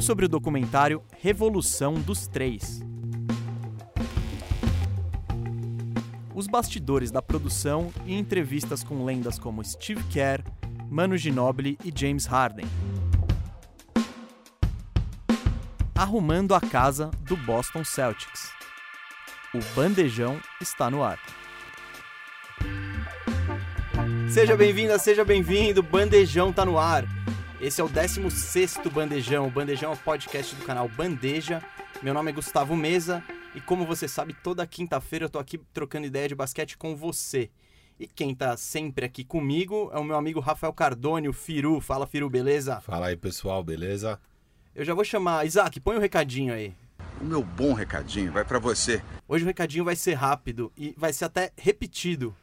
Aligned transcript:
tudo 0.00 0.02
sobre 0.02 0.24
o 0.24 0.28
documentário 0.28 1.02
Revolução 1.18 1.94
dos 1.94 2.26
Três. 2.26 2.80
Os 6.34 6.46
bastidores 6.46 7.10
da 7.10 7.20
produção 7.20 7.92
e 8.06 8.14
entrevistas 8.14 8.82
com 8.82 9.04
lendas 9.04 9.38
como 9.38 9.62
Steve 9.62 10.02
Kerr, 10.04 10.42
Manu 10.90 11.16
Ginobili 11.16 11.78
e 11.84 11.92
James 11.94 12.24
Harden. 12.24 12.66
Arrumando 15.94 16.54
a 16.54 16.60
casa 16.60 17.10
do 17.22 17.36
Boston 17.36 17.84
Celtics. 17.84 18.50
O 19.54 19.58
bandejão 19.74 20.40
está 20.60 20.90
no 20.90 21.02
ar. 21.02 21.18
Seja 24.30 24.56
bem-vinda, 24.56 24.98
seja 24.98 25.24
bem-vindo, 25.24 25.82
Bandejão 25.82 26.52
tá 26.52 26.64
no 26.64 26.78
ar. 26.78 27.19
Esse 27.60 27.78
é 27.78 27.84
o 27.84 27.90
16º 27.90 28.90
Bandejão, 28.90 29.46
o 29.46 29.50
Bandejão 29.50 29.90
é 29.90 29.94
o 29.94 29.98
podcast 29.98 30.56
do 30.56 30.64
canal 30.64 30.88
Bandeja. 30.88 31.62
Meu 32.02 32.14
nome 32.14 32.30
é 32.30 32.32
Gustavo 32.32 32.74
Mesa 32.74 33.22
e 33.54 33.60
como 33.60 33.84
você 33.84 34.08
sabe, 34.08 34.32
toda 34.32 34.66
quinta-feira 34.66 35.26
eu 35.26 35.28
tô 35.28 35.38
aqui 35.38 35.58
trocando 35.70 36.06
ideia 36.06 36.26
de 36.26 36.34
basquete 36.34 36.78
com 36.78 36.96
você. 36.96 37.50
E 37.98 38.06
quem 38.06 38.34
tá 38.34 38.56
sempre 38.56 39.04
aqui 39.04 39.24
comigo 39.24 39.90
é 39.92 39.98
o 39.98 40.04
meu 40.04 40.16
amigo 40.16 40.40
Rafael 40.40 40.72
Cardone, 40.72 41.28
o 41.28 41.34
Firu. 41.34 41.82
Fala, 41.82 42.06
Firu, 42.06 42.30
beleza? 42.30 42.80
Fala 42.80 43.08
aí, 43.08 43.16
pessoal, 43.16 43.62
beleza? 43.62 44.18
Eu 44.74 44.82
já 44.82 44.94
vou 44.94 45.04
chamar. 45.04 45.46
Isaac, 45.46 45.78
põe 45.80 45.96
o 45.96 45.98
um 45.98 46.00
recadinho 46.00 46.54
aí. 46.54 46.72
O 47.20 47.24
meu 47.24 47.42
bom 47.42 47.74
recadinho 47.74 48.32
vai 48.32 48.42
para 48.42 48.58
você. 48.58 49.02
Hoje 49.28 49.44
o 49.44 49.46
recadinho 49.46 49.84
vai 49.84 49.96
ser 49.96 50.14
rápido 50.14 50.72
e 50.78 50.94
vai 50.96 51.12
ser 51.12 51.26
até 51.26 51.52
repetido 51.58 52.34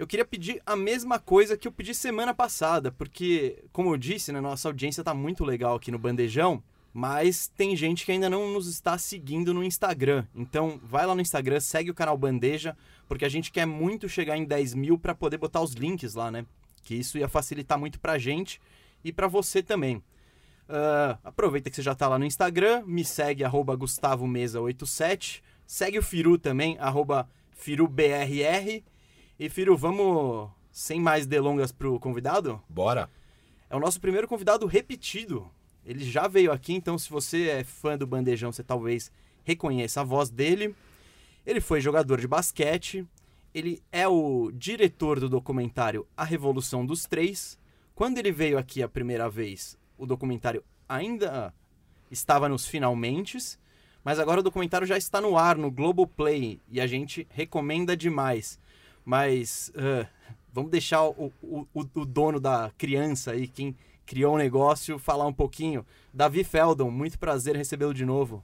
eu 0.00 0.06
queria 0.06 0.24
pedir 0.24 0.62
a 0.64 0.74
mesma 0.74 1.18
coisa 1.18 1.58
que 1.58 1.68
eu 1.68 1.72
pedi 1.72 1.94
semana 1.94 2.32
passada, 2.32 2.90
porque, 2.90 3.62
como 3.70 3.92
eu 3.92 3.98
disse, 3.98 4.32
né, 4.32 4.40
nossa 4.40 4.66
audiência 4.66 5.04
tá 5.04 5.12
muito 5.12 5.44
legal 5.44 5.76
aqui 5.76 5.90
no 5.90 5.98
Bandejão, 5.98 6.62
mas 6.90 7.48
tem 7.48 7.76
gente 7.76 8.06
que 8.06 8.12
ainda 8.12 8.30
não 8.30 8.50
nos 8.50 8.66
está 8.66 8.96
seguindo 8.96 9.52
no 9.52 9.62
Instagram. 9.62 10.24
Então, 10.34 10.80
vai 10.82 11.04
lá 11.04 11.14
no 11.14 11.20
Instagram, 11.20 11.60
segue 11.60 11.90
o 11.90 11.94
canal 11.94 12.16
Bandeja, 12.16 12.74
porque 13.06 13.26
a 13.26 13.28
gente 13.28 13.52
quer 13.52 13.66
muito 13.66 14.08
chegar 14.08 14.38
em 14.38 14.46
10 14.46 14.72
mil 14.72 14.98
para 14.98 15.14
poder 15.14 15.36
botar 15.36 15.60
os 15.60 15.74
links 15.74 16.14
lá, 16.14 16.30
né? 16.30 16.46
Que 16.82 16.94
isso 16.94 17.18
ia 17.18 17.28
facilitar 17.28 17.78
muito 17.78 18.00
pra 18.00 18.16
gente 18.16 18.58
e 19.04 19.12
para 19.12 19.28
você 19.28 19.62
também. 19.62 19.96
Uh, 19.96 21.18
aproveita 21.22 21.68
que 21.68 21.76
você 21.76 21.82
já 21.82 21.94
tá 21.94 22.08
lá 22.08 22.18
no 22.18 22.24
Instagram, 22.24 22.84
me 22.86 23.04
segue, 23.04 23.44
arroba 23.44 23.76
GustavoMesa87, 23.76 25.42
segue 25.66 25.98
o 25.98 26.02
Firu 26.02 26.38
também, 26.38 26.78
arroba 26.78 27.28
FiruBRR, 27.50 28.82
e, 29.40 29.48
Firu, 29.48 29.74
vamos 29.74 30.50
sem 30.70 31.00
mais 31.00 31.26
delongas 31.26 31.72
pro 31.72 31.98
convidado? 31.98 32.62
Bora! 32.68 33.08
É 33.70 33.74
o 33.74 33.80
nosso 33.80 33.98
primeiro 33.98 34.28
convidado 34.28 34.66
repetido. 34.66 35.50
Ele 35.82 36.04
já 36.04 36.28
veio 36.28 36.52
aqui, 36.52 36.74
então 36.74 36.98
se 36.98 37.08
você 37.08 37.48
é 37.48 37.64
fã 37.64 37.96
do 37.96 38.06
Bandejão, 38.06 38.52
você 38.52 38.62
talvez 38.62 39.10
reconheça 39.42 40.02
a 40.02 40.04
voz 40.04 40.28
dele. 40.28 40.76
Ele 41.46 41.58
foi 41.58 41.80
jogador 41.80 42.20
de 42.20 42.28
basquete, 42.28 43.08
ele 43.54 43.82
é 43.90 44.06
o 44.06 44.50
diretor 44.52 45.18
do 45.18 45.26
documentário 45.26 46.06
A 46.14 46.22
Revolução 46.22 46.84
dos 46.84 47.06
Três. 47.06 47.58
Quando 47.94 48.18
ele 48.18 48.30
veio 48.30 48.58
aqui 48.58 48.82
a 48.82 48.88
primeira 48.90 49.30
vez, 49.30 49.74
o 49.96 50.04
documentário 50.04 50.62
ainda 50.86 51.54
estava 52.10 52.46
nos 52.46 52.66
finalmente, 52.66 53.38
mas 54.04 54.18
agora 54.18 54.40
o 54.40 54.42
documentário 54.42 54.86
já 54.86 54.98
está 54.98 55.18
no 55.18 55.38
ar 55.38 55.56
no 55.56 55.70
Globoplay 55.70 56.60
e 56.68 56.78
a 56.78 56.86
gente 56.86 57.26
recomenda 57.30 57.96
demais. 57.96 58.59
Mas 59.04 59.72
uh, 59.74 60.06
vamos 60.52 60.70
deixar 60.70 61.04
o, 61.04 61.32
o, 61.42 61.66
o, 61.72 62.04
dono 62.04 62.40
da 62.40 62.70
criança 62.76 63.32
aí, 63.32 63.46
quem 63.46 63.74
criou 64.06 64.34
o 64.34 64.38
negócio, 64.38 64.98
falar 64.98 65.26
um 65.26 65.32
pouquinho. 65.32 65.84
Davi 66.12 66.44
Feldon, 66.44 66.90
muito 66.90 67.18
prazer 67.18 67.56
recebê-lo 67.56 67.94
de 67.94 68.04
novo. 68.04 68.42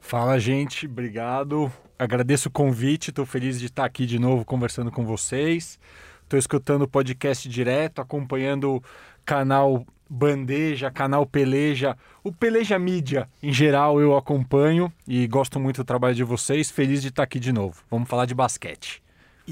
Fala, 0.00 0.38
gente, 0.38 0.86
obrigado. 0.86 1.70
Agradeço 1.98 2.48
o 2.48 2.52
convite, 2.52 3.10
estou 3.10 3.26
feliz 3.26 3.58
de 3.58 3.66
estar 3.66 3.84
aqui 3.84 4.06
de 4.06 4.18
novo 4.18 4.44
conversando 4.44 4.90
com 4.90 5.04
vocês. 5.04 5.78
Estou 6.22 6.38
escutando 6.38 6.82
o 6.82 6.88
podcast 6.88 7.48
direto, 7.48 8.00
acompanhando 8.00 8.76
o 8.76 8.82
canal 9.24 9.84
Bandeja, 10.08 10.90
canal 10.90 11.24
Peleja, 11.24 11.96
o 12.24 12.32
Peleja 12.32 12.76
Mídia 12.80 13.28
em 13.40 13.52
geral 13.52 14.00
eu 14.00 14.16
acompanho 14.16 14.92
e 15.06 15.24
gosto 15.28 15.60
muito 15.60 15.76
do 15.78 15.84
trabalho 15.84 16.16
de 16.16 16.24
vocês. 16.24 16.68
Feliz 16.68 17.00
de 17.00 17.08
estar 17.08 17.22
aqui 17.22 17.38
de 17.38 17.52
novo. 17.52 17.82
Vamos 17.88 18.08
falar 18.08 18.26
de 18.26 18.34
basquete. 18.34 19.00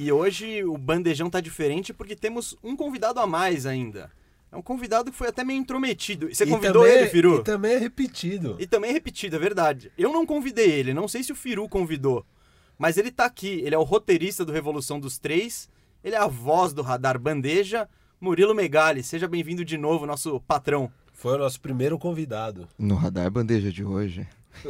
E 0.00 0.12
hoje 0.12 0.62
o 0.62 0.78
bandejão 0.78 1.28
tá 1.28 1.40
diferente 1.40 1.92
porque 1.92 2.14
temos 2.14 2.56
um 2.62 2.76
convidado 2.76 3.18
a 3.18 3.26
mais 3.26 3.66
ainda. 3.66 4.12
É 4.52 4.56
um 4.56 4.62
convidado 4.62 5.10
que 5.10 5.16
foi 5.16 5.26
até 5.26 5.42
meio 5.42 5.58
intrometido. 5.58 6.32
Você 6.32 6.46
convidou 6.46 6.84
também, 6.84 6.98
ele, 6.98 7.08
Firu? 7.08 7.40
E 7.40 7.42
também 7.42 7.72
é 7.72 7.78
repetido. 7.78 8.56
E 8.60 8.66
também 8.68 8.90
é 8.90 8.92
repetido, 8.92 9.34
é 9.34 9.40
verdade. 9.40 9.90
Eu 9.98 10.12
não 10.12 10.24
convidei 10.24 10.70
ele, 10.70 10.94
não 10.94 11.08
sei 11.08 11.24
se 11.24 11.32
o 11.32 11.34
Firu 11.34 11.68
convidou. 11.68 12.24
Mas 12.78 12.96
ele 12.96 13.10
tá 13.10 13.24
aqui, 13.24 13.60
ele 13.64 13.74
é 13.74 13.78
o 13.78 13.82
roteirista 13.82 14.44
do 14.44 14.52
Revolução 14.52 15.00
dos 15.00 15.18
Três, 15.18 15.68
ele 16.04 16.14
é 16.14 16.18
a 16.18 16.28
voz 16.28 16.72
do 16.72 16.80
Radar 16.80 17.18
Bandeja, 17.18 17.88
Murilo 18.20 18.54
Megali. 18.54 19.02
Seja 19.02 19.26
bem-vindo 19.26 19.64
de 19.64 19.76
novo, 19.76 20.06
nosso 20.06 20.38
patrão. 20.42 20.88
Foi 21.12 21.34
o 21.34 21.38
nosso 21.38 21.60
primeiro 21.60 21.98
convidado. 21.98 22.68
No 22.78 22.94
Radar 22.94 23.32
Bandeja 23.32 23.72
de 23.72 23.82
hoje. 23.82 24.28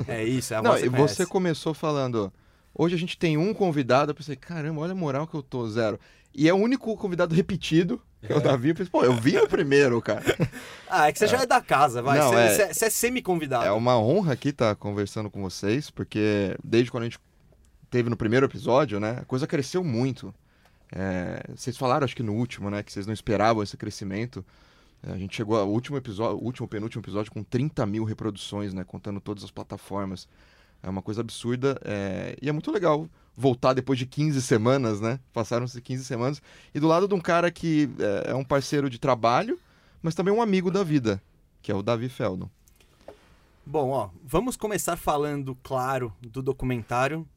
É 0.09 0.25
isso, 0.25 0.55
é 0.55 0.57
a 0.57 0.63
Não, 0.63 0.71
voz 0.71 0.83
e 0.83 0.89
você 0.89 1.27
começou 1.27 1.75
falando 1.75 2.33
Hoje 2.79 2.95
a 2.95 2.99
gente 2.99 3.19
tem 3.19 3.37
um 3.37 3.53
convidado, 3.53 4.13
eu 4.13 4.15
pensei, 4.15 4.37
caramba, 4.37 4.83
olha 4.83 4.93
a 4.93 4.95
moral 4.95 5.27
que 5.27 5.35
eu 5.35 5.43
tô, 5.43 5.69
zero. 5.69 5.99
E 6.33 6.49
é 6.49 6.55
o 6.55 6.57
único 6.57 6.97
convidado 6.97 7.35
repetido, 7.35 8.01
que 8.23 8.33
é 8.33 8.37
o 8.37 8.41
Davi. 8.41 8.69
Eu 8.69 8.75
pensei, 8.77 8.89
pô, 8.89 9.03
eu 9.03 9.15
vim 9.15 9.37
o 9.37 9.49
primeiro, 9.49 10.01
cara. 10.01 10.23
ah, 10.89 11.09
é 11.09 11.13
que 11.13 11.19
você 11.19 11.25
é. 11.25 11.29
já 11.29 11.39
é 11.39 11.47
da 11.47 11.61
casa, 11.61 12.01
vai. 12.01 12.21
Não, 12.21 12.31
você, 12.31 12.63
é, 12.63 12.73
você 12.73 12.85
é 12.85 12.91
semi-convidado. 12.91 13.65
É 13.65 13.73
uma 13.73 13.99
honra 13.99 14.35
aqui 14.35 14.51
estar 14.51 14.69
tá 14.69 14.75
conversando 14.77 15.29
com 15.29 15.43
vocês, 15.43 15.91
porque 15.91 16.57
desde 16.63 16.93
quando 16.93 17.03
a 17.03 17.07
gente 17.07 17.19
teve 17.91 18.09
no 18.09 18.17
primeiro 18.17 18.47
episódio, 18.47 19.01
né, 19.01 19.19
a 19.23 19.25
coisa 19.25 19.45
cresceu 19.45 19.83
muito. 19.83 20.33
É, 20.95 21.43
vocês 21.57 21.77
falaram, 21.77 22.05
acho 22.05 22.15
que 22.15 22.23
no 22.23 22.35
último, 22.35 22.71
né, 22.71 22.85
que 22.85 22.93
vocês 22.93 23.09
não 23.09 23.13
esperavam 23.13 23.61
esse 23.61 23.77
crescimento. 23.77 24.47
É, 25.03 25.11
a 25.11 25.19
gente 25.19 25.35
chegou 25.35 25.59
ao 25.59 25.69
último 25.69 25.97
episódio, 25.97 26.41
último, 26.41 26.69
penúltimo 26.69 27.03
episódio 27.03 27.33
com 27.33 27.43
30 27.43 27.85
mil 27.87 28.05
reproduções, 28.05 28.73
né, 28.73 28.85
contando 28.85 29.21
todas 29.21 29.43
as 29.43 29.51
plataformas. 29.51 30.29
É 30.83 30.89
uma 30.89 31.03
coisa 31.03 31.21
absurda 31.21 31.81
é... 31.85 32.37
e 32.41 32.49
é 32.49 32.53
muito 32.53 32.71
legal 32.71 33.09
voltar 33.39 33.73
depois 33.73 33.97
de 33.99 34.05
15 34.05 34.43
semanas, 34.43 35.01
né? 35.01 35.21
Passaram-se 35.33 35.81
15 35.81 36.05
semanas. 36.05 36.43
E 36.75 36.81
do 36.81 36.89
lado 36.89 37.07
de 37.07 37.15
um 37.15 37.21
cara 37.21 37.53
que 37.53 37.89
é, 38.27 38.33
é 38.33 38.35
um 38.35 38.43
parceiro 38.43 38.91
de 38.91 38.99
trabalho, 38.99 39.57
mas 40.03 40.15
também 40.15 40.35
um 40.35 40.43
amigo 40.43 40.73
da 40.73 40.83
vida, 40.83 41.23
que 41.63 41.71
é 41.71 41.75
o 41.75 41.83
Davi 41.83 42.09
Feldon. 42.09 42.51
Bom, 43.65 43.91
ó, 43.91 44.11
vamos 44.25 44.57
começar 44.57 44.97
falando, 44.97 45.57
claro, 45.63 46.13
do 46.21 46.43
documentário. 46.43 47.29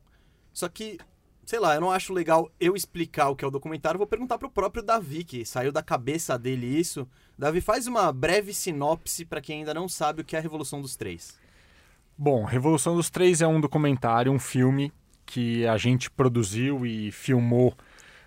Só 0.53 0.69
que, 0.69 0.97
sei 1.45 1.59
lá, 1.59 1.75
eu 1.75 1.81
não 1.81 1.91
acho 1.91 2.13
legal 2.13 2.49
eu 2.59 2.75
explicar 2.75 3.29
o 3.29 3.35
que 3.35 3.45
é 3.45 3.47
o 3.47 3.51
documentário. 3.51 3.97
Vou 3.97 4.07
perguntar 4.07 4.37
pro 4.39 4.49
próprio 4.49 4.81
Davi, 4.81 5.23
que 5.23 5.45
saiu 5.45 5.71
da 5.71 5.83
cabeça 5.83 6.39
dele 6.39 6.65
isso. 6.65 7.07
Davi, 7.37 7.61
faz 7.61 7.85
uma 7.85 8.11
breve 8.11 8.53
sinopse 8.53 9.25
para 9.25 9.41
quem 9.41 9.59
ainda 9.59 9.73
não 9.73 9.87
sabe 9.87 10.21
o 10.21 10.25
que 10.25 10.35
é 10.35 10.39
a 10.39 10.41
Revolução 10.41 10.81
dos 10.81 10.95
Três. 10.95 11.37
Bom, 12.23 12.43
Revolução 12.43 12.95
dos 12.95 13.09
Três 13.09 13.41
é 13.41 13.47
um 13.47 13.59
documentário, 13.59 14.31
um 14.31 14.37
filme 14.37 14.93
que 15.25 15.65
a 15.65 15.75
gente 15.75 16.07
produziu 16.07 16.85
e 16.85 17.11
filmou 17.11 17.73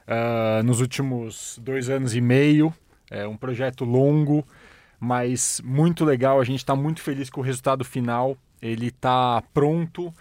uh, 0.09 0.65
nos 0.65 0.81
últimos 0.81 1.61
dois 1.63 1.89
anos 1.89 2.13
e 2.13 2.21
meio. 2.21 2.75
É 3.09 3.25
um 3.25 3.37
projeto 3.37 3.85
longo, 3.85 4.45
mas 4.99 5.63
muito 5.65 6.05
legal. 6.05 6.41
A 6.41 6.45
gente 6.45 6.59
está 6.59 6.75
muito 6.75 7.01
feliz 7.01 7.31
com 7.31 7.41
o 7.41 7.45
resultado 7.45 7.85
final. 7.85 8.37
Ele 8.61 8.89
está 8.89 9.41
pronto. 9.55 10.13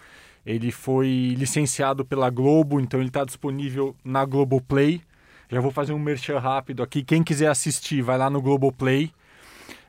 Ele 0.46 0.70
foi 0.70 1.34
licenciado 1.36 2.04
pela 2.04 2.30
Globo, 2.30 2.78
então 2.78 3.00
ele 3.00 3.08
está 3.08 3.24
disponível 3.24 3.96
na 4.04 4.24
Globoplay. 4.24 5.00
Já 5.48 5.60
vou 5.60 5.72
fazer 5.72 5.92
um 5.92 5.98
merchan 5.98 6.38
rápido 6.38 6.80
aqui. 6.80 7.02
Quem 7.02 7.24
quiser 7.24 7.48
assistir, 7.48 8.02
vai 8.02 8.18
lá 8.18 8.30
no 8.30 8.40
Globoplay 8.40 9.10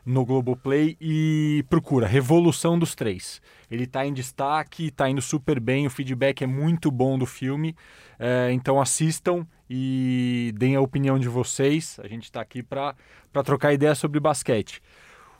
no 0.05 0.23
Globoplay 0.23 0.95
e 1.01 1.65
procura 1.69 2.05
Revolução 2.05 2.77
dos 2.77 2.93
Três. 2.93 3.41
Ele 3.71 3.85
está 3.85 4.05
em 4.05 4.13
destaque, 4.13 4.87
está 4.87 5.09
indo 5.09 5.21
super 5.21 5.59
bem, 5.59 5.87
o 5.87 5.89
feedback 5.89 6.43
é 6.43 6.47
muito 6.47 6.91
bom 6.91 7.17
do 7.17 7.25
filme. 7.25 7.75
É, 8.19 8.51
então 8.51 8.79
assistam 8.79 9.45
e 9.69 10.53
deem 10.55 10.75
a 10.75 10.81
opinião 10.81 11.17
de 11.17 11.27
vocês. 11.27 11.99
A 12.03 12.07
gente 12.07 12.25
está 12.25 12.41
aqui 12.41 12.61
para 12.61 12.95
trocar 13.43 13.73
ideias 13.73 13.97
sobre 13.97 14.19
basquete. 14.19 14.81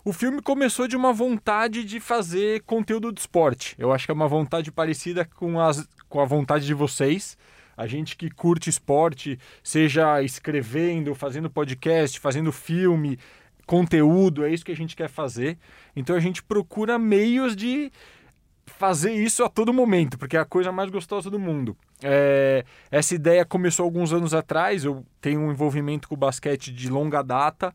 O 0.04 0.14
filme 0.14 0.42
começou 0.42 0.88
de 0.88 0.96
uma 0.96 1.12
vontade 1.12 1.84
de 1.84 2.00
fazer 2.00 2.62
conteúdo 2.64 3.12
de 3.12 3.20
esporte. 3.20 3.76
Eu 3.78 3.92
acho 3.92 4.06
que 4.06 4.12
é 4.12 4.14
uma 4.14 4.28
vontade 4.28 4.72
parecida 4.72 5.26
com, 5.26 5.60
as, 5.60 5.88
com 6.08 6.20
a 6.20 6.26
vontade 6.26 6.66
de 6.66 6.74
vocês. 6.74 7.38
A 7.78 7.88
gente 7.88 8.16
que 8.16 8.30
curte 8.30 8.70
esporte, 8.70 9.38
seja 9.64 10.22
escrevendo, 10.22 11.14
fazendo 11.16 11.50
podcast, 11.50 12.20
fazendo 12.20 12.52
filme, 12.52 13.18
conteúdo, 13.66 14.46
é 14.46 14.54
isso 14.54 14.66
que 14.66 14.72
a 14.72 14.76
gente 14.76 14.96
quer 14.96 15.10
fazer. 15.10 15.58
Então 15.96 16.16
a 16.16 16.20
gente 16.20 16.44
procura 16.44 16.98
meios 17.00 17.56
de 17.56 17.92
fazer 18.66 19.14
isso 19.14 19.44
a 19.44 19.50
todo 19.50 19.74
momento, 19.74 20.18
porque 20.18 20.36
é 20.36 20.40
a 20.40 20.46
coisa 20.46 20.72
mais 20.72 20.90
gostosa 20.90 21.30
do 21.30 21.40
mundo. 21.40 21.78
É, 22.02 22.66
essa 22.90 23.16
ideia 23.16 23.46
começou 23.46 23.84
alguns 23.84 24.12
anos 24.12 24.34
atrás, 24.34 24.84
eu 24.84 25.06
tenho 25.22 25.42
um 25.42 25.52
envolvimento 25.52 26.08
com 26.08 26.16
o 26.16 26.18
basquete 26.18 26.72
de 26.72 26.90
longa 26.90 27.22
data 27.22 27.74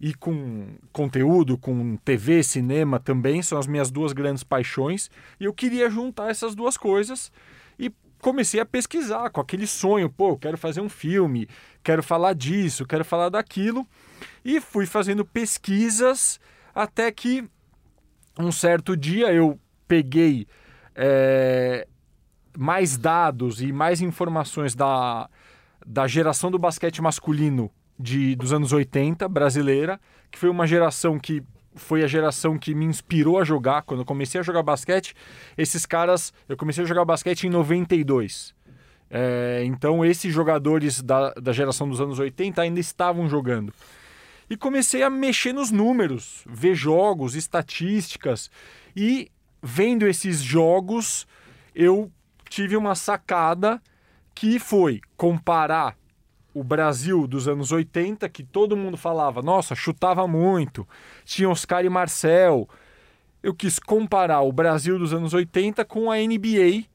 e 0.00 0.14
com 0.14 0.66
conteúdo, 0.92 1.58
com 1.58 1.96
TV, 1.98 2.42
cinema 2.42 2.98
também, 2.98 3.42
são 3.42 3.58
as 3.58 3.66
minhas 3.66 3.90
duas 3.90 4.12
grandes 4.12 4.42
paixões. 4.42 5.10
E 5.38 5.44
eu 5.44 5.52
queria 5.52 5.90
juntar 5.90 6.30
essas 6.30 6.54
duas 6.54 6.76
coisas 6.76 7.30
e 7.78 7.92
comecei 8.20 8.60
a 8.60 8.66
pesquisar 8.66 9.30
com 9.30 9.40
aquele 9.40 9.66
sonho, 9.66 10.08
pô, 10.08 10.36
quero 10.36 10.56
fazer 10.56 10.80
um 10.80 10.88
filme, 10.88 11.46
quero 11.82 12.02
falar 12.02 12.34
disso, 12.34 12.86
quero 12.86 13.04
falar 13.04 13.28
daquilo. 13.28 13.86
E 14.44 14.60
fui 14.60 14.86
fazendo 14.86 15.24
pesquisas 15.24 16.40
até 16.74 17.10
que 17.10 17.44
um 18.38 18.52
certo 18.52 18.96
dia 18.96 19.32
eu 19.32 19.58
peguei 19.86 20.46
é, 20.94 21.86
mais 22.56 22.96
dados 22.96 23.60
e 23.60 23.72
mais 23.72 24.00
informações 24.00 24.74
da, 24.74 25.28
da 25.86 26.06
geração 26.06 26.50
do 26.50 26.58
basquete 26.58 27.02
masculino 27.02 27.70
de, 27.98 28.34
dos 28.36 28.52
anos 28.52 28.72
80, 28.72 29.28
brasileira, 29.28 30.00
que 30.30 30.38
foi 30.38 30.48
uma 30.48 30.66
geração 30.66 31.18
que 31.18 31.42
foi 31.74 32.02
a 32.02 32.06
geração 32.06 32.58
que 32.58 32.74
me 32.74 32.84
inspirou 32.84 33.38
a 33.38 33.44
jogar. 33.44 33.82
Quando 33.82 34.00
eu 34.00 34.06
comecei 34.06 34.40
a 34.40 34.44
jogar 34.44 34.62
basquete, 34.62 35.14
esses 35.56 35.86
caras. 35.86 36.32
Eu 36.48 36.56
comecei 36.56 36.84
a 36.84 36.86
jogar 36.86 37.04
basquete 37.04 37.44
em 37.44 37.50
92. 37.50 38.54
É, 39.08 39.62
então, 39.64 40.04
esses 40.04 40.32
jogadores 40.32 41.02
da, 41.02 41.30
da 41.34 41.52
geração 41.52 41.88
dos 41.88 42.00
anos 42.00 42.18
80 42.18 42.62
ainda 42.62 42.80
estavam 42.80 43.28
jogando. 43.28 43.72
E 44.50 44.56
comecei 44.56 45.04
a 45.04 45.08
mexer 45.08 45.52
nos 45.52 45.70
números, 45.70 46.42
ver 46.44 46.74
jogos, 46.74 47.36
estatísticas. 47.36 48.50
E 48.96 49.30
vendo 49.62 50.08
esses 50.08 50.42
jogos, 50.42 51.24
eu 51.72 52.10
tive 52.48 52.76
uma 52.76 52.96
sacada 52.96 53.80
que 54.34 54.58
foi 54.58 55.00
comparar 55.16 55.96
o 56.52 56.64
Brasil 56.64 57.28
dos 57.28 57.46
anos 57.46 57.70
80, 57.70 58.28
que 58.28 58.42
todo 58.42 58.76
mundo 58.76 58.96
falava, 58.96 59.40
nossa, 59.40 59.76
chutava 59.76 60.26
muito, 60.26 60.86
tinha 61.24 61.48
Oscar 61.48 61.84
e 61.84 61.88
Marcel. 61.88 62.68
Eu 63.40 63.54
quis 63.54 63.78
comparar 63.78 64.40
o 64.40 64.52
Brasil 64.52 64.98
dos 64.98 65.14
anos 65.14 65.32
80 65.32 65.84
com 65.84 66.10
a 66.10 66.16
NBA 66.16 66.86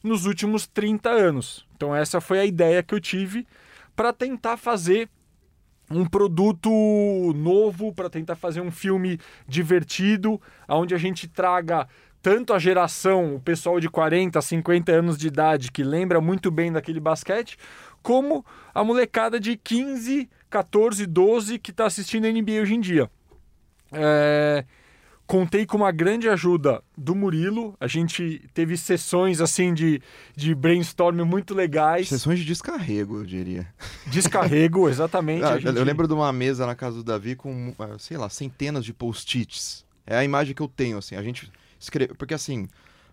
nos 0.00 0.26
últimos 0.26 0.68
30 0.68 1.10
anos. 1.10 1.66
Então 1.74 1.92
essa 1.92 2.20
foi 2.20 2.38
a 2.38 2.44
ideia 2.44 2.84
que 2.84 2.94
eu 2.94 3.00
tive 3.00 3.48
para 3.96 4.12
tentar 4.12 4.56
fazer 4.56 5.08
um 5.90 6.04
produto 6.04 6.70
novo, 7.34 7.92
para 7.92 8.08
tentar 8.08 8.36
fazer 8.36 8.60
um 8.60 8.70
filme 8.70 9.18
divertido, 9.46 10.40
onde 10.68 10.94
a 10.94 10.98
gente 10.98 11.26
traga 11.26 11.88
tanto 12.22 12.52
a 12.52 12.58
geração, 12.58 13.34
o 13.34 13.40
pessoal 13.40 13.80
de 13.80 13.88
40, 13.88 14.40
50 14.40 14.92
anos 14.92 15.18
de 15.18 15.26
idade 15.26 15.72
que 15.72 15.82
lembra 15.82 16.20
muito 16.20 16.50
bem 16.50 16.70
daquele 16.70 17.00
basquete, 17.00 17.56
como 18.02 18.44
a 18.74 18.84
molecada 18.84 19.40
de 19.40 19.56
15, 19.56 20.28
14, 20.48 21.06
12 21.06 21.58
que 21.58 21.70
está 21.70 21.86
assistindo 21.86 22.30
NBA 22.30 22.60
hoje 22.62 22.74
em 22.74 22.80
dia. 22.80 23.10
É, 23.92 24.64
contei 25.30 25.64
com 25.64 25.76
uma 25.76 25.92
grande 25.92 26.28
ajuda 26.28 26.82
do 26.98 27.14
Murilo. 27.14 27.76
A 27.78 27.86
gente 27.86 28.42
teve 28.52 28.76
sessões 28.76 29.40
assim 29.40 29.72
de, 29.72 30.02
de 30.34 30.52
brainstorm 30.56 31.24
muito 31.24 31.54
legais. 31.54 32.08
Sessões 32.08 32.40
de 32.40 32.44
descarrego, 32.44 33.18
eu 33.18 33.24
diria. 33.24 33.72
Descarrego, 34.08 34.88
exatamente. 34.88 35.44
Ah, 35.50 35.58
gente... 35.58 35.76
Eu 35.76 35.84
lembro 35.84 36.08
de 36.08 36.14
uma 36.14 36.32
mesa 36.32 36.66
na 36.66 36.74
casa 36.74 36.96
do 36.96 37.04
Davi 37.04 37.36
com, 37.36 37.72
ah, 37.78 37.96
sei 37.98 38.16
lá, 38.16 38.28
centenas 38.28 38.84
de 38.84 38.92
post-its. 38.92 39.84
É 40.04 40.16
a 40.16 40.24
imagem 40.24 40.52
que 40.52 40.60
eu 40.60 40.68
tenho, 40.68 40.98
assim. 40.98 41.14
A 41.14 41.22
gente 41.22 41.50
escreve. 41.78 42.14
Porque, 42.14 42.34
assim, 42.34 42.68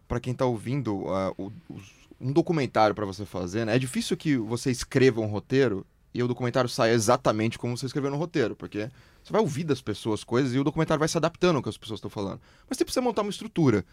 para 0.07 0.19
quem 0.19 0.33
tá 0.33 0.45
ouvindo, 0.45 0.95
uh, 0.95 1.33
o, 1.37 1.51
os 1.69 1.97
um 2.19 2.31
documentário 2.31 2.95
para 2.95 3.05
você 3.05 3.25
fazer, 3.25 3.65
né? 3.65 3.75
É 3.75 3.79
difícil 3.79 4.17
que 4.17 4.37
você 4.37 4.71
escreva 4.71 5.21
um 5.21 5.27
roteiro 5.27 5.85
e 6.13 6.23
o 6.23 6.27
documentário 6.27 6.69
saia 6.69 6.93
exatamente 6.93 7.59
como 7.59 7.77
você 7.77 7.85
escreveu 7.85 8.09
no 8.09 8.17
roteiro, 8.17 8.55
porque 8.55 8.89
você 9.27 9.33
vai 9.33 9.41
ouvir 9.41 9.65
das 9.65 9.81
pessoas 9.81 10.23
coisas 10.23 10.53
e 10.53 10.59
o 10.59 10.63
documentário 10.63 10.99
vai 10.99 11.07
se 11.07 11.17
adaptando 11.17 11.57
ao 11.57 11.63
que 11.63 11.67
as 11.67 11.77
pessoas 11.77 11.97
estão 11.97 12.09
falando. 12.09 12.39
Mas 12.69 12.77
você 12.77 12.85
precisa 12.85 13.01
montar 13.01 13.23
uma 13.23 13.29
estrutura. 13.29 13.83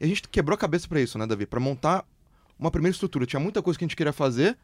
E 0.00 0.04
a 0.04 0.06
gente 0.06 0.28
quebrou 0.28 0.54
a 0.54 0.58
cabeça 0.58 0.88
para 0.88 1.00
isso, 1.00 1.16
né, 1.16 1.26
Davi? 1.26 1.46
Para 1.46 1.60
montar 1.60 2.04
uma 2.58 2.70
primeira 2.70 2.92
estrutura. 2.92 3.24
Tinha 3.24 3.38
muita 3.38 3.62
coisa 3.62 3.78
que 3.78 3.84
a 3.84 3.86
gente 3.86 3.96
queria 3.96 4.12
fazer, 4.12 4.58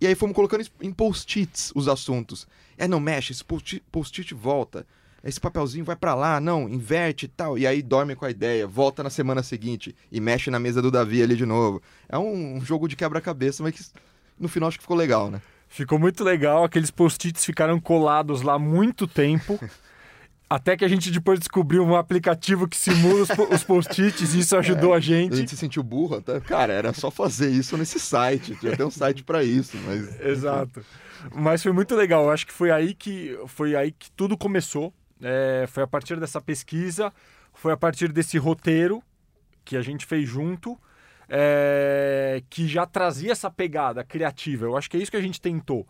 e 0.00 0.06
aí 0.06 0.14
fomos 0.14 0.34
colocando 0.34 0.66
em 0.80 0.92
post-its 0.92 1.72
os 1.74 1.86
assuntos. 1.86 2.46
É, 2.76 2.88
não 2.88 2.98
mexe, 2.98 3.32
esse 3.32 3.44
post-it 3.44 4.34
volta 4.34 4.84
esse 5.26 5.40
papelzinho 5.40 5.84
vai 5.84 5.96
para 5.96 6.14
lá, 6.14 6.40
não, 6.40 6.68
inverte 6.68 7.26
e 7.26 7.28
tal. 7.28 7.58
E 7.58 7.66
aí 7.66 7.82
dorme 7.82 8.14
com 8.14 8.24
a 8.24 8.30
ideia, 8.30 8.64
volta 8.64 9.02
na 9.02 9.10
semana 9.10 9.42
seguinte 9.42 9.94
e 10.10 10.20
mexe 10.20 10.50
na 10.50 10.60
mesa 10.60 10.80
do 10.80 10.88
Davi 10.88 11.20
ali 11.20 11.34
de 11.34 11.44
novo. 11.44 11.82
É 12.08 12.16
um, 12.16 12.60
jogo 12.60 12.86
de 12.86 12.94
quebra-cabeça, 12.94 13.60
mas 13.60 13.74
que 13.74 13.84
no 14.38 14.48
final 14.48 14.68
acho 14.68 14.78
que 14.78 14.84
ficou 14.84 14.96
legal, 14.96 15.28
né? 15.28 15.42
Ficou 15.68 15.98
muito 15.98 16.22
legal, 16.24 16.64
aqueles 16.64 16.90
post-its 16.90 17.44
ficaram 17.44 17.80
colados 17.80 18.42
lá 18.42 18.58
muito 18.58 19.06
tempo. 19.06 19.58
Até 20.48 20.76
que 20.76 20.84
a 20.84 20.88
gente 20.88 21.10
depois 21.10 21.40
descobriu 21.40 21.84
um 21.84 21.96
aplicativo 21.96 22.68
que 22.68 22.76
simula 22.76 23.22
os, 23.22 23.30
os 23.52 23.64
post-its 23.64 24.32
e 24.32 24.38
isso 24.38 24.56
ajudou 24.56 24.94
é, 24.94 24.96
a 24.96 25.00
gente. 25.00 25.32
A 25.32 25.36
gente 25.36 25.50
se 25.50 25.56
sentiu 25.56 25.82
burro 25.82 26.18
até. 26.18 26.38
Cara, 26.38 26.72
era 26.72 26.92
só 26.92 27.10
fazer 27.10 27.50
isso 27.50 27.76
nesse 27.76 27.98
site. 27.98 28.54
Tinha 28.54 28.72
até 28.72 28.86
um 28.86 28.90
site 28.90 29.24
para 29.24 29.42
isso, 29.42 29.76
mas. 29.84 30.14
Exato. 30.24 30.84
Mas 31.34 31.64
foi 31.64 31.72
muito 31.72 31.96
legal. 31.96 32.22
Eu 32.22 32.30
acho 32.30 32.46
que 32.46 32.52
foi 32.52 32.70
aí 32.70 32.94
que 32.94 33.36
foi 33.48 33.74
aí 33.74 33.90
que 33.90 34.08
tudo 34.12 34.38
começou. 34.38 34.94
É, 35.20 35.66
foi 35.68 35.82
a 35.82 35.86
partir 35.86 36.20
dessa 36.20 36.40
pesquisa, 36.40 37.12
foi 37.52 37.72
a 37.72 37.76
partir 37.76 38.12
desse 38.12 38.38
roteiro 38.38 39.02
que 39.64 39.76
a 39.76 39.82
gente 39.82 40.06
fez 40.06 40.28
junto, 40.28 40.78
é, 41.28 42.42
que 42.48 42.66
já 42.68 42.86
trazia 42.86 43.32
essa 43.32 43.50
pegada 43.50 44.04
criativa. 44.04 44.64
Eu 44.66 44.76
acho 44.76 44.90
que 44.90 44.96
é 44.96 45.00
isso 45.00 45.10
que 45.10 45.16
a 45.16 45.22
gente 45.22 45.40
tentou. 45.40 45.86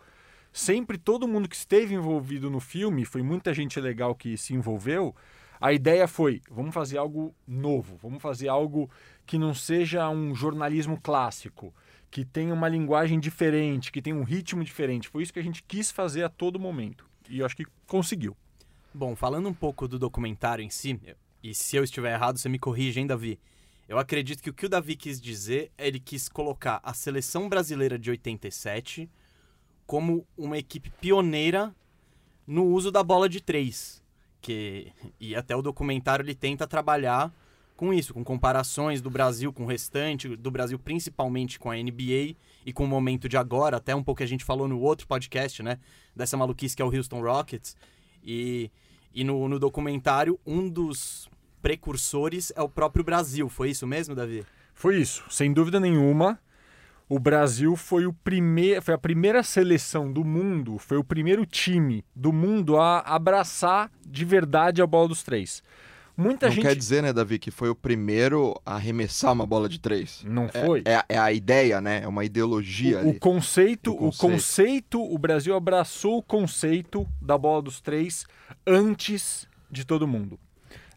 Sempre 0.53 0.97
todo 0.97 1.29
mundo 1.29 1.49
que 1.49 1.57
esteve 1.57 1.95
envolvido 1.95 2.51
no 2.51 2.61
filme, 2.61 3.05
foi 3.05 3.23
muita 3.23 3.53
gente 3.53 3.79
legal 3.79 4.15
que 4.15 4.37
se 4.39 4.55
envolveu. 4.55 5.15
A 5.61 5.73
ideia 5.73 6.09
foi: 6.09 6.41
vamos 6.51 6.75
fazer 6.75 6.99
algo 6.99 7.35
novo, 7.47 7.97
vamos 7.97 8.23
fazer 8.23 8.49
algo 8.49 8.91
que 9.27 9.39
não 9.39 9.53
seja 9.53 10.09
um 10.09 10.35
jornalismo 10.35 10.99
clássico, 11.01 11.75
que 12.11 12.25
tenha 12.25 12.55
uma 12.55 12.69
linguagem 12.69 13.21
diferente, 13.21 13.93
que 13.93 14.01
tenha 14.01 14.17
um 14.17 14.23
ritmo 14.23 14.65
diferente. 14.65 15.09
Foi 15.09 15.23
isso 15.23 15.33
que 15.33 15.39
a 15.39 15.43
gente 15.43 15.63
quis 15.63 15.91
fazer 15.91 16.23
a 16.23 16.29
todo 16.29 16.59
momento. 16.59 17.07
E 17.29 17.41
eu 17.41 17.47
acho 17.47 17.57
que 17.57 17.67
conseguiu. 17.87 18.37
Bom, 18.95 19.15
falando 19.15 19.49
um 19.49 19.55
pouco 19.55 19.87
do 19.87 19.99
documentário 19.99 20.65
em 20.65 20.71
si, 20.71 20.99
e 21.43 21.55
se 21.55 21.77
eu 21.77 21.85
estiver 21.85 22.15
errado, 22.15 22.39
você 22.39 22.49
me 22.49 22.59
corrige, 22.59 22.99
hein, 22.99 23.07
Davi? 23.07 23.39
Eu 23.89 23.99
acredito 23.99 24.43
que 24.43 24.51
o 24.51 24.55
que 24.55 24.67
o 24.67 24.69
Davi 24.69 24.97
quis 24.97 25.21
dizer 25.21 25.71
é 25.79 25.87
ele 25.87 26.01
quis 26.01 26.29
colocar 26.29 26.81
a 26.83 26.93
seleção 26.93 27.49
brasileira 27.49 27.99
de 27.99 28.11
87 28.11 29.09
como 29.87 30.27
uma 30.37 30.59
equipe 30.59 30.91
pioneira 30.91 31.75
no 32.47 32.65
uso 32.65 32.91
da 32.91 33.03
bola 33.03 33.29
de 33.29 33.41
três. 33.41 34.03
Que, 34.41 34.93
e 35.21 35.35
até 35.35 35.55
o 35.55 35.63
documentário 35.63 36.23
ele 36.23 36.35
tenta 36.35 36.67
trabalhar 36.67 37.33
com 37.77 37.93
isso, 37.93 38.15
com 38.15 38.25
comparações 38.25 39.01
do 39.01 39.11
Brasil 39.11 39.53
com 39.53 39.65
o 39.65 39.67
restante, 39.67 40.35
do 40.35 40.51
Brasil 40.51 40.79
principalmente 40.79 41.59
com 41.59 41.71
a 41.71 41.77
NBA 41.77 42.37
e 42.65 42.73
com 42.73 42.85
o 42.85 42.89
momento 42.89 43.29
de 43.29 43.37
agora, 43.37 43.77
até 43.77 43.95
um 43.95 44.03
pouco 44.03 44.19
que 44.19 44.25
a 44.25 44.29
gente 44.29 44.45
falou 44.45 44.67
no 44.67 44.81
outro 44.81 45.07
podcast, 45.07 45.63
né? 45.63 45.79
Dessa 46.15 46.37
maluquice 46.37 46.75
que 46.75 46.83
é 46.83 46.85
o 46.85 46.95
Houston 46.95 47.21
Rockets. 47.21 47.77
E 48.25 48.71
e 49.17 49.25
no, 49.25 49.49
no 49.49 49.59
documentário, 49.59 50.39
um 50.47 50.69
dos 50.69 51.27
precursores 51.67 52.53
é 52.55 52.63
o 52.63 52.69
próprio 52.69 53.03
Brasil. 53.03 53.49
Foi 53.49 53.71
isso 53.71 53.89
mesmo, 53.89 54.15
Davi? 54.15 54.47
Foi 54.73 55.01
isso, 55.01 55.25
sem 55.29 55.53
dúvida 55.53 55.81
nenhuma. 55.81 56.39
O 57.09 57.19
Brasil 57.19 57.75
foi, 57.75 58.07
o 58.07 58.13
primeir, 58.13 58.81
foi 58.81 58.95
a 58.95 58.99
primeira 58.99 59.43
seleção 59.43 60.13
do 60.13 60.25
mundo, 60.25 60.79
foi 60.79 60.97
o 60.97 61.03
primeiro 61.03 61.45
time 61.45 62.05
do 62.15 62.33
mundo 62.33 62.77
a 62.77 63.01
abraçar 63.01 63.91
de 64.07 64.25
verdade 64.25 64.81
a 64.81 64.87
bola 64.87 65.09
dos 65.09 65.25
três. 65.25 65.61
Muita 66.17 66.47
não 66.47 66.55
gente... 66.55 66.65
quer 66.65 66.77
dizer, 66.77 67.03
né, 67.03 67.13
Davi, 67.13 67.37
que 67.37 67.51
foi 67.51 67.69
o 67.69 67.75
primeiro 67.75 68.55
a 68.65 68.77
arremessar 68.77 69.33
uma 69.33 69.45
bola 69.45 69.69
de 69.69 69.81
três. 69.81 70.23
Não 70.25 70.45
é, 70.55 70.65
foi. 70.65 70.83
É, 70.85 71.05
é, 71.09 71.19
a 71.19 71.33
ideia, 71.33 71.81
né? 71.81 72.03
É 72.05 72.07
uma 72.07 72.25
ideologia. 72.25 73.01
O, 73.01 73.11
o 73.11 73.19
conceito, 73.19 73.93
o 73.93 73.97
conceito, 73.97 74.25
o 74.25 74.31
conceito, 74.31 75.15
o 75.15 75.19
Brasil 75.19 75.57
abraçou 75.57 76.19
o 76.19 76.23
conceito 76.23 77.09
da 77.21 77.37
bola 77.37 77.61
dos 77.61 77.81
três 77.81 78.25
antes 78.65 79.49
de 79.69 79.85
todo 79.85 80.07
mundo. 80.07 80.39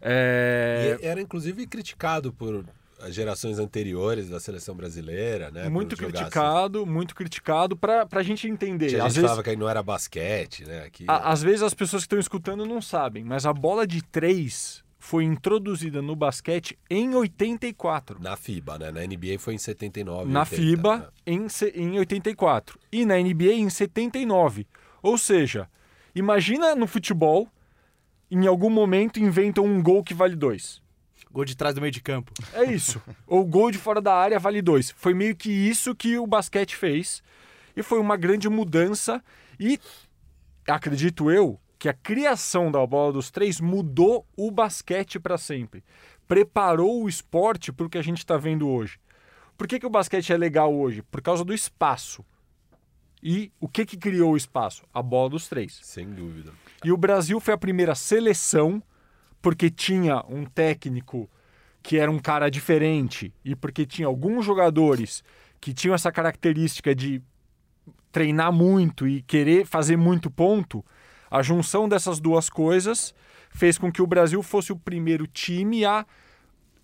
É... 0.02 0.98
E 1.02 1.06
era 1.06 1.22
inclusive 1.22 1.66
criticado 1.68 2.32
por 2.34 2.66
gerações 3.08 3.60
anteriores 3.60 4.30
da 4.30 4.40
seleção 4.40 4.76
brasileira, 4.76 5.50
né? 5.52 5.70
Muito 5.70 5.96
criticado, 5.96 6.82
assim. 6.82 6.92
muito 6.92 7.16
criticado 7.16 7.78
para 7.78 8.08
a 8.12 8.24
gente 8.24 8.48
entender. 8.48 8.88
Às 8.88 8.92
gente 8.92 9.02
vezes... 9.02 9.22
falava 9.22 9.44
que 9.44 9.56
não 9.56 9.70
era 9.70 9.82
basquete, 9.82 10.66
né? 10.66 10.90
Que... 10.92 11.06
A, 11.08 11.32
às 11.32 11.42
vezes 11.42 11.62
as 11.62 11.74
pessoas 11.74 12.04
que 12.04 12.08
estão 12.08 12.20
escutando 12.20 12.66
não 12.66 12.82
sabem, 12.82 13.24
mas 13.24 13.46
a 13.46 13.54
bola 13.54 13.88
de 13.88 14.02
três 14.02 14.84
foi 15.00 15.24
introduzida 15.24 16.02
no 16.02 16.16
basquete 16.16 16.78
em 16.90 17.16
84. 17.16 18.22
Na 18.22 18.36
FIBA, 18.36 18.78
né? 18.78 18.92
Na 18.92 19.02
NBA 19.02 19.40
foi 19.40 19.54
em 19.54 19.58
79. 19.58 20.30
Na 20.30 20.42
80, 20.42 20.56
FIBA 20.56 20.98
né? 20.98 21.08
em, 21.26 21.48
em 21.76 22.00
84. 22.00 22.78
E 22.92 23.06
na 23.06 23.18
NBA 23.18 23.54
em 23.54 23.70
79. 23.70 24.68
Ou 25.02 25.18
seja, 25.18 25.70
imagina 26.14 26.76
no 26.76 26.86
futebol, 26.86 27.48
em 28.30 28.48
algum 28.48 28.70
momento 28.70 29.20
inventam 29.20 29.66
um 29.66 29.82
gol 29.82 30.04
que 30.04 30.14
vale 30.14 30.36
dois. 30.36 30.82
Gol 31.32 31.46
de 31.46 31.56
trás 31.56 31.76
do 31.76 31.82
meio 31.82 31.92
de 31.92 32.02
campo. 32.02 32.34
É 32.54 32.64
isso. 32.64 33.02
Ou 33.28 33.46
gol 33.46 33.72
de 33.72 33.78
fora 33.78 34.02
da 34.02 34.14
área 34.14 34.40
vale 34.40 34.62
dois. 34.62 34.92
Foi 34.92 35.14
meio 35.14 35.36
que 35.36 35.50
isso 35.50 35.96
que 35.96 36.18
o 36.18 36.26
basquete 36.26 36.76
fez. 36.76 37.22
E 37.76 37.84
foi 37.84 38.00
uma 38.00 38.18
grande 38.18 38.50
mudança. 38.50 39.24
E 39.60 39.80
acredito 40.68 41.30
eu 41.30 41.60
que 41.78 41.88
a 41.88 41.94
criação 41.94 42.72
da 42.72 42.86
bola 42.86 43.14
dos 43.14 43.32
três 43.32 43.60
mudou 43.62 44.26
o 44.36 44.52
basquete 44.52 45.20
para 45.20 45.38
sempre. 45.38 45.84
Preparou 46.28 47.04
o 47.04 47.10
esporte 47.10 47.72
para 47.72 47.86
o 47.86 47.90
que 47.90 47.98
a 47.98 48.02
gente 48.02 48.18
está 48.18 48.38
vendo 48.38 48.68
hoje. 48.68 49.00
Por 49.58 49.68
que, 49.68 49.80
que 49.80 49.86
o 49.86 49.90
basquete 49.90 50.34
é 50.34 50.38
legal 50.38 50.74
hoje? 50.74 51.02
Por 51.04 51.22
causa 51.22 51.44
do 51.44 51.54
espaço. 51.54 52.26
E 53.22 53.52
o 53.60 53.68
que, 53.68 53.86
que 53.86 53.98
criou 53.98 54.34
o 54.34 54.38
espaço? 54.38 54.84
A 54.94 55.02
bola 55.02 55.30
dos 55.30 55.48
três. 55.48 55.80
Sem 55.84 56.10
dúvida. 56.10 56.54
E 56.84 56.92
o 56.92 56.98
Brasil 56.98 57.40
foi 57.40 57.54
a 57.54 57.58
primeira 57.58 57.96
seleção, 57.96 58.82
porque 59.42 59.70
tinha 59.70 60.24
um 60.30 60.46
técnico 60.46 61.30
que 61.82 61.98
era 61.98 62.12
um 62.12 62.20
cara 62.20 62.50
diferente 62.50 63.34
e 63.44 63.56
porque 63.56 63.86
tinha 63.86 64.08
alguns 64.08 64.46
jogadores 64.46 65.24
que 65.60 65.74
tinham 65.74 65.96
essa 65.96 66.12
característica 66.12 66.94
de 66.94 67.22
treinar 68.12 68.52
muito 68.52 69.08
e 69.08 69.22
querer 69.22 69.66
fazer 69.66 69.98
muito 69.98 70.32
ponto, 70.32 70.84
a 71.30 71.42
junção 71.42 71.88
dessas 71.88 72.20
duas 72.20 72.50
coisas 72.50 73.14
fez 73.52 73.78
com 73.78 73.92
que 73.92 74.02
o 74.02 74.08
Brasil 74.08 74.42
fosse 74.42 74.72
o 74.72 74.76
primeiro 74.76 75.28
time 75.28 75.86
a 75.86 76.06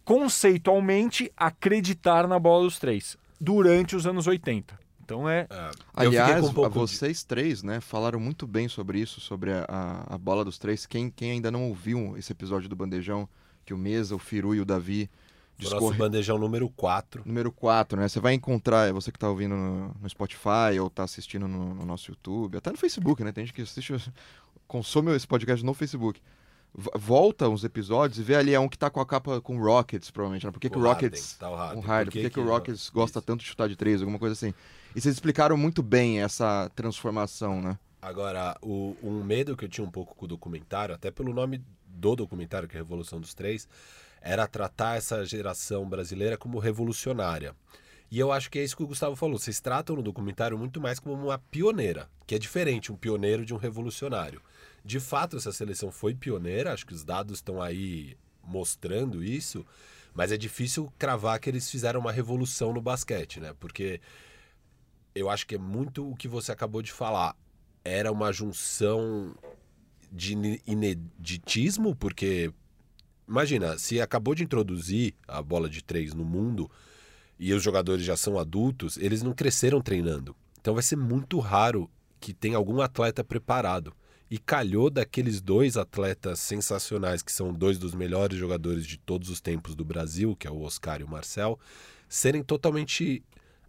conceitualmente 0.04 1.32
acreditar 1.36 2.28
na 2.28 2.38
bola 2.38 2.64
dos 2.64 2.78
três 2.78 3.18
durante 3.40 3.96
os 3.96 4.06
anos 4.06 4.28
80. 4.28 4.85
Então 5.06 5.30
é. 5.30 5.48
é 5.50 5.72
Aliás, 5.94 6.44
um 6.44 6.70
vocês 6.70 7.20
de... 7.20 7.26
três, 7.28 7.62
né, 7.62 7.80
falaram 7.80 8.20
muito 8.20 8.48
bem 8.48 8.68
sobre 8.68 9.00
isso, 9.00 9.22
sobre 9.22 9.52
a, 9.52 9.66
a, 9.70 10.16
a, 10.16 10.18
bola 10.18 10.44
dos 10.44 10.58
três. 10.58 10.88
Quem, 10.88 11.12
quem 11.12 11.32
ainda 11.32 11.52
não 11.52 11.68
ouviu 11.68 12.18
esse 12.18 12.32
episódio 12.32 12.68
do 12.68 12.76
Bandejão, 12.76 13.30
que 13.64 13.74
o 13.74 13.78
Mesa, 13.78 14.16
o 14.16 14.20
Firu 14.20 14.56
e 14.56 14.60
o 14.60 14.66
Davi 14.66 15.10
Discorre... 15.58 15.86
Nosso 15.86 15.98
bandejão 15.98 16.38
número 16.38 16.70
4. 16.70 17.22
Número 17.26 17.52
4, 17.52 18.00
né? 18.00 18.10
Você 18.10 18.20
vai 18.20 18.34
encontrar, 18.34 18.92
você 18.92 19.12
que 19.12 19.18
está 19.18 19.30
ouvindo 19.30 19.56
no, 19.56 19.96
no, 20.02 20.10
Spotify 20.10 20.78
ou 20.82 20.88
está 20.88 21.04
assistindo 21.04 21.48
no, 21.48 21.74
no, 21.74 21.86
nosso 21.86 22.12
YouTube, 22.12 22.58
até 22.58 22.72
no 22.72 22.78
Facebook, 22.78 23.24
né? 23.24 23.32
Tem 23.32 23.46
gente 23.46 23.54
que 23.54 23.62
assiste, 23.62 23.94
consome 24.68 25.16
esse 25.16 25.26
podcast 25.26 25.66
no 25.66 25.74
Facebook. 25.74 26.22
Volta 26.94 27.48
uns 27.48 27.64
episódios 27.64 28.20
e 28.20 28.22
vê 28.22 28.36
ali 28.36 28.54
é 28.54 28.60
um 28.60 28.68
que 28.68 28.78
tá 28.78 28.90
com 28.90 29.00
a 29.00 29.06
capa 29.06 29.40
com 29.40 29.58
Rockets, 29.58 30.12
provavelmente. 30.12 30.46
Né? 30.46 30.52
Por 30.52 30.60
que, 30.60 30.70
que 30.70 30.78
o 30.78 30.82
Rockets. 30.82 31.38
Tá 31.38 31.50
o 31.50 31.56
Harden. 31.56 31.78
Um 31.78 31.82
Harden. 31.82 32.06
Por 32.06 32.12
que, 32.12 32.22
que, 32.24 32.30
que 32.32 32.40
o 32.40 32.46
Rockets 32.46 32.90
gosta 32.90 33.22
tanto 33.22 33.40
de 33.40 33.48
chutar 33.48 33.70
de 33.70 33.78
três, 33.78 34.02
alguma 34.02 34.20
coisa 34.20 34.34
assim. 34.34 34.54
E 34.96 35.02
vocês 35.02 35.16
explicaram 35.16 35.58
muito 35.58 35.84
bem 35.84 36.22
essa 36.22 36.72
transformação, 36.74 37.62
né? 37.62 37.78
Agora, 38.02 38.58
o, 38.62 38.96
um 39.04 39.22
medo 39.24 39.58
que 39.58 39.66
eu 39.66 39.70
tinha 39.70 39.86
um 39.86 39.92
pouco 39.92 40.16
com 40.16 40.24
o 40.24 40.28
documentário, 40.28 40.96
até 40.96 41.12
pelo 41.12 41.34
nome 41.34 41.62
do 41.86 42.16
documentário, 42.16 42.70
que 42.70 42.78
é 42.78 42.80
Revolução 42.80 43.20
dos 43.20 43.34
Três, 43.34 43.68
era 44.22 44.48
tratar 44.48 44.96
essa 44.96 45.26
geração 45.26 45.90
brasileira 45.90 46.38
como 46.38 46.60
revolucionária. 46.60 47.54
E 48.10 48.18
eu 48.18 48.32
acho 48.32 48.50
que 48.50 48.58
é 48.58 48.64
isso 48.64 48.78
que 48.78 48.84
o 48.84 48.88
Gustavo 48.88 49.18
falou. 49.18 49.38
Vocês 49.38 49.60
tratam 49.60 49.98
no 49.98 50.02
documentário 50.02 50.58
muito 50.58 50.80
mais 50.80 50.98
como 50.98 51.14
uma 51.14 51.40
pioneira, 51.40 52.08
que 52.26 52.34
é 52.34 52.40
diferente 52.40 52.90
um 52.90 52.96
pioneiro 52.96 53.46
de 53.46 53.54
um 53.54 53.58
revolucionário. 53.58 54.42
De 54.84 55.02
fato, 55.02 55.36
essa 55.36 55.52
seleção 55.52 55.92
foi 55.92 56.16
pioneira, 56.16 56.72
acho 56.72 56.86
que 56.86 56.94
os 56.94 57.04
dados 57.04 57.40
estão 57.40 57.62
aí 57.62 58.16
mostrando 58.42 59.22
isso, 59.22 59.66
mas 60.14 60.32
é 60.32 60.38
difícil 60.38 60.90
cravar 60.98 61.38
que 61.40 61.50
eles 61.50 61.70
fizeram 61.70 62.00
uma 62.00 62.14
revolução 62.14 62.72
no 62.72 62.82
basquete, 62.82 63.42
né? 63.42 63.54
Porque 63.60 64.00
eu 65.16 65.30
acho 65.30 65.48
que 65.48 65.56
é 65.56 65.58
muito 65.58 66.12
o 66.12 66.16
que 66.16 66.28
você 66.28 66.52
acabou 66.52 66.82
de 66.82 66.92
falar. 66.92 67.36
Era 67.84 68.12
uma 68.12 68.34
junção 68.34 69.34
de 70.12 70.62
ineditismo, 70.68 71.96
porque 71.96 72.52
imagina, 73.28 73.78
se 73.78 74.02
acabou 74.02 74.36
de 74.36 74.44
introduzir 74.44 75.16
a 75.26 75.42
bola 75.42 75.70
de 75.70 75.82
três 75.82 76.14
no 76.14 76.26
mundo 76.26 76.70
e 77.40 77.54
os 77.54 77.64
jogadores 77.64 78.04
já 78.04 78.18
são 78.18 78.38
adultos, 78.38 78.98
eles 78.98 79.24
não 79.24 79.34
cresceram 79.34 79.82
treinando. 79.82 80.36
Então 80.60 80.74
vai 80.74 80.84
ser 80.84 80.98
muito 80.98 81.40
raro 81.40 81.90
que 82.20 82.34
tenha 82.34 82.58
algum 82.58 82.82
atleta 82.82 83.24
preparado. 83.24 83.94
E 84.30 84.40
calhou 84.40 84.90
daqueles 84.90 85.40
dois 85.40 85.78
atletas 85.78 86.40
sensacionais, 86.40 87.22
que 87.22 87.32
são 87.32 87.54
dois 87.54 87.78
dos 87.78 87.94
melhores 87.94 88.40
jogadores 88.40 88.84
de 88.84 88.98
todos 88.98 89.30
os 89.30 89.40
tempos 89.40 89.76
do 89.76 89.86
Brasil, 89.86 90.36
que 90.36 90.48
é 90.48 90.52
o 90.52 90.62
Oscar 90.62 91.00
e 91.00 91.04
o 91.04 91.08
Marcel, 91.08 91.60
serem 92.10 92.44
totalmente 92.44 93.24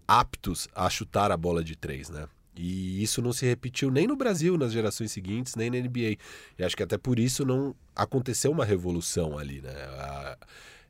aptos 0.07 0.69
a 0.75 0.89
chutar 0.89 1.31
a 1.31 1.37
bola 1.37 1.63
de 1.63 1.77
três, 1.77 2.09
né? 2.09 2.27
E 2.57 3.03
isso 3.03 3.21
não 3.21 3.33
se 3.33 3.45
repetiu 3.45 3.91
nem 3.91 4.07
no 4.07 4.17
Brasil 4.17 4.57
nas 4.57 4.73
gerações 4.73 5.13
seguintes, 5.13 5.55
nem 5.55 5.71
na 5.71 5.79
NBA. 5.79 6.17
E 6.59 6.65
acho 6.65 6.77
que 6.77 6.83
até 6.83 6.97
por 6.97 7.19
isso 7.19 7.45
não 7.45 7.75
aconteceu 7.95 8.51
uma 8.51 8.65
revolução 8.65 9.39
ali, 9.39 9.61
né? 9.61 9.75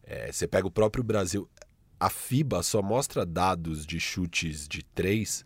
É, 0.05 0.31
você 0.31 0.47
pega 0.47 0.67
o 0.67 0.71
próprio 0.71 1.03
Brasil. 1.03 1.49
A 1.99 2.09
FIBA 2.09 2.63
só 2.63 2.81
mostra 2.81 3.27
dados 3.27 3.85
de 3.85 3.99
chutes 3.99 4.69
de 4.69 4.85
três 4.85 5.45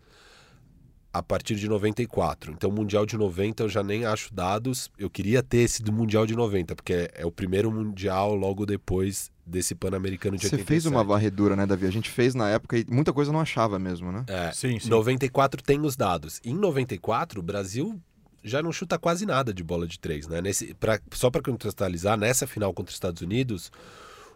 a 1.13 1.23
partir 1.23 1.55
de 1.55 1.67
94. 1.67 2.53
Então, 2.53 2.69
o 2.69 2.73
Mundial 2.73 3.05
de 3.05 3.17
90 3.17 3.63
eu 3.63 3.69
já 3.69 3.83
nem 3.83 4.05
acho 4.05 4.33
dados. 4.33 4.89
Eu 4.97 5.09
queria 5.09 5.41
ter 5.41 5.59
esse 5.59 5.81
do 5.81 5.91
Mundial 5.91 6.25
de 6.25 6.35
90, 6.35 6.75
porque 6.75 7.09
é 7.13 7.25
o 7.25 7.31
primeiro 7.31 7.71
Mundial 7.71 8.35
logo 8.35 8.65
depois 8.65 9.31
desse 9.51 9.75
Pan-Americano 9.75 10.37
de 10.37 10.43
Você 10.43 10.55
87. 10.55 10.67
fez 10.67 10.85
uma 10.85 11.03
varredura, 11.03 11.55
né, 11.55 11.65
Davi? 11.65 11.85
A 11.85 11.91
gente 11.91 12.09
fez 12.09 12.33
na 12.33 12.49
época 12.49 12.77
e 12.77 12.85
muita 12.89 13.13
coisa 13.13 13.31
não 13.31 13.39
achava 13.39 13.77
mesmo, 13.77 14.11
né? 14.11 14.23
É, 14.27 14.51
sim, 14.51 14.79
sim. 14.79 14.89
94 14.89 15.61
tem 15.61 15.79
os 15.81 15.95
dados. 15.95 16.39
Em 16.43 16.55
94, 16.55 17.39
o 17.39 17.43
Brasil 17.43 18.01
já 18.43 18.63
não 18.63 18.71
chuta 18.71 18.97
quase 18.97 19.25
nada 19.25 19.53
de 19.53 19.63
bola 19.63 19.85
de 19.85 19.99
três, 19.99 20.27
né? 20.27 20.41
Nesse, 20.41 20.73
pra, 20.73 20.99
só 21.11 21.29
para 21.29 21.41
contextualizar, 21.41 22.17
nessa 22.17 22.47
final 22.47 22.73
contra 22.73 22.89
os 22.89 22.95
Estados 22.95 23.21
Unidos, 23.21 23.71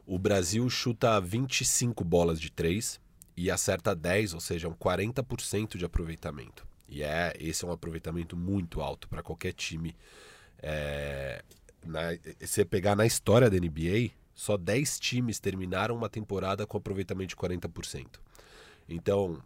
o 0.06 0.20
Brasil 0.20 0.70
chuta 0.70 1.20
25 1.20 2.04
bolas 2.04 2.40
de 2.40 2.52
três 2.52 3.00
e 3.36 3.50
acerta 3.50 3.96
10, 3.96 4.34
ou 4.34 4.40
seja, 4.40 4.68
um 4.68 4.74
40% 4.74 5.78
de 5.78 5.86
aproveitamento. 5.86 6.68
E 6.88 7.02
é 7.02 7.34
esse 7.40 7.66
é 7.66 7.68
um 7.68 7.72
aproveitamento 7.72 8.38
muito 8.38 8.82
alto 8.82 9.10
para 9.10 9.24
qualquer 9.24 9.54
time. 9.54 9.96
É, 10.62 11.44
na, 11.86 12.02
você 12.40 12.64
pegar 12.64 12.96
na 12.96 13.06
história 13.06 13.50
da 13.50 13.58
NBA, 13.58 14.12
só 14.36 14.58
10 14.58 15.00
times 15.00 15.40
terminaram 15.40 15.96
uma 15.96 16.10
temporada 16.10 16.68
com 16.68 16.78
aproveitamento 16.78 17.30
de 17.30 17.36
40%. 17.38 18.20
Então, 18.88 19.42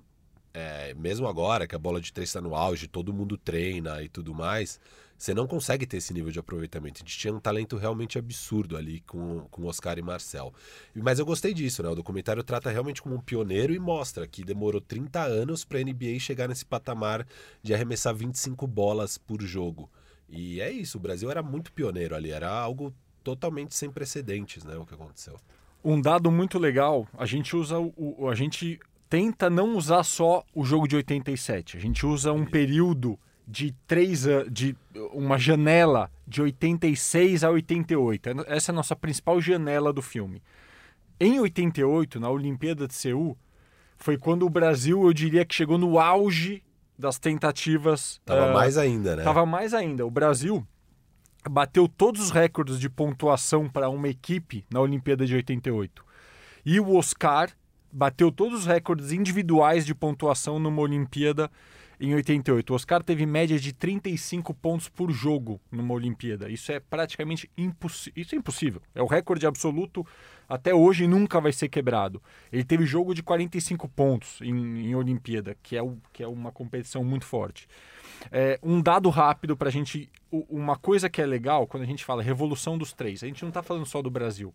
é, 0.53 0.93
mesmo 0.95 1.27
agora 1.27 1.67
que 1.67 1.75
a 1.75 1.79
bola 1.79 2.01
de 2.01 2.11
três 2.11 2.29
está 2.29 2.41
no 2.41 2.55
auge, 2.55 2.87
todo 2.87 3.13
mundo 3.13 3.37
treina 3.37 4.01
e 4.01 4.09
tudo 4.09 4.33
mais, 4.33 4.79
você 5.15 5.33
não 5.33 5.45
consegue 5.45 5.85
ter 5.85 5.97
esse 5.97 6.13
nível 6.13 6.31
de 6.31 6.39
aproveitamento. 6.39 6.97
A 6.97 6.99
gente 6.99 7.17
tinha 7.17 7.33
um 7.33 7.39
talento 7.39 7.77
realmente 7.77 8.17
absurdo 8.17 8.75
ali 8.75 9.01
com, 9.01 9.41
com 9.51 9.65
Oscar 9.65 9.99
e 9.99 10.01
Marcel. 10.01 10.53
Mas 10.95 11.19
eu 11.19 11.25
gostei 11.25 11.53
disso, 11.53 11.83
né? 11.83 11.89
O 11.89 11.95
documentário 11.95 12.41
trata 12.41 12.71
realmente 12.71 13.01
como 13.01 13.15
um 13.15 13.21
pioneiro 13.21 13.73
e 13.73 13.79
mostra 13.79 14.25
que 14.25 14.43
demorou 14.43 14.81
30 14.81 15.21
anos 15.21 15.63
para 15.63 15.77
a 15.77 15.83
NBA 15.83 16.19
chegar 16.19 16.47
nesse 16.47 16.65
patamar 16.65 17.27
de 17.61 17.73
arremessar 17.73 18.15
25 18.15 18.65
bolas 18.65 19.17
por 19.17 19.41
jogo. 19.41 19.89
E 20.27 20.61
é 20.61 20.71
isso, 20.71 20.97
o 20.97 21.01
Brasil 21.01 21.29
era 21.29 21.43
muito 21.43 21.71
pioneiro 21.73 22.15
ali, 22.15 22.31
era 22.31 22.49
algo 22.49 22.93
totalmente 23.29 23.75
sem 23.75 23.91
precedentes, 23.91 24.63
né, 24.63 24.75
o 24.75 24.85
que 24.85 24.93
aconteceu. 24.93 25.35
Um 25.83 26.01
dado 26.01 26.31
muito 26.31 26.57
legal, 26.57 27.07
a 27.17 27.25
gente 27.25 27.55
usa 27.55 27.79
o, 27.79 28.27
a 28.27 28.35
gente 28.35 28.79
tenta 29.09 29.49
não 29.49 29.75
usar 29.75 30.03
só 30.03 30.43
o 30.53 30.63
jogo 30.65 30.87
de 30.87 30.95
87. 30.95 31.77
A 31.77 31.79
gente 31.79 32.05
usa 32.05 32.33
um 32.33 32.45
período 32.45 33.17
de 33.47 33.73
três 33.87 34.25
de 34.51 34.75
uma 35.13 35.37
janela 35.37 36.11
de 36.27 36.41
86 36.41 37.43
a 37.43 37.49
88. 37.49 38.29
Essa 38.47 38.71
é 38.71 38.73
a 38.73 38.75
nossa 38.75 38.95
principal 38.95 39.39
janela 39.39 39.93
do 39.93 40.01
filme. 40.01 40.41
Em 41.19 41.39
88, 41.39 42.19
na 42.19 42.29
Olimpíada 42.29 42.87
de 42.87 42.93
Seul, 42.93 43.37
foi 43.97 44.17
quando 44.17 44.45
o 44.45 44.49
Brasil, 44.49 45.03
eu 45.03 45.13
diria 45.13 45.45
que 45.45 45.55
chegou 45.55 45.77
no 45.77 45.99
auge 45.99 46.63
das 46.97 47.17
tentativas. 47.17 48.21
Tava 48.25 48.51
uh, 48.51 48.53
mais 48.53 48.77
ainda, 48.77 49.15
né? 49.15 49.23
Tava 49.23 49.45
mais 49.45 49.73
ainda. 49.73 50.05
O 50.05 50.11
Brasil 50.11 50.65
bateu 51.47 51.87
todos 51.87 52.21
os 52.21 52.31
recordes 52.31 52.79
de 52.79 52.89
pontuação 52.89 53.69
para 53.69 53.89
uma 53.89 54.07
equipe 54.07 54.65
na 54.71 54.81
Olimpíada 54.81 55.25
de 55.25 55.35
88. 55.35 56.03
E 56.65 56.79
o 56.79 56.95
Oscar 56.95 57.49
bateu 57.91 58.31
todos 58.31 58.59
os 58.59 58.65
recordes 58.65 59.11
individuais 59.11 59.85
de 59.85 59.95
pontuação 59.95 60.59
numa 60.59 60.81
Olimpíada 60.81 61.49
em 61.99 62.13
88. 62.15 62.71
O 62.71 62.75
Oscar 62.75 63.03
teve 63.03 63.25
média 63.25 63.59
de 63.59 63.73
35 63.73 64.53
pontos 64.53 64.87
por 64.87 65.11
jogo 65.11 65.59
numa 65.71 65.93
Olimpíada. 65.93 66.49
Isso 66.49 66.71
é 66.71 66.79
praticamente 66.79 67.49
impossível. 67.57 68.21
Isso 68.21 68.35
é 68.35 68.37
impossível. 68.37 68.81
É 68.95 69.01
o 69.01 69.07
recorde 69.07 69.45
absoluto 69.45 70.05
até 70.49 70.73
hoje 70.73 71.07
nunca 71.07 71.39
vai 71.39 71.53
ser 71.53 71.69
quebrado. 71.69 72.21
Ele 72.51 72.63
teve 72.63 72.83
jogo 72.85 73.13
de 73.13 73.21
45 73.21 73.87
pontos 73.87 74.41
em, 74.41 74.89
em 74.89 74.95
Olimpíada, 74.95 75.55
que 75.61 75.77
é, 75.77 75.83
o, 75.83 75.97
que 76.11 76.23
é 76.23 76.27
uma 76.27 76.51
competição 76.51 77.03
muito 77.03 77.23
forte. 77.23 77.67
É, 78.31 78.59
um 78.63 78.81
dado 78.81 79.09
rápido 79.09 79.55
para 79.55 79.69
a 79.69 79.71
gente. 79.71 80.09
Uma 80.31 80.75
coisa 80.75 81.09
que 81.09 81.21
é 81.21 81.25
legal 81.25 81.67
quando 81.67 81.83
a 81.83 81.85
gente 81.85 82.03
fala 82.03 82.23
revolução 82.23 82.77
dos 82.77 82.91
três, 82.91 83.23
a 83.23 83.27
gente 83.27 83.43
não 83.43 83.49
está 83.49 83.61
falando 83.61 83.85
só 83.85 84.01
do 84.01 84.09
Brasil. 84.09 84.53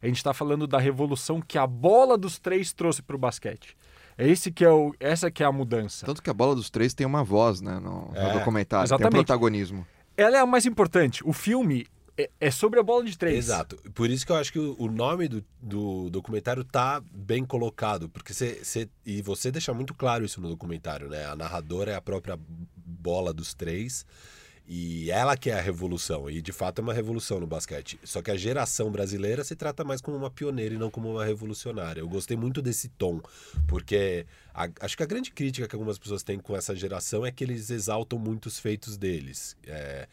A 0.00 0.06
gente 0.06 0.16
está 0.16 0.32
falando 0.32 0.66
da 0.66 0.78
revolução 0.78 1.40
que 1.40 1.58
a 1.58 1.66
bola 1.66 2.16
dos 2.16 2.38
três 2.38 2.72
trouxe 2.72 3.02
para 3.02 3.16
o 3.16 3.18
basquete. 3.18 3.76
É 4.16 4.28
esse 4.28 4.50
que 4.52 4.64
é 4.64 4.70
o, 4.70 4.94
essa 5.00 5.30
que 5.30 5.42
é 5.42 5.46
a 5.46 5.52
mudança. 5.52 6.06
Tanto 6.06 6.22
que 6.22 6.30
a 6.30 6.34
bola 6.34 6.54
dos 6.54 6.70
três 6.70 6.94
tem 6.94 7.06
uma 7.06 7.24
voz, 7.24 7.60
né, 7.60 7.78
no, 7.80 8.10
é, 8.14 8.28
no 8.28 8.38
documentário, 8.38 8.86
exatamente. 8.86 9.10
tem 9.10 9.20
um 9.20 9.24
protagonismo. 9.24 9.86
Ela 10.16 10.36
é 10.36 10.40
a 10.40 10.46
mais 10.46 10.66
importante. 10.66 11.22
O 11.24 11.32
filme 11.32 11.86
é, 12.16 12.30
é, 12.40 12.50
sobre 12.50 12.78
a 12.78 12.82
bola 12.82 13.04
de 13.04 13.16
três. 13.16 13.38
Exato. 13.46 13.76
Por 13.94 14.10
isso 14.10 14.26
que 14.26 14.32
eu 14.32 14.36
acho 14.36 14.52
que 14.52 14.58
o, 14.58 14.90
nome 14.90 15.28
do, 15.28 15.44
do 15.60 16.10
documentário 16.10 16.62
tá 16.64 17.02
bem 17.12 17.44
colocado, 17.44 18.08
porque 18.08 18.34
você 18.34 18.88
e 19.04 19.22
você 19.22 19.50
deixa 19.50 19.72
muito 19.72 19.94
claro 19.94 20.24
isso 20.24 20.40
no 20.40 20.48
documentário, 20.48 21.08
né? 21.08 21.24
A 21.26 21.34
narradora 21.36 21.92
é 21.92 21.94
a 21.94 22.00
própria 22.00 22.38
bola 22.76 23.32
dos 23.32 23.54
três 23.54 24.04
E 24.68 25.10
ela 25.10 25.36
que 25.36 25.50
é 25.50 25.54
a 25.54 25.60
revolução, 25.60 26.30
e 26.30 26.40
de 26.40 26.52
fato 26.52 26.78
é 26.78 26.82
uma 26.82 26.94
revolução 26.94 27.40
no 27.40 27.46
basquete. 27.46 27.98
Só 28.04 28.22
que 28.22 28.30
a 28.30 28.36
geração 28.36 28.90
brasileira 28.92 29.42
se 29.42 29.56
trata 29.56 29.82
mais 29.82 30.00
como 30.00 30.16
uma 30.16 30.30
pioneira 30.30 30.74
e 30.74 30.78
não 30.78 30.88
como 30.90 31.10
uma 31.10 31.24
revolucionária. 31.24 32.00
Eu 32.00 32.08
gostei 32.08 32.36
muito 32.36 32.62
desse 32.62 32.88
tom, 32.88 33.20
porque 33.66 34.24
a- 34.54 34.68
acho 34.80 34.96
que 34.96 35.02
a 35.02 35.06
grande 35.06 35.32
crítica 35.32 35.66
que 35.66 35.74
algumas 35.74 35.98
pessoas 35.98 36.22
têm 36.22 36.38
com 36.38 36.56
essa 36.56 36.76
geração 36.76 37.26
é 37.26 37.32
que 37.32 37.42
eles 37.42 37.70
exaltam 37.70 38.18
muito 38.18 38.46
os 38.46 38.58
feitos 38.60 38.96
deles. 38.96 39.56
É, 39.66 40.06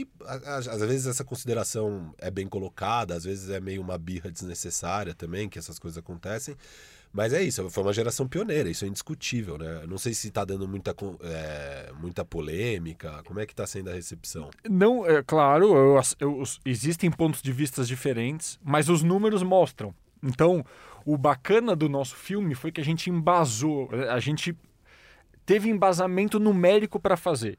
e 0.00 0.08
às 0.46 0.80
vezes 0.80 1.06
essa 1.06 1.22
consideração 1.22 2.14
é 2.18 2.30
bem 2.30 2.46
colocada, 2.46 3.14
às 3.14 3.24
vezes 3.24 3.50
é 3.50 3.60
meio 3.60 3.82
uma 3.82 3.98
birra 3.98 4.30
desnecessária 4.30 5.12
também, 5.14 5.48
que 5.50 5.58
essas 5.58 5.78
coisas 5.78 5.98
acontecem. 5.98 6.56
Mas 7.12 7.34
é 7.34 7.42
isso, 7.42 7.68
foi 7.68 7.82
uma 7.82 7.92
geração 7.92 8.26
pioneira, 8.26 8.70
isso 8.70 8.86
é 8.86 8.88
indiscutível, 8.88 9.58
né? 9.58 9.84
Não 9.86 9.98
sei 9.98 10.14
se 10.14 10.30
tá 10.30 10.46
dando 10.46 10.66
muita, 10.66 10.96
é, 11.22 11.92
muita 12.00 12.24
polêmica, 12.24 13.22
como 13.26 13.38
é 13.38 13.44
que 13.44 13.54
tá 13.54 13.66
sendo 13.66 13.90
a 13.90 13.92
recepção? 13.92 14.48
Não, 14.66 15.04
é 15.06 15.22
claro, 15.22 15.76
eu- 15.76 16.00
eu- 16.20 16.42
existem 16.64 17.10
pontos 17.10 17.42
de 17.42 17.52
vistas 17.52 17.86
diferentes, 17.86 18.58
mas 18.64 18.88
os 18.88 19.02
números 19.02 19.42
mostram. 19.42 19.94
Então, 20.22 20.64
o 21.04 21.18
bacana 21.18 21.76
do 21.76 21.86
nosso 21.86 22.16
filme 22.16 22.54
foi 22.54 22.72
que 22.72 22.80
a 22.80 22.84
gente 22.84 23.10
embasou, 23.10 23.90
a 24.10 24.18
gente 24.18 24.56
teve 25.44 25.68
embasamento 25.68 26.40
numérico 26.40 26.98
para 26.98 27.16
fazer. 27.18 27.58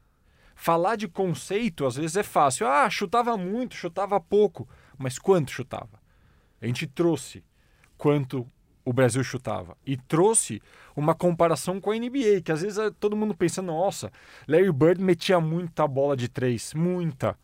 Falar 0.55 0.95
de 0.95 1.07
conceito 1.07 1.85
às 1.85 1.95
vezes 1.95 2.15
é 2.15 2.23
fácil. 2.23 2.67
Ah, 2.67 2.89
chutava 2.89 3.35
muito, 3.37 3.75
chutava 3.75 4.19
pouco, 4.19 4.67
mas 4.97 5.17
quanto 5.19 5.51
chutava? 5.51 6.01
A 6.61 6.65
gente 6.65 6.87
trouxe 6.87 7.43
quanto 7.97 8.47
o 8.85 8.91
Brasil 8.91 9.23
chutava 9.23 9.77
e 9.85 9.95
trouxe 9.95 10.61
uma 10.95 11.15
comparação 11.15 11.79
com 11.79 11.91
a 11.91 11.95
NBA, 11.95 12.41
que 12.43 12.51
às 12.51 12.61
vezes 12.61 12.77
é- 12.77 12.91
todo 12.91 13.15
mundo 13.15 13.33
pensa, 13.35 13.61
nossa, 13.61 14.11
Larry 14.47 14.71
Bird 14.71 15.01
metia 15.01 15.39
muita 15.39 15.87
bola 15.87 16.15
de 16.15 16.27
três, 16.27 16.73
muita. 16.73 17.37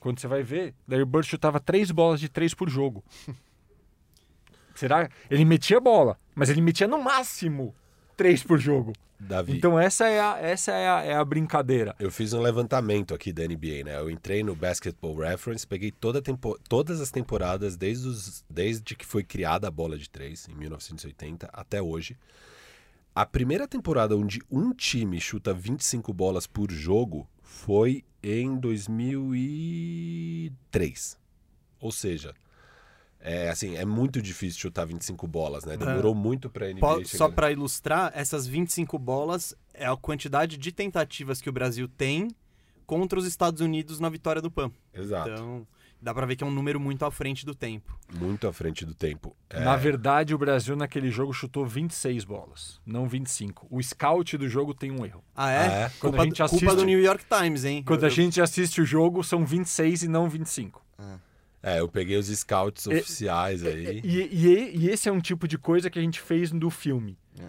Quando 0.00 0.18
você 0.18 0.26
vai 0.26 0.42
ver, 0.42 0.74
Larry 0.88 1.04
Bird 1.04 1.26
chutava 1.28 1.60
três 1.60 1.90
bolas 1.90 2.20
de 2.20 2.28
três 2.28 2.54
por 2.54 2.68
jogo. 2.68 3.04
Será? 4.74 5.08
Ele 5.30 5.44
metia 5.44 5.80
bola, 5.80 6.18
mas 6.34 6.48
ele 6.48 6.60
metia 6.60 6.88
no 6.88 7.02
máximo 7.02 7.74
três 8.20 8.42
por 8.42 8.58
jogo. 8.58 8.92
Davi, 9.18 9.56
Então 9.56 9.78
essa 9.78 10.06
é 10.08 10.20
a, 10.20 10.38
essa 10.38 10.72
é 10.72 10.88
a, 10.88 11.02
é 11.02 11.14
a 11.14 11.24
brincadeira. 11.24 11.94
eu 11.98 12.10
fiz 12.10 12.32
um 12.34 12.40
levantamento 12.40 13.14
aqui 13.14 13.32
da 13.32 13.42
NBA, 13.46 13.84
né? 13.84 13.98
Eu 13.98 14.10
entrei 14.10 14.42
no 14.42 14.54
Basketball 14.54 15.16
Reference, 15.16 15.66
peguei 15.66 15.90
toda 15.90 16.20
tempo- 16.20 16.58
todas 16.68 17.00
as 17.00 17.10
temporadas 17.10 17.76
desde, 17.78 18.06
os- 18.08 18.44
desde 18.48 18.94
que 18.94 19.06
foi 19.06 19.24
criada 19.24 19.68
a 19.68 19.70
bola 19.70 19.96
de 19.96 20.08
três, 20.10 20.46
em 20.48 20.54
1980, 20.54 21.48
até 21.52 21.80
hoje. 21.80 22.16
A 23.14 23.24
primeira 23.26 23.66
temporada 23.66 24.14
onde 24.16 24.40
um 24.50 24.72
time 24.72 25.18
chuta 25.20 25.52
25 25.54 26.12
bolas 26.12 26.46
por 26.46 26.70
jogo 26.70 27.26
foi 27.42 28.04
em 28.22 28.56
2003. 28.58 31.18
Ou 31.80 31.90
seja, 31.92 32.34
é 33.20 33.48
assim, 33.50 33.76
é 33.76 33.84
muito 33.84 34.20
difícil 34.22 34.60
chutar 34.60 34.86
25 34.86 35.26
bolas, 35.26 35.64
né? 35.64 35.76
Demorou 35.76 36.14
muito 36.14 36.48
pra 36.50 36.66
NBA 36.68 36.80
Po- 36.80 36.94
chegar. 37.04 37.08
Só 37.18 37.28
para 37.28 37.52
ilustrar, 37.52 38.10
essas 38.14 38.46
25 38.46 38.98
bolas 38.98 39.54
é 39.74 39.86
a 39.86 39.96
quantidade 39.96 40.56
de 40.56 40.72
tentativas 40.72 41.40
que 41.40 41.48
o 41.48 41.52
Brasil 41.52 41.86
tem 41.88 42.28
contra 42.86 43.18
os 43.18 43.26
Estados 43.26 43.60
Unidos 43.60 44.00
na 44.00 44.08
vitória 44.08 44.42
do 44.42 44.50
PAN. 44.50 44.70
Exato. 44.92 45.30
Então, 45.30 45.66
dá 46.02 46.12
pra 46.14 46.26
ver 46.26 46.34
que 46.34 46.42
é 46.42 46.46
um 46.46 46.50
número 46.50 46.80
muito 46.80 47.04
à 47.04 47.10
frente 47.10 47.44
do 47.46 47.54
tempo. 47.54 47.96
Muito 48.12 48.48
à 48.48 48.52
frente 48.52 48.84
do 48.84 48.94
tempo. 48.94 49.36
É, 49.48 49.60
Na 49.60 49.76
verdade, 49.76 50.34
o 50.34 50.38
Brasil 50.38 50.74
naquele 50.74 51.10
jogo 51.10 51.32
chutou 51.32 51.64
26 51.66 52.24
bolas, 52.24 52.80
não 52.84 53.06
25. 53.06 53.66
O 53.70 53.80
scout 53.82 54.36
do 54.36 54.48
jogo 54.48 54.74
tem 54.74 54.90
um 54.90 55.04
erro. 55.04 55.22
Ah, 55.36 55.50
é? 55.50 55.58
Ah, 55.58 55.62
é? 55.82 55.88
Quando 56.00 56.12
Culpa, 56.12 56.22
a 56.22 56.24
gente 56.24 56.38
culpa 56.42 56.54
assiste- 56.56 56.76
do 56.76 56.84
New 56.84 57.00
York 57.00 57.24
Times, 57.26 57.64
hein? 57.64 57.82
Quando 57.86 58.02
Eu- 58.02 58.06
a 58.08 58.10
gente 58.10 58.40
assiste 58.40 58.80
o 58.80 58.84
jogo, 58.84 59.22
são 59.22 59.44
26 59.44 60.02
e 60.02 60.08
não 60.08 60.28
25. 60.28 60.84
É, 60.98 61.14
eu 61.62 61.88
peguei 61.88 62.16
os 62.16 62.26
scouts 62.28 62.86
E- 62.86 62.94
oficiais 62.94 63.64
aí. 63.64 64.00
E, 64.02 64.18
e- 64.22 64.76
e 64.78 64.88
esse 64.90 65.08
é 65.08 65.12
um 65.12 65.20
tipo 65.20 65.46
de 65.46 65.58
coisa 65.58 65.90
que 65.90 65.98
a 65.98 66.02
gente 66.02 66.20
fez 66.20 66.50
do 66.50 66.70
filme. 66.70 67.18
É. 67.38 67.48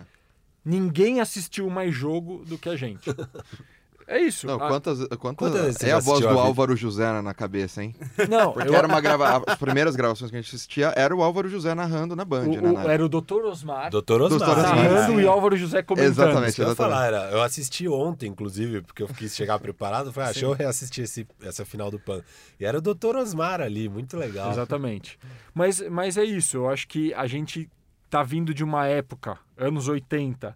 Ninguém 0.64 1.20
assistiu 1.22 1.70
mais 1.70 1.94
jogo 1.96 2.44
do 2.46 2.58
que 2.58 2.70
a 2.70 2.76
gente. 2.76 3.06
É 4.12 4.20
isso. 4.22 4.46
Não, 4.46 4.56
Ah, 4.56 4.68
quantas, 4.68 5.00
quantas, 5.18 5.52
Quantas 5.52 5.84
é 5.84 5.92
a 5.92 6.00
voz 6.00 6.20
do 6.20 6.28
a? 6.28 6.34
Álvaro 6.34 6.76
José 6.76 7.04
na- 7.12 7.22
na 7.22 7.34
cabeça, 7.34 7.82
hein? 7.84 7.96
não, 8.30 8.52
Porque 8.52 8.68
eu- 8.70 8.76
era 8.76 8.86
uma 8.88 9.00
grava... 9.00 9.42
as 9.48 9.58
primeiras 9.58 9.96
gravações 9.96 10.30
que 10.30 10.38
a 10.38 10.42
gente 10.42 10.54
assistia 10.54 10.94
era 10.98 11.16
o 11.16 11.24
Álvaro 11.24 11.48
José 11.48 11.74
narrando 11.74 12.16
na 12.16 12.26
Band, 12.26 12.44
o- 12.48 12.62
né? 12.62 12.70
o- 12.70 12.74
na 12.74 12.84
era 12.92 13.06
o 13.06 13.10
Dr. 13.10 13.46
Osmar 13.46 13.90
Doutor 13.90 14.22
Osmar. 14.22 14.40
Doutor 14.40 14.58
Osmar. 14.58 14.76
narrando 14.76 15.14
sim. 15.14 15.22
e 15.22 15.28
Álvaro 15.28 15.56
José 15.56 15.82
comentando. 15.82 16.12
Exatamente. 16.12 16.50
Isso 16.50 16.56
que 16.64 16.70
eu 16.70 16.76
falar, 16.76 17.06
era, 17.08 17.30
eu 17.32 17.42
assisti 17.42 17.88
ontem, 17.88 18.28
inclusive, 18.28 18.82
porque 18.82 19.04
eu 19.04 19.08
quis 19.08 19.36
chegar 19.36 19.58
preparado. 19.60 20.12
Falei, 20.12 20.30
ah, 20.30 20.34
deixa 20.34 20.46
eu 20.46 20.52
reassistir 20.54 21.06
esse, 21.06 21.26
essa 21.42 21.64
final 21.64 21.90
do 21.90 21.98
PAN. 22.00 22.22
E 22.60 22.66
era 22.66 22.78
o 22.78 22.82
Dr. 22.82 23.16
Osmar 23.16 23.62
ali, 23.62 23.88
muito 23.88 24.18
legal. 24.18 24.52
Exatamente. 24.52 25.18
Mas, 25.54 25.80
mas 25.90 26.18
é 26.18 26.24
isso, 26.26 26.58
eu 26.58 26.70
acho 26.70 26.88
que 26.88 27.14
a 27.14 27.26
gente 27.28 27.70
tá 28.10 28.24
vindo 28.24 28.54
de 28.54 28.62
uma 28.64 28.88
época, 28.88 29.38
anos 29.58 29.88
80, 29.88 30.56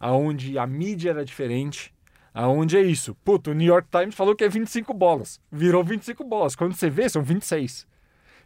aonde 0.00 0.58
a 0.58 0.66
mídia 0.66 1.10
era 1.10 1.24
diferente, 1.24 1.94
aonde 2.36 2.76
é 2.76 2.82
isso. 2.82 3.14
Puto, 3.24 3.50
o 3.50 3.54
New 3.54 3.66
York 3.66 3.88
Times 3.90 4.14
falou 4.14 4.36
que 4.36 4.44
é 4.44 4.48
25 4.48 4.92
bolas, 4.92 5.40
virou 5.50 5.82
25 5.82 6.22
bolas. 6.22 6.54
Quando 6.54 6.74
você 6.74 6.90
vê, 6.90 7.08
são 7.08 7.22
26. 7.22 7.86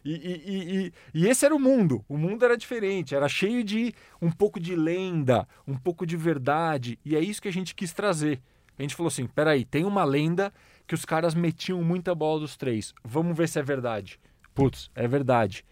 E, 0.03 0.11
e, 0.13 0.15
e, 0.15 0.85
e, 0.85 0.93
e 1.13 1.27
esse 1.27 1.45
era 1.45 1.53
o 1.53 1.59
mundo. 1.59 2.03
O 2.07 2.17
mundo 2.17 2.45
era 2.45 2.55
diferente, 2.55 3.13
era 3.13 3.27
cheio 3.27 3.65
de 3.65 3.93
um 4.21 4.31
pouco 4.31 4.61
de 4.61 4.77
lenda, 4.77 5.45
um 5.67 5.75
pouco 5.75 6.05
de 6.05 6.15
verdade. 6.15 6.97
E 7.03 7.17
é 7.17 7.19
isso 7.19 7.41
que 7.41 7.49
a 7.49 7.53
gente 7.53 7.75
quis 7.75 7.91
trazer. 7.91 8.41
A 8.79 8.81
gente 8.81 8.95
falou 8.95 9.09
assim: 9.09 9.27
peraí, 9.27 9.65
tem 9.65 9.83
uma 9.83 10.05
lenda 10.05 10.53
que 10.87 10.95
os 10.95 11.03
caras 11.03 11.35
metiam 11.35 11.83
muita 11.83 12.15
bola 12.15 12.39
dos 12.39 12.55
três. 12.55 12.93
Vamos 13.03 13.35
ver 13.35 13.49
se 13.49 13.59
é 13.59 13.61
verdade. 13.61 14.17
Putz, 14.55 14.89
é 14.95 15.05
verdade. 15.05 15.65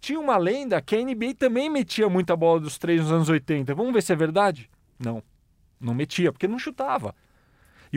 Tinha 0.00 0.18
uma 0.18 0.38
lenda 0.38 0.80
que 0.80 0.96
a 0.96 1.02
NBA 1.02 1.34
também 1.38 1.68
metia 1.68 2.08
muita 2.08 2.34
bola 2.34 2.58
dos 2.58 2.78
três 2.78 3.02
nos 3.02 3.12
anos 3.12 3.28
80. 3.28 3.74
Vamos 3.74 3.92
ver 3.92 4.02
se 4.02 4.14
é 4.14 4.16
verdade? 4.16 4.70
Não. 4.98 5.22
Não 5.78 5.92
metia, 5.92 6.32
porque 6.32 6.48
não 6.48 6.58
chutava. 6.58 7.14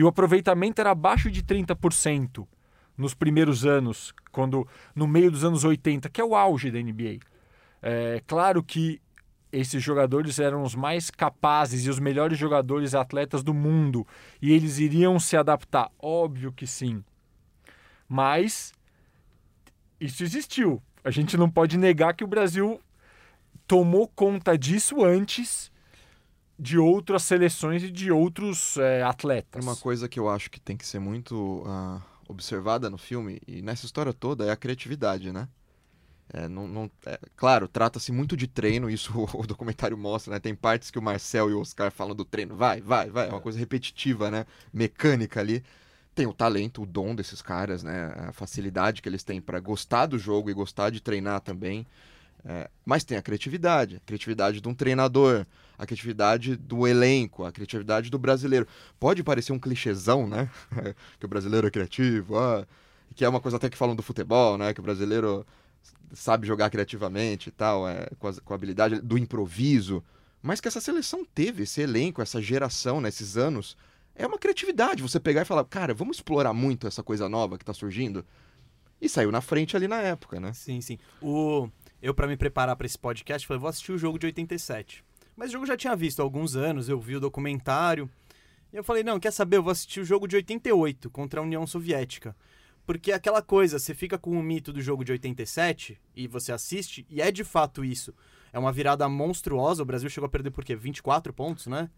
E 0.00 0.02
o 0.02 0.08
aproveitamento 0.08 0.80
era 0.80 0.92
abaixo 0.92 1.30
de 1.30 1.42
30% 1.42 2.48
nos 2.96 3.12
primeiros 3.12 3.66
anos, 3.66 4.14
quando 4.32 4.66
no 4.94 5.06
meio 5.06 5.30
dos 5.30 5.44
anos 5.44 5.62
80, 5.62 6.08
que 6.08 6.22
é 6.22 6.24
o 6.24 6.34
auge 6.34 6.70
da 6.70 6.78
NBA. 6.78 7.18
É 7.82 8.22
claro 8.26 8.62
que 8.62 8.98
esses 9.52 9.82
jogadores 9.82 10.38
eram 10.38 10.62
os 10.62 10.74
mais 10.74 11.10
capazes 11.10 11.84
e 11.84 11.90
os 11.90 11.98
melhores 11.98 12.38
jogadores 12.38 12.94
atletas 12.94 13.42
do 13.42 13.52
mundo, 13.52 14.06
e 14.40 14.52
eles 14.52 14.78
iriam 14.78 15.20
se 15.20 15.36
adaptar, 15.36 15.90
óbvio 15.98 16.50
que 16.50 16.66
sim. 16.66 17.04
Mas 18.08 18.72
isso 20.00 20.22
existiu. 20.22 20.82
A 21.04 21.10
gente 21.10 21.36
não 21.36 21.50
pode 21.50 21.76
negar 21.76 22.14
que 22.14 22.24
o 22.24 22.26
Brasil 22.26 22.80
tomou 23.66 24.08
conta 24.08 24.56
disso 24.56 25.04
antes 25.04 25.70
de 26.60 26.78
outras 26.78 27.22
seleções 27.22 27.82
e 27.82 27.90
de 27.90 28.12
outros 28.12 28.76
é, 28.76 29.02
atletas. 29.02 29.64
Uma 29.64 29.74
coisa 29.74 30.06
que 30.06 30.20
eu 30.20 30.28
acho 30.28 30.50
que 30.50 30.60
tem 30.60 30.76
que 30.76 30.86
ser 30.86 30.98
muito 30.98 31.64
ah, 31.66 32.02
observada 32.28 32.90
no 32.90 32.98
filme, 32.98 33.40
e 33.48 33.62
nessa 33.62 33.86
história 33.86 34.12
toda, 34.12 34.44
é 34.44 34.50
a 34.50 34.56
criatividade, 34.56 35.32
né? 35.32 35.48
É, 36.32 36.48
não, 36.48 36.68
não- 36.68 36.90
é, 37.06 37.18
claro, 37.34 37.66
trata-se 37.66 38.12
muito 38.12 38.36
de 38.36 38.46
treino, 38.46 38.90
isso 38.90 39.10
o, 39.34 39.46
documentário 39.46 39.96
mostra, 39.96 40.34
né? 40.34 40.38
Tem 40.38 40.54
partes 40.54 40.90
que 40.90 40.98
o 40.98 41.02
Marcel 41.02 41.48
e 41.50 41.54
o 41.54 41.60
Oscar 41.60 41.90
falam 41.90 42.14
do 42.14 42.26
treino, 42.26 42.54
vai, 42.54 42.82
vai, 42.82 43.08
vai, 43.08 43.28
é 43.28 43.30
uma 43.30 43.40
coisa 43.40 43.58
repetitiva, 43.58 44.30
né? 44.30 44.44
Mecânica 44.70 45.40
ali. 45.40 45.64
Tem 46.14 46.26
o 46.26 46.34
talento, 46.34 46.82
o 46.82 46.86
dom 46.86 47.14
desses 47.14 47.40
caras, 47.40 47.82
né? 47.82 48.12
A 48.28 48.32
facilidade 48.32 49.00
que 49.00 49.08
eles 49.08 49.22
têm 49.22 49.40
para 49.40 49.58
gostar 49.60 50.04
do 50.06 50.18
jogo 50.18 50.50
e 50.50 50.54
gostar 50.54 50.90
de 50.90 51.00
treinar 51.00 51.40
também. 51.40 51.86
É, 52.44 52.70
mas 52.86 53.04
tem 53.04 53.18
a 53.18 53.22
criatividade, 53.22 53.96
a 53.96 54.00
criatividade 54.00 54.60
de 54.60 54.68
um 54.68 54.74
treinador, 54.74 55.44
a 55.78 55.84
criatividade 55.84 56.56
do 56.56 56.86
elenco, 56.86 57.44
a 57.44 57.52
criatividade 57.52 58.10
do 58.10 58.18
brasileiro. 58.18 58.66
Pode 58.98 59.22
parecer 59.22 59.52
um 59.52 59.58
clichêzão, 59.58 60.26
né? 60.26 60.48
que 61.18 61.26
o 61.26 61.28
brasileiro 61.28 61.66
é 61.66 61.70
criativo, 61.70 62.38
ah, 62.38 62.66
que 63.14 63.24
é 63.24 63.28
uma 63.28 63.40
coisa 63.40 63.56
até 63.58 63.68
que 63.68 63.76
falam 63.76 63.94
do 63.94 64.02
futebol, 64.02 64.56
né? 64.56 64.72
Que 64.72 64.80
o 64.80 64.82
brasileiro 64.82 65.46
sabe 66.14 66.46
jogar 66.46 66.70
criativamente 66.70 67.50
e 67.50 67.52
tal, 67.52 67.86
é, 67.88 68.08
com, 68.18 68.26
as- 68.28 68.38
com 68.40 68.52
a 68.52 68.56
habilidade 68.56 69.00
do 69.00 69.18
improviso. 69.18 70.02
Mas 70.42 70.60
que 70.60 70.68
essa 70.68 70.80
seleção 70.80 71.24
teve, 71.24 71.64
esse 71.64 71.82
elenco, 71.82 72.22
essa 72.22 72.40
geração, 72.40 73.00
nesses 73.00 73.36
anos, 73.36 73.76
é 74.14 74.26
uma 74.26 74.38
criatividade. 74.38 75.02
Você 75.02 75.20
pegar 75.20 75.42
e 75.42 75.44
falar, 75.44 75.64
cara, 75.64 75.92
vamos 75.92 76.16
explorar 76.16 76.54
muito 76.54 76.86
essa 76.86 77.02
coisa 77.02 77.28
nova 77.28 77.58
que 77.58 77.64
tá 77.64 77.74
surgindo. 77.74 78.24
E 79.00 79.08
saiu 79.08 79.30
na 79.30 79.40
frente 79.40 79.76
ali 79.76 79.86
na 79.88 80.00
época, 80.00 80.38
né? 80.40 80.52
Sim, 80.52 80.80
sim. 80.80 80.98
O... 81.22 81.68
Eu, 82.02 82.14
pra 82.14 82.26
me 82.26 82.36
preparar 82.36 82.76
pra 82.76 82.86
esse 82.86 82.98
podcast, 82.98 83.46
falei, 83.46 83.60
vou 83.60 83.68
assistir 83.68 83.92
o 83.92 83.98
jogo 83.98 84.18
de 84.18 84.26
87. 84.26 85.04
Mas 85.36 85.50
o 85.50 85.52
jogo 85.52 85.64
eu 85.64 85.68
já 85.68 85.76
tinha 85.76 85.94
visto 85.94 86.20
há 86.20 86.22
alguns 86.22 86.56
anos, 86.56 86.88
eu 86.88 86.98
vi 87.00 87.16
o 87.16 87.20
documentário. 87.20 88.08
E 88.72 88.76
eu 88.76 88.84
falei, 88.84 89.02
não, 89.02 89.18
quer 89.20 89.32
saber? 89.32 89.56
Eu 89.56 89.62
vou 89.62 89.72
assistir 89.72 90.00
o 90.00 90.04
jogo 90.04 90.26
de 90.26 90.36
88 90.36 91.10
contra 91.10 91.40
a 91.40 91.42
União 91.42 91.66
Soviética. 91.66 92.34
Porque 92.86 93.12
é 93.12 93.14
aquela 93.14 93.42
coisa, 93.42 93.78
você 93.78 93.94
fica 93.94 94.18
com 94.18 94.30
o 94.30 94.42
mito 94.42 94.72
do 94.72 94.80
jogo 94.80 95.04
de 95.04 95.12
87 95.12 96.00
e 96.16 96.26
você 96.26 96.52
assiste, 96.52 97.06
e 97.08 97.20
é 97.20 97.30
de 97.30 97.44
fato 97.44 97.84
isso. 97.84 98.14
É 98.52 98.58
uma 98.58 98.72
virada 98.72 99.08
monstruosa. 99.08 99.82
O 99.82 99.86
Brasil 99.86 100.10
chegou 100.10 100.26
a 100.26 100.30
perder 100.30 100.50
por 100.50 100.64
quê? 100.64 100.74
24 100.74 101.32
pontos, 101.32 101.66
né? 101.66 101.88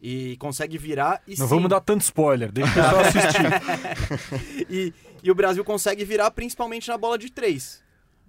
E 0.00 0.36
consegue 0.38 0.76
virar 0.76 1.22
e 1.26 1.38
Não 1.38 1.46
sim, 1.46 1.54
vamos 1.54 1.70
dar 1.70 1.80
tanto 1.80 2.02
spoiler, 2.02 2.52
deixa 2.52 2.70
o 2.70 2.74
pessoal 2.74 3.00
assistir. 3.00 4.66
e, 4.68 4.94
e 5.22 5.30
o 5.30 5.34
Brasil 5.34 5.64
consegue 5.64 6.04
virar 6.04 6.30
principalmente 6.32 6.88
na 6.88 6.98
bola 6.98 7.16
de 7.16 7.30
três. 7.30 7.82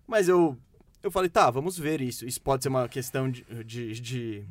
Mas 0.08 0.30
eu, 0.30 0.58
eu 1.08 1.12
falei, 1.12 1.30
tá, 1.30 1.50
vamos 1.50 1.78
ver 1.78 2.02
isso. 2.02 2.26
Isso 2.26 2.42
pode 2.42 2.64
ser 2.64 2.70
uma 2.70 2.88
questão 2.88 3.30
de. 3.30 3.44
de, 3.64 4.00
de, 4.00 4.46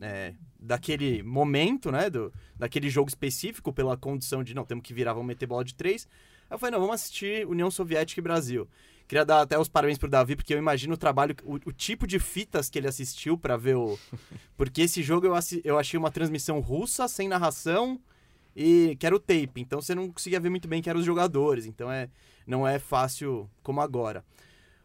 é, 0.00 0.34
daquele 0.58 1.22
momento, 1.22 1.90
né? 1.90 2.10
Do, 2.10 2.32
daquele 2.58 2.90
jogo 2.90 3.08
específico, 3.08 3.72
pela 3.72 3.96
condição 3.96 4.42
de 4.44 4.54
não, 4.54 4.64
temos 4.64 4.82
que 4.84 4.92
virar, 4.92 5.12
vamos 5.14 5.28
meter 5.28 5.46
bola 5.46 5.64
de 5.64 5.74
três. 5.74 6.06
Aí 6.48 6.54
eu 6.54 6.58
falei, 6.58 6.72
não, 6.72 6.80
vamos 6.80 6.96
assistir 6.96 7.46
União 7.46 7.70
Soviética 7.70 8.20
e 8.20 8.22
Brasil. 8.22 8.68
Queria 9.06 9.24
dar 9.24 9.40
até 9.40 9.58
os 9.58 9.68
parabéns 9.68 9.98
pro 9.98 10.08
Davi, 10.08 10.36
porque 10.36 10.54
eu 10.54 10.58
imagino 10.58 10.94
o 10.94 10.96
trabalho, 10.96 11.34
o, 11.44 11.54
o 11.54 11.72
tipo 11.72 12.06
de 12.06 12.18
fitas 12.20 12.70
que 12.70 12.78
ele 12.78 12.86
assistiu 12.86 13.36
pra 13.36 13.56
ver 13.56 13.76
o. 13.76 13.98
Porque 14.56 14.82
esse 14.82 15.02
jogo 15.02 15.26
eu, 15.26 15.34
assi- 15.34 15.60
eu 15.64 15.78
achei 15.78 15.98
uma 15.98 16.12
transmissão 16.12 16.60
russa, 16.60 17.08
sem 17.08 17.26
narração, 17.28 18.00
e 18.54 18.96
que 19.00 19.06
era 19.06 19.16
o 19.16 19.18
tape. 19.18 19.52
Então 19.60 19.80
você 19.80 19.96
não 19.96 20.10
conseguia 20.12 20.38
ver 20.38 20.48
muito 20.50 20.68
bem 20.68 20.80
quem 20.80 20.90
eram 20.90 21.00
os 21.00 21.06
jogadores. 21.06 21.66
Então 21.66 21.90
é, 21.90 22.08
não 22.46 22.66
é 22.68 22.78
fácil 22.78 23.50
como 23.64 23.80
agora. 23.80 24.24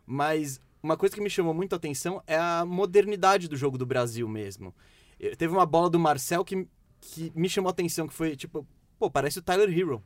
Mas 0.08 0.60
uma 0.86 0.96
coisa 0.96 1.16
que 1.16 1.22
me 1.22 1.30
chamou 1.30 1.54
muito 1.54 1.74
a 1.74 1.78
atenção 1.78 2.22
é 2.28 2.38
a 2.38 2.64
modernidade 2.64 3.48
do 3.48 3.58
jogo 3.58 3.76
do 3.76 3.86
Brasil 3.86 4.28
mesmo. 4.28 4.74
Eh, 5.20 5.36
Teve 5.36 5.52
uma 5.52 5.66
bola 5.66 5.90
do 5.90 6.00
Marcel 6.00 6.46
que, 6.46 6.68
que 7.02 7.32
me 7.36 7.50
chamou 7.50 7.70
a 7.70 7.72
atenção, 7.72 8.08
que 8.08 8.14
foi 8.14 8.36
tipo, 8.36 8.66
pô, 9.00 9.10
parece 9.10 9.40
o 9.40 9.42
Tyler 9.42 9.68
Hero. 9.68 10.04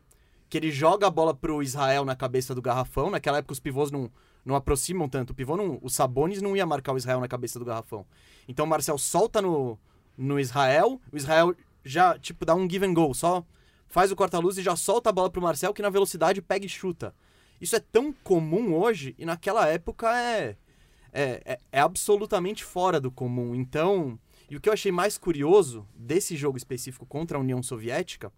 Que 0.50 0.58
ele 0.58 0.72
joga 0.72 1.06
a 1.06 1.10
bola 1.12 1.34
pro 1.34 1.62
Israel 1.62 2.06
na 2.06 2.16
cabeça 2.16 2.56
do 2.56 2.62
garrafão. 2.62 3.10
Naquela 3.10 3.40
época 3.40 3.52
os 3.52 3.60
pivôs 3.60 3.92
não, 3.92 4.10
não 4.44 4.56
aproximam 4.56 5.08
tanto. 5.10 5.32
O 5.32 5.36
pivô 5.36 5.58
não, 5.58 5.78
o 5.82 5.90
Sabonis 5.90 6.42
não 6.42 6.56
ia 6.56 6.66
marcar 6.66 6.94
o 6.94 6.98
Israel 6.98 7.20
na 7.20 7.28
cabeça 7.28 7.60
do 7.60 7.66
garrafão. 7.66 8.06
Então 8.48 8.66
o 8.66 8.68
Marcel 8.68 8.98
solta 8.98 9.42
no, 9.42 9.78
no 10.18 10.40
Israel, 10.40 11.00
o 11.12 11.18
Israel 11.18 11.54
já, 11.84 12.18
tipo, 12.18 12.46
dá 12.46 12.56
um 12.56 12.68
give 12.70 12.86
and 12.86 12.94
go, 12.94 13.14
só 13.14 13.46
faz 13.88 14.12
o 14.12 14.16
corta-luz 14.16 14.58
e 14.58 14.64
já 14.64 14.76
solta 14.76 15.10
a 15.10 15.14
bola 15.14 15.30
pro 15.30 15.42
Marcel, 15.42 15.74
que 15.74 15.82
na 15.82 15.90
velocidade 15.90 16.42
pega 16.42 16.66
e 16.66 16.70
chuta. 16.70 17.14
Isso 17.60 17.76
é 17.76 17.80
tão 17.80 18.14
comum 18.24 18.74
hoje 18.74 19.14
e 19.18 19.26
naquela 19.26 19.68
época 19.68 20.18
é, 20.18 20.56
é, 21.12 21.42
é, 21.46 21.60
é 21.72 21.80
absolutamente 21.80 22.64
fora 22.64 23.00
do 23.00 23.12
comum. 23.12 23.56
Então, 23.56 24.20
e 24.50 24.56
o 24.56 24.62
que 24.62 24.70
eu 24.70 24.74
achei 24.74 24.92
mais 24.92 25.18
curioso 25.18 25.88
desse 25.96 26.36
jogo 26.36 26.58
específico 26.58 27.06
contra 27.06 27.38
a 27.38 27.42
União 27.42 27.62
Soviética 27.62 28.32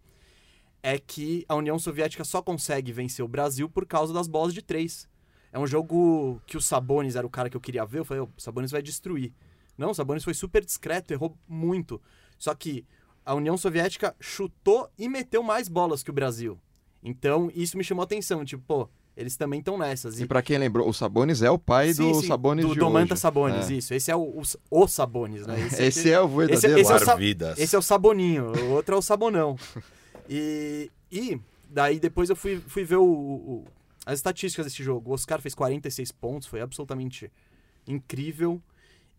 é 0.83 0.97
que 0.97 1.45
a 1.47 1.55
União 1.55 1.77
Soviética 1.77 2.23
só 2.23 2.41
consegue 2.41 2.91
vencer 2.91 3.23
o 3.23 3.27
Brasil 3.27 3.69
por 3.69 3.85
causa 3.85 4.13
das 4.13 4.27
bolas 4.27 4.53
de 4.53 4.61
três. 4.61 5.07
É 5.53 5.59
um 5.59 5.67
jogo 5.67 6.41
que 6.45 6.57
o 6.57 6.61
Sabonis 6.61 7.15
era 7.15 7.27
o 7.27 7.29
cara 7.29 7.49
que 7.49 7.57
eu 7.57 7.61
queria 7.61 7.85
ver. 7.85 7.99
Eu 7.99 8.05
falei, 8.05 8.21
"Ô, 8.21 8.25
o 8.25 8.41
Sabonis 8.41 8.71
vai 8.71 8.81
destruir. 8.81 9.33
Não, 9.77 9.91
o 9.91 9.93
Sabonis 9.93 10.23
foi 10.23 10.33
super 10.33 10.63
discreto, 10.63 11.13
errou 11.13 11.37
muito. 11.47 12.01
Só 12.37 12.53
que 12.55 12.85
a 13.25 13.33
União 13.33 13.57
Soviética 13.57 14.15
chutou 14.19 14.89
e 14.97 15.07
meteu 15.07 15.43
mais 15.43 15.67
bolas 15.67 16.03
que 16.03 16.09
o 16.09 16.13
Brasil. 16.13 16.59
Então, 17.03 17.51
isso 17.53 17.77
me 17.77 17.83
chamou 17.83 18.03
atenção. 18.03 18.43
Tipo, 18.43 18.63
pô, 18.63 18.89
eles 19.15 19.35
também 19.35 19.59
estão 19.59 19.77
nessas. 19.77 20.19
E 20.19 20.25
pra 20.25 20.41
quem 20.41 20.57
lembrou, 20.57 20.87
o 20.87 20.93
Sabonis 20.93 21.41
é 21.41 21.51
o 21.51 21.57
pai 21.59 21.93
Sim, 21.93 22.11
do 22.11 22.21
sim, 22.21 22.27
Sabonis 22.27 22.65
do 22.65 22.73
de 22.73 22.79
Domantas 22.79 23.17
hoje. 23.17 23.21
Sabonis, 23.21 23.69
É. 23.69 23.73
isso. 23.73 23.93
Esse 23.93 24.09
é 24.11 24.15
o, 24.15 24.21
o, 24.21 24.41
o 24.69 24.87
Sabonis, 24.87 25.45
né? 25.45 25.55
Esse, 25.79 25.99
aqui- 25.99 26.11
é 26.11 26.19
o 26.21 26.27
verdadeiro. 26.27 26.79
esse 26.79 26.91
é 26.91 26.95
o 26.95 26.99
sa- 26.99 27.11
Arvidas. 27.13 27.59
esse 27.59 27.75
é 27.75 27.79
o 27.79 27.81
Saboninho, 27.81 28.51
o 28.53 28.69
outro 28.71 28.95
é 28.95 28.97
o 28.97 29.01
Sabonão. 29.01 29.57
E, 30.29 30.89
e 31.11 31.39
daí 31.69 31.99
depois 31.99 32.29
eu 32.29 32.35
fui, 32.35 32.61
fui 32.67 32.83
ver 32.83 32.95
o, 32.97 33.03
o- 33.05 33.65
as 34.05 34.17
estatísticas 34.19 34.65
desse 34.65 34.81
jogo. 34.83 35.11
O 35.11 35.13
Oscar 35.13 35.41
fez 35.41 35.53
46 35.53 36.11
pontos, 36.13 36.47
foi 36.47 36.61
absolutamente 36.61 37.31
incrível. 37.87 38.61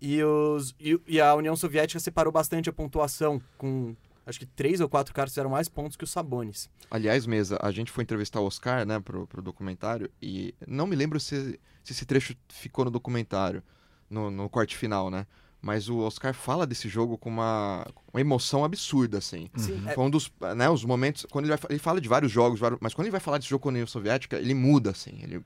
E, 0.00 0.22
os, 0.24 0.74
e, 0.80 0.98
e 1.06 1.20
a 1.20 1.32
União 1.34 1.54
Soviética 1.54 2.00
separou 2.00 2.32
bastante 2.32 2.68
a 2.68 2.72
pontuação, 2.72 3.40
com 3.56 3.94
acho 4.26 4.38
que 4.38 4.46
três 4.46 4.80
ou 4.80 4.88
quatro 4.88 5.12
caras 5.14 5.30
fizeram 5.32 5.50
mais 5.50 5.68
pontos 5.68 5.96
que 5.96 6.04
o 6.04 6.06
Sabonis. 6.06 6.68
Aliás, 6.90 7.26
Mesa, 7.26 7.58
a 7.60 7.70
gente 7.70 7.90
foi 7.90 8.02
entrevistar 8.04 8.40
o 8.40 8.46
Oscar, 8.46 8.86
né, 8.86 9.00
pro, 9.00 9.26
pro 9.26 9.42
documentário, 9.42 10.10
e 10.20 10.54
não 10.66 10.86
me 10.86 10.94
lembro 10.96 11.18
se, 11.20 11.58
se 11.82 11.92
esse 11.92 12.04
trecho 12.04 12.34
ficou 12.48 12.84
no 12.84 12.90
documentário, 12.90 13.62
no, 14.08 14.30
no 14.30 14.48
corte 14.48 14.76
final, 14.76 15.10
né? 15.10 15.26
Mas 15.64 15.88
o 15.88 15.98
Oscar 15.98 16.34
fala 16.34 16.66
desse 16.66 16.88
jogo 16.88 17.16
com 17.16 17.30
uma, 17.30 17.86
uma 18.12 18.20
emoção 18.20 18.64
absurda, 18.64 19.18
assim. 19.18 19.48
Sim, 19.56 19.80
é- 19.86 19.94
Foi 19.94 20.04
um 20.04 20.10
dos, 20.10 20.30
né, 20.56 20.68
os 20.68 20.84
momentos, 20.84 21.24
quando 21.30 21.44
ele, 21.46 21.56
vai, 21.56 21.66
ele 21.70 21.78
fala 21.78 22.00
de 22.00 22.08
vários 22.08 22.32
jogos, 22.32 22.58
vários- 22.58 22.80
mas 22.82 22.92
quando 22.94 23.06
ele 23.06 23.12
vai 23.12 23.20
falar 23.20 23.38
desse 23.38 23.48
jogo 23.50 23.62
com 23.62 23.68
a 23.68 23.72
União 23.72 23.86
Soviética, 23.86 24.36
ele 24.38 24.54
muda, 24.54 24.90
assim. 24.90 25.20
Ele, 25.22 25.40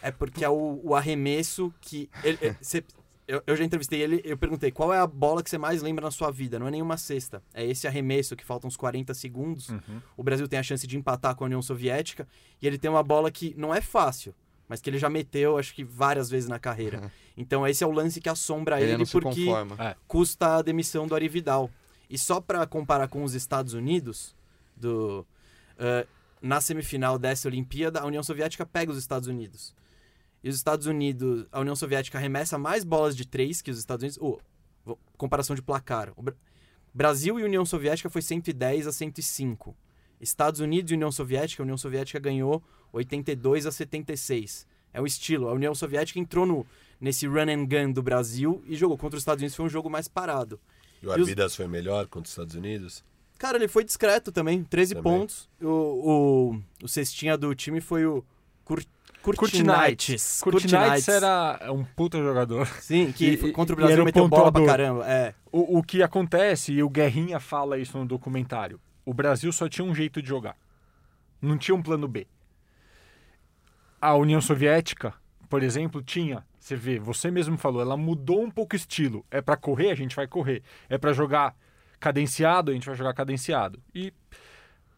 É 0.00 0.10
porque 0.10 0.42
é 0.42 0.48
o, 0.48 0.80
o 0.82 0.94
arremesso 0.94 1.72
que. 1.78 2.08
ele- 2.24 2.38
é, 2.40 2.56
cê- 2.62 2.82
eu, 3.30 3.42
eu 3.46 3.56
já 3.56 3.64
entrevistei 3.64 4.02
ele, 4.02 4.20
eu 4.24 4.36
perguntei 4.36 4.72
qual 4.72 4.92
é 4.92 4.98
a 4.98 5.06
bola 5.06 5.40
que 5.42 5.48
você 5.48 5.56
mais 5.56 5.82
lembra 5.82 6.04
na 6.04 6.10
sua 6.10 6.32
vida? 6.32 6.58
Não 6.58 6.66
é 6.66 6.70
nenhuma 6.70 6.96
cesta. 6.96 7.40
É 7.54 7.64
esse 7.64 7.86
arremesso 7.86 8.34
que 8.34 8.44
faltam 8.44 8.66
uns 8.66 8.76
40 8.76 9.14
segundos. 9.14 9.68
O 10.16 10.22
Brasil 10.22 10.48
tem 10.48 10.58
a 10.58 10.62
chance 10.62 10.84
de 10.86 10.96
empatar 10.96 11.36
com 11.36 11.44
a 11.44 11.46
União 11.46 11.62
Soviética. 11.62 12.26
E 12.60 12.66
ele 12.66 12.76
tem 12.76 12.90
uma 12.90 13.04
bola 13.04 13.30
que 13.30 13.54
não 13.56 13.72
é 13.72 13.80
fácil, 13.80 14.34
mas 14.68 14.80
que 14.80 14.90
ele 14.90 14.98
já 14.98 15.08
meteu, 15.08 15.56
acho 15.56 15.72
que 15.72 15.84
várias 15.84 16.28
vezes 16.28 16.48
na 16.48 16.58
carreira. 16.58 17.12
Então 17.36 17.66
esse 17.66 17.84
é 17.84 17.86
o 17.86 17.92
lance 17.92 18.20
que 18.20 18.28
assombra 18.28 18.80
ele 18.80 18.92
ele, 18.92 19.06
porque 19.06 19.44
conforma. 19.44 19.96
custa 20.08 20.56
a 20.56 20.62
demissão 20.62 21.06
do 21.06 21.14
Ari 21.14 21.28
Vidal. 21.28 21.70
E 22.08 22.18
só 22.18 22.40
pra 22.40 22.66
comparar 22.66 23.06
com 23.06 23.22
os 23.22 23.34
Estados 23.34 23.72
Unidos, 23.74 24.34
do, 24.76 25.24
eh, 25.78 26.04
na 26.42 26.60
semifinal 26.60 27.16
dessa 27.16 27.46
Olimpíada, 27.46 28.00
a 28.00 28.06
União 28.06 28.22
Soviética 28.22 28.66
pega 28.66 28.90
os 28.90 28.98
Estados 28.98 29.28
Unidos. 29.28 29.72
E 30.42 30.48
os 30.48 30.56
Estados 30.56 30.86
Unidos, 30.86 31.46
a 31.52 31.60
União 31.60 31.76
Soviética 31.76 32.16
arremessa 32.18 32.56
mais 32.58 32.82
bolas 32.84 33.16
de 33.16 33.26
três 33.26 33.60
que 33.60 33.70
os 33.70 33.78
Estados 33.78 34.02
Unidos. 34.02 34.18
Oh, 34.86 34.96
comparação 35.16 35.54
de 35.54 35.62
placar. 35.62 36.12
O 36.16 36.22
Bra- 36.22 36.34
Brasil 36.94 37.38
e 37.38 37.44
União 37.44 37.64
Soviética 37.64 38.08
foi 38.10 38.22
110 38.22 38.86
a 38.86 38.92
105. 38.92 39.76
Estados 40.20 40.60
Unidos 40.60 40.90
e 40.90 40.94
União 40.94 41.12
Soviética, 41.12 41.62
a 41.62 41.64
União 41.64 41.76
Soviética 41.78 42.18
ganhou 42.18 42.62
82 42.92 43.66
a 43.66 43.72
76. 43.72 44.66
É 44.92 45.00
o 45.00 45.06
estilo. 45.06 45.48
A 45.48 45.52
União 45.52 45.74
Soviética 45.74 46.18
entrou 46.18 46.44
no, 46.44 46.66
nesse 47.00 47.26
run 47.26 47.48
and 47.48 47.64
gun 47.66 47.92
do 47.92 48.02
Brasil 48.02 48.62
e 48.66 48.74
jogou 48.76 48.98
contra 48.98 49.16
os 49.16 49.22
Estados 49.22 49.40
Unidos. 49.40 49.54
Foi 49.56 49.66
um 49.66 49.70
jogo 49.70 49.88
mais 49.88 50.08
parado. 50.08 50.58
E 51.02 51.06
o 51.06 51.12
Arvidas 51.12 51.54
foi 51.54 51.68
melhor 51.68 52.06
contra 52.06 52.26
os 52.26 52.30
Estados 52.32 52.54
Unidos? 52.54 53.04
Cara, 53.38 53.56
ele 53.56 53.68
foi 53.68 53.84
discreto 53.84 54.30
também, 54.32 54.62
13 54.64 54.94
Também. 54.96 55.02
pontos. 55.20 55.48
O, 55.62 55.66
o, 55.66 56.62
o 56.84 56.88
cestinha 56.88 57.38
do 57.38 57.54
time 57.54 57.80
foi 57.80 58.04
o 58.04 58.22
Cur, 59.22 59.36
Curtinites. 59.36 60.40
Curtinites. 60.42 61.08
Era 61.08 61.70
um 61.72 61.84
puta 61.84 62.18
jogador. 62.18 62.66
Sim, 62.80 63.12
que 63.12 63.30
E- 63.32 63.52
contra 63.52 63.74
o 63.74 63.78
era 63.78 63.86
Brasil 63.86 64.02
o 64.02 64.06
meteu 64.06 64.28
bola 64.28 64.50
pra 64.50 64.60
pontuador. 64.60 64.66
caramba. 64.66 65.06
É. 65.10 65.34
O, 65.52 65.78
o 65.78 65.82
que 65.82 66.02
acontece, 66.02 66.72
e 66.72 66.82
o 66.82 66.88
Guerrinha 66.88 67.38
fala 67.38 67.76
isso 67.78 67.98
no 67.98 68.06
documentário, 68.06 68.80
o 69.04 69.12
Brasil 69.12 69.52
só 69.52 69.68
tinha 69.68 69.84
um 69.84 69.94
jeito 69.94 70.22
de 70.22 70.28
jogar. 70.28 70.56
Não 71.42 71.58
tinha 71.58 71.74
um 71.74 71.82
plano 71.82 72.06
B. 72.08 72.26
A 74.00 74.14
União 74.14 74.40
Soviética, 74.40 75.12
por 75.48 75.62
exemplo, 75.62 76.02
tinha. 76.02 76.44
Você 76.58 76.76
vê, 76.76 76.98
você 76.98 77.30
mesmo 77.30 77.56
falou, 77.58 77.80
ela 77.82 77.96
mudou 77.96 78.42
um 78.42 78.50
pouco 78.50 78.74
o 78.74 78.76
estilo. 78.76 79.24
É 79.30 79.40
pra 79.40 79.56
correr, 79.56 79.90
a 79.90 79.94
gente 79.94 80.14
vai 80.16 80.26
correr. 80.26 80.62
É 80.88 80.96
pra 80.96 81.12
jogar 81.12 81.54
cadenciado, 81.98 82.70
a 82.70 82.74
gente 82.74 82.86
vai 82.86 82.94
jogar 82.94 83.12
cadenciado. 83.14 83.78
E, 83.94 84.12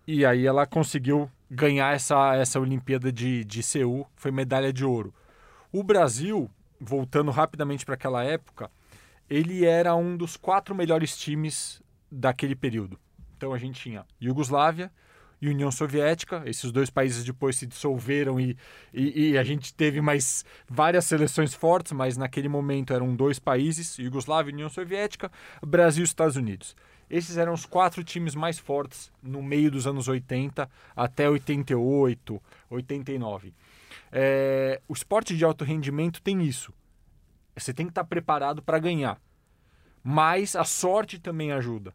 e 0.06 0.24
aí 0.24 0.46
ela 0.46 0.66
conseguiu 0.66 1.30
ganhar 1.54 1.94
essa, 1.94 2.34
essa 2.34 2.58
Olimpíada 2.58 3.12
de, 3.12 3.44
de 3.44 3.62
Seul, 3.62 4.06
foi 4.16 4.30
medalha 4.30 4.72
de 4.72 4.86
ouro. 4.86 5.14
O 5.70 5.82
Brasil, 5.84 6.50
voltando 6.80 7.30
rapidamente 7.30 7.84
para 7.84 7.94
aquela 7.94 8.24
época, 8.24 8.70
ele 9.28 9.66
era 9.66 9.94
um 9.94 10.16
dos 10.16 10.36
quatro 10.36 10.74
melhores 10.74 11.14
times 11.14 11.82
daquele 12.10 12.56
período. 12.56 12.98
Então 13.36 13.52
a 13.52 13.58
gente 13.58 13.80
tinha 13.80 14.06
Iugoslávia 14.20 14.90
e 15.42 15.48
União 15.48 15.70
Soviética, 15.70 16.42
esses 16.46 16.72
dois 16.72 16.88
países 16.88 17.22
depois 17.22 17.56
se 17.56 17.66
dissolveram 17.66 18.40
e, 18.40 18.56
e, 18.94 19.32
e 19.32 19.38
a 19.38 19.44
gente 19.44 19.74
teve 19.74 20.00
mais 20.00 20.46
várias 20.66 21.04
seleções 21.04 21.52
fortes, 21.52 21.92
mas 21.92 22.16
naquele 22.16 22.48
momento 22.48 22.94
eram 22.94 23.14
dois 23.14 23.38
países, 23.38 23.98
Iugoslávia 23.98 24.50
e 24.50 24.54
União 24.54 24.70
Soviética, 24.70 25.30
Brasil 25.60 26.02
e 26.02 26.06
Estados 26.06 26.36
Unidos. 26.36 26.74
Esses 27.12 27.36
eram 27.36 27.52
os 27.52 27.66
quatro 27.66 28.02
times 28.02 28.34
mais 28.34 28.58
fortes 28.58 29.12
no 29.22 29.42
meio 29.42 29.70
dos 29.70 29.86
anos 29.86 30.08
80 30.08 30.66
até 30.96 31.28
88, 31.28 32.42
89. 32.70 33.52
É, 34.10 34.80
o 34.88 34.94
esporte 34.94 35.36
de 35.36 35.44
alto 35.44 35.62
rendimento 35.62 36.22
tem 36.22 36.42
isso. 36.42 36.72
Você 37.54 37.74
tem 37.74 37.84
que 37.84 37.90
estar 37.90 38.04
preparado 38.04 38.62
para 38.62 38.78
ganhar. 38.78 39.20
Mas 40.02 40.56
a 40.56 40.64
sorte 40.64 41.18
também 41.18 41.52
ajuda. 41.52 41.94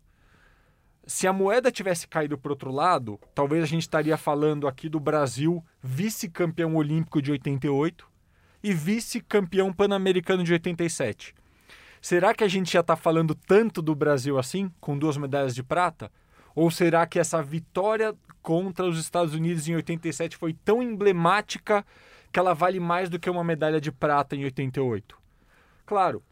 Se 1.08 1.25
a 1.25 1.34
moeda 1.34 1.71
tivesse 1.71 2.08
caído 2.08 2.38
para 2.38 2.51
outro 2.51 2.71
lado, 2.71 3.19
talvez 3.34 3.63
a 3.63 3.67
gente 3.67 3.82
estaria 3.82 4.17
falando 4.17 4.67
aqui 4.67 4.88
do 4.88 4.99
Brasil 4.99 5.65
vice-campeão 5.82 6.75
olímpico 6.75 7.23
de 7.23 7.32
88 7.32 8.08
e 8.62 8.71
vice-campeão 8.71 9.73
pan-americano 9.73 10.43
de 10.43 10.53
87. 10.53 11.34
Será 12.08 12.34
que 12.34 12.41
a 12.41 12.48
gente 12.48 12.72
já 12.72 12.80
está 12.80 12.96
falando 12.96 13.36
tanto 13.36 13.82
do 13.82 13.93
Brasil 13.93 14.39
assim, 14.39 14.72
com 14.80 14.98
duas 14.98 15.17
medalhas 15.17 15.54
de 15.54 15.62
prata? 15.62 16.10
Ou 16.56 16.72
será 16.72 17.06
que 17.06 17.20
essa 17.20 17.43
vitória 17.43 18.15
contra 18.41 18.86
os 18.86 18.98
Estados 18.98 19.34
Unidos 19.34 19.67
em 19.67 19.76
87 19.76 20.38
foi 20.38 20.54
tão 20.54 20.82
emblemática 20.82 21.86
que 22.32 22.39
ela 22.39 22.54
vale 22.54 22.80
mais 22.80 23.10
do 23.10 23.20
que 23.20 23.30
uma 23.30 23.43
medalha 23.43 23.82
de 23.82 23.91
prata 23.91 24.38
em 24.38 24.46
88? 24.46 25.17
Claro, 25.86 26.24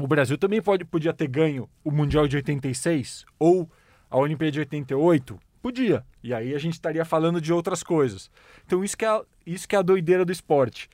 o 0.00 0.08
Brasil 0.08 0.36
também 0.36 0.60
pode, 0.60 0.84
podia 0.84 1.12
ter 1.12 1.28
ganho 1.28 1.70
o 1.84 1.92
Mundial 1.92 2.26
de 2.26 2.34
86 2.34 3.24
ou 3.38 3.70
a 4.10 4.18
Olimpíada 4.18 4.50
de 4.50 4.58
88? 4.58 5.38
Podia. 5.62 6.04
E 6.24 6.34
aí 6.34 6.52
a 6.56 6.58
gente 6.58 6.74
estaria 6.74 7.04
falando 7.04 7.40
de 7.40 7.52
outras 7.52 7.84
coisas. 7.84 8.28
Então 8.66 8.82
isso 8.82 8.98
que 8.98 9.04
é 9.04 9.22
isso 9.46 9.68
que 9.68 9.76
é 9.76 9.78
a 9.78 9.82
doideira 9.82 10.24
do 10.24 10.32
esporte. 10.32 10.90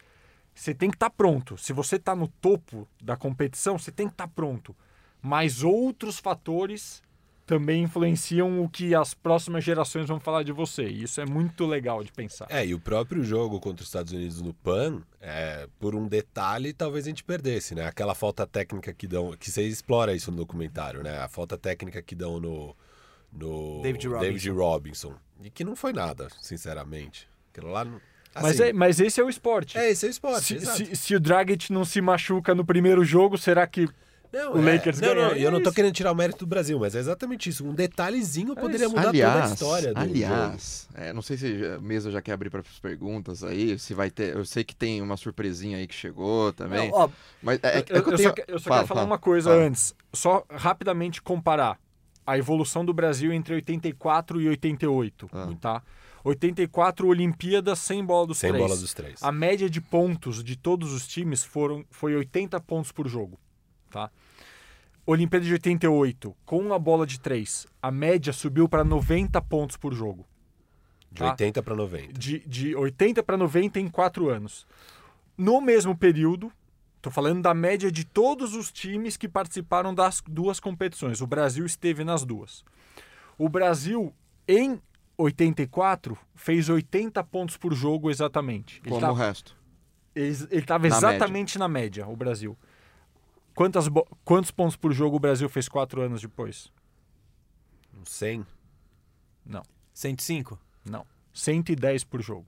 Você 0.54 0.72
tem 0.74 0.88
que 0.90 0.96
estar 0.96 1.10
pronto. 1.10 1.58
Se 1.58 1.72
você 1.72 1.96
está 1.96 2.14
no 2.14 2.28
topo 2.28 2.86
da 3.02 3.16
competição, 3.16 3.76
você 3.78 3.90
tem 3.90 4.06
que 4.06 4.14
estar 4.14 4.28
pronto. 4.28 4.74
Mas 5.20 5.62
outros 5.62 6.18
fatores 6.18 7.02
também 7.46 7.82
influenciam 7.82 8.62
o 8.64 8.68
que 8.70 8.94
as 8.94 9.12
próximas 9.12 9.62
gerações 9.64 10.08
vão 10.08 10.18
falar 10.18 10.42
de 10.44 10.52
você. 10.52 10.84
E 10.88 11.02
isso 11.02 11.20
é 11.20 11.26
muito 11.26 11.66
legal 11.66 12.02
de 12.02 12.10
pensar. 12.12 12.46
É, 12.48 12.64
e 12.64 12.72
o 12.74 12.80
próprio 12.80 13.22
jogo 13.22 13.60
contra 13.60 13.82
os 13.82 13.88
Estados 13.88 14.12
Unidos 14.12 14.40
no 14.40 14.54
PAN, 14.54 15.02
é, 15.20 15.68
por 15.78 15.94
um 15.94 16.06
detalhe, 16.08 16.72
talvez 16.72 17.04
a 17.04 17.08
gente 17.08 17.22
perdesse, 17.24 17.74
né? 17.74 17.86
Aquela 17.86 18.14
falta 18.14 18.46
técnica 18.46 18.94
que 18.94 19.06
dão, 19.06 19.36
que 19.36 19.50
você 19.50 19.62
explora 19.66 20.14
isso 20.14 20.30
no 20.30 20.38
documentário, 20.38 21.02
né? 21.02 21.18
A 21.18 21.28
falta 21.28 21.58
técnica 21.58 22.00
que 22.00 22.14
dão 22.14 22.40
no, 22.40 22.74
no 23.32 23.82
David 23.82 24.06
Robinson. 24.08 24.24
David 24.24 24.50
Robinson. 24.50 25.14
E 25.42 25.50
que 25.50 25.64
não 25.64 25.76
foi 25.76 25.92
nada, 25.92 26.28
sinceramente. 26.40 27.28
Aquilo 27.52 27.70
lá... 27.70 27.84
não- 27.84 28.00
mas, 28.42 28.60
assim, 28.60 28.70
é, 28.70 28.72
mas 28.72 29.00
esse 29.00 29.20
é 29.20 29.24
o 29.24 29.28
esporte. 29.28 29.76
é, 29.78 29.90
esse 29.90 30.04
é 30.06 30.08
o 30.08 30.10
esporte, 30.10 30.44
se, 30.44 30.54
exato. 30.56 30.76
se- 30.86 30.96
se 30.96 31.14
o 31.14 31.20
Dragic 31.20 31.72
não 31.72 31.84
se 31.84 32.00
machuca 32.00 32.54
no 32.54 32.64
primeiro 32.64 33.04
jogo, 33.04 33.36
será 33.38 33.66
que 33.66 33.88
Não, 34.32 34.54
o 34.54 34.68
é, 34.68 34.72
Lakers 34.74 35.00
não, 35.00 35.08
ganha. 35.14 35.28
não, 35.28 35.36
eu 35.36 35.48
É 35.48 35.50
não 35.52 35.62
tô 35.62 35.70
querendo 35.72 35.92
tirar 35.94 36.10
o 36.10 36.14
mérito 36.16 36.40
do 36.40 36.48
Brasil, 36.48 36.76
mas 36.78 36.94
é 36.96 36.98
exatamente 36.98 37.48
isso. 37.48 37.64
Um 37.64 37.72
detalhezinho 37.72 38.54
poderia 38.56 38.86
isso. 38.86 38.96
mudar 38.96 39.10
aliás, 39.10 39.32
toda 39.34 39.44
a 39.44 39.54
história 39.54 39.94
do 39.94 40.00
jogo. 40.00 40.10
aliás, 40.12 40.88
é, 40.94 41.12
não 41.12 41.22
sei 41.22 41.36
se 41.36 41.64
a 41.76 41.80
mesa 41.80 42.10
já 42.10 42.20
quer 42.20 42.32
abrir 42.32 42.50
para 42.50 42.60
as 42.60 42.78
perguntas 42.80 43.44
aí, 43.44 43.78
se 43.78 43.94
vai 43.94 44.10
ter. 44.10 44.34
Eu 44.34 44.44
sei 44.44 44.64
que 44.64 44.74
tem 44.74 45.00
uma 45.00 45.16
surpresinha 45.16 45.76
aí 45.78 45.86
que 45.86 45.94
chegou 45.94 46.52
também. 46.52 46.90
Não, 46.90 46.96
ó, 46.98 47.08
mas 47.42 47.60
é, 47.62 47.78
é 47.78 47.84
eu, 47.90 47.96
eu 47.96 48.10
eu 48.10 48.16
tenho... 48.16 48.28
só, 48.30 48.34
eu 48.48 48.58
só 48.58 48.64
Fala, 48.68 48.78
quero 48.80 48.88
falar 48.88 49.00
fala, 49.02 49.04
uma 49.04 49.18
coisa 49.18 49.50
fala. 49.50 49.62
antes. 49.62 49.94
Só 50.12 50.44
rapidamente 50.50 51.22
comparar 51.22 51.78
a 52.26 52.36
evolução 52.38 52.84
do 52.84 52.92
Brasil 52.94 53.32
entre 53.32 53.54
84 53.54 54.40
e 54.40 54.48
88, 54.48 55.30
Ah. 55.32 55.48
tá? 55.60 55.82
84 56.24 57.06
Olimpíadas 57.06 57.78
sem 57.78 58.02
bola 58.04 58.26
dos 58.26 58.38
Sem 58.38 58.50
três. 58.50 58.64
bola 58.64 58.80
dos 58.80 58.94
três. 58.94 59.22
A 59.22 59.30
média 59.30 59.68
de 59.68 59.80
pontos 59.80 60.42
de 60.42 60.56
todos 60.56 60.92
os 60.92 61.06
times 61.06 61.44
foram, 61.44 61.84
foi 61.90 62.16
80 62.16 62.58
pontos 62.60 62.90
por 62.90 63.06
jogo, 63.06 63.38
tá? 63.90 64.10
Olimpíada 65.06 65.44
de 65.44 65.52
88, 65.52 66.34
com 66.46 66.72
a 66.72 66.78
bola 66.78 67.06
de 67.06 67.20
3, 67.20 67.66
a 67.82 67.90
média 67.90 68.32
subiu 68.32 68.66
para 68.66 68.82
90 68.82 69.38
pontos 69.42 69.76
por 69.76 69.92
jogo. 69.92 70.26
De 71.12 71.18
tá? 71.18 71.32
80 71.32 71.62
para 71.62 71.76
90. 71.76 72.12
De, 72.14 72.38
de 72.40 72.74
80 72.74 73.22
para 73.22 73.36
90 73.36 73.78
em 73.78 73.88
4 73.88 74.30
anos. 74.30 74.66
No 75.36 75.60
mesmo 75.60 75.94
período, 75.94 76.50
tô 77.02 77.10
falando 77.10 77.42
da 77.42 77.52
média 77.52 77.92
de 77.92 78.02
todos 78.02 78.54
os 78.54 78.72
times 78.72 79.18
que 79.18 79.28
participaram 79.28 79.94
das 79.94 80.22
duas 80.26 80.58
competições. 80.58 81.20
O 81.20 81.26
Brasil 81.26 81.66
esteve 81.66 82.02
nas 82.02 82.24
duas. 82.24 82.64
O 83.36 83.46
Brasil, 83.46 84.10
em 84.48 84.80
84, 85.16 86.16
fez 86.34 86.68
80 86.68 87.22
pontos 87.24 87.56
por 87.56 87.72
jogo 87.74 88.10
exatamente. 88.10 88.80
Ele 88.82 88.90
Como 88.90 89.00
tá- 89.00 89.10
o 89.10 89.14
resto. 89.14 89.56
ele 90.14 90.30
estava 90.52 90.86
exatamente 90.86 91.58
na 91.58 91.68
média, 91.68 92.06
o 92.06 92.16
Brasil. 92.16 92.56
Quantas 93.54 93.86
bo- 93.88 94.06
quantos 94.24 94.50
pontos 94.50 94.76
por 94.76 94.92
jogo 94.92 95.16
o 95.16 95.20
Brasil 95.20 95.48
fez 95.48 95.68
quatro 95.68 96.00
anos 96.02 96.20
depois? 96.20 96.72
Uns 98.00 98.10
100. 98.10 98.44
Não, 99.46 99.62
105? 99.92 100.58
não. 100.84 101.06
110 101.32 102.04
por 102.04 102.22
jogo. 102.22 102.46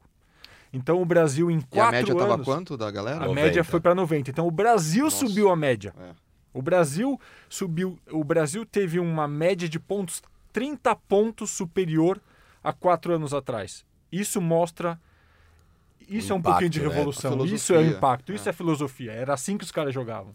Então 0.73 1.01
o 1.01 1.05
Brasil 1.05 1.51
em 1.51 1.59
E 1.59 1.59
a 1.59 1.63
quatro 1.65 1.93
média 1.97 2.13
anos... 2.13 2.23
tava 2.29 2.45
quanto 2.45 2.77
da 2.77 2.91
galera? 2.91 3.17
A 3.25 3.29
90. 3.29 3.41
média 3.47 3.65
foi 3.65 3.81
para 3.81 3.95
90. 3.95 4.31
Então 4.31 4.47
o 4.47 4.51
Brasil 4.51 5.05
Nossa. 5.05 5.27
subiu 5.27 5.51
a 5.51 5.57
média. 5.57 5.93
É. 5.99 6.15
O 6.53 6.63
Brasil 6.63 7.21
subiu. 7.49 7.99
O 8.11 8.23
Brasil 8.25 8.65
teve 8.65 8.99
uma 9.01 9.27
média 9.27 9.69
de 9.69 9.79
pontos 9.81 10.23
30 10.53 10.95
pontos 10.95 11.51
superior 11.51 12.21
a 12.67 12.73
quatro 12.73 13.15
anos 13.15 13.33
atrás. 13.33 13.87
Isso 14.11 14.41
mostra. 14.41 15.01
Isso 16.09 16.33
é 16.33 16.35
um 16.35 16.39
Impacto, 16.39 16.53
pouquinho 16.53 16.71
de 16.71 16.81
né? 16.81 16.89
revolução. 16.89 17.41
A 17.41 17.47
Isso 17.47 17.75
é 17.75 17.87
impacto. 17.87 18.33
Isso 18.33 18.49
é. 18.49 18.53
filosofia. 18.53 19.13
Era 19.13 19.35
assim 19.35 19.57
que 19.57 19.63
os 19.63 19.71
caras 19.71 19.95
jogavam. 19.95 20.35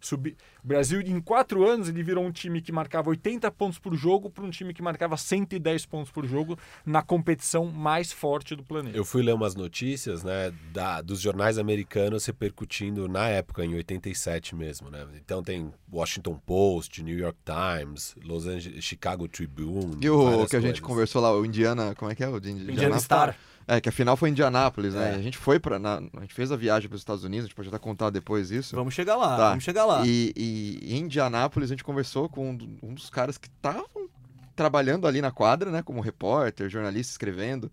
Subi... 0.00 0.36
O 0.62 0.68
Brasil, 0.68 1.00
em 1.00 1.20
quatro 1.20 1.66
anos, 1.66 1.88
ele 1.88 2.02
virou 2.02 2.24
um 2.24 2.30
time 2.30 2.60
que 2.60 2.70
marcava 2.70 3.08
80 3.10 3.50
pontos 3.52 3.78
por 3.78 3.94
jogo 3.94 4.28
para 4.28 4.44
um 4.44 4.50
time 4.50 4.74
que 4.74 4.82
marcava 4.82 5.16
110 5.16 5.86
pontos 5.86 6.10
por 6.10 6.26
jogo 6.26 6.58
na 6.84 7.00
competição 7.00 7.66
mais 7.66 8.12
forte 8.12 8.54
do 8.54 8.62
planeta. 8.62 8.96
Eu 8.96 9.04
fui 9.04 9.22
ler 9.22 9.34
umas 9.34 9.54
notícias, 9.54 10.22
né, 10.22 10.52
da, 10.72 11.00
dos 11.00 11.20
jornais 11.20 11.58
americanos 11.58 12.26
repercutindo 12.26 13.08
na 13.08 13.28
época, 13.28 13.64
em 13.64 13.74
87 13.74 14.54
mesmo, 14.54 14.90
né? 14.90 15.06
Então 15.16 15.42
tem 15.42 15.72
Washington 15.90 16.34
Post, 16.44 17.02
New 17.02 17.16
York 17.18 17.38
Times, 17.44 18.14
Los 18.22 18.46
Angeles, 18.46 18.84
Chicago 18.84 19.26
Tribune. 19.28 19.96
E 20.02 20.10
o 20.10 20.46
que 20.46 20.56
a 20.56 20.60
gente 20.60 20.80
coisas. 20.80 20.80
conversou 20.80 21.22
lá, 21.22 21.32
o 21.34 21.46
Indiana, 21.46 21.94
como 21.94 22.10
é 22.10 22.14
que 22.14 22.22
é? 22.22 22.28
O 22.28 22.38
de 22.38 22.50
Indi- 22.50 22.62
Indiana 22.62 22.72
Indianápolis? 22.74 23.04
Star. 23.04 23.36
É, 23.70 23.82
que 23.82 23.88
a 23.88 23.92
final 23.92 24.16
foi 24.16 24.30
em 24.30 24.32
Indianápolis, 24.32 24.94
né? 24.94 25.12
É. 25.12 25.14
A 25.16 25.20
gente 25.22 25.36
foi 25.36 25.60
para 25.60 25.76
a 25.76 26.20
gente 26.22 26.32
fez 26.32 26.50
a 26.50 26.56
viagem 26.56 26.88
para 26.88 26.96
os 26.96 27.02
Estados 27.02 27.22
Unidos, 27.22 27.44
a 27.44 27.48
gente 27.48 27.54
pode 27.54 27.68
até 27.68 27.78
contar 27.78 28.08
depois 28.08 28.50
isso. 28.50 28.74
Vamos 28.74 28.94
chegar 28.94 29.14
lá, 29.14 29.36
Tá. 29.36 29.48
vamos 29.50 29.62
chegar 29.62 29.84
lá. 29.84 30.02
E, 30.06 30.32
e 30.34 30.94
em 30.96 31.00
Indianápolis 31.02 31.68
a 31.70 31.74
gente 31.74 31.84
conversou 31.84 32.30
com 32.30 32.50
um, 32.52 32.78
um 32.82 32.94
dos 32.94 33.10
caras 33.10 33.36
que 33.36 33.46
estavam 33.48 34.08
trabalhando 34.56 35.06
ali 35.06 35.20
na 35.20 35.30
quadra, 35.30 35.70
né? 35.70 35.82
Como 35.82 36.00
repórter, 36.00 36.70
jornalista, 36.70 37.12
escrevendo. 37.12 37.70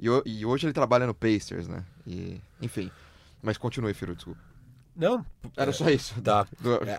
E, 0.00 0.08
e 0.26 0.44
hoje 0.44 0.66
ele 0.66 0.72
trabalha 0.72 1.06
no 1.06 1.14
Pacers, 1.14 1.68
né? 1.68 1.84
E, 2.04 2.40
enfim. 2.60 2.90
Mas 3.40 3.56
continue, 3.56 3.94
Firo, 3.94 4.16
desculpa. 4.16 4.40
Não, 4.96 5.24
Era 5.56 5.70
é, 5.70 5.74
só 5.74 5.90
isso. 5.90 6.20
Tá. 6.22 6.46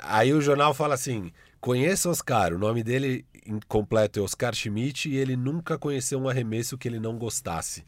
Aí 0.04 0.34
o 0.34 0.42
jornal 0.42 0.74
fala 0.74 0.94
assim: 0.94 1.32
conheça 1.60 2.10
Oscar. 2.10 2.54
O 2.54 2.60
nome 2.60 2.84
dele 2.84 3.26
completo 3.68 4.20
é 4.20 4.22
Oscar 4.22 4.54
Schmidt 4.54 5.10
e 5.10 5.16
ele 5.16 5.36
nunca 5.36 5.78
conheceu 5.78 6.20
um 6.20 6.30
arremesso 6.30 6.78
que 6.78 6.88
ele 6.88 7.00
não 7.00 7.18
gostasse. 7.18 7.86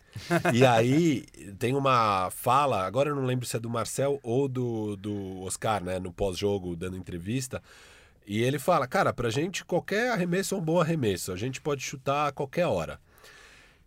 e 0.54 0.66
aí 0.66 1.26
tem 1.58 1.76
uma 1.76 2.30
fala, 2.32 2.86
agora 2.86 3.10
eu 3.10 3.16
não 3.16 3.26
lembro 3.26 3.46
se 3.46 3.56
é 3.56 3.60
do 3.60 3.70
Marcel 3.70 4.20
ou 4.24 4.48
do, 4.48 4.96
do 4.96 5.42
Oscar, 5.42 5.84
né? 5.84 6.00
No 6.00 6.12
pós-jogo, 6.12 6.76
dando 6.76 6.98
entrevista. 6.98 7.62
E 8.26 8.42
ele 8.42 8.58
fala: 8.58 8.88
cara, 8.88 9.14
pra 9.14 9.30
gente 9.30 9.64
qualquer 9.64 10.12
arremesso 10.12 10.56
é 10.56 10.58
um 10.58 10.62
bom 10.62 10.80
arremesso. 10.80 11.32
A 11.32 11.36
gente 11.36 11.62
pode 11.62 11.84
chutar 11.84 12.28
a 12.28 12.32
qualquer 12.32 12.66
hora. 12.66 13.00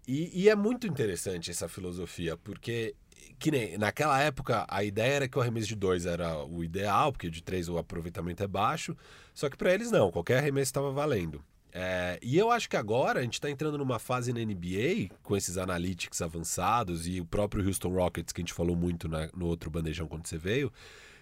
E, 0.06 0.42
e 0.42 0.48
é 0.48 0.56
muito 0.56 0.86
interessante 0.86 1.50
essa 1.50 1.68
filosofia, 1.68 2.36
porque 2.36 2.94
que 3.42 3.50
nem 3.50 3.76
naquela 3.76 4.20
época 4.20 4.64
a 4.68 4.84
ideia 4.84 5.14
era 5.14 5.28
que 5.28 5.36
o 5.36 5.40
arremesso 5.40 5.66
de 5.66 5.74
dois 5.74 6.06
era 6.06 6.44
o 6.44 6.62
ideal, 6.62 7.10
porque 7.10 7.28
de 7.28 7.42
três 7.42 7.68
o 7.68 7.76
aproveitamento 7.76 8.40
é 8.40 8.46
baixo. 8.46 8.96
Só 9.34 9.50
que 9.50 9.56
para 9.56 9.74
eles 9.74 9.90
não, 9.90 10.12
qualquer 10.12 10.38
arremesso 10.38 10.68
estava 10.68 10.92
valendo. 10.92 11.42
É, 11.72 12.20
e 12.22 12.38
eu 12.38 12.52
acho 12.52 12.68
que 12.70 12.76
agora 12.76 13.18
a 13.18 13.22
gente 13.22 13.34
está 13.34 13.50
entrando 13.50 13.76
numa 13.78 13.98
fase 13.98 14.32
na 14.32 14.38
NBA 14.40 15.08
com 15.24 15.36
esses 15.36 15.58
analytics 15.58 16.22
avançados 16.22 17.08
e 17.08 17.20
o 17.20 17.24
próprio 17.24 17.66
Houston 17.66 17.88
Rockets 17.88 18.32
que 18.32 18.40
a 18.40 18.44
gente 18.44 18.52
falou 18.52 18.76
muito 18.76 19.08
na- 19.08 19.28
no 19.34 19.46
outro 19.46 19.70
bandejão 19.70 20.06
quando 20.06 20.26
você 20.26 20.38
veio, 20.38 20.72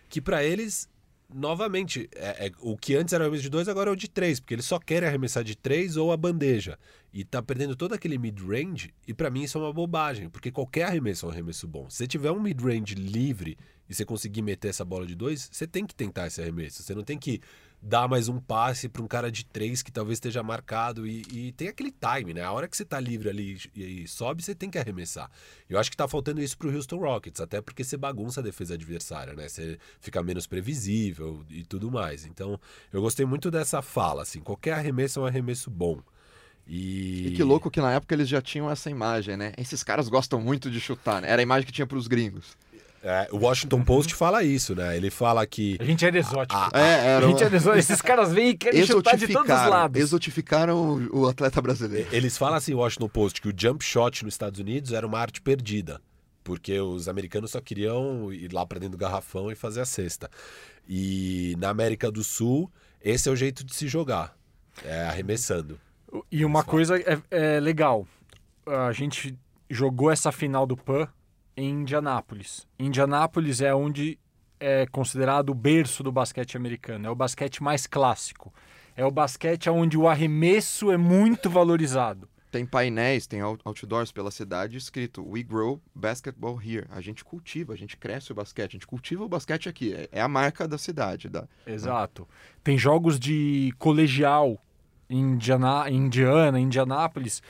que 0.09 0.21
para 0.21 0.45
eles 0.45 0.89
novamente 1.33 2.09
é- 2.15 2.49
é- 2.49 2.53
o 2.61 2.77
que 2.77 2.97
antes 2.97 3.15
era 3.15 3.23
o 3.23 3.27
arremesso 3.27 3.45
de 3.45 3.49
dois 3.51 3.69
agora 3.69 3.89
é 3.89 3.93
o 3.93 3.97
de 3.97 4.09
três, 4.11 4.41
porque 4.41 4.55
eles 4.55 4.65
só 4.67 4.79
querem 4.79 5.09
arremessar 5.09 5.45
de 5.45 5.57
três 5.57 5.97
ou 5.97 6.13
a 6.13 6.17
bandeja 6.17 6.77
e 7.13 7.25
tá 7.25 7.43
perdendo 7.43 7.75
todo 7.75 7.93
aquele 7.93 8.19
mid-range, 8.19 8.95
e 9.07 9.13
pra 9.13 9.31
mim 9.31 9.43
isso 9.43 9.59
é 9.59 9.61
uma 9.61 9.73
bobagem, 9.73 10.29
porque 10.29 10.51
qualquer 10.51 10.85
arremesso 10.85 11.27
é 11.27 11.29
um 11.29 11.33
arremesso 11.33 11.67
bom. 11.67 11.91
Se 11.91 11.99
você 11.99 12.07
tiver 12.07 12.31
um 12.31 12.41
mid-range 12.41 12.95
livre 12.95 13.59
e 13.89 13.95
você 13.95 14.05
conseguir 14.05 14.43
meter 14.43 14.69
essa 14.69 14.85
bola 14.85 15.07
de 15.07 15.15
dois, 15.15 15.49
você 15.51 15.67
tem 15.67 15.85
que 15.85 15.95
tentar 15.95 16.29
esse 16.29 16.41
arremesso. 16.41 16.83
Você 16.83 16.95
não 16.95 17.03
tem 17.03 17.19
que 17.19 17.41
dar 17.83 18.07
mais 18.07 18.29
um 18.29 18.39
passe 18.39 18.89
pra 18.89 19.03
um 19.03 19.09
cara 19.09 19.33
de 19.33 19.45
três 19.45 19.83
que 19.83 19.91
talvez 19.91 20.17
esteja 20.17 20.43
marcado 20.43 21.07
e, 21.07 21.23
e 21.33 21.53
tem 21.53 21.69
aquele 21.69 21.91
time, 21.91 22.35
né? 22.35 22.43
A 22.43 22.53
hora 22.53 22.69
que 22.69 22.77
você 22.77 22.85
tá 22.85 23.01
livre 23.01 23.29
ali 23.29 23.59
e, 23.75 24.03
e 24.03 24.09
sobe, 24.09 24.43
você 24.43 24.55
tem 24.55 24.71
que 24.71 24.79
arremessar. 24.79 25.31
Eu 25.69 25.79
acho 25.79 25.91
que 25.91 25.97
tá 25.97 26.07
faltando 26.07 26.43
isso 26.43 26.57
pro 26.59 26.73
Houston 26.73 26.99
Rockets, 26.99 27.41
até 27.41 27.61
porque 27.61 27.83
você 27.83 27.97
bagunça 27.97 28.41
a 28.41 28.43
defesa 28.43 28.75
adversária, 28.75 29.35
né? 29.35 29.49
Você 29.49 29.79
fica 29.99 30.23
menos 30.23 30.47
previsível 30.47 31.45
e 31.49 31.65
tudo 31.65 31.91
mais. 31.91 32.27
Então, 32.27 32.61
eu 32.93 33.01
gostei 33.01 33.25
muito 33.25 33.51
dessa 33.51 33.81
fala, 33.81 34.23
assim, 34.23 34.41
qualquer 34.41 34.75
arremesso 34.75 35.21
é 35.21 35.23
um 35.23 35.27
arremesso 35.27 35.71
bom. 35.71 36.01
E, 36.73 37.27
E 37.27 37.31
que 37.33 37.43
louco 37.43 37.69
que 37.69 37.81
na 37.81 37.93
época 37.93 38.15
eles 38.15 38.29
já 38.29 38.41
tinham 38.41 38.71
essa 38.71 38.89
imagem, 38.89 39.37
né? 39.37 39.53
Esses 39.59 39.83
caras 39.83 40.09
gostam 40.09 40.41
muito 40.41 40.71
de 40.71 40.81
chutar, 40.81 41.21
né? 41.21 41.29
Era 41.29 41.41
a 41.41 41.43
imagem 41.43 41.67
que 41.67 41.73
tinha 41.73 41.87
pros 41.87 42.07
gringos. 42.07 42.57
É, 43.03 43.29
o 43.33 43.39
Washington 43.39 43.83
Post 43.83 44.15
fala 44.15 44.45
isso, 44.45 44.75
né? 44.75 44.95
Ele 44.97 45.11
fala 45.11 45.45
que 45.47 45.77
A 45.81 45.85
gente 45.85 46.05
era 46.05 46.17
exótico. 46.19 46.55
a- 46.55 46.71
É, 46.75 47.07
era 47.17 47.25
a 47.25 47.29
gente 47.29 47.39
uma... 47.39 47.47
era 47.47 47.57
exótico. 47.57 47.79
Esses 47.79 48.01
caras 48.03 48.31
vêm 48.33 48.51
e 48.51 48.57
querem 48.57 48.87
chutar 48.87 49.17
de 49.17 49.27
todos 49.27 49.51
os 49.51 49.67
lados. 49.67 50.01
exotificaram 50.01 51.09
o, 51.11 51.21
o 51.23 51.29
atleta 51.29 51.61
brasileiro. 51.63 52.09
Eles 52.13 52.37
falam 52.39 52.57
assim, 52.57 52.75
Washington 52.75 53.09
Post, 53.09 53.41
que 53.41 53.49
o 53.49 53.55
jump 53.57 53.83
shot 53.85 54.23
nos 54.25 54.35
Estados 54.35 54.61
Unidos 54.61 54.93
era 54.93 55.05
uma 55.07 55.19
arte 55.19 55.41
perdida. 55.41 56.01
Porque 56.45 56.79
os 56.79 57.09
americanos 57.09 57.51
só 57.53 57.61
queriam 57.61 58.33
ir 58.33 58.53
lá 58.53 58.65
pra 58.67 58.79
dentro 58.79 58.97
do 58.99 59.01
garrafão 59.01 59.51
e 59.51 59.55
fazer 59.55 59.81
a 59.81 59.85
cesta. 59.87 60.31
E 60.89 61.55
na 61.59 61.71
América 61.71 62.11
do 62.11 62.23
Sul, 62.23 62.71
esse 63.03 63.29
é 63.29 63.33
o 63.33 63.37
jeito 63.37 63.65
de 63.65 63.75
se 63.75 63.89
jogar. 63.89 64.37
É 64.85 65.05
arremessando. 65.07 65.81
E 66.31 66.45
uma 66.45 66.65
coisa 66.65 66.99
é, 66.99 67.21
é 67.31 67.61
legal. 67.61 68.07
A 68.67 68.93
gente 68.93 69.37
jogou 69.69 70.11
essa 70.11 70.33
final 70.33 70.67
do 70.67 70.77
PAN 70.77 71.09
em 71.57 71.71
Indianápolis. 71.71 72.67
Indianápolis 72.79 73.61
é 73.61 73.75
onde 73.75 74.19
é 74.59 74.87
considerado 74.87 75.51
o 75.51 75.55
berço 75.55 76.03
do 76.03 76.13
basquete 76.13 76.57
americano. 76.57 77.07
É 77.07 77.11
o 77.11 77.15
basquete 77.15 77.63
mais 77.63 77.87
clássico. 77.87 78.53
É 78.97 79.05
o 79.05 79.11
basquete 79.11 79.71
onde 79.71 79.97
o 79.97 80.09
arremesso 80.09 80.91
é 80.91 80.97
muito 80.97 81.49
valorizado. 81.49 82.29
Tem 82.51 82.67
painéis, 82.67 83.29
tem 83.29 83.41
out- 83.41 83.63
outdoors 83.65 84.11
pela 84.11 84.31
cidade 84.31 84.77
escrito 84.77 85.25
We 85.25 85.43
grow 85.43 85.81
basketball 85.95 86.61
here. 86.61 86.85
A 86.91 87.01
gente 87.01 87.25
cultiva, 87.25 87.73
a 87.73 87.77
gente 87.77 87.97
cresce 87.97 88.33
o 88.33 88.35
basquete, 88.35 88.71
a 88.71 88.73
gente 88.73 88.87
cultiva 88.89 89.25
o 89.25 89.29
basquete 89.29 89.69
aqui. 89.69 89.95
É, 89.95 90.09
é 90.11 90.21
a 90.21 90.27
marca 90.27 90.67
da 90.67 90.77
cidade. 90.77 91.29
Da... 91.29 91.47
Exato. 91.65 92.29
Tem 92.65 92.77
jogos 92.77 93.21
de 93.21 93.73
colegial 93.79 94.59
Indiana, 95.11 95.91
Indiana 95.91 96.59
Indianápolis, 96.59 97.43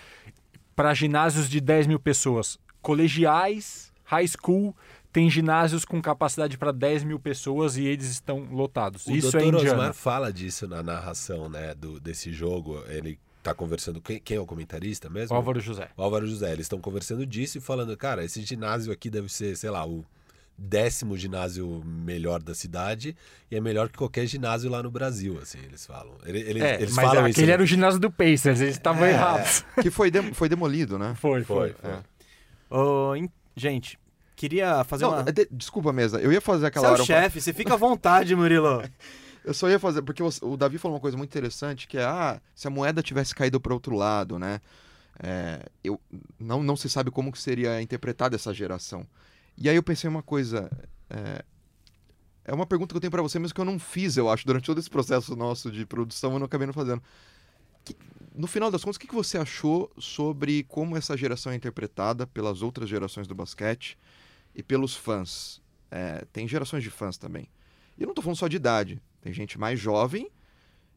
para 0.75 0.95
ginásios 0.95 1.49
de 1.49 1.61
10 1.61 1.87
mil 1.87 2.01
pessoas. 2.01 2.59
Colegiais, 2.81 3.93
high 4.05 4.27
school, 4.27 4.75
tem 5.13 5.29
ginásios 5.29 5.85
com 5.85 6.01
capacidade 6.01 6.57
para 6.57 6.73
10 6.73 7.05
mil 7.05 7.19
pessoas 7.19 7.77
e 7.77 7.85
eles 7.85 8.09
estão 8.09 8.45
lotados. 8.51 9.07
O 9.07 9.13
Isso 9.13 9.37
é 9.37 9.41
Dr. 9.41 9.47
Indiana. 9.47 9.73
Osmar 9.73 9.95
fala 9.95 10.33
disso 10.33 10.67
na 10.67 10.83
narração 10.83 11.49
né, 11.49 11.75
do, 11.75 12.01
desse 12.01 12.33
jogo. 12.33 12.83
Ele 12.89 13.19
tá 13.43 13.55
conversando. 13.55 14.01
Quem, 14.01 14.21
quem 14.21 14.37
é 14.37 14.41
o 14.41 14.47
comentarista 14.47 15.11
mesmo? 15.11 15.35
O 15.35 15.37
Álvaro 15.37 15.61
José. 15.61 15.91
O 15.97 16.03
Álvaro 16.03 16.27
José. 16.27 16.53
Eles 16.53 16.67
estão 16.67 16.81
conversando 16.81 17.27
disso 17.27 17.59
e 17.59 17.61
falando, 17.61 17.97
cara, 17.97 18.25
esse 18.25 18.43
ginásio 18.43 18.93
aqui 18.93 19.11
deve 19.11 19.29
ser, 19.29 19.57
sei 19.57 19.71
lá, 19.71 19.87
o 19.87 20.05
décimo 20.63 21.17
ginásio 21.17 21.83
melhor 21.85 22.43
da 22.43 22.55
cidade 22.55 23.17
e 23.51 23.57
é 23.57 23.61
melhor 23.61 23.89
que 23.89 23.97
qualquer 23.97 24.27
ginásio 24.27 24.71
lá 24.71 24.83
no 24.83 24.91
Brasil, 24.91 25.39
assim, 25.43 25.59
eles 25.65 25.87
falam. 25.87 26.13
Ele- 26.25 26.41
Eles, 26.41 26.63
É, 26.63 26.75
eles 26.75 26.95
mas 26.95 27.05
falam 27.07 27.21
aquele 27.21 27.31
isso. 27.31 27.41
né? 27.47 27.53
era 27.53 27.63
o 27.63 27.67
ginásio 27.67 27.99
do 27.99 28.11
Pacers, 28.11 28.61
eles 28.61 28.75
estavam 28.77 29.05
É, 29.07 29.11
errados. 29.13 29.65
Que 29.81 29.91
foi, 29.91 30.11
dem- 30.11 30.35
foi 30.35 30.49
demolido, 30.51 30.99
né? 30.99 31.15
Foi, 31.19 31.43
Foi, 31.43 31.73
foi. 31.73 31.91
foi. 31.91 31.91
É. 31.91 33.19
Em- 33.19 33.31
gente, 33.57 33.99
queria 34.37 34.85
fazer 34.85 35.05
Não, 35.05 35.15
uma. 35.15 35.25
de- 35.33 35.49
desculpa, 35.51 35.93
mesa. 35.93 36.21
Eu 36.21 36.31
ia 36.33 36.41
fazer 36.41 36.61
Você 36.61 36.67
aquela 36.67 36.89
é 36.89 36.91
hora. 36.91 37.03
o 37.03 37.07
chefe, 37.07 37.41
você 37.41 37.53
fica 37.53 37.75
à 37.75 37.77
vontade, 37.77 38.35
Murilo. 38.37 38.83
Eu 39.43 39.55
só 39.55 39.71
ia 39.71 39.79
fazer, 39.79 40.03
porque 40.03 40.23
o, 40.23 40.29
o 40.43 40.55
Davi 40.59 40.77
falou 40.77 40.97
uma 40.97 41.01
coisa 41.01 41.17
muito 41.17 41.31
interessante, 41.31 41.89
que 41.89 41.97
é, 41.97 42.05
ah, 42.05 42.39
se 42.55 42.67
a 42.69 42.71
moeda 42.71 43.03
tivesse 43.03 43.35
caído 43.35 43.59
para 43.59 43.73
outro 43.73 43.97
lado, 43.97 44.39
né? 44.39 44.61
É, 45.23 45.61
eu, 45.83 45.99
não, 46.39 46.63
não 46.63 46.77
se 46.77 46.91
sabe 46.91 47.11
como 47.11 47.33
que 47.33 47.39
seria 47.39 47.81
interpretada 47.81 48.37
essa 48.37 48.53
geração. 48.53 49.07
E 49.61 49.69
aí 49.69 49.77
eu 49.77 49.83
pensei 49.83 50.09
uma 50.09 50.23
coisa, 50.23 50.71
é, 51.11 51.45
é 52.47 52.55
uma 52.55 52.67
pergunta 52.67 52.93
que 52.93 52.97
eu 52.97 53.01
tenho 53.01 53.11
para 53.11 53.23
você, 53.23 53.39
mas 53.39 53.53
que 53.53 53.61
eu 53.61 53.65
não 53.65 53.79
fiz, 53.79 54.17
eu 54.17 54.29
acho, 54.31 54.47
durante 54.47 54.65
todo 54.65 54.79
esse 54.79 54.89
processo 54.91 55.37
nosso 55.37 55.71
de 55.71 55.85
produção, 55.85 56.33
eu 56.33 56.39
não 56.39 56.47
acabei 56.47 56.67
não 56.67 56.73
fazendo. 56.75 57.03
Que- 57.85 57.97
no 58.35 58.47
final 58.47 58.71
das 58.71 58.83
contas, 58.83 58.97
o 58.97 59.01
que, 59.01 59.07
que 59.07 59.15
você 59.15 59.37
achou 59.37 59.91
sobre 59.99 60.65
como 60.65 60.97
essa 60.97 61.17
geração 61.17 61.53
é 61.53 61.57
interpretada 61.57 62.27
pelas 62.27 62.63
outras 62.63 62.89
gerações 62.89 63.27
do 63.27 63.35
basquete 63.35 63.99
e 64.55 64.63
pelos 64.63 64.97
fãs? 64.97 65.61
É, 65.91 66.25
tem 66.33 66.49
gerações 66.49 66.83
de 66.83 66.91
fãs 66.91 67.19
também. 67.19 67.47
E 67.99 68.03
eu 68.03 68.07
não 68.07 68.15
tô 68.15 68.23
falando 68.23 68.39
só 68.39 68.49
de 68.49 68.57
idade. 68.57 69.03
Tem 69.21 69.33
gente 69.33 69.59
mais 69.59 69.79
jovem 69.79 70.31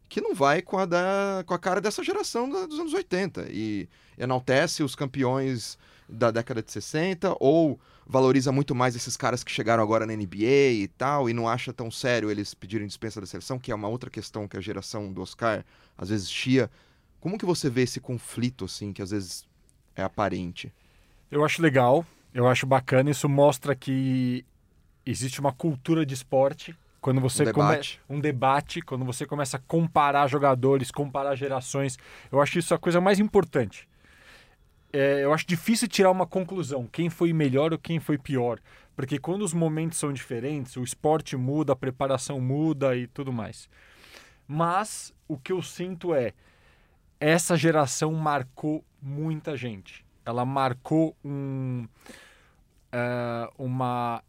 que 0.08 0.22
não 0.22 0.34
vai 0.36 0.62
com 0.62 0.78
a, 0.78 0.86
da, 0.86 1.44
com 1.46 1.54
a 1.54 1.60
cara 1.60 1.82
dessa 1.82 2.04
geração 2.04 2.50
da- 2.50 2.66
dos 2.68 2.80
anos 2.80 2.94
80 2.94 3.48
e 3.50 3.90
enaltece 4.18 4.84
os 4.84 4.96
campeões 4.96 5.78
da 6.08 6.30
década 6.32 6.62
de 6.62 6.72
60 6.72 7.36
ou 7.40 7.80
valoriza 8.06 8.52
muito 8.52 8.74
mais 8.76 8.96
esses 8.96 9.16
caras 9.18 9.44
que 9.44 9.52
chegaram 9.52 9.82
agora 9.84 10.06
na 10.06 10.14
NBA 10.16 10.72
e 10.74 10.88
tal 10.98 11.30
e 11.30 11.34
não 11.34 11.48
acha 11.48 11.72
tão 11.74 11.90
sério 11.90 12.30
eles 12.30 12.54
pedirem 12.54 12.88
dispensa 12.88 13.20
da 13.22 13.28
seleção, 13.28 13.58
que 13.60 13.72
é 13.72 13.76
uma 13.76 13.88
outra 13.88 14.10
questão 14.10 14.48
que 14.48 14.58
a 14.58 14.62
geração 14.62 15.12
do 15.12 15.22
Oscar 15.22 15.64
às 15.98 16.10
vezes 16.10 16.30
chia. 16.32 16.70
Como 17.20 17.38
que 17.38 17.46
você 17.46 17.70
vê 17.70 17.84
esse 17.84 18.00
conflito 18.00 18.66
assim 18.66 18.92
que 18.92 19.02
às 19.02 19.12
vezes 19.12 19.46
é 19.96 20.04
aparente? 20.04 20.72
Eu 21.32 21.44
acho 21.46 21.62
legal, 21.62 22.06
eu 22.34 22.48
acho 22.48 22.66
bacana, 22.66 23.10
isso 23.10 23.28
mostra 23.30 23.74
que 23.76 24.46
existe 25.06 25.40
uma 25.40 25.52
cultura 25.52 26.06
de 26.06 26.14
esporte. 26.14 26.76
Quando 27.02 27.20
você 27.20 27.44
Um 27.44 27.52
come- 27.52 27.68
debate. 27.70 28.02
um 28.10 28.20
debate, 28.20 28.82
quando 28.82 29.04
você 29.04 29.26
começa 29.26 29.58
a 29.58 29.60
comparar 29.60 30.26
jogadores, 30.28 30.90
comparar 30.90 31.36
gerações, 31.36 31.98
eu 32.32 32.40
acho 32.42 32.58
isso 32.60 32.74
a 32.74 32.80
coisa 32.80 33.02
mais 33.02 33.20
importante. 33.20 33.88
É, 34.96 35.24
eu 35.24 35.34
acho 35.34 35.48
difícil 35.48 35.88
tirar 35.88 36.12
uma 36.12 36.28
conclusão, 36.28 36.86
quem 36.86 37.10
foi 37.10 37.34
melhor 37.34 37.74
ou 37.74 37.80
quem 37.80 38.00
foi 38.00 38.16
pior, 38.16 38.60
porque 38.96 39.18
quando 39.18 39.42
os 39.42 39.52
momentos 39.52 39.98
são 39.98 40.14
diferentes, 40.14 40.78
o 40.78 40.84
esporte 40.84 41.36
muda, 41.36 41.74
a 41.74 41.76
preparação 41.76 42.40
muda 42.40 42.96
e 42.96 43.08
tudo 43.08 43.34
mais. 43.34 43.68
Mas 44.48 45.12
o 45.28 45.36
que 45.36 45.52
eu 45.52 45.64
sinto 45.64 46.14
é 46.14 46.34
essa 47.20 47.58
geração 47.58 48.14
marcou 48.14 48.86
muita 49.02 49.58
gente. 49.58 50.06
Ela 50.26 50.46
marcou 50.46 51.16
um, 51.26 51.88
eh, 52.92 53.50
uma, 53.58 54.24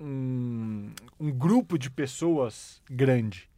um, 0.00 0.90
um 1.20 1.30
grupo 1.30 1.78
de 1.78 1.90
pessoas 1.90 2.80
grande, 2.88 3.50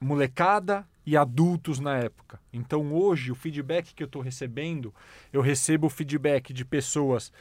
molecada 0.00 0.86
e 1.06 1.16
adultos 1.16 1.78
na 1.78 1.96
época. 1.98 2.40
Então 2.52 2.92
hoje 2.92 3.30
o 3.30 3.34
feedback 3.34 3.94
que 3.94 4.02
eu 4.02 4.06
estou 4.06 4.22
recebendo, 4.22 4.94
eu 5.32 5.40
recebo 5.40 5.88
feedback 5.88 6.52
de 6.52 6.64
pessoas 6.64 7.32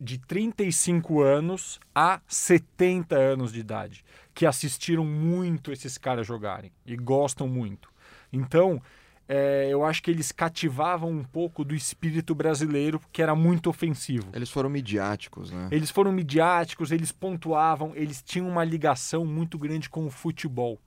de 0.00 0.18
35 0.18 1.22
anos 1.22 1.80
a 1.94 2.20
70 2.26 3.16
anos 3.16 3.52
de 3.52 3.60
idade, 3.60 4.04
que 4.34 4.44
assistiram 4.44 5.04
muito 5.04 5.72
esses 5.72 5.96
caras 5.96 6.26
jogarem 6.26 6.72
e 6.84 6.96
gostam 6.96 7.46
muito. 7.48 7.88
Então, 8.32 8.82
é, 9.28 9.68
eu 9.70 9.84
acho 9.84 10.02
que 10.02 10.10
eles 10.10 10.30
cativavam 10.32 11.10
um 11.10 11.24
pouco 11.24 11.64
do 11.64 11.74
espírito 11.74 12.34
brasileiro, 12.34 13.00
que 13.12 13.22
era 13.22 13.34
muito 13.34 13.70
ofensivo. 13.70 14.28
Eles 14.34 14.50
foram 14.50 14.68
midiáticos, 14.68 15.50
né? 15.50 15.68
Eles 15.70 15.90
foram 15.90 16.12
midiáticos, 16.12 16.90
eles 16.90 17.10
pontuavam, 17.10 17.92
eles 17.94 18.22
tinham 18.22 18.48
uma 18.48 18.64
ligação 18.64 19.24
muito 19.24 19.56
grande 19.56 19.88
com 19.88 20.04
o 20.06 20.10
futebol. 20.10 20.78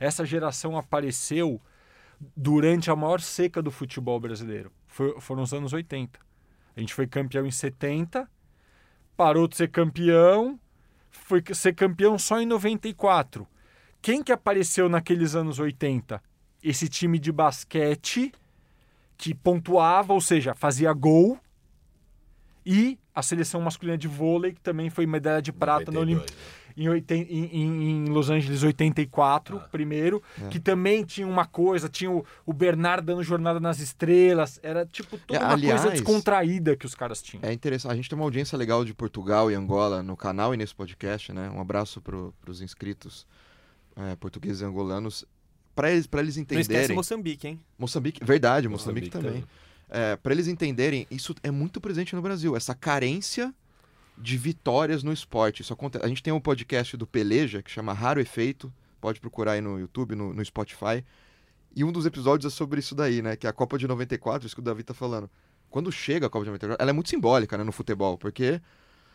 Essa 0.00 0.24
geração 0.24 0.78
apareceu 0.78 1.60
durante 2.34 2.90
a 2.90 2.96
maior 2.96 3.20
seca 3.20 3.60
do 3.60 3.70
futebol 3.70 4.18
brasileiro. 4.18 4.72
Foram 4.88 5.42
os 5.42 5.52
anos 5.52 5.74
80. 5.74 6.18
A 6.74 6.80
gente 6.80 6.94
foi 6.94 7.06
campeão 7.06 7.46
em 7.46 7.50
70, 7.50 8.28
parou 9.14 9.46
de 9.46 9.56
ser 9.56 9.68
campeão, 9.68 10.58
foi 11.10 11.42
ser 11.52 11.74
campeão 11.74 12.18
só 12.18 12.40
em 12.40 12.46
94. 12.46 13.46
Quem 14.00 14.22
que 14.22 14.32
apareceu 14.32 14.88
naqueles 14.88 15.34
anos 15.34 15.58
80? 15.58 16.22
Esse 16.62 16.88
time 16.88 17.18
de 17.18 17.30
basquete 17.30 18.32
que 19.18 19.34
pontuava, 19.34 20.14
ou 20.14 20.20
seja, 20.20 20.54
fazia 20.54 20.90
gol, 20.94 21.38
e 22.64 22.98
a 23.14 23.22
seleção 23.22 23.60
masculina 23.60 23.98
de 23.98 24.08
vôlei, 24.08 24.54
que 24.54 24.60
também 24.60 24.88
foi 24.88 25.06
medalha 25.06 25.42
de 25.42 25.52
prata 25.52 25.90
na 25.90 26.00
92, 26.00 26.18
Olimpíada 26.18 26.59
em, 26.76 26.86
em- 26.88 27.90
em- 27.90 28.04
Los 28.10 28.30
Angeles 28.30 28.62
84, 28.62 29.56
Ah. 29.58 29.68
primeiro, 29.70 30.22
É. 30.42 30.48
que 30.48 30.58
também 30.60 31.04
tinha 31.04 31.26
uma 31.26 31.44
coisa, 31.44 31.88
tinha 31.88 32.10
o, 32.10 32.24
o 32.46 32.52
Bernardo 32.52 33.04
dando 33.06 33.22
jornada 33.22 33.58
nas 33.60 33.78
estrelas, 33.80 34.58
era 34.62 34.84
tipo 34.86 35.18
toda 35.18 35.38
É, 35.38 35.42
uma 35.42 35.52
aliás- 35.52 35.80
coisa 35.82 35.94
descontraída 35.96 36.76
que 36.76 36.86
os 36.86 36.94
caras 36.94 37.20
tinham. 37.22 37.42
É 37.44 37.52
interessante. 37.52 37.92
A 37.92 37.96
gente 37.96 38.08
tem 38.08 38.18
uma 38.18 38.24
audiência 38.24 38.56
legal 38.58 38.84
de 38.84 38.94
Portugal 38.94 39.50
e 39.50 39.54
Angola 39.54 40.02
no 40.02 40.16
canal 40.16 40.52
e 40.54 40.56
nesse 40.56 40.74
podcast, 40.74 41.32
né? 41.32 41.50
Um 41.50 41.60
abraço 41.60 42.00
para 42.00 42.16
os 42.48 42.60
inscritos 42.60 43.26
é, 43.96 44.16
portugueses 44.16 44.60
e 44.62 44.64
angolanos. 44.64 45.24
Para 45.74 45.90
eles, 45.90 46.06
pra 46.06 46.20
eles 46.20 46.36
Não 46.36 46.42
esquece 46.42 46.62
entenderem. 46.62 46.96
Moçambique, 46.96 47.46
hein? 47.48 47.60
Moçambique, 47.78 48.24
verdade, 48.24 48.68
Moçambique, 48.68 49.06
Moçambique 49.08 49.28
também. 49.42 49.44
É, 49.88 50.16
para 50.16 50.32
eles 50.32 50.46
entenderem, 50.46 51.06
isso 51.10 51.34
é 51.42 51.50
muito 51.50 51.80
presente 51.80 52.14
no 52.14 52.22
Brasil. 52.22 52.56
Essa 52.56 52.74
carência 52.74 53.52
de 54.20 54.36
vitórias 54.36 55.02
no 55.02 55.12
esporte. 55.12 55.62
Isso 55.62 55.72
acontece. 55.72 56.04
A 56.04 56.08
gente 56.08 56.22
tem 56.22 56.32
um 56.32 56.40
podcast 56.40 56.96
do 56.96 57.06
Peleja 57.06 57.62
que 57.62 57.70
chama 57.70 57.92
Raro 57.92 58.20
Efeito. 58.20 58.72
Pode 59.00 59.20
procurar 59.20 59.52
aí 59.52 59.60
no 59.60 59.78
YouTube, 59.78 60.14
no, 60.14 60.34
no 60.34 60.44
Spotify. 60.44 61.04
E 61.74 61.82
um 61.84 61.92
dos 61.92 62.04
episódios 62.04 62.52
é 62.52 62.54
sobre 62.54 62.80
isso 62.80 62.94
daí, 62.94 63.22
né? 63.22 63.36
Que 63.36 63.46
é 63.46 63.50
a 63.50 63.52
Copa 63.52 63.78
de 63.78 63.86
94, 63.88 64.46
isso 64.46 64.54
que 64.54 64.60
o 64.60 64.64
Davi 64.64 64.82
tá 64.82 64.92
falando. 64.92 65.30
Quando 65.70 65.90
chega 65.92 66.26
a 66.26 66.30
Copa 66.30 66.44
de 66.44 66.50
94, 66.50 66.82
ela 66.82 66.90
é 66.90 66.92
muito 66.92 67.08
simbólica, 67.10 67.56
né, 67.56 67.62
no 67.64 67.70
futebol, 67.72 68.18
porque 68.18 68.60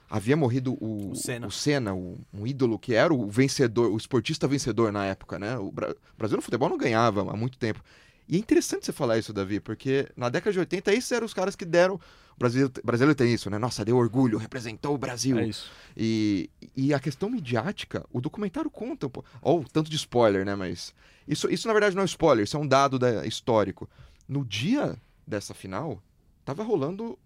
havia 0.09 0.37
morrido 0.37 0.73
o, 0.81 1.11
O 1.11 1.15
Senna. 1.15 1.47
o 1.47 1.51
Senna, 1.51 1.93
o- 1.93 2.17
um 2.33 2.47
ídolo 2.47 2.79
que 2.79 2.93
era 2.93 3.13
o 3.13 3.29
vencedor, 3.29 3.91
o 3.91 3.97
esportista 3.97 4.47
vencedor 4.47 4.91
na 4.91 5.05
época, 5.05 5.37
né? 5.37 5.57
O, 5.57 5.69
Bra- 5.71 5.91
o 5.91 6.17
Brasil 6.17 6.37
no 6.37 6.41
futebol 6.41 6.69
não 6.69 6.77
ganhava 6.77 7.21
há 7.29 7.35
muito 7.35 7.57
tempo. 7.57 7.83
E 8.27 8.35
é 8.35 8.39
interessante 8.39 8.85
você 8.85 8.91
falar 8.91 9.17
isso, 9.17 9.31
Davi, 9.31 9.59
porque 9.59 10.07
na 10.17 10.29
década 10.29 10.51
de 10.51 10.59
80, 10.59 10.93
esses 10.93 11.11
eram 11.11 11.26
os 11.26 11.34
caras 11.34 11.55
que 11.55 11.65
deram. 11.65 11.95
O 11.95 12.39
brasileiro, 12.84 13.15
tem 13.15 13.34
isso, 13.34 13.49
né? 13.49 13.57
Nossa, 13.57 13.86
deu 13.86 13.95
orgulho, 13.95 14.38
representou 14.38 14.93
o 14.93 14.97
Brasil. 14.97 15.38
É 15.39 15.47
isso. 15.47 15.71
E, 15.95 16.49
e 16.76 16.93
a 16.93 16.99
questão 16.99 17.30
midiática, 17.30 18.05
o 18.11 18.19
documentário 18.19 18.69
conta, 18.69 19.09
pô. 19.09 19.23
Ó, 19.41 19.59
o 19.59 19.63
tanto 19.63 19.89
de 19.89 19.95
spoiler, 19.95 20.43
né? 20.45 20.53
Mas. 20.55 20.93
Isso, 21.28 21.49
isso 21.49 21.65
na 21.67 21.73
verdade 21.73 21.95
não 21.95 22.01
é 22.03 22.05
spoiler, 22.05 22.43
isso 22.43 22.57
é 22.57 22.59
um 22.59 22.67
dado 22.67 22.99
da- 22.99 23.26
histórico. 23.26 23.89
No 24.28 24.43
dia 24.43 24.97
dessa 25.26 25.53
final, 25.53 26.01
tava 26.43 26.61
rolando 26.63 27.17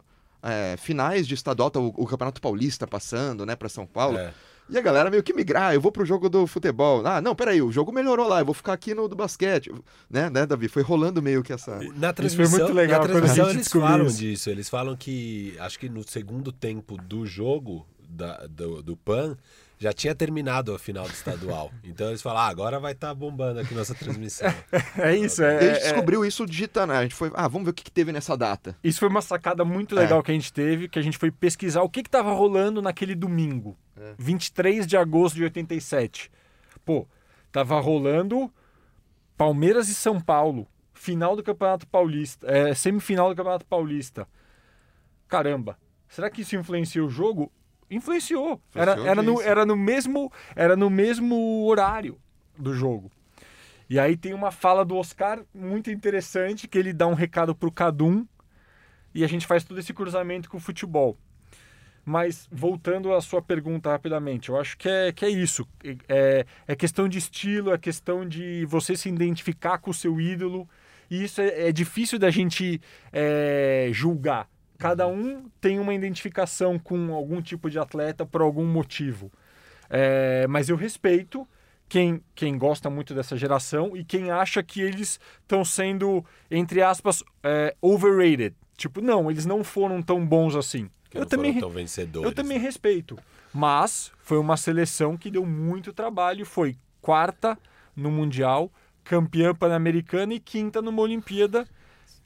é, 0.43 0.77
finais 0.77 1.27
de 1.27 1.33
estadual, 1.33 1.71
tá 1.71 1.79
o, 1.79 1.87
o 1.87 2.05
Campeonato 2.05 2.39
Paulista 2.39 2.85
passando, 2.85 3.45
né, 3.45 3.55
pra 3.55 3.67
São 3.67 3.85
Paulo. 3.87 4.17
É. 4.17 4.33
E 4.69 4.77
a 4.77 4.81
galera 4.81 5.09
meio 5.09 5.23
que 5.23 5.33
migrar, 5.33 5.73
eu 5.73 5.81
vou 5.81 5.91
pro 5.91 6.05
jogo 6.05 6.29
do 6.29 6.45
futebol. 6.45 7.05
Ah, 7.05 7.19
não, 7.21 7.35
peraí, 7.35 7.61
o 7.61 7.71
jogo 7.71 7.91
melhorou 7.91 8.27
lá, 8.27 8.39
eu 8.39 8.45
vou 8.45 8.53
ficar 8.53 8.73
aqui 8.73 8.93
no 8.93 9.07
do 9.07 9.15
basquete. 9.15 9.71
Né, 10.09 10.29
né, 10.29 10.45
Davi? 10.45 10.67
Foi 10.67 10.83
rolando 10.83 11.21
meio 11.21 11.41
que 11.41 11.51
essa. 11.51 11.77
Na 11.77 11.81
Isso 11.81 11.93
foi 11.99 12.13
transmissão, 12.13 12.59
muito 12.59 12.73
legal 12.73 13.01
na 13.01 13.07
quando 13.07 13.17
a 13.17 13.19
transmissão 13.21 13.45
gente 13.47 13.55
eles 13.57 13.67
falam 13.67 14.05
isso. 14.05 14.17
disso. 14.19 14.49
Eles 14.49 14.69
falam 14.69 14.95
que, 14.95 15.55
acho 15.59 15.79
que 15.79 15.89
no 15.89 16.07
segundo 16.07 16.51
tempo 16.51 16.97
do 16.97 17.25
jogo 17.25 17.85
da- 18.07 18.45
do, 18.47 18.83
do 18.83 18.95
PAN, 18.95 19.35
já 19.79 19.93
tinha 19.93 20.13
terminado 20.13 20.75
a 20.75 20.77
final 20.77 21.05
do 21.07 21.13
estadual. 21.13 21.71
Então 21.83 22.09
eles 22.09 22.21
falaram, 22.21 22.47
ah, 22.47 22.49
agora 22.49 22.79
vai 22.79 22.91
estar 22.91 23.07
tá 23.07 23.13
bombando 23.15 23.59
aqui 23.61 23.73
nossa 23.73 23.95
transmissão. 23.95 24.53
é 24.97 25.15
isso, 25.15 25.41
E 25.41 25.45
a 25.45 25.51
é, 25.53 25.59
gente 25.61 25.77
é- 25.77 25.79
descobriu 25.83 26.23
isso 26.25 26.45
digitando. 26.45 26.93
A 26.93 27.01
gente 27.01 27.15
foi, 27.15 27.31
ah, 27.33 27.47
vamos 27.47 27.65
ver 27.65 27.71
o 27.71 27.73
que, 27.73 27.83
que 27.85 27.91
teve 27.91 28.11
nessa 28.11 28.37
data. 28.37 28.75
Isso 28.83 28.99
foi 28.99 29.07
uma 29.09 29.21
sacada 29.21 29.63
muito 29.65 29.97
É. 29.97 30.01
legal 30.01 30.21
que 30.21 30.29
a 30.31 30.33
gente 30.33 30.51
teve, 30.53 30.87
que 30.89 30.99
a 30.99 31.01
gente 31.01 31.17
foi 31.17 31.31
pesquisar 31.31 31.81
o 31.81 31.89
que 31.89 32.01
estava 32.01 32.31
rolando 32.33 32.81
naquele 32.81 33.15
domingo, 33.15 33.77
É. 33.97 34.13
23 34.19 34.85
de 34.85 34.97
agosto 34.97 35.35
de 35.35 35.43
87. 35.45 36.29
Pô, 36.85 37.07
tava 37.51 37.79
rolando 37.79 38.51
Palmeiras 39.37 39.87
e 39.87 39.95
São 39.95 40.19
Paulo, 40.19 40.67
final 40.93 41.35
do 41.35 41.41
Campeonato 41.43 41.87
Paulista, 41.87 42.45
é, 42.51 42.73
semifinal 42.73 43.29
do 43.29 43.35
Campeonato 43.35 43.65
Paulista. 43.65 44.27
Caramba, 45.27 45.77
será 46.07 46.29
que 46.29 46.41
isso 46.41 46.55
influenciou 46.55 47.07
o 47.07 47.09
jogo? 47.09 47.51
Influenciou. 47.89 48.61
Era, 48.73 48.91
Influenciou 48.91 49.11
era, 49.11 49.21
no, 49.21 49.41
era, 49.41 49.65
no 49.65 49.75
mesmo, 49.75 50.31
era 50.55 50.75
no 50.75 50.89
mesmo 50.89 51.65
horário 51.65 52.17
do 52.57 52.73
jogo. 52.73 53.11
E 53.89 53.99
aí 53.99 54.15
tem 54.15 54.33
uma 54.33 54.51
fala 54.51 54.85
do 54.85 54.95
Oscar 54.95 55.43
muito 55.53 55.89
interessante, 55.89 56.67
que 56.67 56.77
ele 56.77 56.93
dá 56.93 57.07
um 57.07 57.15
recado 57.15 57.55
pro 57.55 57.71
Cadum, 57.71 58.25
e 59.13 59.23
a 59.23 59.27
gente 59.27 59.47
faz 59.47 59.63
todo 59.63 59.79
esse 59.79 59.93
cruzamento 59.93 60.49
com 60.49 60.57
o 60.57 60.59
futebol. 60.59 61.17
Mas 62.05 62.47
voltando 62.51 63.13
à 63.13 63.21
sua 63.21 63.41
pergunta 63.41 63.89
rapidamente, 63.89 64.49
eu 64.49 64.59
acho 64.59 64.77
que 64.77 64.87
é, 64.87 65.11
que 65.11 65.25
é 65.25 65.29
isso. 65.29 65.67
É, 66.07 66.45
é 66.67 66.75
questão 66.75 67.09
de 67.09 67.17
estilo, 67.17 67.73
é 67.73 67.77
questão 67.77 68.27
de 68.27 68.65
você 68.65 68.95
se 68.95 69.09
identificar 69.09 69.79
com 69.79 69.91
o 69.91 69.93
seu 69.93 70.19
ídolo. 70.19 70.67
E 71.09 71.23
isso 71.23 71.41
é, 71.41 71.69
é 71.69 71.71
difícil 71.71 72.19
da 72.19 72.29
gente 72.29 72.79
é, 73.11 73.89
julgar. 73.91 74.47
Cada 74.79 75.05
um 75.05 75.49
tem 75.59 75.77
uma 75.77 75.93
identificação 75.93 76.79
com 76.79 77.13
algum 77.13 77.41
tipo 77.41 77.69
de 77.69 77.77
atleta 77.77 78.25
por 78.25 78.41
algum 78.41 78.65
motivo. 78.65 79.29
É, 79.89 80.47
mas 80.47 80.69
eu 80.69 80.77
respeito 80.77 81.45
quem, 81.89 82.23
quem 82.33 82.57
gosta 82.57 82.89
muito 82.89 83.13
dessa 83.13 83.35
geração 83.35 83.97
e 83.97 84.05
quem 84.05 84.31
acha 84.31 84.63
que 84.63 84.79
eles 84.79 85.19
estão 85.41 85.65
sendo, 85.65 86.23
entre 86.49 86.81
aspas, 86.81 87.21
é, 87.43 87.75
overrated. 87.81 88.55
Tipo, 88.77 89.01
não, 89.01 89.29
eles 89.29 89.45
não 89.45 89.65
foram 89.65 90.01
tão 90.01 90.25
bons 90.25 90.55
assim. 90.55 90.89
Que 91.09 91.17
eu 91.17 91.21
não 91.21 91.27
também, 91.27 91.53
foram 91.55 91.67
tão 91.67 91.75
vencedores. 91.75 92.29
eu 92.29 92.33
também 92.33 92.57
respeito. 92.57 93.17
Mas 93.53 94.13
foi 94.19 94.37
uma 94.37 94.55
seleção 94.55 95.17
que 95.17 95.29
deu 95.29 95.45
muito 95.45 95.91
trabalho. 95.91 96.45
Foi 96.45 96.77
quarta 97.01 97.57
no 97.93 98.09
Mundial, 98.09 98.71
campeã 99.03 99.53
pan-americana 99.53 100.33
e 100.33 100.39
quinta 100.39 100.81
numa 100.81 101.01
Olimpíada. 101.01 101.67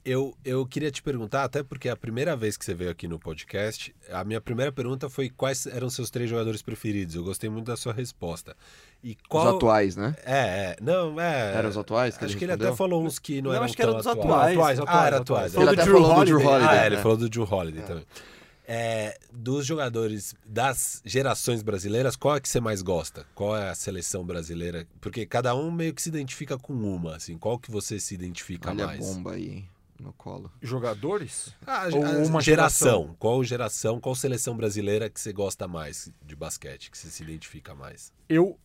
Eu, 0.06 0.36
eu 0.44 0.66
queria 0.66 0.92
te 0.92 1.02
perguntar, 1.02 1.46
até 1.46 1.64
porque 1.64 1.88
é 1.88 1.92
a 1.92 1.96
primeira 1.96 2.36
vez 2.36 2.58
que 2.58 2.66
você 2.66 2.74
veio 2.74 2.92
aqui 2.92 3.08
no 3.08 3.18
podcast, 3.18 3.96
a 4.12 4.24
minha 4.26 4.42
primeira 4.42 4.70
pergunta 4.70 5.10
foi 5.10 5.30
quais 5.30 5.66
eram 5.66 5.90
seus 5.90 6.10
três 6.10 6.30
jogadores 6.30 6.62
preferidos. 6.62 7.16
Eu 7.16 7.24
gostei 7.24 7.50
muito 7.50 7.68
da 7.68 7.78
sua 7.78 7.94
resposta. 7.94 8.54
E 9.02 9.16
qual... 9.30 9.48
Os 9.48 9.56
atuais, 9.56 9.96
né? 9.96 10.14
É, 10.26 10.36
é. 10.38 10.78
Não, 10.82 11.18
é. 11.22 11.56
Eram 11.56 11.70
os 11.70 11.78
atuais 11.78 12.18
que 12.18 12.26
Acho 12.26 12.34
ele 12.34 12.40
que 12.40 12.44
ele 12.46 12.52
respondeu? 12.52 12.68
até 12.74 12.78
falou 12.78 13.04
uns 13.06 13.18
que 13.18 13.42
não, 13.42 13.50
Não, 13.52 13.56
eram 13.56 13.66
acho 13.66 13.76
que 13.76 13.82
era 13.82 13.92
tão 13.92 13.98
dos 14.00 14.08
atuais. 14.08 14.52
atuais. 14.52 14.80
Atuais, 14.80 15.00
Ah, 15.04 15.08
era 15.08 15.18
atuais. 15.18 15.54
Ele 15.54 15.66
Falou 15.66 15.74
até 15.74 15.82
do 15.82 15.86
Drew 15.86 16.02
falou 16.02 16.16
do 16.20 16.26
Drew 16.26 16.36
Holiday. 16.38 16.54
Holiday. 16.58 16.78
Ah, 16.80 16.86
ele 16.86 16.96
né? 16.98 17.02
falou 17.02 17.18
do 17.18 17.30
Drew 17.30 17.48
Holiday 17.50 17.84
também. 17.84 18.06
É, 18.66 19.18
dos 19.32 19.66
jogadores 19.66 20.34
das 20.46 21.02
gerações 21.06 21.62
brasileiras, 21.62 22.16
qual 22.16 22.36
é 22.38 22.40
que 22.40 22.48
você 22.48 22.62
mais 22.62 22.82
gosta? 22.82 23.26
Qual 23.36 23.56
é 23.58 23.70
a 23.70 23.76
seleção 23.76 24.26
brasileira? 24.26 24.86
Porque 25.02 25.26
cada 25.26 25.54
um 25.56 25.70
meio 25.70 25.94
que 25.94 26.02
se 26.02 26.08
identifica 26.10 26.58
com 26.58 26.74
uma, 26.74 27.16
assim. 27.18 27.38
Qual 27.38 27.60
que 27.60 27.70
você 27.70 28.00
se 28.00 28.14
identifica 28.16 28.70
Olha 28.70 28.84
a 28.86 28.88
mais? 28.88 29.00
bomba 29.00 29.34
aí, 29.34 29.50
hein, 29.50 29.70
no 30.04 30.14
colo. 30.14 30.52
Jogadores? 30.62 31.56
Ah, 31.66 31.88
Ou 31.92 32.04
a- 32.06 32.10
uma 32.28 32.42
geração. 32.42 32.42
geração. 32.42 33.16
Qual 33.18 33.44
geração, 33.44 34.00
qual 34.00 34.14
seleção 34.16 34.56
brasileira 34.56 35.10
que 35.10 35.20
você 35.20 35.32
gosta 35.34 35.68
mais 35.68 36.12
de 36.22 36.36
basquete, 36.36 36.92
que 36.92 36.98
você 36.98 37.08
se 37.10 37.24
identifica 37.24 37.74
mais? 37.74 38.12
Eu 38.30 38.60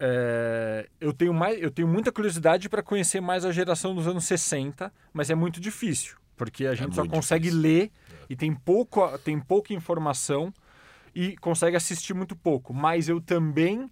é, 0.00 0.88
eu 1.00 1.12
tenho 1.12 1.32
mais, 1.32 1.60
eu 1.62 1.70
tenho 1.70 1.86
muita 1.86 2.10
curiosidade 2.10 2.68
para 2.68 2.82
conhecer 2.82 3.20
mais 3.20 3.44
a 3.44 3.52
geração 3.52 3.94
dos 3.94 4.08
anos 4.08 4.24
60, 4.24 4.92
mas 5.12 5.30
é 5.30 5.34
muito 5.34 5.60
difícil, 5.60 6.16
porque 6.36 6.66
a 6.66 6.74
gente 6.74 6.94
só 6.94 7.02
muito 7.02 7.14
consegue 7.14 7.44
difícil. 7.44 7.62
ler 7.62 7.92
e 8.28 8.34
tem 8.34 8.52
pouco, 8.52 9.06
tem 9.18 9.38
pouca 9.38 9.72
informação 9.72 10.52
e 11.14 11.36
consegue 11.36 11.76
assistir 11.76 12.14
muito 12.14 12.34
pouco. 12.34 12.74
Mas 12.74 13.08
eu 13.08 13.20
também, 13.20 13.88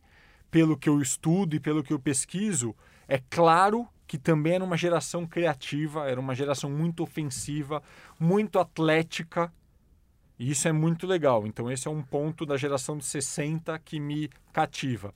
pelo 0.51 0.76
que 0.76 0.89
eu 0.89 1.01
estudo 1.01 1.55
e 1.55 1.61
pelo 1.61 1.83
que 1.83 1.93
eu 1.93 1.99
pesquiso, 2.01 2.74
é 3.07 3.18
claro 3.31 3.87
que 4.11 4.18
também 4.18 4.54
era 4.54 4.64
uma 4.64 4.76
geração 4.76 5.24
criativa, 5.24 6.11
era 6.11 6.18
uma 6.18 6.34
geração 6.34 6.68
muito 6.68 7.00
ofensiva, 7.00 7.80
muito 8.18 8.58
atlética. 8.58 9.52
E 10.36 10.50
isso 10.50 10.66
é 10.66 10.72
muito 10.72 11.06
legal. 11.06 11.46
Então, 11.46 11.70
esse 11.70 11.86
é 11.86 11.90
um 11.92 12.02
ponto 12.02 12.44
da 12.44 12.56
geração 12.56 12.98
de 12.98 13.04
60 13.04 13.78
que 13.78 14.00
me 14.00 14.28
cativa. 14.52 15.14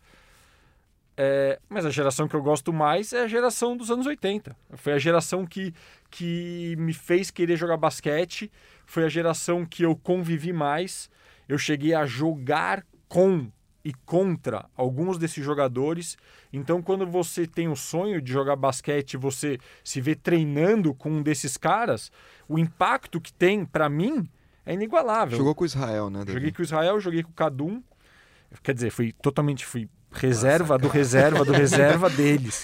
É, 1.17 1.59
mas 1.69 1.85
a 1.85 1.91
geração 1.91 2.29
que 2.29 2.37
eu 2.37 2.43
gosto 2.43 2.73
mais 2.73 3.13
é 3.13 3.25
a 3.25 3.27
geração 3.27 3.77
dos 3.77 3.91
anos 3.91 4.07
80. 4.07 4.57
Foi 4.77 4.93
a 4.93 4.99
geração 4.99 5.45
que, 5.45 5.75
que 6.09 6.77
me 6.79 6.93
fez 6.93 7.33
querer 7.33 7.57
jogar 7.57 7.77
basquete, 7.77 8.49
foi 8.87 9.03
a 9.03 9.09
geração 9.09 9.67
que 9.67 9.83
eu 9.83 9.97
convivi 9.97 10.53
mais. 10.53 11.11
Eu 11.49 11.59
cheguei 11.59 11.95
a 11.95 12.07
jogar 12.07 12.87
com 13.09 13.51
e 13.85 13.93
contra 13.93 14.65
alguns 14.75 15.19
desses 15.19 15.45
jogadores. 15.45 16.17
Então, 16.53 16.81
quando 16.81 17.07
você 17.07 17.47
tem 17.47 17.69
o 17.69 17.77
sonho 17.77 18.21
de 18.23 18.33
jogar 18.33 18.57
basquete, 18.57 19.17
você 19.17 19.59
se 19.85 20.01
vê 20.01 20.15
treinando 20.15 20.95
com 20.95 21.11
um 21.11 21.23
desses 21.23 21.57
caras, 21.57 22.11
o 22.49 22.59
impacto 22.59 23.21
que 23.21 23.33
tem 23.33 23.65
para 23.65 23.89
mim 23.89 24.27
é 24.65 24.73
inigualável. 24.73 25.37
Jogou 25.37 25.55
com 25.55 25.65
o 25.65 25.67
Israel, 25.67 26.09
né? 26.09 26.21
Davi? 26.21 26.33
Joguei 26.33 26.53
com 26.53 26.63
o 26.63 26.65
Israel, 26.65 26.99
joguei 26.99 27.23
com 27.23 27.31
o 27.31 27.35
Kadum. 27.35 27.83
Quer 28.63 28.75
dizer, 28.75 28.91
fui 28.91 29.13
totalmente 29.13 29.67
fui 29.67 29.89
reserva 30.11 30.79
do 30.79 30.89
reserva 30.89 31.45
do 31.45 31.53
reserva 31.53 32.09
deles. 32.09 32.63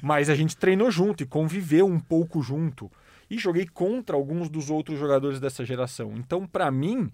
Mas 0.00 0.30
a 0.30 0.34
gente 0.34 0.56
treinou 0.56 0.90
junto 0.90 1.22
e 1.22 1.26
conviveu 1.26 1.86
um 1.86 2.00
pouco 2.00 2.40
junto. 2.40 2.90
E 3.28 3.38
joguei 3.38 3.66
contra 3.66 4.16
alguns 4.16 4.48
dos 4.48 4.70
outros 4.70 4.98
jogadores 4.98 5.40
dessa 5.40 5.64
geração. 5.64 6.12
Então, 6.16 6.46
para 6.46 6.70
mim, 6.70 7.10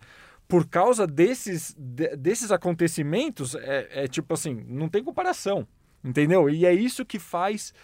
por 0.48 0.66
causa 0.66 1.06
desses, 1.06 1.76
de- 1.78 2.16
desses 2.16 2.50
acontecimentos, 2.50 3.54
é, 3.54 4.04
é 4.04 4.08
tipo 4.08 4.32
assim, 4.34 4.64
não 4.66 4.88
tem 4.88 5.04
comparação. 5.04 5.68
Entendeu? 6.02 6.48
E 6.48 6.64
é 6.64 6.72
isso 6.72 7.04
que 7.04 7.18
faz 7.18 7.74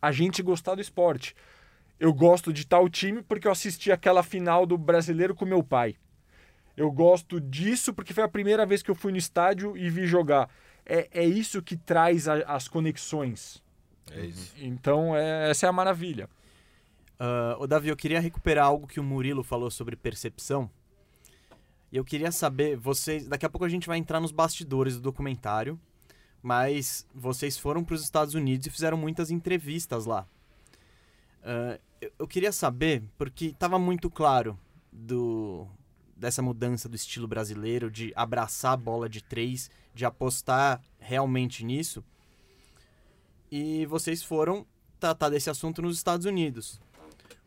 a 0.00 0.10
gente 0.12 0.42
gostar 0.42 0.74
do 0.76 0.80
esporte. 0.80 1.34
Eu 1.98 2.12
gosto 2.12 2.52
de 2.52 2.66
tal 2.66 2.88
time 2.88 3.22
porque 3.22 3.46
eu 3.46 3.52
assisti 3.52 3.90
aquela 3.92 4.22
final 4.22 4.64
do 4.64 4.78
brasileiro 4.78 5.34
com 5.34 5.44
meu 5.44 5.62
pai. 5.62 5.96
Eu 6.76 6.90
gosto 6.90 7.40
disso 7.40 7.92
porque 7.92 8.14
foi 8.14 8.22
a 8.22 8.28
primeira 8.28 8.64
vez 8.64 8.82
que 8.82 8.90
eu 8.90 8.94
fui 8.94 9.10
no 9.12 9.18
estádio 9.18 9.76
e 9.76 9.90
vi 9.90 10.06
jogar. 10.06 10.48
É, 10.84 11.08
é 11.12 11.24
isso 11.24 11.60
que 11.62 11.76
traz 11.76 12.28
a- 12.28 12.44
as 12.46 12.68
conexões. 12.68 13.62
É 14.12 14.26
isso. 14.26 14.54
Então, 14.58 15.16
é- 15.16 15.50
essa 15.50 15.66
é 15.66 15.68
a 15.68 15.72
maravilha. 15.72 16.28
Ah, 17.18 17.56
ô 17.58 17.66
Davi, 17.66 17.88
eu 17.88 17.96
queria 17.96 18.20
recuperar 18.20 18.66
algo 18.66 18.86
que 18.86 19.00
o 19.00 19.02
Murilo 19.02 19.42
falou 19.42 19.70
sobre 19.70 19.96
percepção. 19.96 20.70
Eu 21.96 22.04
queria 22.04 22.30
saber, 22.30 22.76
vocês. 22.76 23.26
Daqui 23.26 23.46
a 23.46 23.48
pouco 23.48 23.64
a 23.64 23.68
gente 23.70 23.86
vai 23.86 23.96
entrar 23.96 24.20
nos 24.20 24.30
bastidores 24.30 24.96
do 24.96 25.00
documentário. 25.00 25.80
Mas 26.42 27.06
vocês 27.14 27.56
foram 27.56 27.82
para 27.82 27.94
os 27.94 28.02
Estados 28.02 28.34
Unidos 28.34 28.66
e 28.66 28.70
fizeram 28.70 28.98
muitas 28.98 29.30
entrevistas 29.30 30.04
lá. 30.04 30.28
Ah, 31.42 31.78
eu, 31.98 32.12
eu 32.18 32.28
queria 32.28 32.52
saber, 32.52 33.02
porque 33.16 33.46
estava 33.46 33.78
muito 33.78 34.10
claro 34.10 34.58
do 34.92 35.66
dessa 36.14 36.42
mudança 36.42 36.88
do 36.88 36.96
estilo 36.96 37.26
brasileiro, 37.26 37.90
de 37.90 38.12
abraçar 38.14 38.72
a 38.72 38.76
bola 38.76 39.08
de 39.08 39.22
três, 39.22 39.70
de 39.94 40.04
apostar 40.04 40.82
realmente 40.98 41.64
nisso. 41.64 42.04
E 43.50 43.86
vocês 43.86 44.22
foram 44.22 44.66
tratar 45.00 45.30
desse 45.30 45.48
assunto 45.48 45.80
nos 45.80 45.96
Estados 45.96 46.26
Unidos. 46.26 46.78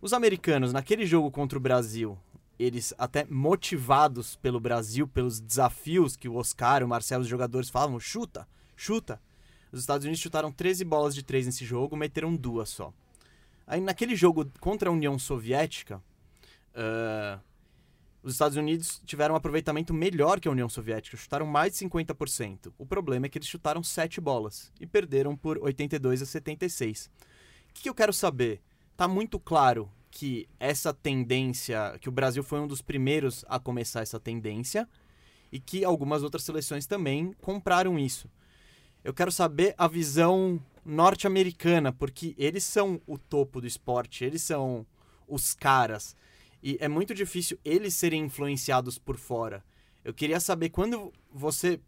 Os 0.02 0.14
americanos, 0.14 0.72
naquele 0.74 1.06
jogo 1.06 1.32
contra 1.32 1.58
o 1.58 1.62
Brasil, 1.62 2.18
eles 2.60 2.94
até 2.98 3.26
motivados 3.26 4.36
pelo 4.36 4.60
Brasil, 4.60 5.08
pelos 5.08 5.40
desafios 5.40 6.18
que 6.18 6.28
o 6.28 6.36
Oscar, 6.36 6.84
o 6.84 6.88
Marcelo, 6.88 7.24
os 7.24 7.30
jogadores 7.30 7.70
falavam, 7.70 8.00
chuta, 8.00 8.46
chuta. 8.76 9.22
Os 9.72 9.80
Estados 9.80 10.04
Unidos 10.04 10.20
chutaram 10.20 10.52
13 10.52 10.84
bolas 10.84 11.16
de 11.16 11.24
três 11.24 11.46
nesse 11.46 11.64
jogo, 11.64 11.96
meteram 11.96 12.36
duas 12.36 12.70
só. 12.70 12.94
Aí 13.66 13.80
naquele 13.80 14.16
jogo 14.16 14.52
contra 14.60 14.90
a 14.90 14.92
União 14.92 15.18
Soviética, 15.18 16.04
ah, 16.76 17.40
os 18.22 18.34
Estados 18.34 18.58
Unidos 18.58 19.02
tiveram 19.06 19.36
um 19.36 19.38
aproveitamento 19.38 19.94
melhor 19.94 20.40
que 20.40 20.48
a 20.48 20.52
União 20.52 20.68
Soviética, 20.68 21.16
chutaram 21.16 21.46
mais 21.46 21.74
de 21.74 21.86
50%. 21.86 22.74
O 22.78 22.86
problema 22.86 23.26
é 23.26 23.30
que 23.30 23.38
eles 23.38 23.48
chutaram 23.48 23.82
7 23.82 24.20
bolas 24.20 24.72
e 24.82 24.86
perderam 24.86 25.38
por 25.38 25.58
82 25.58 26.22
a 26.22 26.26
76. 26.26 27.06
O 27.70 27.74
que, 27.74 27.84
que 27.84 27.90
eu 27.90 27.96
quero 27.96 28.12
saber? 28.12 28.62
Tá 28.98 29.08
muito 29.08 29.40
claro 29.40 29.90
que 30.12 30.48
essa 30.60 30.94
tendência, 30.94 31.98
que 32.02 32.10
o 32.10 32.12
Brasil 32.12 32.44
foi 32.44 32.60
um 32.60 32.68
dos 32.68 32.82
primeiros 32.82 33.46
a 33.48 33.60
começar 33.60 34.02
essa 34.02 34.20
tendência 34.20 34.88
e 35.52 35.60
que 35.60 35.84
algumas 35.84 36.24
outras 36.24 36.44
seleções 36.44 36.86
também 36.86 37.34
compraram 37.42 37.98
isso. 37.98 38.30
Eu 39.04 39.14
quero 39.14 39.32
saber 39.32 39.74
a 39.78 39.88
visão 39.88 40.62
norte-americana, 40.84 41.94
porque 41.94 42.36
eles 42.38 42.64
são 42.64 43.02
o 43.08 43.18
topo 43.18 43.62
do 43.62 43.68
esporte, 43.68 44.26
eles 44.26 44.42
são 44.42 44.86
os 45.28 45.54
caras. 45.54 46.16
E 46.62 46.78
é 46.82 46.88
muito 46.88 47.14
difícil 47.14 47.58
eles 47.64 47.94
serem 47.94 48.26
influenciados 48.26 48.98
por 48.98 49.18
fora. 49.18 49.64
Eu 50.04 50.14
queria 50.14 50.40
saber 50.40 50.70
quando 50.70 51.14
você 51.32 51.80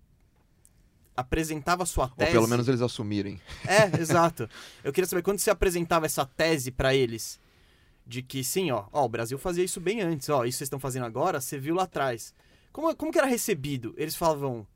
apresentava 1.16 1.86
sua 1.86 2.06
Ou 2.06 2.12
tese. 2.12 2.32
pelo 2.32 2.48
menos 2.48 2.68
eles 2.68 2.82
assumirem. 2.82 3.42
É, 3.68 3.86
exato. 4.00 4.50
Eu 4.84 4.94
queria 4.94 5.08
saber 5.08 5.22
quando 5.22 5.40
você 5.40 5.50
apresentava 5.50 6.06
essa 6.06 6.26
tese 6.26 6.72
pra 6.72 6.96
eles 6.96 7.41
de 8.12 8.22
que 8.22 8.43
sim, 8.43 8.72
ó, 8.72 8.88
ó, 8.91 9.05
o 9.05 9.09
Brasil 9.09 9.38
fazia 9.38 9.64
isso 9.64 9.80
bem 9.80 10.01
antes, 10.01 10.28
ó, 10.28 10.43
isso 10.43 10.57
vocês 10.57 10.66
estão 10.68 10.80
fazendo 10.80 11.05
agora, 11.05 11.39
você 11.39 11.57
viu 11.57 11.74
lá 11.74 11.84
atrás. 11.84 12.36
Como, 12.74 12.93
como 12.93 13.09
que 13.09 13.18
era 13.18 13.26
recebido? 13.26 13.93
Eles 13.97 14.18
falavam 14.18 14.68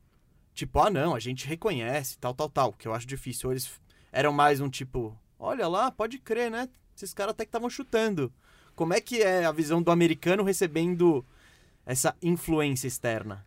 tipo, 0.54 0.80
ah, 0.80 0.88
não, 0.88 1.14
a 1.14 1.20
gente 1.20 1.46
reconhece, 1.46 2.16
tal, 2.18 2.32
tal, 2.32 2.48
tal, 2.48 2.72
que 2.72 2.88
eu 2.88 2.94
acho 2.94 3.06
difícil. 3.06 3.50
Ou 3.50 3.52
eles 3.52 3.78
eram 4.10 4.32
mais 4.32 4.58
um 4.58 4.70
tipo, 4.70 5.14
olha 5.38 5.68
lá, 5.68 5.90
pode 5.90 6.18
crer, 6.18 6.50
né? 6.50 6.66
Esses 6.96 7.12
caras 7.12 7.32
até 7.32 7.44
que 7.44 7.50
estavam 7.50 7.68
chutando. 7.68 8.32
Como 8.74 8.94
é 8.94 9.02
que 9.02 9.22
é 9.22 9.44
a 9.44 9.52
visão 9.52 9.82
do 9.82 9.90
americano 9.90 10.42
recebendo 10.42 11.22
essa 11.84 12.16
influência 12.22 12.88
externa? 12.88 13.44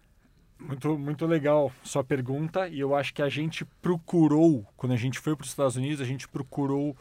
Muito, 0.59 0.99
muito 0.99 1.25
legal 1.25 1.71
sua 1.83 2.03
pergunta. 2.03 2.67
E 2.67 2.79
eu 2.79 2.93
acho 2.93 3.11
que 3.11 3.23
a 3.23 3.29
gente 3.29 3.65
procurou, 3.81 4.63
quando 4.77 4.91
a 4.91 4.97
gente 4.97 5.17
foi 5.17 5.35
para 5.35 5.45
os 5.45 5.49
Estados 5.49 5.77
Unidos, 5.77 5.99
a 5.99 6.05
gente 6.05 6.27
procurou 6.27 6.95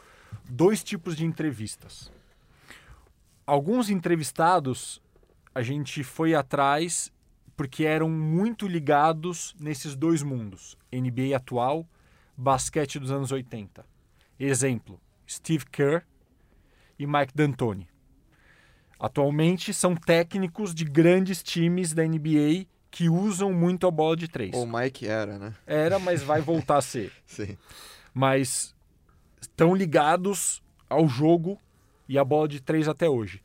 dois 0.49 0.83
tipos 0.83 1.15
de 1.15 1.23
entrevistas. 1.23 2.11
Alguns 3.49 3.89
entrevistados 3.89 5.01
a 5.55 5.63
gente 5.63 6.03
foi 6.03 6.35
atrás 6.35 7.11
porque 7.57 7.83
eram 7.83 8.07
muito 8.07 8.67
ligados 8.67 9.55
nesses 9.59 9.95
dois 9.95 10.21
mundos: 10.21 10.77
NBA 10.93 11.35
atual, 11.35 11.83
basquete 12.37 12.99
dos 12.99 13.11
anos 13.11 13.31
80. 13.31 13.83
Exemplo: 14.39 15.01
Steve 15.27 15.65
Kerr 15.65 16.03
e 16.99 17.07
Mike 17.07 17.33
D'Antoni. 17.33 17.89
Atualmente 18.99 19.73
são 19.73 19.95
técnicos 19.95 20.75
de 20.75 20.85
grandes 20.85 21.41
times 21.41 21.91
da 21.91 22.03
NBA 22.03 22.67
que 22.91 23.09
usam 23.09 23.51
muito 23.51 23.87
a 23.87 23.91
bola 23.91 24.15
de 24.15 24.27
três. 24.27 24.53
Ou 24.53 24.65
o 24.65 24.71
Mike 24.71 25.07
era, 25.07 25.39
né? 25.39 25.55
Era, 25.65 25.97
mas 25.97 26.21
vai 26.21 26.39
voltar 26.39 26.77
a 26.77 26.81
ser. 26.81 27.11
Sim. 27.25 27.57
Mas 28.13 28.75
estão 29.41 29.73
ligados 29.73 30.61
ao 30.87 31.07
jogo 31.07 31.59
e 32.09 32.17
à 32.17 32.25
bola 32.25 32.47
de 32.47 32.59
três 32.59 32.87
até 32.89 33.07
hoje. 33.07 33.41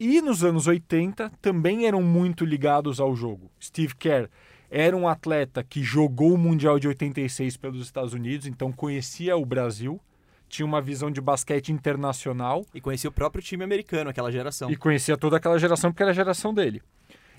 E 0.00 0.22
nos 0.22 0.42
anos 0.42 0.66
80 0.66 1.30
também 1.42 1.86
eram 1.86 2.02
muito 2.02 2.44
ligados 2.44 3.00
ao 3.00 3.14
jogo. 3.14 3.50
Steve 3.62 3.94
Kerr 3.96 4.28
era 4.70 4.96
um 4.96 5.06
atleta 5.06 5.62
que 5.62 5.82
jogou 5.82 6.32
o 6.34 6.38
Mundial 6.38 6.78
de 6.78 6.88
86 6.88 7.56
pelos 7.56 7.82
Estados 7.84 8.12
Unidos, 8.14 8.46
então 8.46 8.72
conhecia 8.72 9.36
o 9.36 9.44
Brasil, 9.44 10.00
tinha 10.48 10.64
uma 10.66 10.80
visão 10.80 11.10
de 11.10 11.20
basquete 11.20 11.70
internacional 11.70 12.64
E 12.72 12.80
conhecia 12.80 13.10
o 13.10 13.12
próprio 13.12 13.42
time 13.42 13.64
americano, 13.64 14.10
aquela 14.10 14.30
geração. 14.30 14.70
e 14.70 14.76
conhecia 14.76 15.16
toda 15.16 15.36
aquela 15.36 15.58
geração 15.58 15.90
porque 15.90 16.02
era 16.02 16.12
a 16.12 16.14
geração 16.14 16.54
dele. 16.54 16.82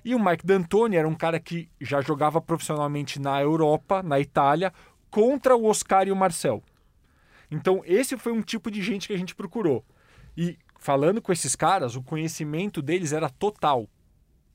E 0.04 0.14
o 0.14 0.24
Mike 0.24 0.46
D'Antoni 0.46 0.98
era 0.98 1.08
um 1.08 1.16
cara 1.16 1.40
que 1.40 1.68
já 1.82 2.00
jogava 2.02 2.40
profissionalmente 2.40 3.20
na 3.20 3.42
Europa, 3.42 4.04
na 4.04 4.20
Itália, 4.20 4.72
contra 5.10 5.56
o 5.56 5.66
Oscar 5.66 6.08
e 6.08 6.12
o 6.12 6.16
Marcel. 6.16 6.62
Então, 7.50 7.82
esse 7.86 8.18
foi 8.18 8.32
um 8.32 8.42
tipo 8.42 8.70
de 8.70 8.82
gente 8.82 9.08
que 9.08 9.14
a 9.14 9.18
gente 9.18 9.34
procurou. 9.34 9.84
E 10.38 10.58
falando 10.86 11.20
com 11.20 11.32
esses 11.34 11.56
caras, 11.56 11.96
o 11.96 12.04
conhecimento 12.04 12.80
deles 12.80 13.12
era 13.12 13.28
total. 13.28 13.90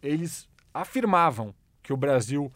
Eles 0.01 0.49
afirmavam 0.73 1.53
que 1.83 1.93
o 1.93 1.97
Brasil 1.97 2.53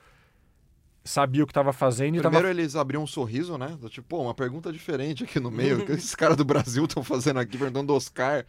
sabia 1.05 1.43
o 1.43 1.47
que 1.47 1.51
estava 1.51 1.73
fazendo 1.73 2.21
Primeiro 2.21 2.49
eles 2.49 2.77
abriam 2.77 3.03
um 3.03 3.07
sorriso, 3.07 3.59
né? 3.59 3.77
Do 3.81 3.89
Tipo, 3.91 4.07
pô, 4.09 4.23
uma 4.23 4.33
pergunta 4.33 4.73
diferente 4.73 5.25
aqui 5.25 5.41
no 5.41 5.51
meio. 5.51 5.81
O 5.81 5.85
que 5.87 5.91
esses 5.93 6.15
caras 6.15 6.37
do 6.37 6.45
Brasil 6.45 6.85
estão 6.85 7.03
fazendo 7.03 7.41
aqui, 7.41 7.59
perguntando 7.59 7.89
do 7.89 7.95
Oscar. 7.97 8.47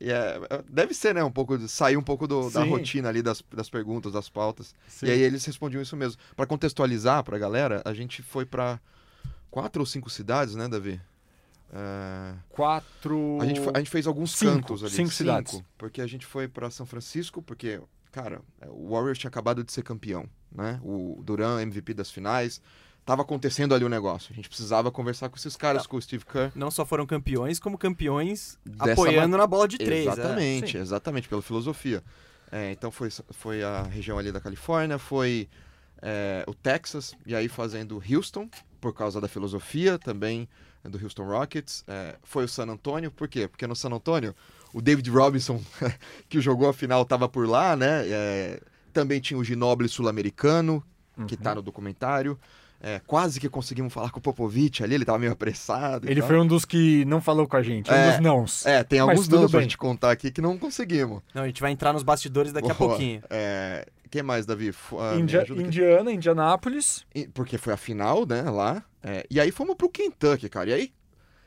E 0.00 0.10
é, 0.10 0.40
é- 0.50 0.62
deve 0.68 0.94
ser, 0.94 1.14
né? 1.14 1.22
Um 1.22 1.30
pouco 1.30 1.58
de, 1.58 1.68
sair 1.68 1.98
um 1.98 2.02
pouco 2.02 2.26
do- 2.26 2.50
da 2.50 2.64
rotina 2.64 3.10
ali 3.10 3.20
das, 3.22 3.44
das 3.54 3.68
perguntas, 3.68 4.12
das 4.14 4.30
pautas. 4.30 4.74
Sim. 4.88 5.06
E 5.06 5.10
aí 5.10 5.20
eles 5.20 5.44
respondiam 5.44 5.82
isso 5.82 5.94
mesmo. 5.96 6.18
Pra 6.34 6.46
contextualizar 6.46 7.22
pra 7.22 7.36
galera, 7.38 7.82
a 7.84 7.92
gente 7.92 8.22
foi 8.22 8.46
pra 8.46 8.80
quatro 9.50 9.80
ou 9.82 9.86
cinco 9.86 10.08
cidades, 10.08 10.54
né, 10.56 10.66
Davi? 10.68 10.98
É, 11.72 12.34
quatro. 12.48 13.38
a, 13.40 13.46
gente 13.46 13.60
foi- 13.60 13.72
a 13.74 13.78
gente 13.78 13.90
fez 13.90 14.06
alguns 14.06 14.32
Cinco, 14.36 14.52
cantos 14.68 14.82
ali. 14.84 14.92
cinco 14.92 15.10
cidades. 15.10 15.62
Porque 15.76 16.00
a 16.00 16.06
gente 16.06 16.24
foi 16.26 16.46
pra 16.48 16.70
São 16.70 16.86
Francisco, 16.86 17.42
porque, 17.42 17.80
cara, 18.12 18.40
é, 18.60 18.66
o 18.68 18.90
Warriors 18.90 19.18
tinha 19.18 19.28
acabado 19.28 19.64
de 19.64 19.72
ser 19.72 19.82
campeão, 19.82 20.28
né? 20.52 20.80
O 20.82 21.20
Duran, 21.24 21.60
MVP 21.62 21.94
das 21.94 22.10
finais. 22.10 22.60
Tava 23.04 23.20
acontecendo 23.20 23.74
ali 23.74 23.84
o 23.84 23.88
negócio. 23.88 24.32
A 24.32 24.34
gente 24.34 24.48
precisava 24.48 24.90
conversar 24.90 25.28
com 25.28 25.36
esses 25.36 25.56
caras, 25.56 25.86
com 25.86 25.98
o 25.98 26.00
Steve 26.00 26.24
Kerr. 26.24 26.50
Não 26.54 26.70
só 26.70 26.86
foram 26.86 27.04
campeões, 27.04 27.58
como 27.60 27.76
campeões 27.76 28.58
Dessa 28.64 28.92
apoiando 28.92 29.36
na 29.36 29.46
bola 29.46 29.68
de 29.68 29.76
três. 29.76 30.06
é. 30.06 30.10
Exatamente, 30.12 30.72
Sim. 30.72 30.78
exatamente, 30.78 31.28
pela 31.28 31.42
filosofia. 31.42 32.02
É, 32.50 32.70
então 32.72 32.90
foi, 32.90 33.10
foi 33.30 33.62
a 33.62 33.82
região 33.82 34.18
ali 34.18 34.32
da 34.32 34.40
Califórnia, 34.40 34.96
foi 34.98 35.50
é, 36.00 36.44
o 36.46 36.54
Texas, 36.54 37.14
e 37.26 37.34
aí 37.34 37.46
fazendo 37.46 38.02
Houston, 38.10 38.48
por 38.80 38.94
causa 38.94 39.20
da 39.20 39.28
filosofia 39.28 39.98
também 39.98 40.42
é, 40.42 40.48
do 40.88 41.02
Houston 41.02 41.24
Rockets. 41.24 41.84
É, 41.88 42.16
foi 42.22 42.44
o 42.44 42.48
San 42.48 42.66
Antonio, 42.68 43.10
por 43.10 43.28
quê? 43.28 43.48
Porque 43.48 43.66
no 43.66 43.74
San 43.76 43.90
Antonio, 43.90 44.34
o 44.72 44.80
David 44.82 45.08
Robinson, 45.10 45.60
que 46.28 46.40
jogou 46.40 46.68
a 46.68 46.72
final, 46.74 47.02
estava 47.02 47.28
por 47.28 47.48
lá, 47.48 47.74
né? 47.76 48.02
É, 48.08 48.60
também 48.92 49.20
tinha 49.20 49.38
o 49.38 49.44
Ginobili 49.44 49.88
sul-americano, 49.88 50.82
que 51.26 51.34
Uhum. 51.34 51.40
tá 51.42 51.54
no 51.54 51.62
documentário. 51.62 52.38
É, 52.80 53.00
quase 53.06 53.40
que 53.40 53.48
conseguimos 53.48 53.94
falar 53.94 54.10
com 54.10 54.18
o 54.18 54.22
Popovich 54.22 54.84
ali, 54.84 54.94
ele 54.94 55.06
tava 55.06 55.18
meio 55.18 55.32
apressado. 55.32 56.06
Ele 56.10 56.20
tal. 56.20 56.28
foi 56.28 56.38
um 56.38 56.46
dos 56.46 56.66
que 56.66 57.02
não 57.06 57.18
falou 57.18 57.48
com 57.48 57.56
a 57.56 57.62
gente, 57.62 57.90
um 57.90 57.94
É, 57.94 58.10
dos 58.12 58.20
nãos. 58.20 58.66
É, 58.66 58.84
tem 58.84 58.98
alguns 58.98 59.26
nomes 59.26 59.50
pra 59.50 59.62
gente 59.62 59.78
contar 59.78 60.10
aqui 60.10 60.30
que 60.30 60.42
não 60.42 60.58
conseguimos. 60.58 61.22
Não, 61.34 61.44
a 61.44 61.46
gente 61.46 61.62
vai 61.62 61.70
entrar 61.72 61.94
nos 61.94 62.02
bastidores 62.02 62.52
daqui 62.52 62.70
a 62.70 62.74
Boa. 62.74 62.90
pouquinho. 62.90 63.22
É, 63.30 63.86
quem 64.10 64.22
mais, 64.22 64.44
Davi? 64.44 64.70
Ah, 64.98 65.12
aqui. 65.40 65.52
Indiana, 65.62 66.12
Indianápolis. 66.12 67.06
Porque 67.32 67.56
foi 67.56 67.72
a 67.72 67.76
final, 67.78 68.26
né, 68.26 68.42
lá. 68.42 68.82
É, 69.04 69.26
e 69.30 69.38
aí 69.38 69.50
fomos 69.50 69.76
pro 69.76 69.88
Kentucky, 69.88 70.48
cara. 70.48 70.70
E 70.70 70.72
aí, 70.72 70.92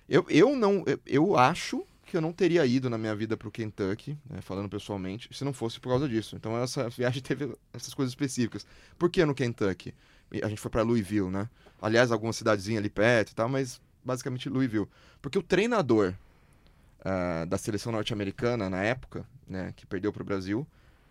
eu, 0.08 0.26
eu 0.30 0.55
não. 0.55 0.84
Eu, 0.86 0.99
eu 1.05 1.38
acho 1.38 1.84
que 2.05 2.16
eu 2.16 2.22
não 2.22 2.32
teria 2.32 2.66
ido 2.66 2.89
na 2.89 2.97
minha 2.97 3.14
vida 3.16 3.36
pro 3.36 3.51
Kentucky, 3.51 4.18
né, 4.30 4.39
falando 4.39 4.70
pessoalmente, 4.70 5.28
se 5.34 5.43
não 5.43 5.51
fosse 5.51 5.80
por 5.80 5.89
causa 5.89 6.08
disso. 6.08 6.36
Então 6.36 6.58
essa 6.62 6.88
viagem 6.91 7.22
teve 7.22 7.53
essas 7.74 7.93
coisas 7.93 8.12
específicas. 8.12 8.66
Por 8.97 9.10
que 9.10 9.26
no 9.26 9.36
Kentucky? 9.36 9.93
A 10.41 10.47
gente 10.47 10.62
foi 10.62 10.72
pra 10.72 10.84
Louisville, 10.84 11.30
né? 11.30 11.49
Aliás, 11.82 12.12
alguma 12.12 12.32
cidadezinha 12.32 12.80
ali 12.80 12.89
perto 12.89 13.32
e 13.32 13.36
tal, 13.36 13.49
mas 13.49 13.82
basicamente 14.03 14.47
Louisville. 14.47 14.88
Porque 15.22 15.38
o 15.38 15.43
treinador 15.43 16.14
ah, 17.03 17.45
da 17.45 17.58
seleção 17.58 17.91
norte-americana 17.91 18.70
na 18.70 18.84
época, 18.84 19.26
né, 19.47 19.74
que 19.76 19.86
perdeu 19.86 20.12
pro 20.12 20.24
Brasil, 20.26 20.68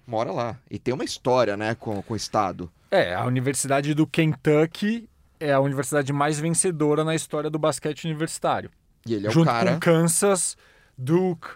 mora 0.06 0.30
lá. 0.30 0.58
E 0.70 0.78
tem 0.78 0.92
uma 0.92 1.04
história, 1.04 1.56
né, 1.56 1.74
com, 1.74 2.02
com 2.02 2.14
o 2.14 2.16
estado. 2.16 2.70
É, 2.90 3.14
a 3.14 3.24
Universidade 3.24 3.94
do 3.94 4.06
Kentucky 4.06 5.08
é 5.40 5.52
a 5.52 5.60
universidade 5.60 6.12
mais 6.12 6.38
vencedora 6.38 7.04
na 7.04 7.14
história 7.14 7.50
do 7.50 7.58
basquete 7.58 8.04
universitário. 8.04 8.70
E 9.06 9.14
ele 9.14 9.26
é 9.26 9.30
Junto 9.30 9.48
o 9.48 9.52
cara. 9.52 9.74
com 9.74 9.80
Kansas, 9.80 10.56
Duke, 10.98 11.48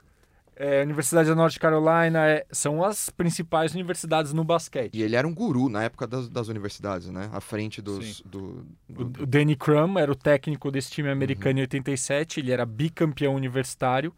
é, 0.54 0.82
Universidade 0.82 1.28
da 1.28 1.34
North 1.34 1.56
Carolina, 1.58 2.26
é, 2.28 2.46
são 2.52 2.84
as 2.84 3.08
principais 3.08 3.74
universidades 3.74 4.32
no 4.32 4.44
basquete. 4.44 4.94
E 4.94 5.02
ele 5.02 5.16
era 5.16 5.26
um 5.26 5.34
guru 5.34 5.68
na 5.68 5.82
época 5.84 6.06
das, 6.06 6.28
das 6.28 6.48
universidades, 6.48 7.08
né? 7.08 7.30
À 7.32 7.40
frente 7.40 7.80
dos. 7.80 8.20
Do, 8.20 8.66
O, 8.88 9.04
do- 9.04 9.22
o 9.22 9.26
Danny 9.26 9.56
Crum 9.56 9.98
era 9.98 10.12
o 10.12 10.14
técnico 10.14 10.70
desse 10.70 10.90
time 10.90 11.08
americano 11.08 11.54
Uhum. 11.54 11.58
em 11.60 11.62
87, 11.62 12.40
ele 12.40 12.52
era 12.52 12.66
bicampeão 12.66 13.34
universitário 13.34 14.14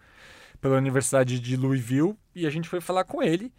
pela 0.61 0.77
Universidade 0.77 1.39
de 1.41 1.57
Louisville 1.57 2.15
e 2.35 2.47
a 2.47 2.51
gente 2.51 2.69
foi 2.69 2.81
falar 2.81 3.05
com 3.05 3.23
ele. 3.23 3.53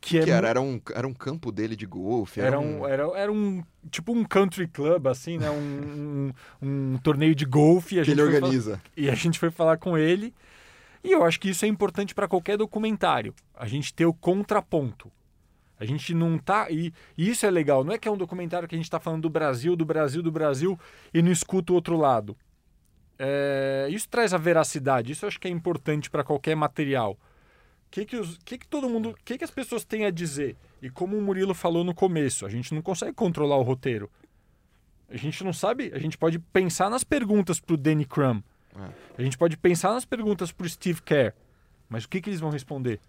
Que, 0.00 0.18
é 0.18 0.24
que 0.24 0.30
era, 0.30 0.48
era, 0.48 0.60
um, 0.60 0.80
era 0.94 1.06
um 1.06 1.12
campo 1.12 1.52
dele 1.52 1.76
de 1.76 1.84
golfe. 1.84 2.40
Era 2.40 2.58
um, 2.58 2.86
era, 2.86 3.02
era 3.14 3.30
um 3.30 3.62
tipo 3.90 4.12
um 4.12 4.24
country 4.24 4.66
club, 4.66 5.06
assim, 5.06 5.36
né? 5.36 5.50
Um, 5.50 6.32
um, 6.62 6.94
um 6.94 6.98
torneio 6.98 7.34
de 7.34 7.44
golfe. 7.44 8.02
que 8.02 8.10
ele 8.10 8.22
organiza. 8.22 8.80
E 8.96 9.10
a 9.10 9.14
gente 9.14 9.38
foi 9.38 9.50
falar 9.50 9.76
com 9.76 9.98
ele. 9.98 10.34
E 11.02 11.12
eu 11.12 11.24
acho 11.24 11.38
que 11.40 11.50
isso 11.50 11.64
é 11.64 11.68
importante 11.68 12.14
para 12.14 12.28
qualquer 12.28 12.56
documentário. 12.56 13.34
A 13.54 13.66
gente 13.66 13.92
ter 13.92 14.06
o 14.06 14.14
contraponto. 14.14 15.10
A 15.78 15.84
gente 15.84 16.14
não 16.14 16.38
tá. 16.38 16.70
E, 16.70 16.92
e 17.16 17.30
isso 17.30 17.46
é 17.46 17.50
legal. 17.50 17.82
Não 17.82 17.92
é 17.92 17.98
que 17.98 18.06
é 18.06 18.10
um 18.10 18.16
documentário 18.16 18.68
que 18.68 18.74
a 18.74 18.78
gente 18.78 18.86
está 18.86 19.00
falando 19.00 19.22
do 19.22 19.30
Brasil, 19.30 19.74
do 19.74 19.84
Brasil, 19.84 20.22
do 20.22 20.30
Brasil 20.30 20.78
e 21.12 21.22
não 21.22 21.32
escuta 21.32 21.72
o 21.72 21.74
outro 21.74 21.96
lado. 21.96 22.36
É, 23.18 23.86
isso 23.90 24.08
traz 24.08 24.34
a 24.34 24.38
veracidade. 24.38 25.12
Isso 25.12 25.24
eu 25.24 25.28
acho 25.28 25.40
que 25.40 25.48
é 25.48 25.50
importante 25.50 26.10
para 26.10 26.22
qualquer 26.22 26.54
material. 26.54 27.18
O 27.90 27.92
que, 27.92 28.04
que, 28.04 28.16
os, 28.16 28.38
que, 28.44 28.56
que 28.56 28.68
todo 28.68 28.88
mundo. 28.88 29.10
O 29.10 29.16
que, 29.24 29.36
que 29.36 29.42
as 29.42 29.50
pessoas 29.50 29.84
têm 29.84 30.04
a 30.06 30.10
dizer? 30.10 30.56
E 30.80 30.88
como 30.88 31.18
o 31.18 31.20
Murilo 31.20 31.54
falou 31.54 31.82
no 31.82 31.92
começo, 31.92 32.46
a 32.46 32.48
gente 32.48 32.72
não 32.72 32.80
consegue 32.80 33.12
controlar 33.12 33.56
o 33.56 33.62
roteiro. 33.62 34.08
A 35.08 35.16
gente 35.16 35.42
não 35.42 35.52
sabe. 35.52 35.90
A 35.92 35.98
gente 35.98 36.16
pode 36.16 36.38
pensar 36.38 36.88
nas 36.88 37.02
perguntas 37.02 37.58
pro 37.58 37.76
Danny 37.76 38.04
Crum. 38.04 38.40
A 39.18 39.22
gente 39.22 39.36
pode 39.36 39.56
pensar 39.56 39.92
nas 39.92 40.04
perguntas 40.04 40.52
pro 40.52 40.68
Steve 40.68 41.02
Kerr. 41.02 41.34
Mas 41.88 42.04
o 42.04 42.08
que, 42.08 42.20
que 42.20 42.30
eles 42.30 42.38
vão 42.38 42.50
responder? 42.50 43.00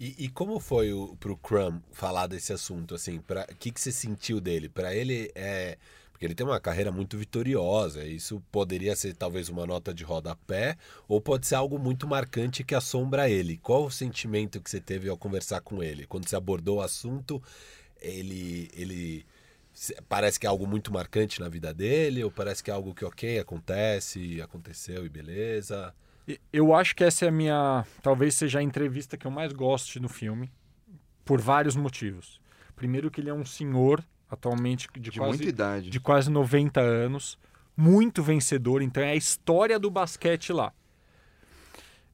E, 0.00 0.24
e 0.24 0.28
como 0.30 0.58
foi 0.58 0.94
o, 0.94 1.14
pro 1.16 1.36
Crumb 1.36 1.82
falar 1.92 2.26
desse 2.26 2.54
assunto, 2.54 2.94
assim? 2.94 3.18
O 3.18 3.56
que, 3.56 3.70
que 3.70 3.80
você 3.80 3.92
sentiu 3.92 4.40
dele? 4.40 4.68
Pra 4.68 4.94
ele, 4.94 5.30
é... 5.34 5.76
Ele 6.24 6.34
tem 6.34 6.46
uma 6.46 6.60
carreira 6.60 6.92
muito 6.92 7.18
vitoriosa. 7.18 8.04
Isso 8.04 8.42
poderia 8.52 8.94
ser 8.94 9.14
talvez 9.14 9.48
uma 9.48 9.66
nota 9.66 9.92
de 9.92 10.04
rodapé 10.04 10.76
ou 11.08 11.20
pode 11.20 11.46
ser 11.46 11.56
algo 11.56 11.78
muito 11.78 12.06
marcante 12.06 12.64
que 12.64 12.74
assombra 12.74 13.28
ele. 13.28 13.58
Qual 13.58 13.84
o 13.84 13.90
sentimento 13.90 14.60
que 14.60 14.70
você 14.70 14.80
teve 14.80 15.08
ao 15.08 15.16
conversar 15.16 15.60
com 15.60 15.82
ele? 15.82 16.06
Quando 16.06 16.28
você 16.28 16.36
abordou 16.36 16.78
o 16.78 16.82
assunto, 16.82 17.42
ele, 18.00 18.70
ele 18.74 19.26
Parece 20.08 20.38
que 20.38 20.46
é 20.46 20.50
algo 20.50 20.66
muito 20.66 20.92
marcante 20.92 21.40
na 21.40 21.48
vida 21.48 21.72
dele, 21.72 22.22
ou 22.22 22.30
parece 22.30 22.62
que 22.62 22.70
é 22.70 22.74
algo 22.74 22.94
que, 22.94 23.04
ok, 23.04 23.38
acontece, 23.38 24.40
aconteceu 24.42 25.06
e 25.06 25.08
beleza. 25.08 25.94
Eu 26.52 26.74
acho 26.74 26.94
que 26.94 27.02
essa 27.02 27.24
é 27.24 27.28
a 27.28 27.32
minha. 27.32 27.84
Talvez 28.02 28.34
seja 28.34 28.58
a 28.58 28.62
entrevista 28.62 29.16
que 29.16 29.26
eu 29.26 29.30
mais 29.30 29.52
goste 29.52 29.98
no 29.98 30.08
filme, 30.08 30.52
por 31.24 31.40
vários 31.40 31.74
motivos. 31.74 32.40
Primeiro, 32.76 33.10
que 33.10 33.20
ele 33.20 33.30
é 33.30 33.34
um 33.34 33.46
senhor, 33.46 34.04
atualmente 34.32 34.88
de, 34.94 35.10
De 35.10 35.18
quase, 35.18 35.36
muita 35.36 35.48
idade. 35.48 35.90
de 35.90 36.00
quase 36.00 36.30
90 36.30 36.80
anos, 36.80 37.38
muito 37.76 38.22
vencedor, 38.22 38.80
então 38.80 39.02
é 39.02 39.10
a 39.10 39.14
história 39.16 39.78
do 39.78 39.90
basquete 39.90 40.52
lá. 40.52 40.72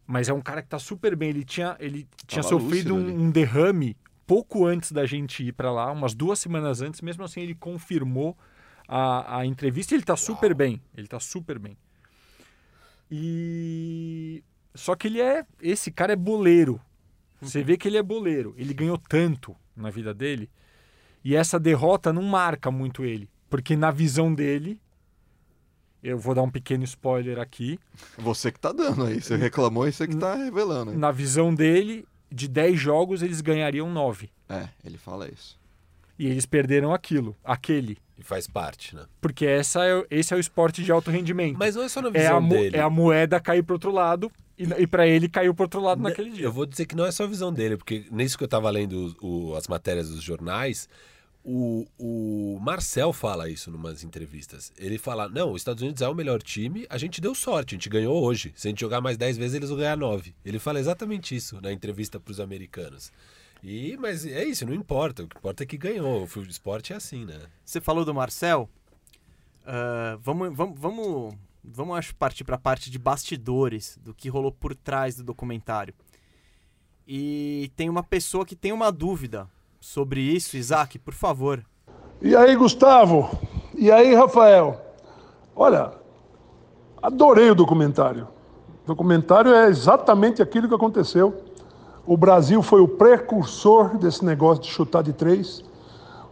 Mas 0.04 0.28
é 0.28 0.32
um 0.32 0.40
cara 0.40 0.62
que 0.62 0.68
tá 0.68 0.78
super 0.78 1.14
bem. 1.14 1.28
Ele 1.28 1.44
tinha, 1.44 1.76
ele 1.78 2.08
tinha 2.26 2.42
sofrido 2.42 2.94
um, 2.94 3.24
um 3.26 3.30
derrame 3.30 3.96
pouco 4.26 4.64
antes 4.64 4.90
da 4.90 5.04
gente 5.06 5.44
ir 5.44 5.52
para 5.52 5.70
lá, 5.70 5.92
umas 5.92 6.14
duas 6.14 6.38
semanas 6.38 6.80
antes. 6.80 7.02
Mesmo 7.02 7.24
assim, 7.24 7.42
ele 7.42 7.54
confirmou 7.54 8.36
a, 8.88 9.40
a 9.40 9.46
entrevista 9.46 9.94
ele 9.94 10.02
tá 10.02 10.16
super 10.16 10.54
bem. 10.54 10.80
Ele 10.96 11.06
tá 11.06 11.20
super 11.20 11.58
bem. 11.58 11.76
E. 13.10 14.42
Só 14.74 14.96
que 14.96 15.08
ele 15.08 15.20
é. 15.20 15.44
Esse 15.60 15.90
cara 15.90 16.14
é 16.14 16.16
boleiro. 16.16 16.80
Você 17.40 17.62
vê 17.62 17.76
que 17.76 17.86
ele 17.86 17.98
é 17.98 18.02
boleiro. 18.02 18.54
Ele 18.56 18.74
ganhou 18.74 18.98
tanto 18.98 19.54
na 19.76 19.90
vida 19.90 20.12
dele. 20.14 20.50
E 21.24 21.34
essa 21.36 21.58
derrota 21.58 22.12
não 22.12 22.22
marca 22.22 22.70
muito 22.70 23.04
ele. 23.04 23.28
Porque 23.50 23.76
na 23.76 23.90
visão 23.90 24.34
dele. 24.34 24.80
Eu 26.02 26.16
vou 26.16 26.32
dar 26.34 26.42
um 26.42 26.50
pequeno 26.50 26.84
spoiler 26.84 27.38
aqui. 27.40 27.78
Você 28.16 28.52
que 28.52 28.60
tá 28.60 28.70
dando 28.72 29.04
aí. 29.04 29.20
Você 29.20 29.34
reclamou 29.36 29.86
e 29.88 29.92
você 29.92 30.06
que 30.06 30.16
tá 30.16 30.34
revelando. 30.36 30.92
aí. 30.92 30.96
Na 30.96 31.10
visão 31.10 31.52
dele, 31.52 32.06
de 32.30 32.46
10 32.46 32.78
jogos, 32.78 33.20
eles 33.20 33.40
ganhariam 33.40 33.90
9. 33.90 34.30
É, 34.48 34.68
ele 34.84 34.96
fala 34.96 35.28
isso. 35.28 35.58
E 36.16 36.26
eles 36.26 36.46
perderam 36.46 36.92
aquilo, 36.94 37.36
aquele. 37.44 37.98
E 38.16 38.22
faz 38.22 38.46
parte, 38.46 38.94
né? 38.94 39.06
Porque 39.20 39.44
essa 39.44 39.84
é, 39.84 40.04
esse 40.10 40.32
é 40.32 40.36
o 40.36 40.40
esporte 40.40 40.82
de 40.84 40.90
alto 40.92 41.10
rendimento. 41.10 41.56
Mas 41.58 41.74
não 41.74 41.82
é 41.82 41.88
só 41.88 42.00
na 42.00 42.08
é, 42.08 42.12
visão 42.12 42.36
a 42.36 42.40
mo- 42.40 42.48
dele. 42.54 42.76
é 42.76 42.80
a 42.80 42.90
moeda 42.90 43.40
cair 43.40 43.62
pro 43.64 43.74
outro 43.74 43.90
lado 43.90 44.30
e, 44.58 44.64
e 44.82 44.86
para 44.86 45.06
ele 45.06 45.28
caiu 45.28 45.54
pro 45.54 45.64
outro 45.64 45.80
lado 45.80 46.02
Ne- 46.02 46.08
naquele 46.10 46.30
dia. 46.30 46.44
Eu 46.44 46.52
vou 46.52 46.66
dizer 46.66 46.86
que 46.86 46.96
não 46.96 47.06
é 47.06 47.12
só 47.12 47.24
a 47.24 47.26
visão 47.26 47.52
dele, 47.52 47.76
porque 47.76 48.04
nisso 48.10 48.36
que 48.36 48.44
eu 48.44 48.48
tava 48.48 48.68
lendo 48.70 49.16
o- 49.22 49.54
as 49.54 49.68
matérias 49.68 50.08
dos 50.10 50.22
jornais, 50.22 50.88
o, 51.44 51.86
o 51.98 52.58
Marcel 52.60 53.12
fala 53.12 53.48
isso 53.48 53.70
em 53.70 53.74
umas 53.74 54.02
entrevistas. 54.04 54.70
Ele 54.76 54.98
fala: 54.98 55.28
não, 55.28 55.52
os 55.52 55.60
Estados 55.62 55.82
Unidos 55.82 56.02
é 56.02 56.08
o 56.08 56.14
melhor 56.14 56.42
time, 56.42 56.86
a 56.90 56.98
gente 56.98 57.20
deu 57.20 57.34
sorte, 57.34 57.74
a 57.74 57.76
gente 57.76 57.88
ganhou 57.88 58.22
hoje. 58.22 58.52
Se 58.54 58.68
a 58.68 58.70
gente 58.70 58.80
jogar 58.80 59.00
mais 59.00 59.16
10 59.16 59.38
vezes, 59.38 59.54
eles 59.54 59.68
vão 59.70 59.78
ganhar 59.78 59.96
9. 59.96 60.34
Ele 60.44 60.58
fala 60.58 60.78
exatamente 60.80 61.34
isso 61.34 61.60
na 61.62 61.72
entrevista 61.72 62.18
pros 62.20 62.40
americanos. 62.40 63.10
E, 63.62 63.96
mas 63.96 64.24
é 64.26 64.44
isso, 64.44 64.66
não 64.66 64.74
importa. 64.74 65.22
O 65.24 65.26
que 65.28 65.36
importa 65.38 65.62
é 65.62 65.66
que 65.66 65.76
ganhou. 65.78 66.22
O 66.36 66.40
esporte 66.42 66.92
é 66.92 66.96
assim, 66.96 67.24
né? 67.24 67.38
Você 67.64 67.80
falou 67.80 68.04
do 68.04 68.14
Marcel. 68.14 68.68
Ah, 69.66 70.18
vamos, 70.22 70.54
vamos, 70.56 70.78
vamos, 70.78 71.34
vamos 71.72 71.96
acho, 71.96 72.14
partir 72.14 72.44
para 72.44 72.56
a 72.56 72.58
parte 72.58 72.90
de 72.90 72.98
bastidores, 72.98 73.98
do 74.02 74.14
que 74.14 74.28
rolou 74.28 74.52
por 74.52 74.74
trás 74.74 75.16
do 75.16 75.24
documentário. 75.24 75.94
E 77.06 77.70
tem 77.76 77.88
uma 77.88 78.02
pessoa 78.02 78.44
que 78.44 78.54
tem 78.54 78.72
uma 78.72 78.92
dúvida 78.92 79.48
sobre 79.80 80.20
isso. 80.20 80.56
Isaac, 80.56 80.98
por 80.98 81.14
favor. 81.14 81.64
E 82.20 82.34
aí, 82.36 82.54
Gustavo? 82.56 83.30
E 83.74 83.90
aí, 83.90 84.14
Rafael? 84.14 84.78
Olha, 85.56 85.92
adorei 87.02 87.50
o 87.50 87.54
documentário. 87.54 88.28
O 88.84 88.88
documentário 88.88 89.54
é 89.54 89.68
exatamente 89.68 90.42
aquilo 90.42 90.68
que 90.68 90.74
aconteceu. 90.74 91.44
O 92.06 92.16
Brasil 92.16 92.62
foi 92.62 92.80
o 92.80 92.88
precursor 92.88 93.96
desse 93.98 94.24
negócio 94.24 94.62
de 94.62 94.68
chutar 94.70 95.02
de 95.02 95.12
três. 95.12 95.64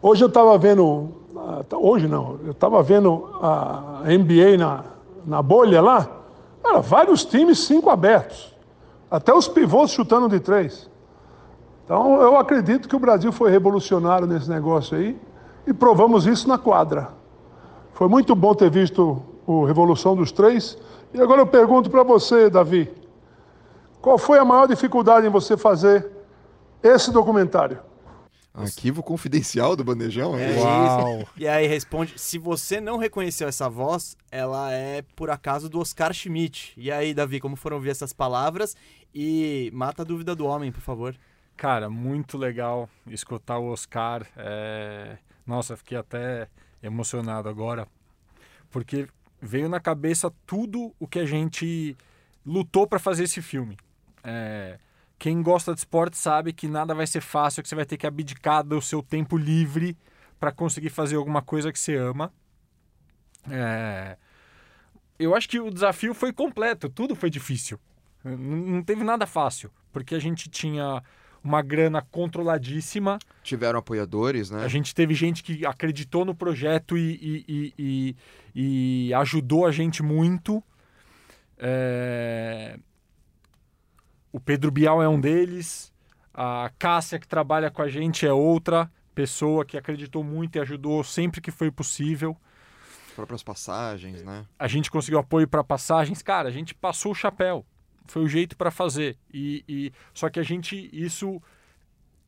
Hoje 0.02 0.24
eu 0.24 0.28
estava 0.28 0.56
vendo, 0.58 1.10
ah, 1.36 1.64
tá- 1.68 1.76
hoje 1.78 2.06
não, 2.08 2.38
eu 2.44 2.52
estava 2.52 2.82
vendo 2.82 3.26
a 3.40 4.02
NBA 4.06 4.56
na, 4.58 4.84
na 5.26 5.42
bolha 5.42 5.82
lá. 5.82 6.08
Vários 6.82 7.24
times, 7.24 7.60
cinco 7.60 7.90
abertos. 7.90 8.54
Até 9.10 9.32
os 9.32 9.48
pivôs 9.48 9.90
chutando 9.90 10.28
de 10.28 10.40
três. 10.40 10.90
Então, 11.84 12.20
eu 12.20 12.36
acredito 12.36 12.88
que 12.88 12.96
o 12.96 12.98
Brasil 12.98 13.30
foi 13.30 13.50
revolucionário 13.50 14.26
nesse 14.26 14.48
negócio 14.50 14.96
aí 14.96 15.18
e 15.66 15.72
provamos 15.72 16.26
isso 16.26 16.48
na 16.48 16.58
quadra. 16.58 17.10
Foi 17.92 18.08
muito 18.08 18.34
bom 18.34 18.54
ter 18.54 18.70
visto 18.70 19.22
o 19.46 19.64
Revolução 19.64 20.16
dos 20.16 20.32
Três. 20.32 20.76
E 21.14 21.20
agora 21.20 21.40
eu 21.40 21.46
pergunto 21.46 21.88
para 21.88 22.02
você, 22.02 22.50
Davi: 22.50 22.92
qual 24.02 24.18
foi 24.18 24.38
a 24.38 24.44
maior 24.44 24.66
dificuldade 24.66 25.26
em 25.26 25.30
você 25.30 25.56
fazer 25.56 26.10
esse 26.82 27.12
documentário? 27.12 27.78
Arquivo 28.62 29.02
confidencial 29.02 29.76
do 29.76 29.84
bandejão, 29.84 30.36
É 30.36 30.52
é 30.56 30.60
Uau. 30.60 31.20
isso. 31.20 31.28
E 31.36 31.46
aí 31.46 31.66
responde: 31.66 32.18
se 32.18 32.38
você 32.38 32.80
não 32.80 32.96
reconheceu 32.96 33.46
essa 33.48 33.68
voz, 33.68 34.16
ela 34.30 34.72
é 34.72 35.02
por 35.14 35.30
acaso 35.30 35.68
do 35.68 35.78
Oscar 35.80 36.12
Schmidt. 36.12 36.72
E 36.76 36.90
aí, 36.90 37.12
Davi, 37.12 37.38
como 37.40 37.56
foram 37.56 37.76
ouvir 37.76 37.90
essas 37.90 38.12
palavras? 38.12 38.74
E 39.14 39.70
mata 39.74 40.02
a 40.02 40.04
dúvida 40.04 40.34
do 40.34 40.46
homem, 40.46 40.70
por 40.72 40.80
favor. 40.80 41.14
Cara, 41.56 41.88
muito 41.88 42.36
legal 42.36 42.88
escutar 43.06 43.58
o 43.58 43.70
Oscar. 43.72 44.26
é, 44.36 45.16
Nossa, 45.46 45.76
fiquei 45.76 45.96
até 45.96 46.48
emocionado 46.82 47.48
agora, 47.48 47.86
porque 48.70 49.08
veio 49.40 49.68
na 49.68 49.80
cabeça 49.80 50.30
tudo 50.46 50.94
o 50.98 51.06
que 51.06 51.18
a 51.18 51.24
gente 51.26 51.96
lutou 52.44 52.86
para 52.86 52.98
fazer 52.98 53.24
esse 53.24 53.40
filme. 53.40 53.76
É, 54.22 54.78
Quem 55.18 55.42
gosta 55.42 55.72
de 55.72 55.80
esporte 55.80 56.16
sabe 56.16 56.52
que 56.52 56.68
nada 56.68 56.94
vai 56.94 57.06
ser 57.06 57.20
fácil, 57.20 57.62
que 57.62 57.68
você 57.68 57.74
vai 57.74 57.86
ter 57.86 57.96
que 57.96 58.06
abdicar 58.06 58.62
do 58.62 58.80
seu 58.82 59.02
tempo 59.02 59.36
livre 59.36 59.96
para 60.38 60.52
conseguir 60.52 60.90
fazer 60.90 61.16
alguma 61.16 61.40
coisa 61.40 61.72
que 61.72 61.78
você 61.78 61.96
ama. 61.96 62.32
É, 63.50 64.16
Eu 65.18 65.34
acho 65.34 65.48
que 65.48 65.58
o 65.58 65.70
desafio 65.70 66.12
foi 66.12 66.32
completo, 66.32 66.88
tudo 66.90 67.14
foi 67.16 67.30
difícil. 67.30 67.78
Não 68.22 68.82
teve 68.82 69.02
nada 69.04 69.24
fácil, 69.26 69.70
porque 69.92 70.14
a 70.14 70.18
gente 70.18 70.50
tinha 70.50 71.02
uma 71.42 71.62
grana 71.62 72.02
controladíssima. 72.02 73.18
Tiveram 73.42 73.78
apoiadores, 73.78 74.50
né? 74.50 74.62
A 74.64 74.68
gente 74.68 74.94
teve 74.94 75.14
gente 75.14 75.42
que 75.42 75.64
acreditou 75.64 76.24
no 76.24 76.34
projeto 76.34 76.98
e, 76.98 77.14
e- 77.14 77.44
e- 77.48 77.74
e- 78.54 79.06
e 79.08 79.14
ajudou 79.14 79.64
a 79.64 79.70
gente 79.72 80.02
muito. 80.02 80.62
É, 81.58 82.78
O 84.36 84.40
Pedro 84.40 84.70
Bial 84.70 85.02
é 85.02 85.08
um 85.08 85.18
deles. 85.18 85.90
A 86.34 86.70
Cássia, 86.78 87.18
que 87.18 87.26
trabalha 87.26 87.70
com 87.70 87.80
a 87.80 87.88
gente, 87.88 88.26
é 88.26 88.32
outra 88.34 88.92
pessoa 89.14 89.64
que 89.64 89.78
acreditou 89.78 90.22
muito 90.22 90.56
e 90.56 90.60
ajudou 90.60 91.02
sempre 91.02 91.40
que 91.40 91.50
foi 91.50 91.70
possível. 91.70 92.36
As 93.06 93.12
próprias 93.14 93.42
passagens, 93.42 94.22
né? 94.22 94.44
A 94.58 94.68
gente 94.68 94.90
conseguiu 94.90 95.18
apoio 95.20 95.48
para 95.48 95.64
passagens. 95.64 96.20
Cara, 96.22 96.50
a 96.50 96.52
gente 96.52 96.74
passou 96.74 97.12
o 97.12 97.14
chapéu. 97.14 97.64
Foi 98.08 98.22
o 98.24 98.28
jeito 98.28 98.58
para 98.58 98.70
fazer. 98.70 99.16
E, 99.32 99.64
e- 99.66 99.92
Só 100.12 100.28
que 100.28 100.38
a 100.38 100.42
gente. 100.42 100.90
Isso 100.92 101.40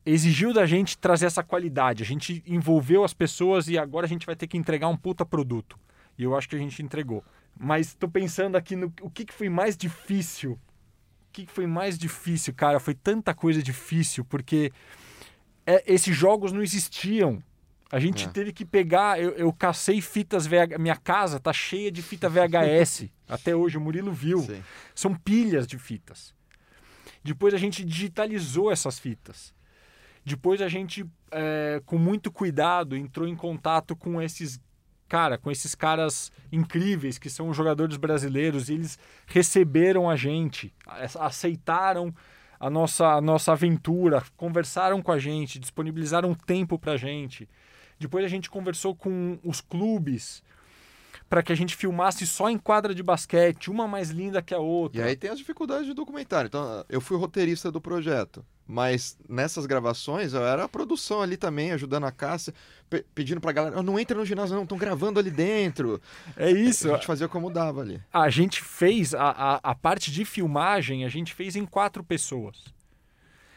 exigiu 0.07 0.55
da 0.55 0.65
gente 0.65 0.97
trazer 0.97 1.27
essa 1.27 1.43
qualidade. 1.43 2.03
A 2.03 2.07
gente 2.07 2.43
envolveu 2.47 3.05
as 3.05 3.13
pessoas 3.13 3.69
e 3.69 3.77
agora 3.77 4.07
a 4.07 4.09
gente 4.09 4.25
vai 4.25 4.35
ter 4.35 4.47
que 4.47 4.57
entregar 4.57 4.89
um 4.89 4.97
puta 4.97 5.27
produto. 5.27 5.79
E 6.17 6.23
eu 6.23 6.35
acho 6.35 6.49
que 6.49 6.57
a 6.57 6.59
gente 6.59 6.83
entregou. 6.83 7.23
Mas 7.55 7.93
tô 7.95 8.09
pensando 8.09 8.57
aqui 8.57 8.75
no 8.75 8.91
o 9.03 9.11
que, 9.11 9.27
que 9.27 9.35
foi 9.35 9.51
mais 9.51 9.77
difícil. 9.77 10.59
O 11.29 11.33
que, 11.33 11.47
foi 11.47 11.67
mais 11.67 11.99
difícil, 11.99 12.53
cara? 12.55 12.81
Foi 12.81 12.95
tanta 12.95 13.35
coisa 13.35 13.63
difícil, 13.63 14.25
porque 14.25 14.73
é, 15.67 15.83
esses 15.87 16.17
jogos 16.17 16.53
não 16.53 16.63
existiam. 16.63 17.43
A 17.91 17.99
gente 17.99 18.25
É. 18.25 18.29
teve 18.29 18.53
que 18.53 18.65
pegar. 18.65 19.21
Eu, 19.21 19.31
eu 19.33 19.53
cacei 19.53 20.01
fitas 20.01 20.47
VH. 20.47 20.79
Minha 20.79 20.97
casa 20.97 21.39
tá 21.39 21.53
cheia 21.53 21.91
de 21.91 22.03
fita 22.03 22.29
VHS. 22.29 23.09
Até 23.29 23.55
hoje, 23.55 23.79
o 23.79 23.81
Murilo 23.81 24.13
viu. 24.13 24.41
Sim. 24.41 24.63
São 24.95 25.15
pilhas 25.15 25.67
de 25.67 25.79
fitas. 25.79 26.35
Depois 27.23 27.53
a 27.55 27.59
gente 27.59 27.85
digitalizou 27.85 28.71
essas 28.71 28.99
fitas. 28.99 29.55
Depois 30.25 30.61
a 30.61 30.69
gente, 30.69 31.07
é, 31.31 31.81
com 31.87 31.97
muito 31.99 32.31
cuidado, 32.31 32.97
entrou 32.97 33.27
em 33.27 33.37
contato 33.37 33.97
com 33.97 34.21
esses 34.21 34.61
cara, 35.09 35.39
com 35.39 35.51
esses 35.51 35.75
caras 35.75 36.31
incríveis 36.53 37.19
que 37.19 37.31
são 37.31 37.53
jogadores 37.55 37.97
brasileiros. 37.97 38.69
E 38.69 38.75
eles 38.75 38.99
receberam 39.27 40.09
a 40.09 40.17
gente, 40.17 40.73
a- 40.87 41.27
aceitaram 41.27 42.15
a 42.61 42.69
nossa, 42.69 43.07
a 43.15 43.21
nossa 43.21 43.53
aventura, 43.53 44.23
conversaram 44.37 45.01
com 45.01 45.13
a 45.13 45.19
gente, 45.19 45.59
disponibilizaram 45.59 46.35
tempo 46.35 46.79
pra 46.79 46.97
gente. 46.97 47.49
Depois 47.99 48.25
a 48.25 48.29
gente 48.29 48.51
conversou 48.51 48.95
com 48.95 49.39
os 49.45 49.61
clubes 49.61 50.43
para 51.29 51.43
que 51.43 51.53
a 51.53 51.57
gente 51.57 51.77
filmasse 51.77 52.27
só 52.27 52.49
em 52.49 52.57
quadra 52.59 52.95
de 52.95 53.03
basquete, 53.03 53.71
uma 53.71 53.87
mais 53.87 54.11
linda 54.11 54.41
que 54.41 54.55
a 54.55 54.59
outra. 54.59 55.01
E 55.01 55.05
aí 55.05 55.15
tem 55.17 55.31
as 55.31 55.39
dificuldades 55.39 55.87
de 55.87 55.93
documentário. 55.95 56.49
Então, 56.49 56.85
eu 56.89 57.01
fui 57.01 57.17
roteirista 57.19 57.71
do 57.71 57.81
projeto. 57.81 58.45
Mas 58.71 59.17
nessas 59.27 59.65
gravações 59.65 60.35
eu 60.35 60.45
era 60.47 60.65
a 60.65 60.69
produção 60.69 61.23
ali 61.23 61.39
também, 61.39 61.73
ajudando 61.73 62.05
a 62.05 62.13
Cássia, 62.13 62.53
pe- 62.91 63.05
pedindo 63.15 63.41
pra 63.41 63.51
galera, 63.51 63.79
"Oh, 63.79 63.83
não 63.83 63.99
entra 63.99 64.17
no 64.19 64.27
ginásio 64.27 64.55
não, 64.57 64.65
estão 64.65 64.77
gravando 64.77 65.19
ali 65.19 65.31
dentro. 65.31 66.01
É 66.37 66.51
isso. 66.51 66.91
A 66.91 66.97
gente 66.97 67.07
fazia 67.07 67.29
como 67.29 67.51
dava 67.51 67.81
ali. 67.81 67.99
A 68.13 68.29
gente 68.29 68.63
fez 68.63 69.15
a, 69.15 69.23
a, 69.31 69.55
a 69.71 69.75
parte 69.75 70.11
de 70.13 70.23
filmagem, 70.25 71.05
a 71.07 71.09
gente 71.09 71.33
fez 71.35 71.57
em 71.57 71.65
quatro 71.65 72.05
pessoas. 72.05 72.63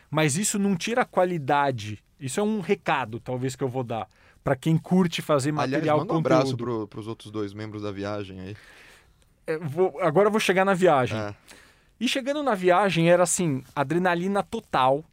Mas 0.09 0.37
isso 0.37 0.57
não 0.59 0.75
tira 0.75 1.01
a 1.01 1.05
qualidade. 1.05 1.99
Isso 2.19 2.39
é 2.39 2.43
um 2.43 2.59
recado, 2.61 3.19
talvez, 3.19 3.55
que 3.55 3.63
eu 3.63 3.69
vou 3.69 3.83
dar. 3.83 4.07
Para 4.43 4.55
quem 4.55 4.77
curte 4.77 5.21
fazer 5.21 5.49
Aliás, 5.51 5.69
material 5.71 5.97
manda 5.99 6.13
um 6.13 6.15
conteúdo. 6.17 6.33
abraço 6.35 6.57
pro, 6.57 6.87
pros 6.87 7.07
outros 7.07 7.31
dois 7.31 7.53
membros 7.53 7.81
da 7.83 7.91
viagem 7.91 8.39
aí. 8.39 8.57
É, 9.47 9.57
vou- 9.57 9.99
agora 10.01 10.27
eu 10.27 10.31
vou 10.31 10.39
chegar 10.39 10.65
na 10.65 10.73
viagem. 10.73 11.17
É. 11.19 11.35
E 11.99 12.07
chegando 12.07 12.41
na 12.41 12.55
viagem 12.55 13.09
era 13.09 13.23
assim, 13.23 13.63
adrenalina 13.75 14.41
total. 14.41 15.03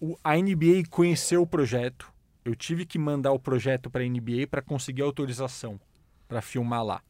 O- 0.00 0.18
a 0.22 0.36
NBA 0.36 0.82
conheceu 0.90 1.40
o 1.42 1.46
projeto. 1.46 2.10
Eu 2.44 2.54
tive 2.54 2.84
que 2.84 2.98
mandar 2.98 3.32
o 3.32 3.38
projeto 3.38 3.88
para 3.90 4.02
a 4.02 4.06
NBA 4.06 4.46
para 4.46 4.60
conseguir 4.62 5.02
autorização 5.02 5.80
para 6.28 6.42
filmar 6.42 6.84
lá. 6.84 7.00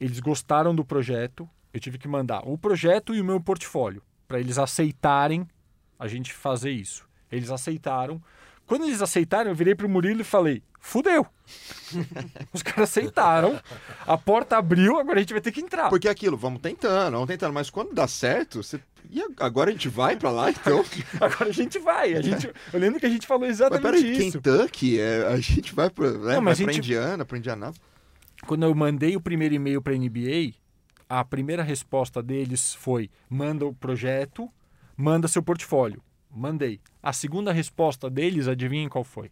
Eles 0.00 0.18
gostaram 0.20 0.74
do 0.74 0.84
projeto. 0.84 1.48
Eu 1.72 1.80
tive 1.80 1.96
que 1.98 2.08
mandar 2.08 2.40
o 2.46 2.58
projeto 2.58 3.14
e 3.14 3.20
o 3.20 3.24
meu 3.24 3.40
portfólio 3.40 4.02
para 4.26 4.40
eles 4.40 4.58
aceitarem 4.58 5.46
a 5.98 6.08
gente 6.08 6.32
fazer 6.32 6.70
isso. 6.70 7.06
Eles 7.30 7.50
aceitaram. 7.50 8.20
Quando 8.66 8.84
eles 8.84 9.02
aceitaram, 9.02 9.50
eu 9.50 9.54
virei 9.54 9.74
pro 9.74 9.88
Murilo 9.88 10.22
e 10.22 10.24
falei: 10.24 10.62
"Fudeu". 10.80 11.26
Os 12.52 12.62
caras 12.62 12.90
aceitaram. 12.90 13.60
A 14.06 14.16
porta 14.16 14.56
abriu, 14.56 14.98
agora 14.98 15.18
a 15.18 15.20
gente 15.20 15.32
vai 15.34 15.40
ter 15.42 15.52
que 15.52 15.60
entrar. 15.60 15.90
Porque 15.90 16.08
é 16.08 16.10
aquilo, 16.10 16.36
vamos 16.36 16.60
tentando, 16.60 17.12
vamos 17.12 17.26
tentando, 17.28 17.52
mas 17.52 17.68
quando 17.70 17.92
dá 17.94 18.08
certo, 18.08 18.62
você... 18.62 18.80
e 19.10 19.22
agora 19.38 19.68
a 19.70 19.72
gente 19.72 19.88
vai 19.88 20.16
pra 20.16 20.30
lá, 20.30 20.50
então? 20.50 20.84
Agora 21.20 21.50
a 21.50 21.52
gente 21.52 21.78
vai. 21.78 22.14
A 22.14 22.22
gente, 22.22 22.50
eu 22.72 22.80
lembro 22.80 22.98
que 22.98 23.06
a 23.06 23.10
gente 23.10 23.26
falou 23.26 23.42
mas 23.46 23.50
exatamente 23.60 23.82
peraí, 23.82 24.28
isso. 24.28 24.40
Kentucky, 24.40 24.98
é, 24.98 25.26
a 25.26 25.36
gente 25.38 25.74
vai 25.74 25.90
pra, 25.90 26.10
né, 26.10 26.34
Não, 26.34 26.42
mas 26.42 26.58
gente- 26.58 26.78
Indiana, 26.78 27.24
pra 27.24 27.36
Indianápolis. 27.38 27.80
Quando 28.46 28.64
eu 28.64 28.74
mandei 28.74 29.14
o 29.16 29.20
primeiro 29.20 29.54
e-mail 29.54 29.80
para 29.82 29.92
a 29.92 29.96
NBA, 29.96 30.54
a 31.08 31.24
primeira 31.24 31.62
resposta 31.62 32.22
deles 32.22 32.74
foi: 32.74 33.10
manda 33.28 33.66
o 33.66 33.74
projeto, 33.74 34.50
manda 34.96 35.28
seu 35.28 35.42
portfólio. 35.42 36.02
Mandei. 36.34 36.80
A 37.00 37.12
segunda 37.12 37.52
resposta 37.52 38.10
deles, 38.10 38.48
adivinhem 38.48 38.88
qual 38.88 39.04
foi? 39.04 39.30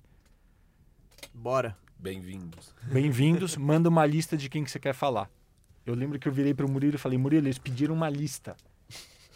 Bora. 1.35 1.77
Bem-vindos. 1.99 2.73
Bem-vindos, 2.85 3.57
manda 3.59 3.89
uma 3.89 4.07
lista 4.07 4.37
de 4.37 4.49
quem 4.49 4.63
que 4.63 4.71
você 4.71 4.79
quer 4.79 4.95
falar. 4.95 5.29
Eu 5.85 5.95
lembro 5.95 6.17
que 6.17 6.29
eu 6.29 6.33
virei 6.33 6.55
para 6.55 6.65
o 6.65 6.71
Murilo 6.71 6.95
e 6.95 6.99
falei: 6.99 7.19
Murilo, 7.19 7.47
eles 7.47 7.59
pediram 7.59 7.93
uma 7.93 8.09
lista. 8.09 8.57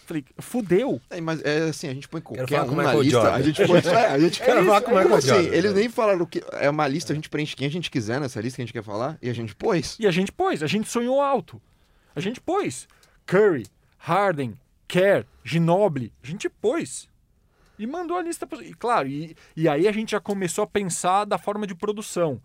Falei, 0.07 0.25
fudeu. 0.39 1.01
É, 1.11 1.21
mas 1.21 1.43
é 1.43 1.63
assim, 1.69 1.89
a 1.89 1.95
gente 1.95 2.09
põe 2.09 2.21
Quero 2.21 2.47
qualquer 2.47 2.63
um 2.63 2.77
na 2.77 2.95
lista, 2.95 3.11
Jordan. 3.11 3.33
a 3.33 3.43
gente 3.43 3.67
põe... 3.67 3.79
É, 3.81 4.07
a 4.07 4.19
gente 4.21 4.39
Quero 4.45 4.65
falar 4.65 4.81
com 4.81 4.93
o 4.93 4.95
Como 4.95 5.01
Michael 5.03 5.17
assim? 5.17 5.29
Jordan. 5.29 5.57
Eles 5.57 5.75
nem 5.75 5.89
falaram 5.89 6.23
o 6.23 6.27
que... 6.29 6.45
É 6.53 6.71
uma 6.71 6.87
lista, 6.87 7.13
a 7.13 7.17
gente 7.17 7.29
preenche 7.29 7.57
quem 7.57 7.67
a 7.67 7.71
gente 7.71 7.91
quiser 7.91 8.21
nessa 8.21 8.41
lista 8.41 8.55
que 8.55 8.63
a 8.63 8.65
gente 8.67 8.73
quer 8.73 8.85
falar, 8.85 9.19
e 9.21 9.29
a 9.29 9.33
gente 9.33 9.53
pôs. 9.57 9.97
E 9.99 10.07
a 10.07 10.13
gente 10.13 10.31
pôs, 10.31 10.63
a 10.63 10.69
gente 10.69 10.89
sonhou 10.89 11.21
alto. 11.21 11.61
A 12.15 12.21
gente 12.21 12.41
pôs 12.41 12.87
Curry, 13.27 13.67
Harden, 13.99 14.55
Kerr, 14.87 15.27
Ginobili, 15.43 16.13
a 16.23 16.27
gente 16.29 16.49
pôs. 16.49 17.09
E 17.79 17.87
mandou 17.87 18.17
a 18.17 18.23
lista. 18.23 18.47
Pro... 18.47 18.63
E 18.63 18.75
claro, 18.75 19.09
e, 19.09 19.37
e 19.55 19.69
aí 19.69 19.87
a 19.87 19.93
gente 19.93 20.13
já 20.13 20.21
começou 20.21 20.65
a 20.65 20.67
pensar 20.67 21.25
da 21.25 21.39
forma 21.39 21.67
de 21.67 21.75
produção. 21.75 22.41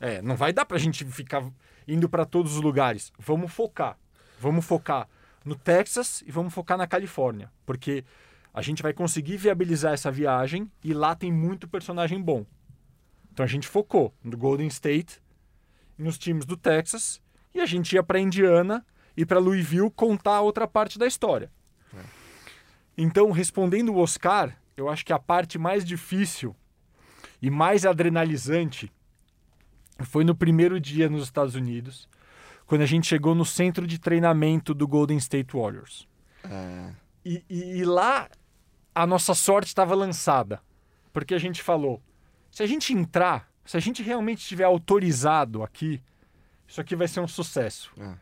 É, 0.00 0.20
não 0.20 0.36
vai 0.36 0.52
dar 0.52 0.64
pra 0.64 0.78
gente 0.78 1.04
ficar 1.04 1.44
indo 1.86 2.08
para 2.08 2.24
todos 2.24 2.56
os 2.56 2.60
lugares. 2.60 3.12
Vamos 3.18 3.52
focar. 3.52 3.98
Vamos 4.40 4.64
focar 4.64 5.08
no 5.44 5.54
Texas 5.54 6.22
e 6.26 6.30
vamos 6.30 6.52
focar 6.52 6.76
na 6.76 6.86
Califórnia. 6.86 7.50
Porque 7.64 8.04
a 8.52 8.62
gente 8.62 8.82
vai 8.82 8.92
conseguir 8.92 9.36
viabilizar 9.36 9.92
essa 9.92 10.10
viagem 10.10 10.70
e 10.82 10.92
lá 10.92 11.14
tem 11.14 11.32
muito 11.32 11.68
personagem 11.68 12.20
bom. 12.20 12.44
Então 13.32 13.44
a 13.44 13.48
gente 13.48 13.66
focou 13.66 14.14
no 14.22 14.36
Golden 14.36 14.68
State, 14.68 15.20
nos 15.98 16.18
times 16.18 16.44
do 16.44 16.56
Texas 16.56 17.20
e 17.54 17.60
a 17.60 17.66
gente 17.66 17.94
ia 17.94 18.02
para 18.02 18.20
Indiana 18.20 18.84
e 19.16 19.24
para 19.24 19.38
Louisville 19.38 19.90
contar 19.90 20.36
a 20.36 20.40
outra 20.40 20.66
parte 20.66 20.98
da 20.98 21.06
história. 21.06 21.50
Então, 22.96 23.32
respondendo 23.32 23.92
o 23.92 23.98
Oscar, 23.98 24.56
eu 24.76 24.88
acho 24.88 25.04
que 25.04 25.12
a 25.12 25.18
parte 25.18 25.58
mais 25.58 25.84
difícil 25.84 26.54
e 27.40 27.50
mais 27.50 27.84
adrenalizante 27.86 28.90
foi 30.04 30.24
no 30.24 30.34
primeiro 30.34 30.80
dia 30.80 31.08
nos 31.08 31.24
Estados 31.24 31.54
Unidos, 31.54 32.08
quando 32.66 32.82
a 32.82 32.86
gente 32.86 33.06
chegou 33.06 33.34
no 33.34 33.44
centro 33.44 33.86
de 33.86 33.98
treinamento 33.98 34.74
do 34.74 34.88
Golden 34.88 35.16
State 35.18 35.54
Warriors. 35.56 36.08
É, 36.42 36.90
E, 37.24 37.42
e- 37.48 37.78
e 37.78 37.84
lá 37.84 38.28
a 38.94 39.06
nossa 39.06 39.34
sorte 39.34 39.68
estava 39.68 39.94
lançada. 39.94 40.60
Porque 41.12 41.34
a 41.34 41.38
gente 41.38 41.62
falou: 41.62 42.02
se 42.50 42.62
a 42.62 42.66
gente 42.66 42.92
entrar, 42.92 43.48
se 43.64 43.76
a 43.76 43.80
gente 43.80 44.02
realmente 44.02 44.38
estiver 44.38 44.64
autorizado 44.64 45.62
aqui, 45.62 46.02
isso 46.66 46.80
aqui 46.80 46.94
vai 46.96 47.08
ser 47.08 47.20
um 47.20 47.28
sucesso. 47.28 47.90
É. 47.98 48.14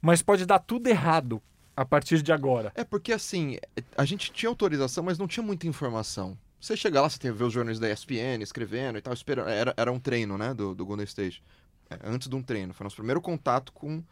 Mas 0.00 0.22
pode 0.22 0.46
dar 0.46 0.58
tudo 0.60 0.86
errado 0.86 1.42
a 1.80 1.84
partir 1.86 2.20
de 2.20 2.30
agora. 2.30 2.70
É 2.74 2.84
porque 2.84 3.10
assim, 3.10 3.56
a 3.96 4.04
gente 4.04 4.30
tinha 4.32 4.50
autorização, 4.50 5.02
mas 5.02 5.16
não 5.16 5.26
tinha 5.26 5.42
muita 5.42 5.66
informação. 5.66 6.36
Você 6.60 6.76
chega 6.76 7.00
lá, 7.00 7.08
você 7.08 7.18
tem 7.18 7.32
que 7.32 7.38
ver 7.38 7.44
os 7.44 7.54
jornais 7.54 7.78
da 7.78 7.90
ESPN 7.90 8.42
escrevendo 8.42 8.98
e 8.98 9.00
tal, 9.00 9.14
esperando. 9.14 9.48
Era, 9.48 9.72
era 9.74 9.90
um 9.90 9.98
treino, 9.98 10.36
né, 10.36 10.52
do, 10.52 10.74
do 10.74 10.84
Golden 10.84 11.06
State. 11.06 11.42
É, 11.88 11.98
antes 12.04 12.28
de 12.28 12.36
um 12.36 12.42
treino. 12.42 12.74
Foi 12.74 12.84
nosso 12.84 12.96
primeiro 12.96 13.18
contato 13.22 13.72
com 13.72 14.04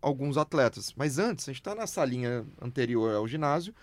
alguns 0.00 0.36
atletas. 0.36 0.94
Mas 0.96 1.18
antes, 1.18 1.48
a 1.48 1.52
gente 1.52 1.60
tá 1.60 1.74
na 1.74 1.88
salinha 1.88 2.46
anterior 2.62 3.12
ao 3.12 3.26
ginásio, 3.26 3.74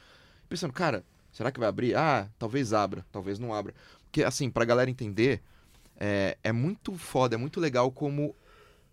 pensando, 0.48 0.72
cara, 0.72 1.04
será 1.30 1.52
que 1.52 1.60
vai 1.60 1.68
abrir? 1.68 1.94
Ah, 1.94 2.30
talvez 2.40 2.72
abra, 2.72 3.06
talvez 3.12 3.38
não 3.38 3.54
abra. 3.54 3.74
Porque, 4.06 4.24
assim, 4.24 4.50
pra 4.50 4.64
galera 4.64 4.90
entender, 4.90 5.42
é, 5.98 6.38
é 6.42 6.54
muito 6.54 6.98
foda, 6.98 7.36
é 7.36 7.38
muito 7.38 7.60
legal 7.60 7.92
como 7.92 8.34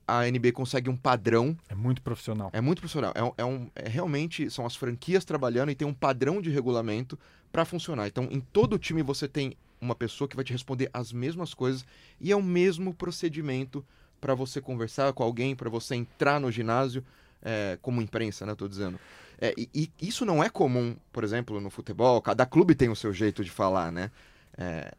a 0.06 0.22
NBA 0.24 0.52
consegue 0.52 0.90
um 0.90 0.96
padrão 0.96 1.56
É 1.68 1.74
muito 1.74 2.02
profissional. 2.02 2.50
é 2.52 2.60
muito 2.60 2.80
profissional. 2.80 3.12
É, 3.14 3.42
é 3.42 3.44
um, 3.44 3.70
é 3.74 3.88
realmente 3.88 4.50
são 4.50 4.66
as 4.66 4.76
franquias 4.76 5.24
trabalhando 5.24 5.70
e 5.70 5.74
tem 5.74 5.86
um 5.86 5.94
padrão 5.94 6.40
de 6.40 6.50
regulamento 6.50 7.18
para 7.50 7.64
funcionar. 7.64 8.06
Então, 8.06 8.28
em 8.30 8.40
todo 8.40 8.78
time 8.78 9.02
você 9.02 9.28
tem 9.28 9.56
uma 9.80 9.94
pessoa 9.94 10.28
que 10.28 10.36
vai 10.36 10.44
te 10.44 10.52
responder 10.52 10.88
as 10.92 11.12
mesmas 11.12 11.54
coisas 11.54 11.84
e 12.20 12.30
é 12.30 12.36
o 12.36 12.42
mesmo 12.42 12.94
procedimento 12.94 13.84
para 14.20 14.34
você 14.34 14.60
conversar 14.60 15.12
com 15.12 15.22
alguém, 15.24 15.56
para 15.56 15.68
você 15.68 15.96
entrar 15.96 16.38
no 16.38 16.50
ginásio, 16.50 17.04
é, 17.42 17.76
como 17.82 18.00
imprensa, 18.00 18.46
né? 18.46 18.54
Tô 18.54 18.68
dizendo. 18.68 18.98
É, 19.40 19.52
e, 19.58 19.68
e 19.74 19.90
isso 20.08 20.24
não 20.24 20.42
é 20.42 20.48
comum, 20.48 20.96
por 21.12 21.24
exemplo, 21.24 21.60
no 21.60 21.68
futebol. 21.68 22.22
Cada 22.22 22.46
clube 22.46 22.76
tem 22.76 22.88
o 22.88 22.94
seu 22.94 23.12
jeito 23.12 23.42
de 23.42 23.50
falar, 23.50 23.90
né? 23.90 24.12
É, 24.56 24.94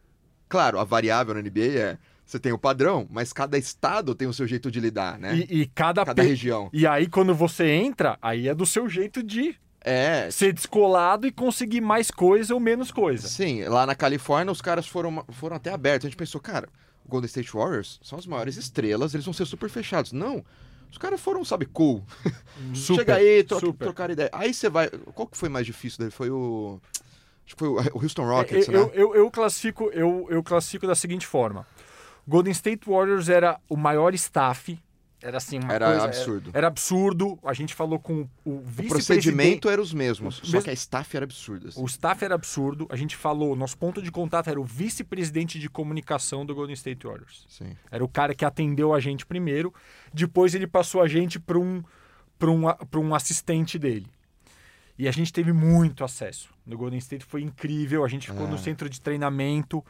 claro, 0.49 0.77
a 0.77 0.83
variável 0.83 1.33
na 1.33 1.41
NBA 1.41 1.79
é 1.79 1.97
você 2.25 2.39
tem 2.39 2.51
o 2.51 2.57
padrão, 2.57 3.07
mas 3.09 3.31
cada 3.33 3.57
estado 3.57 4.15
tem 4.15 4.27
o 4.27 4.33
seu 4.33 4.47
jeito 4.47 4.71
de 4.71 4.79
lidar, 4.79 5.19
né? 5.19 5.35
E, 5.35 5.61
e 5.61 5.65
cada, 5.67 6.05
cada 6.05 6.21
pe- 6.21 6.27
região. 6.29 6.69
E 6.73 6.87
aí, 6.87 7.07
quando 7.07 7.33
você 7.35 7.69
entra, 7.69 8.17
aí 8.21 8.47
é 8.47 8.55
do 8.55 8.65
seu 8.65 8.87
jeito 8.89 9.21
de 9.21 9.55
É, 9.81 10.29
ser 10.31 10.53
descolado 10.53 11.27
e 11.27 11.31
conseguir 11.31 11.81
mais 11.81 12.09
coisa 12.09 12.53
ou 12.53 12.59
menos 12.59 12.89
coisa. 12.91 13.27
Sim, 13.27 13.63
lá 13.65 13.85
na 13.85 13.93
Califórnia 13.95 14.51
os 14.51 14.61
caras 14.61 14.87
foram, 14.87 15.23
foram 15.29 15.57
até 15.57 15.71
abertos. 15.71 16.05
A 16.05 16.09
gente 16.09 16.17
pensou, 16.17 16.39
cara, 16.39 16.69
o 17.05 17.09
Golden 17.09 17.27
State 17.27 17.51
Warriors 17.51 17.99
são 18.01 18.17
as 18.17 18.25
maiores 18.25 18.55
estrelas, 18.55 19.13
eles 19.13 19.25
vão 19.25 19.33
ser 19.33 19.45
super 19.45 19.69
fechados. 19.69 20.13
Não, 20.13 20.41
os 20.89 20.97
caras 20.97 21.19
foram, 21.19 21.43
sabe, 21.43 21.65
cool. 21.65 22.01
Super, 22.73 22.99
Chega 23.01 23.15
aí, 23.15 23.43
tro 23.43 23.59
super. 23.59 23.83
trocar 23.85 24.09
ideia. 24.11 24.29
Aí 24.31 24.53
você 24.53 24.69
vai. 24.69 24.87
Qual 25.13 25.27
que 25.27 25.35
foi 25.37 25.49
mais 25.49 25.65
difícil 25.65 25.99
dele? 25.99 26.11
Foi 26.11 26.29
o. 26.29 26.79
Acho 27.45 27.55
que 27.55 27.59
foi 27.59 27.67
o 27.67 27.77
Houston 28.01 28.23
Rockets, 28.25 28.67
eu, 28.69 28.85
né? 28.85 28.91
eu, 28.93 29.15
eu 29.15 29.29
classifico, 29.31 29.89
eu, 29.91 30.27
eu 30.29 30.41
classifico 30.41 30.87
da 30.87 30.95
seguinte 30.95 31.27
forma: 31.27 31.67
Golden 32.27 32.51
State 32.51 32.89
Warriors 32.89 33.29
era 33.29 33.59
o 33.69 33.75
maior 33.75 34.13
staff. 34.13 34.79
Era 35.21 35.37
assim, 35.37 35.57
uma 35.57 35.71
Era 35.73 35.85
coisa- 35.85 36.03
absurdo. 36.03 36.51
Era, 36.53 36.67
absurdo. 36.67 37.39
A 37.45 37.53
gente 37.53 37.73
falou 37.73 37.97
com 37.97 38.27
o 38.43 38.55
O 38.57 38.59
vice-presidente. 38.59 38.87
procedimento 39.05 39.69
era 39.69 39.81
os 39.81 39.93
mesmos, 39.93 40.41
só 40.43 40.61
que 40.61 40.69
a 40.69 40.73
staff 40.73 41.15
era 41.15 41.23
absurda. 41.23 41.69
assim. 41.69 41.81
O 41.81 41.85
staff 41.85 42.25
era 42.25 42.35
absurdo. 42.35 42.87
A 42.89 42.97
gente 42.97 43.15
falou, 43.15 43.55
nosso 43.55 43.77
ponto 43.77 44.01
de 44.01 44.11
contato 44.11 44.49
era 44.49 44.59
o 44.59 44.65
vice-presidente 44.65 45.57
de 45.59 45.69
comunicação 45.69 46.45
do 46.45 46.53
Golden 46.53 46.73
State 46.73 47.07
Warriors. 47.07 47.45
Sim. 47.47 47.71
Era 47.89 48.03
o 48.03 48.07
cara 48.09 48.35
que 48.35 48.43
atendeu 48.43 48.93
a 48.93 48.99
gente 48.99 49.25
primeiro. 49.25 49.73
Depois 50.13 50.53
ele 50.55 50.67
passou 50.67 51.01
a 51.01 51.07
gente 51.07 51.39
para 51.39 51.57
um, 51.57 51.81
pra 52.37 52.51
um, 52.51 52.63
pra 52.89 52.99
um 52.99 53.15
assistente 53.15 53.79
dele. 53.79 54.07
E 54.99 55.07
a 55.07 55.11
gente 55.11 55.31
teve 55.31 55.53
muito 55.53 56.03
acesso. 56.03 56.49
No 56.65 56.77
Golden 56.77 56.99
State 56.99 57.23
foi 57.23 57.41
incrível. 57.43 58.03
A 58.03 58.09
gente 58.09 58.29
ficou 58.29 58.45
no 58.45 58.55
É. 58.55 58.59
centro 58.59 58.89
de 58.89 58.99
treinamento. 58.99 59.83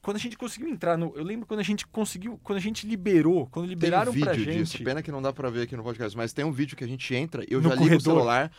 Quando 0.00 0.16
a 0.16 0.20
gente 0.20 0.36
conseguiu 0.36 0.68
entrar 0.68 0.96
no. 0.96 1.12
Eu 1.16 1.24
lembro 1.24 1.46
quando 1.46 1.60
a 1.60 1.64
gente 1.64 1.86
conseguiu. 1.86 2.38
Quando 2.42 2.58
a 2.58 2.60
gente 2.60 2.86
liberou. 2.86 3.46
Quando 3.46 3.64
Tem 3.66 3.70
um 3.76 3.78
liberaram 3.78 4.12
pra 4.12 4.32
vídeo 4.32 4.44
gente. 4.52 4.64
disso. 4.72 4.84
Pena 4.84 5.02
que 5.02 5.10
não 5.12 5.20
dá 5.22 5.32
pra 5.32 5.50
ver 5.50 5.62
aqui 5.62 5.76
no 5.76 5.82
podcast, 5.82 6.16
mas 6.16 6.32
tem 6.32 6.44
um 6.44 6.52
vídeo 6.52 6.76
que 6.76 6.84
a 6.84 6.86
gente 6.88 7.14
entra, 7.14 7.44
eu 7.48 7.60
No 7.60 7.68
já 7.68 7.74
ligo 7.74 7.96
o 7.96 8.00
celular 8.00 8.50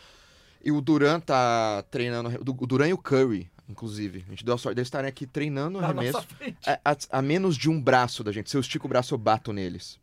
e 0.64 0.70
o 0.72 0.80
Duran 0.80 1.20
tá 1.20 1.82
treinando. 1.90 2.28
O 2.40 2.66
Duran 2.66 2.88
e 2.88 2.92
o 2.92 2.98
Curry, 2.98 3.50
inclusive. 3.68 4.24
A 4.26 4.30
gente 4.30 4.44
deu 4.44 4.54
a 4.54 4.58
sorte 4.58 4.76
de 4.76 4.82
estarem 4.82 5.08
aqui 5.08 5.26
treinando 5.26 5.78
o 5.78 5.84
arremesso. 5.84 6.12
nossa 6.14 6.26
frente. 6.28 6.56
a, 6.66 6.80
a- 6.84 7.18
a 7.18 7.22
menos 7.22 7.56
de 7.56 7.68
um 7.70 7.80
braço 7.80 8.22
da 8.24 8.32
gente. 8.32 8.50
Se 8.50 8.56
eu 8.56 8.60
estico 8.60 8.86
o 8.86 8.88
braço, 8.88 9.14
eu 9.14 9.18
bato 9.18 9.52
neles. 9.52 9.98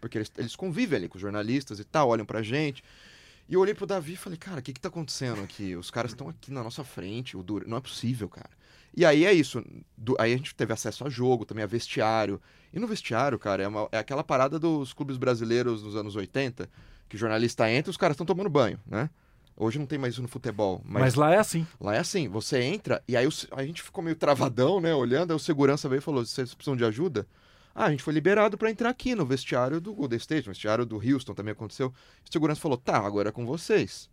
Porque 0.00 0.18
eles, 0.18 0.30
eles 0.38 0.54
convivem 0.56 0.96
ali 0.98 1.08
com 1.08 1.16
os 1.16 1.22
jornalistas 1.22 1.80
e 1.80 1.84
tal, 1.84 2.08
olham 2.08 2.24
pra 2.24 2.40
gente. 2.42 2.82
E 3.48 3.54
eu 3.54 3.60
olhei 3.60 3.74
pro 3.74 3.86
Davi 3.86 4.12
e 4.12 4.16
falei, 4.16 4.38
cara, 4.38 4.60
o 4.60 4.62
que 4.62 4.72
que 4.72 4.80
tá 4.80 4.88
acontecendo 4.88 5.42
aqui? 5.42 5.74
Os 5.74 5.90
caras 5.90 6.10
estão 6.12 6.28
aqui 6.28 6.52
na 6.52 6.62
nossa 6.62 6.84
frente, 6.84 7.36
o 7.36 7.42
Dur... 7.42 7.64
não 7.66 7.78
é 7.78 7.80
possível, 7.80 8.28
cara. 8.28 8.50
E 8.96 9.04
aí 9.04 9.24
é 9.24 9.32
isso. 9.32 9.62
Do- 9.96 10.16
aí 10.18 10.32
a 10.32 10.36
gente 10.36 10.54
teve 10.54 10.72
acesso 10.72 11.04
a 11.06 11.08
jogo, 11.10 11.44
também 11.44 11.62
a 11.64 11.66
vestiário. 11.66 12.40
E 12.72 12.78
no 12.78 12.86
vestiário, 12.86 13.38
cara, 13.38 13.62
é, 13.62 13.68
uma- 13.68 13.88
é 13.92 13.98
aquela 13.98 14.24
parada 14.24 14.58
dos 14.58 14.92
clubes 14.92 15.16
brasileiros 15.16 15.82
dos 15.82 15.94
anos 15.96 16.16
80, 16.16 16.68
que 17.08 17.16
o 17.16 17.18
jornalista 17.18 17.70
entra 17.70 17.90
e 17.90 17.92
os 17.92 17.96
caras 17.96 18.14
estão 18.14 18.26
tomando 18.26 18.50
banho, 18.50 18.78
né? 18.86 19.08
Hoje 19.56 19.78
não 19.78 19.86
tem 19.86 19.98
mais 19.98 20.14
isso 20.14 20.22
no 20.22 20.28
futebol. 20.28 20.80
Mas 20.84 21.14
lá 21.14 21.32
é 21.34 21.38
assim. 21.38 21.66
Lá 21.80 21.94
é 21.94 21.98
assim, 21.98 22.28
você 22.28 22.60
entra 22.62 23.02
e 23.08 23.16
aí 23.16 23.26
o 23.26 23.30
a 23.52 23.64
gente 23.64 23.82
ficou 23.82 24.04
meio 24.04 24.14
travadão, 24.14 24.80
né, 24.80 24.94
olhando, 24.94 25.32
aí 25.32 25.36
o 25.36 25.38
segurança 25.40 25.88
veio 25.88 25.98
e 25.98 26.02
falou, 26.02 26.24
vocês 26.24 26.54
precisam 26.54 26.76
de 26.76 26.84
ajuda? 26.84 27.26
Ah, 27.74 27.86
a 27.86 27.90
gente 27.90 28.02
foi 28.02 28.12
liberado 28.14 28.56
pra 28.58 28.70
entrar 28.70 28.88
aqui 28.90 29.14
no 29.14 29.24
vestiário 29.26 29.80
do 29.80 29.92
Golden 29.94 30.16
State, 30.18 30.46
no 30.46 30.52
vestiário 30.52 30.84
do 30.86 30.96
Houston 30.96 31.34
também 31.34 31.52
aconteceu. 31.52 31.88
O 31.88 32.32
segurança 32.32 32.60
falou: 32.60 32.76
tá, 32.76 32.98
agora 32.98 33.28
é 33.28 33.32
com 33.32 33.46
vocês. 33.46 34.08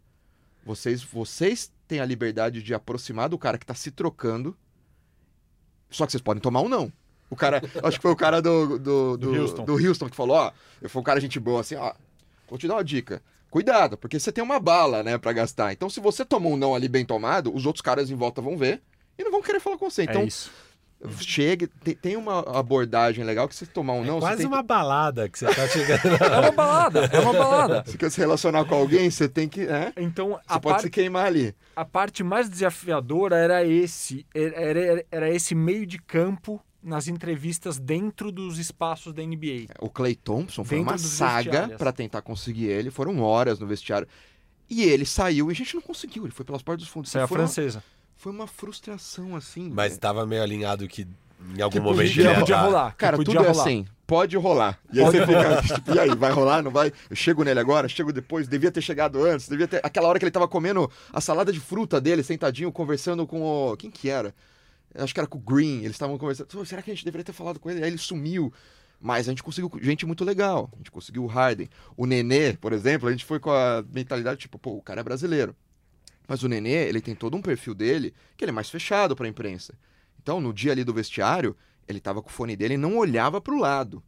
Vocês, 0.64 1.04
vocês 1.04 1.72
têm 1.88 2.00
a 2.00 2.06
liberdade 2.06 2.62
de 2.64 2.74
aproximar 2.74 3.30
do 3.30 3.38
cara 3.38 3.58
que 3.58 3.66
tá 3.66 3.74
se 3.76 3.92
trocando. 3.92 4.56
Só 5.90 6.06
que 6.06 6.12
vocês 6.12 6.22
podem 6.22 6.42
tomar 6.42 6.62
um 6.62 6.70
não. 6.70 6.92
O 7.30 7.36
cara, 7.36 7.62
acho 7.84 7.98
que 7.98 8.02
foi 8.02 8.12
o 8.12 8.16
cara 8.16 8.42
do, 8.42 8.78
do, 8.80 9.18
do, 9.18 9.18
Do 9.18 9.42
Houston. 9.42 9.66
do 9.66 9.74
Houston 9.74 10.10
que 10.10 10.16
falou: 10.16 10.38
ó, 10.38 10.52
foi 10.88 11.02
um 11.02 11.06
cara 11.06 11.20
gente 11.20 11.40
boa 11.40 11.62
assim, 11.62 11.76
ó. 11.76 11.94
Vou 12.50 12.58
te 12.60 12.68
dar 12.68 12.76
uma 12.76 12.84
dica. 12.84 13.22
Cuidado, 13.50 13.98
porque 13.98 14.20
você 14.20 14.32
tem 14.32 14.44
uma 14.44 14.60
bala, 14.60 15.02
né, 15.02 15.18
pra 15.18 15.32
gastar. 15.32 15.72
Então, 15.72 15.90
se 15.90 16.00
você 16.00 16.26
tomou 16.26 16.54
um 16.54 16.58
não 16.58 16.76
ali 16.76 16.90
bem 16.90 17.06
tomado, 17.06 17.56
os 17.56 17.66
outros 17.66 17.82
caras 17.82 18.10
em 18.10 18.16
volta 18.16 18.42
vão 18.42 18.58
ver 18.58 18.82
e 19.18 19.24
não 19.24 19.32
vão 19.32 19.42
querer 19.42 19.62
falar 19.62 19.78
com 19.78 19.90
você. 19.90 20.04
Então, 20.04 20.22
é 20.24 20.28
chegue, 21.20 21.68
tem, 21.68 21.96
tem 21.96 22.18
uma 22.18 22.40
abordagem 22.58 23.24
legal 23.24 23.48
que 23.48 23.56
você 23.56 23.66
tomar 23.66 23.94
um 23.94 24.04
não, 24.04 24.18
É 24.18 24.20
Quase 24.22 24.38
você 24.38 24.44
tem 24.44 24.48
uma 24.48 24.64
balada 24.64 25.30
que 25.30 25.38
você 25.38 25.46
tá 25.46 25.68
chegando. 25.70 26.24
É 26.24 26.40
uma 26.40 26.52
balada, 26.52 27.00
é 27.06 27.20
uma 27.20 27.34
balada. 27.34 27.84
você 27.86 27.98
quer 27.98 28.10
se 28.12 28.20
relacionar 28.20 28.66
com 28.66 28.76
alguém, 28.76 29.10
você 29.10 29.28
tem 29.30 29.48
que, 29.48 29.66
né? 29.66 29.94
Então, 29.98 30.30
Você 30.30 30.40
a, 30.48 30.60
pode 30.60 30.74
par- 30.76 30.82
se 30.82 30.90
queimar 30.90 31.26
ali. 31.28 31.54
a 31.76 31.86
parte 31.86 32.24
mais 32.24 32.50
desafiadora 32.50 33.36
era 33.36 33.64
esse, 33.66 34.26
era, 34.34 34.56
era, 34.60 35.06
era 35.12 35.30
esse 35.30 35.54
meio 35.54 35.86
de 35.86 36.00
campo 36.00 36.60
nas 36.82 37.08
entrevistas 37.08 37.80
dentro 37.80 38.32
dos 38.32 38.58
espaços 38.60 39.12
da 39.14 39.22
NBA. 39.24 39.66
O 39.82 39.90
Clay 39.90 40.16
Thompson 40.16 40.64
foi 40.64 40.78
Dentro 40.78 40.92
uma 40.94 40.98
saga 41.00 41.70
pra 41.78 41.92
tentar 41.92 42.22
conseguir 42.22 42.66
ele, 42.68 42.92
foram 42.92 43.20
horas 43.22 43.60
no 43.60 43.66
vestiário. 43.68 44.08
E 44.70 44.84
ele 44.84 45.06
saiu 45.06 45.50
e 45.50 45.52
a 45.52 45.56
gente 45.56 45.76
não 45.76 45.82
conseguiu, 45.82 46.24
ele 46.24 46.32
foi 46.34 46.46
pelas 46.46 46.62
portas 46.64 46.84
dos 46.84 46.90
fundos. 46.92 47.14
É 47.16 47.22
a 47.22 47.28
foi, 47.28 47.38
uma, 47.38 47.46
francesa. 47.48 47.84
Foi 48.16 48.32
uma 48.32 48.48
frustração 48.48 49.36
assim. 49.36 49.70
Mas 49.74 49.90
velho. 49.90 50.02
tava 50.02 50.26
meio 50.26 50.42
alinhado 50.44 50.88
que 50.88 51.08
em 51.56 51.62
algum 51.62 51.74
Que 51.74 51.80
momento 51.80 52.08
podia- 52.10 52.32
ia 52.32 52.40
podia 52.40 52.58
rolar. 52.62 52.96
Cara, 52.96 53.18
podia 53.18 53.34
tudo 53.36 53.46
é 53.46 53.50
rolar. 53.50 53.62
assim, 53.64 53.86
pode 54.08 54.36
rolar. 54.38 54.80
E 54.92 55.00
aí 55.00 55.06
Pode 55.06 55.18
você 55.18 55.26
fica, 55.28 55.62
tipo, 55.76 55.94
e 55.94 56.00
aí, 56.00 56.16
vai 56.16 56.32
rolar, 56.32 56.62
não 56.64 56.72
vai? 56.72 56.92
Eu 57.10 57.16
chego 57.16 57.44
nele 57.44 57.60
agora, 57.60 57.88
chego 57.88 58.12
depois, 58.14 58.48
devia 58.48 58.72
ter 58.72 58.82
chegado 58.82 59.24
antes, 59.24 59.48
devia 59.50 59.68
ter... 59.68 59.80
Aquela 59.84 60.08
hora 60.08 60.18
que 60.18 60.26
ele 60.26 60.32
tava 60.32 60.48
comendo 60.48 60.90
a 61.14 61.20
salada 61.22 61.52
de 61.52 61.60
fruta 61.60 62.00
dele, 62.02 62.24
sentadinho, 62.24 62.72
conversando 62.72 63.28
com 63.28 63.42
o... 63.44 63.78
Quem 63.78 63.92
que 63.92 64.10
era? 64.10 64.34
Acho 64.98 65.14
que 65.14 65.20
era 65.20 65.28
com 65.28 65.38
o 65.38 65.42
Green, 65.42 65.80
eles 65.80 65.92
estavam 65.92 66.18
conversando. 66.18 66.48
"Pô, 66.48 66.64
Será 66.66 66.82
que 66.82 66.90
a 66.90 66.94
gente 66.94 67.04
deveria 67.04 67.26
ter 67.26 67.34
falado 67.34 67.60
com 67.60 67.70
ele? 67.70 67.84
Aí 67.84 67.90
ele 67.90 67.98
sumiu. 67.98 68.52
Mas 69.00 69.28
a 69.28 69.32
gente 69.32 69.44
conseguiu 69.44 69.70
gente 69.82 70.06
muito 70.06 70.24
legal. 70.24 70.70
A 70.74 70.78
gente 70.78 70.90
conseguiu 70.90 71.26
o 71.26 71.28
Harden. 71.28 71.70
O 71.98 72.06
Nenê, 72.06 72.54
por 72.54 72.72
exemplo, 72.72 73.10
a 73.10 73.12
gente 73.12 73.26
foi 73.26 73.40
com 73.40 73.52
a 73.52 73.84
mentalidade, 73.94 74.40
tipo, 74.40 74.58
pô, 74.58 74.72
o 74.78 74.82
cara 74.82 75.02
é 75.02 75.04
brasileiro. 75.04 75.54
Mas 76.28 76.44
o 76.44 76.48
Nenê, 76.48 76.88
ele 76.88 77.02
tem 77.02 77.14
todo 77.16 77.36
um 77.38 77.42
perfil 77.42 77.74
dele 77.74 78.14
que 78.36 78.44
ele 78.44 78.50
é 78.52 78.54
mais 78.54 78.70
fechado 78.70 79.16
pra 79.16 79.28
imprensa. 79.28 79.74
Então, 80.22 80.42
no 80.42 80.54
dia 80.54 80.72
ali 80.72 80.84
do 80.84 80.94
vestiário, 80.94 81.56
ele 81.88 82.00
tava 82.00 82.22
com 82.22 82.30
o 82.30 82.32
fone 82.32 82.56
dele 82.56 82.74
e 82.74 82.78
não 82.78 82.98
olhava 82.98 83.40
pro 83.40 83.60
lado. 83.60 84.02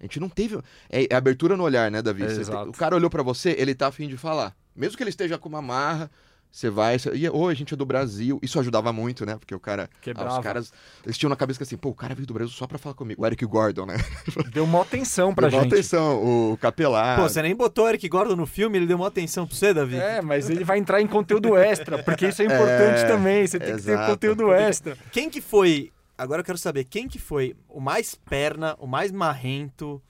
A 0.00 0.04
gente 0.04 0.18
não 0.20 0.28
teve. 0.28 0.56
É, 0.88 1.06
é 1.12 1.14
abertura 1.16 1.56
no 1.56 1.64
olhar, 1.64 1.90
né, 1.90 2.00
Davi? 2.00 2.22
É, 2.22 2.26
tem- 2.44 2.54
o 2.70 2.72
cara 2.72 2.94
olhou 2.96 3.10
pra 3.10 3.22
você, 3.22 3.50
ele 3.58 3.74
tá 3.74 3.88
afim 3.88 4.08
de 4.08 4.16
falar. 4.16 4.56
Mesmo 4.74 4.96
que 4.96 5.02
ele 5.02 5.10
esteja 5.10 5.36
com 5.36 5.48
uma 5.48 5.60
marra, 5.60 6.10
você 6.50 6.70
vai. 6.70 6.98
Você, 6.98 7.10
e, 7.14 7.28
Oi, 7.28 7.52
a 7.52 7.56
gente 7.56 7.74
é 7.74 7.76
do 7.76 7.84
Brasil. 7.86 8.38
Isso 8.42 8.58
ajudava 8.58 8.92
muito, 8.92 9.24
né? 9.26 9.36
Porque 9.36 9.54
o 9.54 9.60
cara. 9.60 9.88
ah, 9.92 9.98
Quebrava. 10.00 10.38
os 10.38 10.42
caras. 10.42 10.72
Eles 11.04 11.16
tinham 11.18 11.28
na 11.30 11.36
cabeça 11.36 11.58
que 11.58 11.62
assim, 11.62 11.76
pô, 11.76 11.90
o 11.90 11.94
cara 11.94 12.14
veio 12.14 12.26
do 12.26 12.34
Brasil 12.34 12.52
só 12.52 12.66
pra 12.66 12.78
falar 12.78 12.94
comigo. 12.94 13.22
O 13.22 13.26
Eric 13.26 13.44
Gordon, 13.46 13.86
né? 13.86 13.96
Deu 14.52 14.64
uma 14.64 14.82
atenção 14.82 15.34
pra 15.34 15.48
Deu 15.48 15.58
uma 15.58 15.64
gente. 15.64 15.74
atenção. 15.74 16.52
O 16.52 16.56
Capelar. 16.56 17.16
Pô, 17.20 17.28
você 17.28 17.42
nem 17.42 17.54
botou 17.54 17.84
o 17.84 17.88
Eric 17.88 18.08
Gordon 18.08 18.34
no 18.36 18.46
filme, 18.46 18.78
ele 18.78 18.86
deu 18.86 18.96
uma 18.96 19.08
atenção 19.08 19.46
pra 19.46 19.54
você, 19.56 19.72
Davi? 19.74 19.96
É, 19.96 20.20
mas 20.22 20.48
ele 20.50 20.64
vai 20.64 20.78
entrar 20.78 21.00
em 21.00 21.06
conteúdo 21.06 21.56
extra, 21.56 22.02
porque 22.02 22.28
isso 22.28 22.42
é 22.42 22.44
importante 22.46 23.00
É, 23.00 23.06
também. 23.06 23.46
Você 23.46 23.58
tem 23.58 23.76
que 23.76 23.82
ter 23.82 23.90
exato. 23.92 24.10
conteúdo 24.12 24.52
extra. 24.52 24.96
Quem 25.12 25.28
que 25.30 25.40
foi. 25.40 25.92
Agora 26.16 26.40
eu 26.40 26.44
quero 26.44 26.58
saber, 26.58 26.84
quem 26.84 27.06
que 27.06 27.18
foi 27.18 27.54
o 27.68 27.78
mais 27.80 28.14
perna, 28.16 28.74
o 28.80 28.86
mais 28.88 29.12
marrento, 29.12 30.02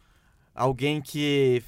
alguém 0.54 1.00
que. 1.02 1.62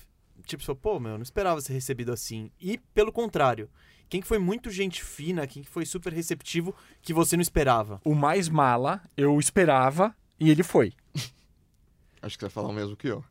Tipo, 0.46 0.64
falou, 0.64 0.80
pô, 0.80 0.98
meu, 0.98 1.12
não 1.12 1.22
esperava 1.22 1.60
ser 1.60 1.74
recebido 1.74 2.10
assim. 2.12 2.50
E 2.60 2.78
pelo 2.94 3.12
contrário, 3.12 3.68
quem 4.10 4.20
que 4.20 4.26
foi 4.26 4.40
muito 4.40 4.70
gente 4.70 5.04
fina, 5.04 5.46
quem 5.46 5.62
que 5.62 5.70
foi 5.70 5.86
super 5.86 6.12
receptivo 6.12 6.74
que 7.00 7.14
você 7.14 7.36
não 7.36 7.42
esperava? 7.42 8.00
O 8.04 8.12
mais 8.12 8.48
mala, 8.48 9.00
eu 9.16 9.38
esperava, 9.38 10.12
e 10.38 10.50
ele 10.50 10.64
foi. 10.64 10.92
Acho 12.20 12.36
que 12.36 12.40
você 12.40 12.46
vai 12.46 12.50
falar 12.50 12.68
o 12.68 12.72
mesmo 12.72 12.96
que 12.96 13.06
eu. 13.06 13.24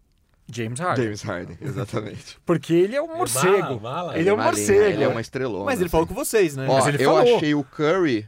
James 0.51 0.79
Harden. 0.79 1.03
James 1.03 1.21
Harden, 1.21 1.57
exatamente. 1.61 2.39
Porque 2.45 2.73
ele 2.73 2.95
é 2.95 3.01
um 3.01 3.17
morcego. 3.17 3.79
mala, 3.79 3.79
mala. 3.81 4.17
Ele 4.17 4.29
é 4.29 4.33
um 4.33 4.37
Malinha, 4.37 4.53
morcego. 4.53 4.83
Ele 4.85 5.03
é 5.03 5.07
uma 5.09 5.21
estrelona. 5.21 5.65
Mas 5.65 5.75
ele 5.75 5.83
assim. 5.83 5.91
falou 5.91 6.07
com 6.07 6.13
vocês, 6.15 6.55
né? 6.55 6.65
Ó, 6.67 6.73
Mas 6.75 6.87
ele 6.87 7.03
eu 7.03 7.13
falou. 7.13 7.35
achei 7.35 7.53
o 7.53 7.63
Curry. 7.63 8.27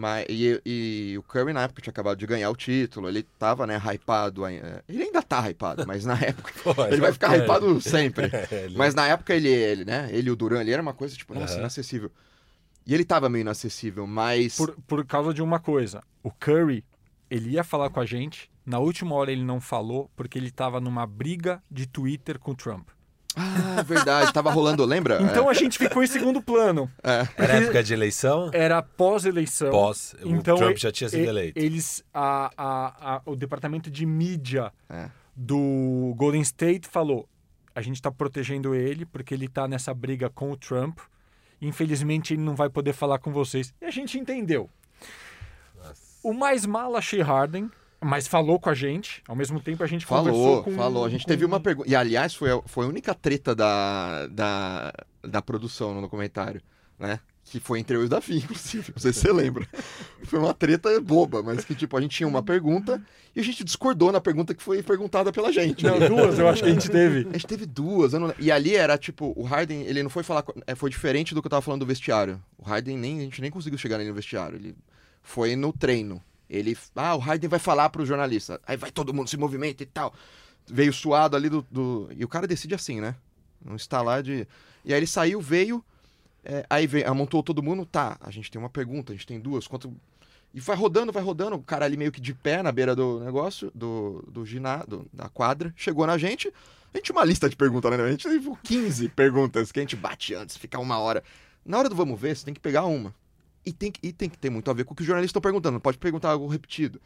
Mas, 0.00 0.26
e, 0.28 0.62
e 0.64 1.18
o 1.18 1.24
Curry, 1.24 1.52
na 1.52 1.62
época, 1.64 1.82
tinha 1.82 1.90
acabado 1.90 2.16
de 2.16 2.24
ganhar 2.24 2.48
o 2.50 2.54
título. 2.54 3.08
Ele 3.08 3.24
tava, 3.36 3.66
né, 3.66 3.76
hypado. 3.84 4.44
ainda. 4.44 4.84
Ele 4.88 5.02
ainda 5.02 5.20
tá 5.20 5.50
hypado, 5.50 5.84
mas 5.88 6.04
na 6.04 6.14
época. 6.22 6.52
Pô, 6.62 6.84
ele 6.86 7.00
vai 7.00 7.12
ficar 7.12 7.34
é. 7.34 7.38
hypado 7.42 7.80
sempre. 7.80 8.30
Ele- 8.52 8.78
Mas 8.78 8.94
na 8.94 9.08
época 9.08 9.34
ele, 9.34 9.48
ele, 9.48 9.84
né? 9.84 10.08
Ele 10.12 10.28
e 10.28 10.30
o 10.30 10.36
Duran, 10.36 10.60
ele 10.60 10.70
era 10.70 10.80
uma 10.80 10.94
coisa, 10.94 11.16
tipo, 11.16 11.34
nossa, 11.34 11.54
Aham. 11.54 11.62
inacessível. 11.62 12.12
E 12.86 12.94
ele 12.94 13.04
tava 13.04 13.28
meio 13.28 13.40
inacessível, 13.40 14.06
mas. 14.06 14.56
Por, 14.56 14.76
por 14.86 15.04
causa 15.04 15.34
de 15.34 15.42
uma 15.42 15.58
coisa. 15.58 16.00
O 16.22 16.30
Curry, 16.30 16.84
ele 17.28 17.50
ia 17.50 17.64
falar 17.64 17.90
com 17.90 17.98
a 17.98 18.06
gente. 18.06 18.48
Na 18.64 18.78
última 18.78 19.16
hora 19.16 19.32
ele 19.32 19.42
não 19.42 19.60
falou, 19.60 20.08
porque 20.14 20.38
ele 20.38 20.52
tava 20.52 20.80
numa 20.80 21.06
briga 21.08 21.60
de 21.68 21.88
Twitter 21.88 22.38
com 22.38 22.52
o 22.52 22.54
Trump. 22.54 22.88
Ah, 23.38 23.82
verdade, 23.82 24.32
tava 24.32 24.50
rolando, 24.50 24.84
lembra? 24.84 25.22
Então 25.22 25.48
a 25.48 25.54
gente 25.54 25.78
ficou 25.78 26.02
em 26.02 26.06
segundo 26.06 26.42
plano. 26.42 26.90
É. 27.02 27.26
Era 27.36 27.52
época 27.54 27.82
de 27.82 27.92
eleição? 27.94 28.50
Era 28.52 28.82
pós-eleição. 28.82 29.70
Pós. 29.70 30.14
Então, 30.24 30.56
o 30.56 30.58
Trump 30.58 30.76
e- 30.76 30.80
já 30.80 30.90
tinha 30.90 31.08
sido 31.08 31.24
eleito. 31.28 31.58
Eles, 31.58 32.02
a, 32.12 32.50
a, 32.56 33.14
a- 33.16 33.22
o 33.24 33.36
departamento 33.36 33.90
de 33.90 34.04
mídia 34.04 34.72
É. 34.90 35.08
do 35.36 36.14
Golden 36.16 36.40
State 36.42 36.88
falou: 36.88 37.28
a 37.74 37.80
gente 37.80 37.96
está 37.96 38.10
protegendo 38.10 38.74
ele 38.74 39.06
porque 39.06 39.32
ele 39.34 39.46
está 39.46 39.68
nessa 39.68 39.94
briga 39.94 40.28
com 40.28 40.50
o 40.50 40.56
Trump. 40.56 40.98
Infelizmente 41.60 42.34
ele 42.34 42.42
não 42.42 42.54
vai 42.56 42.68
poder 42.68 42.92
falar 42.92 43.18
com 43.18 43.32
vocês. 43.32 43.72
E 43.80 43.84
a 43.84 43.90
gente 43.90 44.18
entendeu. 44.18 44.68
O 46.22 46.32
mais 46.32 46.66
mal 46.66 46.96
achei 46.96 47.20
Harden, 47.22 47.70
mas 48.00 48.26
falou 48.26 48.58
com 48.60 48.70
a 48.70 48.74
gente. 48.74 49.22
Ao 49.28 49.34
mesmo 49.36 49.60
tempo 49.60 49.82
a 49.82 49.86
gente 49.86 50.06
Falou, 50.06 50.32
conversou 50.32 50.62
com 50.64 50.72
falou. 50.74 51.04
A 51.04 51.08
gente 51.08 51.22
com- 51.24 51.28
teve 51.28 51.44
uma 51.44 51.60
pergunta. 51.60 51.88
E 51.88 51.94
aliás, 51.96 52.34
foi 52.34 52.50
a, 52.52 52.60
foi 52.66 52.86
a 52.86 52.88
única 52.88 53.14
treta 53.14 53.54
da, 53.54 54.26
da, 54.28 54.92
da 55.22 55.42
produção 55.42 55.94
no 55.94 56.00
documentário, 56.00 56.60
né? 56.98 57.20
Que 57.50 57.58
foi 57.58 57.80
entre 57.80 57.96
eu 57.96 58.02
e 58.02 58.04
o 58.04 58.08
Davi, 58.10 58.36
inclusive. 58.44 58.92
Não 58.94 59.00
sei 59.00 59.10
se 59.12 59.20
você 59.20 59.32
lembra. 59.32 59.66
Foi 60.24 60.38
uma 60.38 60.52
treta 60.52 61.00
boba, 61.00 61.42
mas 61.42 61.64
que, 61.64 61.74
tipo, 61.74 61.96
a 61.96 62.00
gente 62.00 62.14
tinha 62.14 62.28
uma 62.28 62.42
pergunta 62.42 63.02
e 63.34 63.40
a 63.40 63.42
gente 63.42 63.64
discordou 63.64 64.12
na 64.12 64.20
pergunta 64.20 64.54
que 64.54 64.62
foi 64.62 64.82
perguntada 64.82 65.32
pela 65.32 65.50
gente. 65.50 65.82
Não, 65.82 65.98
duas 65.98 66.38
eu 66.38 66.46
acho 66.46 66.62
que 66.62 66.68
a 66.68 66.72
gente 66.72 66.90
teve. 66.90 67.20
A 67.30 67.32
gente 67.32 67.46
teve 67.46 67.64
duas. 67.64 68.12
não- 68.12 68.34
E 68.38 68.52
ali 68.52 68.76
era 68.76 68.98
tipo, 68.98 69.32
o 69.34 69.44
Harden, 69.44 69.80
ele 69.82 70.02
não 70.02 70.10
foi 70.10 70.22
falar. 70.22 70.44
é, 70.66 70.74
Foi 70.74 70.90
diferente 70.90 71.34
do 71.34 71.40
que 71.40 71.46
eu 71.46 71.50
tava 71.50 71.62
falando 71.62 71.80
do 71.80 71.86
vestiário. 71.86 72.38
O 72.58 72.64
Harden 72.64 72.98
nem. 72.98 73.20
A 73.20 73.22
gente 73.22 73.40
nem 73.40 73.50
conseguiu 73.50 73.78
chegar 73.78 73.96
nele 73.96 74.10
no 74.10 74.14
vestiário. 74.16 74.56
Ele 74.56 74.76
foi 75.22 75.56
no 75.56 75.72
treino. 75.72 76.22
Ele. 76.48 76.76
Ah, 76.96 77.14
o 77.14 77.18
Harden 77.18 77.48
vai 77.48 77.58
falar 77.58 77.88
pro 77.90 78.06
jornalista. 78.06 78.60
Aí 78.66 78.76
vai 78.76 78.90
todo 78.90 79.12
mundo 79.12 79.28
se 79.28 79.36
movimenta 79.36 79.82
e 79.82 79.86
tal. 79.86 80.14
Veio 80.66 80.92
suado 80.92 81.36
ali 81.36 81.48
do. 81.48 81.66
do- 81.70 82.08
E 82.16 82.24
o 82.24 82.28
cara 82.28 82.46
decide 82.46 82.74
assim, 82.74 83.00
né? 83.00 83.14
Não 83.64 83.76
está 83.76 84.00
lá 84.02 84.20
de. 84.22 84.46
E 84.84 84.92
aí 84.92 84.98
ele 84.98 85.06
saiu, 85.06 85.40
veio. 85.40 85.84
é, 86.44 86.64
aí 86.70 86.86
veio, 86.86 87.08
amontou 87.10 87.42
todo 87.42 87.62
mundo. 87.62 87.84
Tá, 87.84 88.16
a 88.20 88.30
gente 88.30 88.50
tem 88.50 88.60
uma 88.60 88.70
pergunta, 88.70 89.12
a 89.12 89.16
gente 89.16 89.26
tem 89.26 89.38
duas. 89.40 89.66
Quanto. 89.66 89.92
E 90.54 90.60
vai 90.60 90.74
rodando, 90.76 91.12
vai 91.12 91.22
rodando. 91.22 91.56
O 91.56 91.62
cara 91.62 91.84
ali 91.84 91.96
meio 91.96 92.10
que 92.10 92.20
de 92.20 92.32
pé 92.32 92.62
na 92.62 92.72
beira 92.72 92.96
do 92.96 93.20
negócio, 93.20 93.70
do, 93.74 94.24
do 94.30 94.46
ginásio, 94.46 95.06
da 95.12 95.28
quadra. 95.28 95.72
Chegou 95.76 96.06
na 96.06 96.16
gente. 96.16 96.52
A 96.94 96.96
gente 96.96 97.12
uma 97.12 97.22
lista 97.24 97.50
de 97.50 97.54
perguntas, 97.56 97.90
né? 97.90 98.02
A 98.02 98.10
gente 98.10 98.26
teve 98.26 98.50
15 98.62 99.10
perguntas 99.10 99.70
que 99.70 99.78
a 99.78 99.82
gente 99.82 99.94
bate 99.94 100.34
antes, 100.34 100.56
fica 100.56 100.78
uma 100.78 100.98
hora. 100.98 101.22
Na 101.66 101.78
hora 101.78 101.88
do 101.90 101.94
vamos 101.94 102.18
ver, 102.18 102.34
você 102.34 102.46
tem 102.46 102.54
que 102.54 102.60
pegar 102.60 102.86
uma. 102.86 103.14
E 103.68 103.72
tem 103.72 103.90
que, 103.92 104.00
e 104.06 104.12
tem 104.12 104.28
que 104.28 104.38
ter 104.38 104.50
muito 104.50 104.70
a 104.70 104.74
ver 104.74 104.84
com 104.84 104.92
o 104.92 104.96
que 104.96 105.02
os 105.02 105.06
jornalistas 105.06 105.30
estão 105.30 105.42
perguntando. 105.42 105.74
Não 105.74 105.80
pode 105.80 105.98
perguntar 105.98 106.30
algo 106.30 106.46
repetido. 106.46 107.00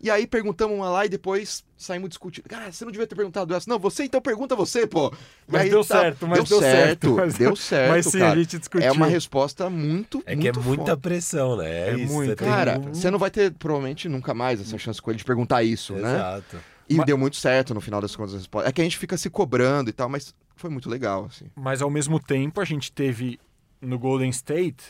E 0.00 0.10
aí 0.10 0.26
perguntamos 0.26 0.76
uma 0.76 0.90
lá 0.90 1.06
e 1.06 1.08
depois 1.08 1.64
saímos 1.78 2.10
discutindo. 2.10 2.44
Cara, 2.46 2.70
você 2.70 2.84
não 2.84 2.92
devia 2.92 3.06
ter 3.06 3.14
perguntado 3.14 3.54
essa. 3.54 3.70
Não, 3.70 3.78
você 3.78 4.04
então 4.04 4.20
pergunta 4.20 4.54
você, 4.54 4.86
pô. 4.86 5.10
E 5.48 5.52
Mas 5.52 5.62
aí 5.62 5.70
deu 5.70 5.84
tá- 5.84 6.00
certo, 6.00 6.26
mas 6.26 6.38
deu, 6.40 6.46
deu 6.46 6.60
certo, 6.60 7.06
certo. 7.06 7.16
mas- 7.16 7.34
Deu 7.38 7.56
certo, 7.56 7.90
Mas 7.94 8.06
sim, 8.06 8.18
cara. 8.18 8.32
a 8.32 8.36
gente 8.36 8.58
discutiu. 8.58 8.86
É 8.86 8.92
uma 8.92 9.06
resposta 9.06 9.70
muito, 9.70 10.18
É 10.26 10.36
que 10.36 10.48
é 10.48 10.52
muito 10.52 10.60
muita 10.66 10.82
foda. 10.84 10.96
pressão, 10.98 11.56
né? 11.56 11.70
É, 11.70 11.90
É 11.90 11.94
isso. 11.98 12.12
muito. 12.12 12.28
você 12.30 12.36
tem 12.36 12.48
Cara, 12.48 12.78
você 12.80 13.10
não 13.10 13.18
vai 13.18 13.30
ter, 13.30 13.52
provavelmente, 13.52 14.08
nunca 14.08 14.34
mais 14.34 14.60
essa 14.60 14.76
chance 14.76 15.00
com 15.00 15.10
ele 15.10 15.18
de 15.18 15.24
perguntar 15.24 15.62
isso, 15.62 15.94
né? 15.94 16.16
Exato. 16.16 16.56
E 16.86 16.96
Mas- 16.96 17.06
deu 17.06 17.16
muito 17.16 17.36
certo 17.36 17.72
no 17.72 17.80
final 17.80 18.00
das 18.00 18.14
contas 18.14 18.34
a 18.34 18.38
resposta. 18.38 18.68
É 18.68 18.72
que 18.72 18.80
a 18.82 18.84
gente 18.84 18.98
fica 18.98 19.16
se 19.16 19.30
cobrando 19.30 19.88
e 19.88 19.92
tal, 19.92 20.08
mas 20.08 20.34
foi 20.54 20.68
muito 20.68 20.90
legal, 20.90 21.26
assim. 21.30 21.46
Mas 21.56 21.80
ao 21.80 21.88
mesmo 21.88 22.20
tempo 22.20 22.60
a 22.60 22.64
gente 22.64 22.92
teve 22.92 23.40
no 23.80 23.98
Golden 23.98 24.28
State 24.28 24.84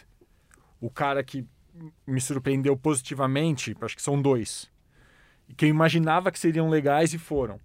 o 0.85 0.91
cara 0.91 1.25
que 1.25 1.47
me 2.07 2.21
surpreendeu 2.21 2.77
positivamente, 2.77 3.75
acho 3.81 3.97
que 3.97 4.03
são 4.03 4.21
dois, 4.21 4.71
que 5.57 5.65
eu 5.65 5.69
imaginava 5.71 6.31
que 6.31 6.39
seriam 6.39 6.69
legais 6.69 7.15
e 7.15 7.19
foram. 7.19 7.59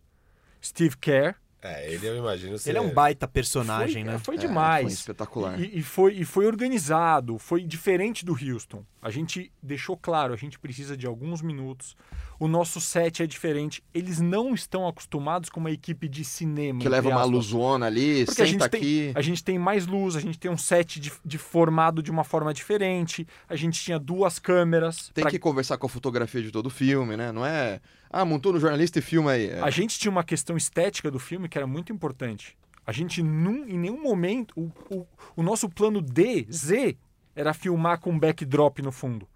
Steve 0.64 0.96
Kerr, 0.96 1.36
É, 1.62 1.92
ele 1.92 2.08
eu 2.08 2.16
imagino 2.18 2.58
ser... 2.58 2.70
Ele 2.70 2.78
é 2.78 2.82
um 2.82 2.94
baita 2.94 3.28
personagem, 3.28 4.04
foi, 4.06 4.14
né? 4.14 4.18
Foi 4.20 4.36
É, 4.36 4.38
demais. 4.38 4.84
foi 4.86 4.94
espetacular. 4.94 5.60
E, 5.60 5.80
e 5.80 5.84
foi, 5.84 6.14
e 6.14 6.24
foi 6.24 6.46
organizado, 6.46 7.38
foi 7.38 7.64
diferente 7.64 8.24
do 8.26 8.32
Houston. 8.34 8.86
A 9.02 9.10
gente 9.10 9.52
deixou 9.62 9.98
claro, 9.98 10.34
a 10.34 10.38
gente 10.38 10.58
precisa 10.60 10.96
de 10.96 11.06
alguns 11.06 11.42
minutos. 11.42 11.96
O 12.40 12.48
nosso 12.48 12.80
set 12.80 13.22
é 13.22 13.28
diferente. 13.28 13.84
Eles 13.94 14.22
não 14.22 14.54
estão 14.54 14.88
acostumados 14.88 15.50
com 15.50 15.60
uma 15.60 15.72
equipe 15.72 16.08
de 16.08 16.24
cinema. 16.24 16.80
Que 16.80 16.88
leva 16.88 17.10
uma 17.10 17.24
luzona 17.26 17.86
ali, 17.88 18.26
Porque 18.26 18.42
a 18.42 18.46
senta 18.46 18.64
gente, 18.66 18.76
aqui. 18.76 18.80
tem, 18.80 19.12
a 19.16 19.22
gente 19.22 19.44
tem 19.44 19.60
mais 19.60 19.86
luz, 19.86 20.16
a 20.16 20.22
gente 20.22 20.40
tem 20.40 20.50
um 20.50 20.58
set 20.58 21.00
de, 21.02 21.12
de 21.26 21.38
formado 21.38 22.02
de 22.02 22.10
uma 22.10 22.24
forma 22.24 22.54
diferente, 22.54 23.28
a 23.50 23.56
gente 23.58 23.82
tinha 23.82 24.00
duas 24.00 24.40
câmeras. 24.40 25.12
Tem 25.14 25.24
pra- 25.24 25.32
que 25.32 25.40
conversar 25.40 25.78
com 25.78 25.86
a 25.88 25.90
fotografia 25.90 26.42
de 26.42 26.52
todo 26.52 26.68
o 26.68 26.70
filme, 26.70 27.18
né? 27.18 27.34
Não 27.34 27.46
é. 27.46 27.82
Ah, 28.12 28.26
montou 28.26 28.54
no 28.54 28.60
jornalista 28.60 29.00
e 29.00 29.02
filma 29.02 29.32
aí. 29.32 29.50
É. 29.50 29.60
A 29.62 29.70
gente 29.70 30.00
tinha 30.00 30.10
uma 30.12 30.24
questão 30.24 30.56
estética 30.58 31.12
do 31.12 31.20
filme 31.20 31.48
que 31.50 31.58
era 31.58 31.68
muito 31.68 31.92
importante. 31.92 32.58
A 32.86 32.92
gente, 32.92 33.22
num, 33.22 33.68
em 33.68 33.78
nenhum 33.78 34.02
momento, 34.02 34.54
o, 34.56 34.72
o, 34.96 35.08
o 35.36 35.44
nosso 35.44 35.70
plano 35.70 36.02
D, 36.02 36.48
Z, 36.52 36.98
era 37.36 37.54
filmar 37.54 38.00
com 38.00 38.18
backdrop 38.18 38.82
no 38.82 38.92
fundo. 38.92 39.28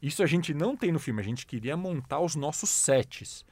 Isso 0.00 0.22
a 0.22 0.26
gente 0.26 0.54
não 0.54 0.76
tem 0.76 0.92
no 0.92 0.98
filme. 0.98 1.20
A 1.20 1.24
gente 1.24 1.46
queria 1.46 1.76
montar 1.76 2.20
os 2.20 2.36
nossos 2.36 2.70
sets 2.70 3.44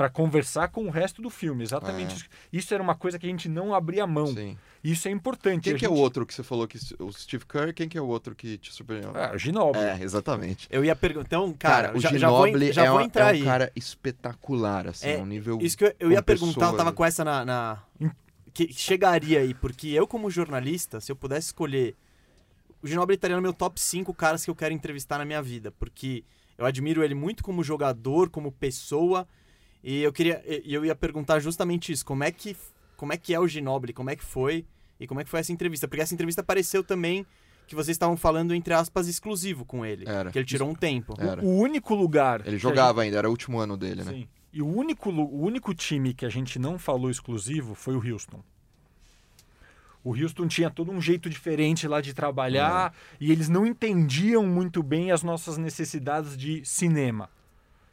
para 0.00 0.08
conversar 0.08 0.68
com 0.68 0.86
o 0.86 0.90
resto 0.90 1.20
do 1.20 1.28
filme. 1.28 1.62
Exatamente 1.62 2.12
É. 2.14 2.16
isso. 2.16 2.24
Isso 2.50 2.72
era 2.72 2.82
uma 2.82 2.94
coisa 2.94 3.18
que 3.18 3.26
a 3.26 3.28
gente 3.28 3.50
não 3.50 3.74
abria 3.74 4.06
mão. 4.06 4.28
Sim. 4.28 4.56
Isso 4.82 5.06
é 5.08 5.10
importante. 5.10 5.64
Quem 5.64 5.76
que 5.76 5.84
é 5.84 5.88
o 5.90 5.92
gente- 5.92 6.00
outro 6.00 6.24
que 6.24 6.32
você 6.32 6.42
falou 6.42 6.66
que 6.66 6.78
o 6.98 7.12
Steve 7.12 7.44
Kerr? 7.44 7.74
Quem 7.74 7.86
que 7.86 7.98
é 7.98 8.00
o 8.00 8.06
outro 8.06 8.34
que 8.34 8.56
te 8.56 8.72
surpreendeu? 8.72 9.12
Ah, 9.14 9.36
Ginóbili. 9.36 9.84
É, 9.84 9.98
exatamente. 10.02 10.66
Eu 10.70 10.82
ia 10.82 10.96
perguntar. 10.96 11.26
Então, 11.26 11.52
cara, 11.52 11.88
Cara, 11.88 11.98
o 11.98 12.00
já, 12.00 12.16
já 12.16 12.30
vou, 12.30 12.46
já 12.72 12.84
é, 12.86 12.88
vou 12.88 12.98
um- 12.98 13.02
entrar 13.02 13.24
é 13.24 13.26
um 13.26 13.34
aí. 13.34 13.42
cara 13.44 13.70
espetacular, 13.76 14.86
assim, 14.88 15.06
É, 15.06 15.18
um 15.18 15.26
nível. 15.26 15.58
Isso 15.60 15.76
que 15.76 15.84
eu, 15.84 15.94
eu 16.00 16.10
ia 16.12 16.22
perguntar, 16.22 16.54
pessoa, 16.60 16.72
eu 16.72 16.76
tava 16.78 16.92
com 16.94 17.04
essa 17.04 17.22
na. 17.22 17.44
na- 17.44 17.82
que 18.54 18.72
chegaria 18.72 19.40
aí, 19.40 19.52
porque 19.52 19.88
eu, 19.88 20.06
como 20.06 20.30
jornalista, 20.30 20.98
se 20.98 21.12
eu 21.12 21.16
pudesse 21.16 21.48
escolher. 21.48 21.94
O 22.82 22.86
Ginobili 22.88 23.16
estaria 23.16 23.36
no 23.36 23.42
meu 23.42 23.52
top 23.52 23.78
5 23.78 24.14
caras 24.14 24.42
que 24.46 24.50
eu 24.50 24.54
quero 24.54 24.72
entrevistar 24.72 25.18
na 25.18 25.26
minha 25.26 25.42
vida, 25.42 25.70
porque 25.72 26.24
eu 26.56 26.64
admiro 26.64 27.04
ele 27.04 27.14
muito 27.14 27.44
como 27.44 27.62
jogador, 27.62 28.30
como 28.30 28.50
pessoa, 28.50 29.28
e 29.82 30.02
eu 30.02 30.12
queria. 30.12 30.42
Eu 30.64 30.84
ia 30.84 30.94
perguntar 30.94 31.40
justamente 31.40 31.92
isso: 31.92 32.04
como 32.04 32.24
é 32.24 32.30
que, 32.30 32.56
como 32.96 33.12
é, 33.12 33.16
que 33.16 33.34
é 33.34 33.40
o 33.40 33.48
Ginobili, 33.48 33.92
como 33.92 34.10
é 34.10 34.16
que 34.16 34.24
foi, 34.24 34.66
e 34.98 35.06
como 35.06 35.20
é 35.20 35.24
que 35.24 35.30
foi 35.30 35.40
essa 35.40 35.52
entrevista? 35.52 35.88
Porque 35.88 36.02
essa 36.02 36.14
entrevista 36.14 36.42
pareceu 36.42 36.84
também 36.84 37.26
que 37.66 37.74
vocês 37.74 37.94
estavam 37.94 38.16
falando, 38.16 38.52
entre 38.52 38.74
aspas, 38.74 39.06
exclusivo 39.06 39.64
com 39.64 39.86
ele. 39.86 40.04
Era. 40.06 40.30
Que 40.30 40.38
ele 40.38 40.46
tirou 40.46 40.68
um 40.68 40.74
tempo. 40.74 41.14
Era. 41.18 41.40
O 41.40 41.48
único 41.48 41.94
lugar. 41.94 42.46
Ele 42.46 42.58
jogava 42.58 43.02
ainda, 43.02 43.16
era 43.16 43.28
o 43.28 43.30
último 43.30 43.58
ano 43.58 43.76
dele, 43.76 44.02
né? 44.02 44.12
Sim. 44.12 44.28
E 44.52 44.60
o 44.60 44.66
único, 44.66 45.10
o 45.10 45.40
único 45.40 45.72
time 45.72 46.12
que 46.12 46.26
a 46.26 46.28
gente 46.28 46.58
não 46.58 46.78
falou 46.78 47.08
exclusivo 47.08 47.74
foi 47.74 47.94
o 47.94 48.04
Houston. 48.04 48.42
O 50.02 50.16
Houston 50.16 50.48
tinha 50.48 50.70
todo 50.70 50.90
um 50.90 51.00
jeito 51.00 51.30
diferente 51.30 51.86
lá 51.86 52.00
de 52.00 52.12
trabalhar 52.12 52.92
e 53.20 53.30
eles 53.30 53.48
não 53.48 53.66
entendiam 53.66 54.44
muito 54.46 54.82
bem 54.82 55.12
as 55.12 55.22
nossas 55.22 55.56
necessidades 55.56 56.36
de 56.36 56.64
cinema. 56.64 57.30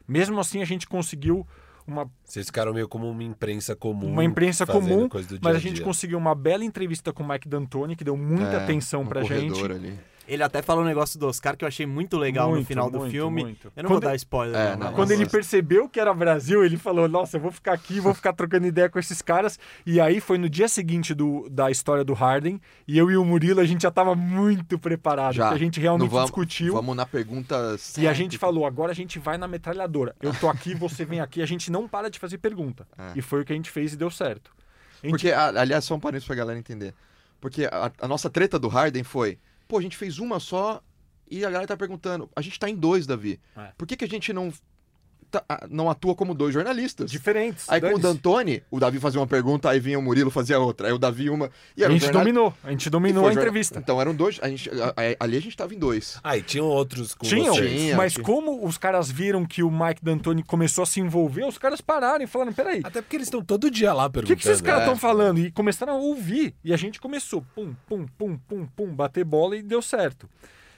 Mesmo 0.08 0.40
assim, 0.40 0.62
a 0.62 0.66
gente 0.66 0.88
conseguiu 0.88 1.46
uma, 1.88 2.10
Vocês 2.24 2.46
ficaram 2.48 2.74
meio 2.74 2.88
como 2.88 3.10
uma 3.10 3.24
imprensa 3.24 3.76
comum. 3.76 4.12
uma 4.12 4.24
imprensa 4.24 4.66
comum, 4.66 5.08
coisa 5.08 5.28
do 5.28 5.32
dia 5.36 5.40
mas 5.42 5.56
a 5.56 5.58
a 5.58 5.62
gente 5.62 5.76
dia. 5.76 5.84
conseguiu 5.86 6.18
uma 6.18 6.36
bela 6.36 6.64
entrevista 6.66 7.14
com 7.14 7.24
o 7.24 7.28
Mike 7.28 7.48
D'Antoni, 7.48 7.96
que 7.96 8.04
deu 8.04 8.18
muita 8.18 8.52
É, 8.58 8.64
atenção 8.64 9.06
pra 9.06 9.24
gente. 9.24 9.64
ali. 9.72 9.98
Ele 10.28 10.44
até 10.44 10.62
falou 10.62 10.84
um 10.84 10.86
negócio 10.88 11.18
do 11.20 11.26
Oscar 11.28 11.56
que 11.56 11.64
eu 11.64 11.68
achei 11.68 11.86
muito 11.86 12.18
legal 12.18 12.50
no 12.50 12.56
Muito, 12.56 12.68
final 12.68 12.92
do 12.92 13.00
muito, 13.00 13.12
filme. 13.12 13.44
muito. 13.44 13.72
Eu 13.76 13.84
não 13.84 13.90
Quando- 13.90 14.02
vou 14.02 14.10
dar 14.10 14.16
spoiler. 14.16 14.56
É, 14.60 14.76
não, 14.76 14.88
não, 14.88 14.94
Quando 14.94 15.12
ele 15.12 15.26
percebeu 15.26 15.88
que 15.88 16.00
era 16.00 16.14
Brasil, 16.14 16.66
ele 16.66 16.76
falou: 16.76 17.08
Nossa, 17.08 17.38
eu 17.38 17.42
vou 17.42 17.52
ficar 17.52 17.74
aqui, 17.74 18.00
vou 18.00 18.14
ficar 18.14 18.34
trocando 18.34 18.68
ideia 18.68 18.90
com 18.90 19.00
esses 19.00 19.22
caras. 19.22 19.58
E 19.86 20.02
aí 20.02 20.20
foi 20.20 20.38
no 20.38 20.50
dia 20.50 20.68
seguinte 20.68 21.14
do, 21.14 21.48
da 21.50 21.72
história 21.72 22.04
do 22.04 22.14
Harden, 22.14 22.60
e 22.88 22.98
eu 22.98 23.10
e 23.10 23.16
o 23.16 23.24
Murilo, 23.24 23.62
a 23.62 23.66
gente 23.66 23.84
já 23.84 23.92
tava 23.92 24.16
muito 24.16 24.78
preparado, 24.78 25.36
Já. 25.36 25.46
porque 25.46 25.56
a 25.56 25.66
gente 25.66 25.80
realmente 25.80 26.10
vamos, 26.12 26.26
discutiu. 26.26 26.74
Vamos 26.74 26.96
na 26.96 27.06
pergunta. 27.06 27.56
E 27.56 27.74
a 27.74 27.78
certa. 27.78 28.14
gente 28.14 28.38
falou, 28.38 28.66
agora 28.66 28.92
a 28.92 28.96
gente 28.96 29.18
vai 29.20 29.38
na 29.38 29.48
metralhadora. 29.48 30.14
Eu 30.22 30.34
tô 30.34 30.50
aqui, 30.50 30.76
você 30.76 31.06
vem 31.06 31.22
aqui, 31.22 31.42
a 31.42 31.46
gente 31.46 31.72
não 31.72 31.88
para 31.88 32.10
de 32.10 32.20
fazer 32.20 32.38
pergunta. 32.38 32.86
É. 32.98 33.14
E 33.16 33.22
foi 33.22 33.42
o 33.42 33.46
que 33.46 33.54
a 33.54 33.56
gente 33.56 33.72
fez 33.72 33.94
e 33.94 33.96
deu 33.96 34.12
certo. 34.12 34.52
Gente- 35.02 35.12
Porque, 35.12 35.32
aliás, 35.32 35.86
só 35.86 35.96
um 35.96 36.00
parênteses 36.00 36.28
pra 36.28 36.36
galera 36.36 36.60
entender. 36.60 36.94
Porque 37.40 37.66
a, 37.66 37.92
a 38.02 38.08
nossa 38.08 38.30
treta 38.30 38.58
do 38.58 38.68
Harden 38.68 39.04
foi: 39.04 39.38
pô, 39.68 39.78
a 39.78 39.82
gente 39.82 39.98
fez 39.98 40.20
uma 40.20 40.40
só 40.40 40.82
e 41.30 41.44
a 41.44 41.50
galera 41.50 41.68
tá 41.68 41.78
perguntando. 41.78 42.30
A 42.36 42.42
gente 42.42 42.60
tá 42.60 42.70
em 42.70 42.76
dois, 42.76 43.06
Davi. 43.06 43.40
É. 43.56 43.72
Por 43.78 43.86
que, 43.86 43.98
que 43.98 44.06
a 44.06 44.08
gente 44.08 44.32
não, 44.32 44.52
não 45.70 45.90
atua 45.90 46.16
como 46.16 46.34
dois 46.34 46.54
jornalistas? 46.54 47.10
Diferentes. 47.12 47.66
Aí 47.70 47.80
com 47.82 47.94
o. 47.96 48.00
D'Antoni, 48.00 48.64
o 48.72 48.80
Davi 48.80 49.00
fazia 49.00 49.20
uma 49.20 49.28
pergunta, 49.28 49.70
aí 49.70 49.80
vinha 49.80 49.98
o 50.00 50.02
Murilo 50.02 50.30
fazia 50.32 50.60
outra. 50.60 50.88
Aí 50.88 50.94
o 50.94 50.98
Davi 50.98 51.30
uma. 51.30 51.50
E 51.76 51.84
A 51.84 51.88
um 51.88 51.92
gente 51.92 52.04
jornal- 52.06 52.22
dominou, 52.24 52.54
a 52.64 52.72
gente 52.72 52.90
dominou 52.90 53.24
a 53.24 53.28
jornal- 53.28 53.44
entrevista. 53.44 53.80
Então 53.80 54.00
eram 54.02 54.16
dois. 54.16 54.40
A 54.42 54.50
gente, 54.50 54.70
a- 54.70 54.90
a- 54.90 55.24
ali 55.24 55.38
a 55.38 55.42
gente 55.42 55.56
tava 55.58 55.74
em 55.74 55.80
dois. 55.80 56.20
Ah, 56.24 56.38
e 56.38 56.42
tinham 56.42 56.66
outros 56.68 57.14
com 57.16 57.26
Tinham, 57.26 57.54
vocês. 57.56 57.72
Tinha, 57.72 57.96
mas 57.96 58.14
tinha. 58.14 58.24
como 58.24 58.66
os 58.66 58.78
caras 58.78 59.10
viram 59.12 59.46
que 59.46 59.62
o 59.64 59.70
Mike 59.72 60.04
D'Antoni 60.04 60.44
começou 60.44 60.84
a 60.84 60.86
se 60.86 61.00
envolver, 61.00 61.46
os 61.46 61.58
caras 61.58 61.82
pararam 61.82 62.24
e 62.24 62.28
falaram, 62.28 62.54
peraí, 62.54 62.82
Até 62.84 63.02
porque 63.02 63.16
eles 63.18 63.28
estão 63.28 63.42
todo 63.44 63.70
dia 63.70 63.94
lá 63.94 64.06
O 64.06 64.08
que, 64.10 64.14
perguntando. 64.14 64.40
que 64.42 64.48
esses 64.48 64.62
caras 64.62 64.82
É. 64.82 64.84
estão 64.84 64.98
falando? 64.98 65.40
E 65.40 65.52
começaram 65.52 65.94
a 65.94 65.98
ouvir. 65.98 66.56
E 66.64 66.74
a 66.74 66.78
gente 66.78 67.00
começou, 67.02 67.44
pum, 67.56 67.74
pum, 67.88 68.06
pum, 68.18 68.38
pum, 68.38 68.66
pum, 68.68 68.88
bater 68.96 69.24
bola 69.26 69.56
e 69.58 69.62
deu 69.62 69.82
certo. 69.82 70.30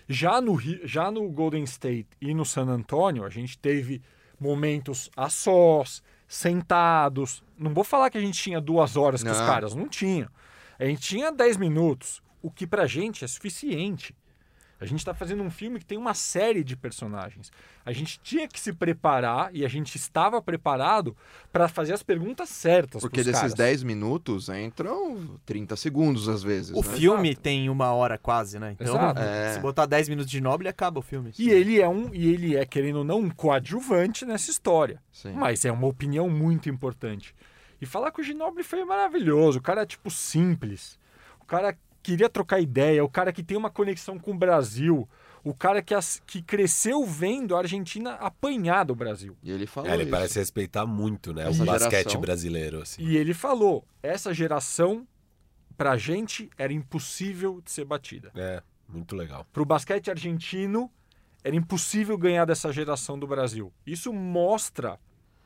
Já 0.07 0.41
no, 0.41 0.59
já 0.85 1.11
no 1.11 1.29
Golden 1.29 1.63
State 1.65 2.07
e 2.19 2.33
no 2.33 2.43
San 2.43 2.65
Antonio, 2.67 3.23
a 3.23 3.29
gente 3.29 3.57
teve 3.59 4.01
momentos 4.39 5.09
a 5.15 5.29
sós, 5.29 6.01
sentados. 6.27 7.43
Não 7.57 7.73
vou 7.73 7.83
falar 7.83 8.09
que 8.09 8.17
a 8.17 8.21
gente 8.21 8.41
tinha 8.41 8.61
duas 8.61 8.95
horas 8.95 9.21
os 9.21 9.37
Não. 9.39 9.45
caras, 9.45 9.75
não 9.75 9.87
tinha. 9.87 10.29
A 10.77 10.85
gente 10.85 11.01
tinha 11.01 11.31
dez 11.31 11.57
minutos, 11.57 12.21
o 12.41 12.49
que 12.49 12.65
pra 12.65 12.85
gente 12.87 13.25
é 13.25 13.27
suficiente. 13.27 14.15
A 14.79 14.85
gente 14.85 14.99
está 14.99 15.13
fazendo 15.13 15.43
um 15.43 15.49
filme 15.49 15.79
que 15.79 15.85
tem 15.85 15.97
uma 15.97 16.13
série 16.13 16.63
de 16.63 16.77
personagens. 16.77 17.51
A 17.85 17.91
gente 17.91 18.19
tinha 18.21 18.47
que 18.47 18.59
se 18.59 18.71
preparar 18.71 19.53
e 19.53 19.65
a 19.65 19.67
gente 19.67 19.95
estava 19.95 20.41
preparado 20.41 21.15
para 21.51 21.67
fazer 21.67 21.93
as 21.93 22.01
perguntas 22.01 22.49
certas. 22.49 23.01
Porque 23.01 23.17
desses 23.23 23.41
caras. 23.41 23.53
10 23.53 23.83
minutos 23.83 24.47
entram 24.47 25.37
30 25.45 25.75
segundos 25.75 26.29
às 26.29 26.41
vezes. 26.41 26.71
O 26.71 26.81
né? 26.81 26.97
filme 26.97 27.35
tem 27.35 27.69
uma 27.69 27.91
hora 27.91 28.17
quase, 28.17 28.57
né? 28.57 28.75
Então, 28.79 28.95
Exato. 28.95 29.19
É. 29.19 29.53
se 29.53 29.59
botar 29.59 29.85
10 29.85 30.09
minutos 30.09 30.31
de 30.31 30.39
Noble, 30.39 30.67
acaba 30.67 30.99
o 30.99 31.03
filme. 31.03 31.33
E 31.37 31.49
ele 31.49 31.81
é 31.81 31.87
um, 31.87 32.13
e 32.13 32.29
ele 32.29 32.55
é 32.55 32.65
querendo 32.65 32.97
ou 32.97 33.03
não 33.03 33.19
um 33.19 33.29
coadjuvante 33.29 34.25
nessa 34.25 34.49
história. 34.49 35.01
Sim. 35.11 35.33
Mas 35.33 35.65
é 35.65 35.71
uma 35.71 35.87
opinião 35.87 36.29
muito 36.29 36.69
importante. 36.69 37.35
E 37.81 37.85
falar 37.85 38.11
com 38.11 38.21
o 38.21 38.23
Ginobili 38.23 38.63
foi 38.63 38.83
maravilhoso. 38.85 39.59
O 39.59 39.61
cara 39.61 39.81
é 39.81 39.85
tipo 39.85 40.09
simples. 40.09 40.97
O 41.41 41.45
cara 41.45 41.77
queria 42.01 42.29
trocar 42.29 42.59
ideia, 42.59 43.03
o 43.03 43.09
cara 43.09 43.31
que 43.33 43.43
tem 43.43 43.57
uma 43.57 43.69
conexão 43.69 44.17
com 44.19 44.31
o 44.31 44.37
Brasil, 44.37 45.07
o 45.43 45.53
cara 45.53 45.81
que, 45.81 45.93
as- 45.93 46.21
que 46.25 46.41
cresceu 46.41 47.05
vendo 47.05 47.55
a 47.55 47.59
Argentina 47.59 48.13
apanhar 48.15 48.83
do 48.85 48.93
Brasil. 48.95 49.37
E 49.43 49.51
ele 49.51 49.65
falou 49.65 49.89
É, 49.89 49.93
ele 49.93 50.03
isso. 50.03 50.11
parece 50.11 50.39
respeitar 50.39 50.85
muito, 50.85 51.33
né? 51.33 51.49
Essa 51.49 51.63
o 51.63 51.65
basquete 51.65 51.91
geração. 51.99 52.21
brasileiro, 52.21 52.81
assim. 52.81 53.01
E 53.03 53.15
ele 53.17 53.33
falou: 53.33 53.85
essa 54.03 54.33
geração, 54.33 55.07
pra 55.77 55.97
gente, 55.97 56.49
era 56.57 56.73
impossível 56.73 57.61
de 57.61 57.71
ser 57.71 57.85
batida. 57.85 58.31
É, 58.35 58.61
muito 58.87 59.15
legal. 59.15 59.45
Pro 59.53 59.63
basquete 59.65 60.09
argentino, 60.09 60.91
era 61.43 61.55
impossível 61.55 62.17
ganhar 62.17 62.43
dessa 62.45 62.71
geração 62.73 63.17
do 63.17 63.25
Brasil. 63.25 63.71
Isso 63.85 64.11
mostra 64.11 64.99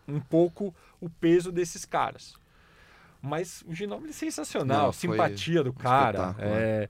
um 0.07 0.19
pouco 0.19 0.73
o 0.99 1.07
peso 1.09 1.51
desses 1.51 1.85
caras. 1.85 2.33
Mas 3.25 3.63
o 3.65 3.73
Ginóbili 3.73 4.09
é 4.09 4.13
sensacional, 4.13 4.87
Não, 4.87 4.91
simpatia 4.91 5.63
do 5.63 5.71
cara. 5.71 6.17
espetáculo, 6.17 6.47
é, 6.49 6.89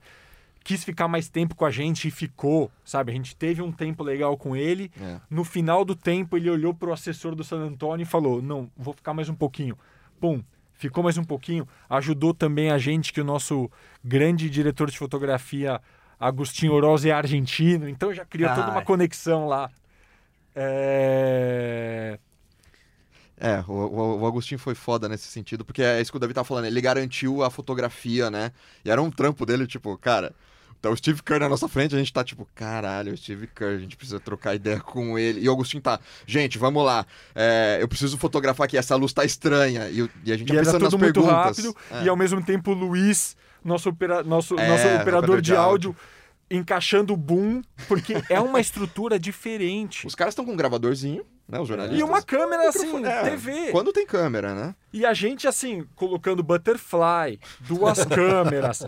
quis 0.64 0.82
ficar 0.82 1.06
mais 1.06 1.28
tempo 1.28 1.54
com 1.54 1.64
a 1.64 1.70
gente 1.70 2.08
e 2.08 2.10
ficou, 2.10 2.72
sabe? 2.84 3.12
A 3.12 3.14
gente 3.14 3.36
teve 3.36 3.62
um 3.62 3.70
tempo 3.70 4.02
legal 4.02 4.36
com 4.36 4.56
ele. 4.56 4.90
É. 5.00 5.20
No 5.30 5.44
final 5.44 5.84
do 5.84 5.94
tempo, 5.94 6.36
ele 6.36 6.50
olhou 6.50 6.74
pro 6.74 6.92
assessor 6.92 7.36
do 7.36 7.44
San 7.44 7.60
Antonio 7.60 8.02
e 8.02 8.06
falou: 8.06 8.42
Não, 8.42 8.68
vou 8.76 8.92
ficar 8.92 9.14
mais 9.14 9.28
um 9.28 9.34
pouquinho. 9.34 9.78
Pum, 10.18 10.42
ficou 10.72 11.04
mais 11.04 11.16
um 11.16 11.22
pouquinho. 11.22 11.68
Ajudou 11.88 12.34
também 12.34 12.72
a 12.72 12.78
gente, 12.78 13.12
que 13.12 13.20
o 13.20 13.24
nosso 13.24 13.70
grande 14.02 14.50
diretor 14.50 14.90
de 14.90 14.98
fotografia, 14.98 15.80
Agostinho 16.18 16.72
Oroz, 16.72 17.04
é 17.04 17.12
argentino. 17.12 17.88
Então 17.88 18.12
já 18.12 18.24
criou 18.24 18.52
toda 18.56 18.72
uma 18.72 18.80
Ai. 18.80 18.84
conexão 18.84 19.46
lá. 19.46 19.70
É... 20.52 22.18
É, 23.38 23.64
o, 23.66 23.72
o- 23.72 24.20
o 24.20 24.26
Agostinho 24.26 24.58
foi 24.58 24.74
foda 24.74 25.08
nesse 25.08 25.26
sentido, 25.26 25.64
porque 25.64 25.82
é 25.82 26.00
isso 26.00 26.10
que 26.10 26.16
o 26.16 26.20
Davi 26.20 26.32
tá 26.32 26.44
falando, 26.44 26.66
ele 26.66 26.80
garantiu 26.80 27.42
a 27.42 27.50
fotografia, 27.50 28.30
né? 28.30 28.52
E 28.84 28.90
era 28.90 29.02
um 29.02 29.10
trampo 29.10 29.44
dele, 29.44 29.66
tipo, 29.66 29.96
cara, 29.98 30.32
tá 30.80 30.88
o 30.90 30.96
Steve 30.96 31.20
Kerr 31.22 31.40
na 31.40 31.48
nossa 31.48 31.66
frente, 31.68 31.94
a 31.94 31.98
gente 31.98 32.12
tá 32.12 32.22
tipo, 32.22 32.46
caralho, 32.54 33.12
o 33.12 33.16
Steve 33.16 33.46
Kerr, 33.48 33.74
a 33.74 33.78
gente 33.78 33.96
precisa 33.96 34.20
trocar 34.20 34.54
ideia 34.54 34.78
com 34.80 35.18
ele. 35.18 35.40
E 35.40 35.48
o 35.48 35.52
Agostinho 35.52 35.82
tá, 35.82 35.98
gente, 36.26 36.58
vamos 36.58 36.84
lá, 36.84 37.04
é, 37.34 37.78
eu 37.80 37.88
preciso 37.88 38.16
fotografar 38.18 38.66
aqui, 38.66 38.76
essa 38.78 38.94
luz 38.94 39.12
tá 39.12 39.24
estranha. 39.24 39.88
E, 39.90 40.08
e 40.24 40.32
a 40.32 40.36
gente 40.36 40.50
E 40.52 40.56
era 40.56 40.64
pensando 40.64 40.82
nas 40.82 40.90
tudo 40.90 41.00
muito 41.00 41.14
perguntas. 41.20 41.56
rápido. 41.58 41.76
É. 41.90 42.04
E 42.04 42.08
ao 42.08 42.16
mesmo 42.16 42.40
tempo 42.44 42.70
o 42.70 42.74
Luiz, 42.74 43.36
nosso, 43.64 43.88
opera- 43.88 44.22
nosso, 44.22 44.56
É, 44.58 44.68
nosso 44.68 44.86
operador 45.02 45.40
de 45.40 45.50
de 45.50 45.56
áudio, 45.56 45.96
encaixando 46.50 47.12
o 47.14 47.16
boom, 47.16 47.62
porque 47.88 48.14
é 48.28 48.38
uma 48.38 48.60
estrutura 48.60 49.18
diferente. 49.18 50.06
Os 50.06 50.14
caras 50.14 50.32
estão 50.32 50.44
com 50.44 50.52
um 50.52 50.56
gravadorzinho, 50.56 51.24
né? 51.48 51.60
Os 51.60 51.68
jornalistas. 51.68 52.00
E 52.00 52.02
uma 52.02 52.22
câmera 52.22 52.68
assim, 52.68 53.04
é, 53.04 53.22
TV. 53.30 53.70
Quando 53.70 53.92
tem 53.92 54.06
câmera, 54.06 54.54
né? 54.54 54.74
E 54.92 55.04
a 55.04 55.12
gente, 55.12 55.46
assim, 55.46 55.86
colocando 55.94 56.42
butterfly, 56.42 57.38
duas 57.60 58.04
câmeras, 58.06 58.84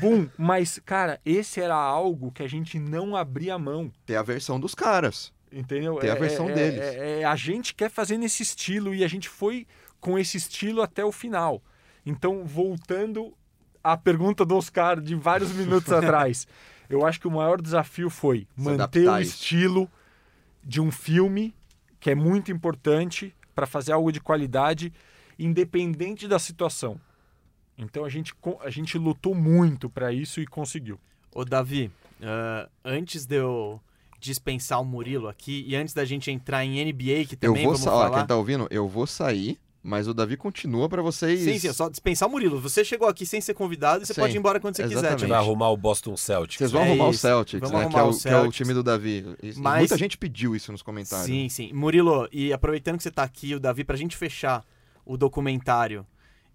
boom. 0.00 0.28
Mas, 0.38 0.80
cara, 0.84 1.20
esse 1.24 1.60
era 1.60 1.74
algo 1.74 2.30
que 2.32 2.42
a 2.42 2.48
gente 2.48 2.78
não 2.78 3.14
abria 3.16 3.58
mão. 3.58 3.92
Tem 4.06 4.16
a 4.16 4.22
versão 4.22 4.58
dos 4.58 4.74
caras. 4.74 5.32
Entendeu? 5.50 5.96
Tem 5.96 6.10
a 6.10 6.14
versão 6.14 6.48
é, 6.50 6.52
deles. 6.52 6.80
é- 6.80 7.20
é- 7.20 7.24
a 7.24 7.34
gente 7.36 7.74
quer 7.74 7.90
fazer 7.90 8.18
nesse 8.18 8.42
estilo 8.42 8.94
e 8.94 9.02
a 9.02 9.08
gente 9.08 9.28
foi 9.28 9.66
com 10.00 10.18
esse 10.18 10.36
estilo 10.36 10.82
até 10.82 11.04
o 11.04 11.10
final. 11.12 11.62
Então, 12.04 12.44
voltando 12.44 13.32
à 13.82 13.96
pergunta 13.96 14.44
do 14.44 14.56
Oscar 14.56 15.00
de 15.00 15.14
vários 15.14 15.50
minutos 15.52 15.90
atrás, 15.92 16.46
eu 16.88 17.04
acho 17.06 17.18
que 17.20 17.26
o 17.26 17.30
maior 17.30 17.60
desafio 17.60 18.08
foi 18.10 18.46
Se 18.56 18.62
manter 18.64 19.06
o 19.06 19.10
a 19.12 19.20
isso. 19.22 19.32
estilo 19.34 19.90
de 20.62 20.80
um 20.80 20.90
filme 20.90 21.54
que 22.00 22.10
é 22.10 22.14
muito 22.14 22.50
importante 22.52 23.34
para 23.54 23.66
fazer 23.66 23.92
algo 23.92 24.12
de 24.12 24.20
qualidade, 24.20 24.92
independente 25.38 26.26
da 26.28 26.38
situação. 26.38 27.00
Então 27.76 28.04
a 28.04 28.08
gente, 28.08 28.34
a 28.60 28.70
gente 28.70 28.98
lutou 28.98 29.34
muito 29.34 29.88
para 29.88 30.12
isso 30.12 30.40
e 30.40 30.46
conseguiu. 30.46 30.98
Ô, 31.34 31.44
Davi, 31.44 31.90
ah, 32.22 32.68
antes 32.84 33.24
de 33.26 33.36
eu 33.36 33.80
dispensar 34.20 34.80
o 34.80 34.84
Murilo 34.84 35.28
aqui 35.28 35.64
e 35.68 35.76
antes 35.76 35.94
da 35.94 36.04
gente 36.04 36.30
entrar 36.30 36.64
em 36.64 36.80
NBA, 36.84 37.24
que 37.26 37.34
Eu 37.34 37.38
também 37.38 37.62
vou 37.64 37.72
vamos 37.74 37.80
sa- 37.80 37.92
ó, 37.94 38.02
falar... 38.02 38.18
quem 38.18 38.26
tá 38.26 38.34
ouvindo, 38.36 38.66
eu 38.70 38.88
vou 38.88 39.06
sair, 39.06 39.58
mas 39.88 40.06
o 40.06 40.12
Davi 40.12 40.36
continua 40.36 40.88
pra 40.88 41.00
vocês. 41.00 41.40
Sim, 41.40 41.58
sim, 41.58 41.68
é 41.68 41.72
só 41.72 41.88
dispensar 41.88 42.28
o 42.28 42.32
Murilo. 42.32 42.60
Você 42.60 42.84
chegou 42.84 43.08
aqui 43.08 43.24
sem 43.24 43.40
ser 43.40 43.54
convidado 43.54 44.02
e 44.02 44.06
você 44.06 44.12
Sim, 44.12 44.20
pode 44.20 44.34
ir 44.36 44.38
embora 44.38 44.60
quando 44.60 44.76
você 44.76 44.82
exatamente. 44.82 45.00
quiser. 45.02 45.08
A 45.08 45.10
gente 45.12 45.20
gente. 45.20 45.28
vai 45.30 45.38
arrumar 45.38 45.70
o 45.70 45.76
Boston 45.76 46.16
Celtics. 46.16 46.58
Vocês 46.58 46.70
vão 46.70 46.82
É 46.82 46.88
arrumar 46.88 47.06
o 47.06 47.10
isso. 47.10 47.20
Celtics, 47.20 47.60
Vamos 47.60 47.72
né? 47.72 47.84
arrumar 47.86 47.94
Que 47.94 47.98
é, 47.98 48.02
o 48.02 48.10
o, 48.10 48.10
que 48.20 48.28
é 48.28 48.30
o 48.30 48.32
Celtics. 48.42 48.56
time 48.56 48.74
do 48.74 48.82
Davi. 48.82 49.24
Mas- 49.56 49.78
Muita 49.80 49.96
gente 49.96 50.18
pediu 50.18 50.54
isso 50.54 50.70
nos 50.70 50.82
comentários. 50.82 51.26
Sim, 51.26 51.48
sim. 51.48 51.72
Murilo, 51.72 52.28
e 52.30 52.52
aproveitando 52.52 52.98
que 52.98 53.02
você 53.02 53.10
tá 53.10 53.22
aqui, 53.22 53.54
o 53.54 53.60
Davi, 53.60 53.82
pra 53.84 53.96
gente 53.96 54.16
fechar 54.16 54.62
o 55.06 55.16
documentário 55.16 56.06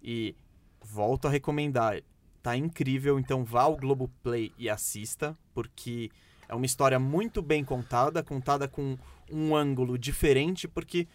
e 0.02 0.34
volto 0.82 1.26
a 1.26 1.30
recomendar. 1.30 2.00
Tá 2.42 2.56
incrível, 2.56 3.18
então 3.18 3.42
vá 3.42 3.62
ao 3.62 3.76
Globoplay 3.76 4.52
e 4.58 4.68
assista, 4.68 5.36
porque 5.54 6.10
é 6.46 6.54
uma 6.54 6.66
história 6.66 6.98
muito 6.98 7.40
bem 7.40 7.64
contada, 7.64 8.22
contada 8.22 8.68
com 8.68 8.98
um 9.32 9.56
ângulo 9.56 9.96
diferente, 9.96 10.68
porque, 10.68 11.08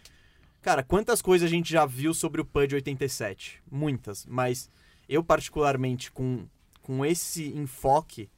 cara, 0.61 0.83
quantas 0.83 1.21
coisas 1.21 1.47
a 1.47 1.49
gente 1.49 1.71
já 1.71 1.85
viu 1.85 2.13
sobre 2.13 2.41
o 2.41 2.45
PUD 2.45 2.75
87? 2.75 3.61
Muitas, 3.69 4.25
mas 4.25 4.69
eu 5.07 5.23
particularmente 5.23 6.11
com, 6.11 6.45
com 6.81 7.05
esse 7.05 7.47
enfoque, 7.49 8.29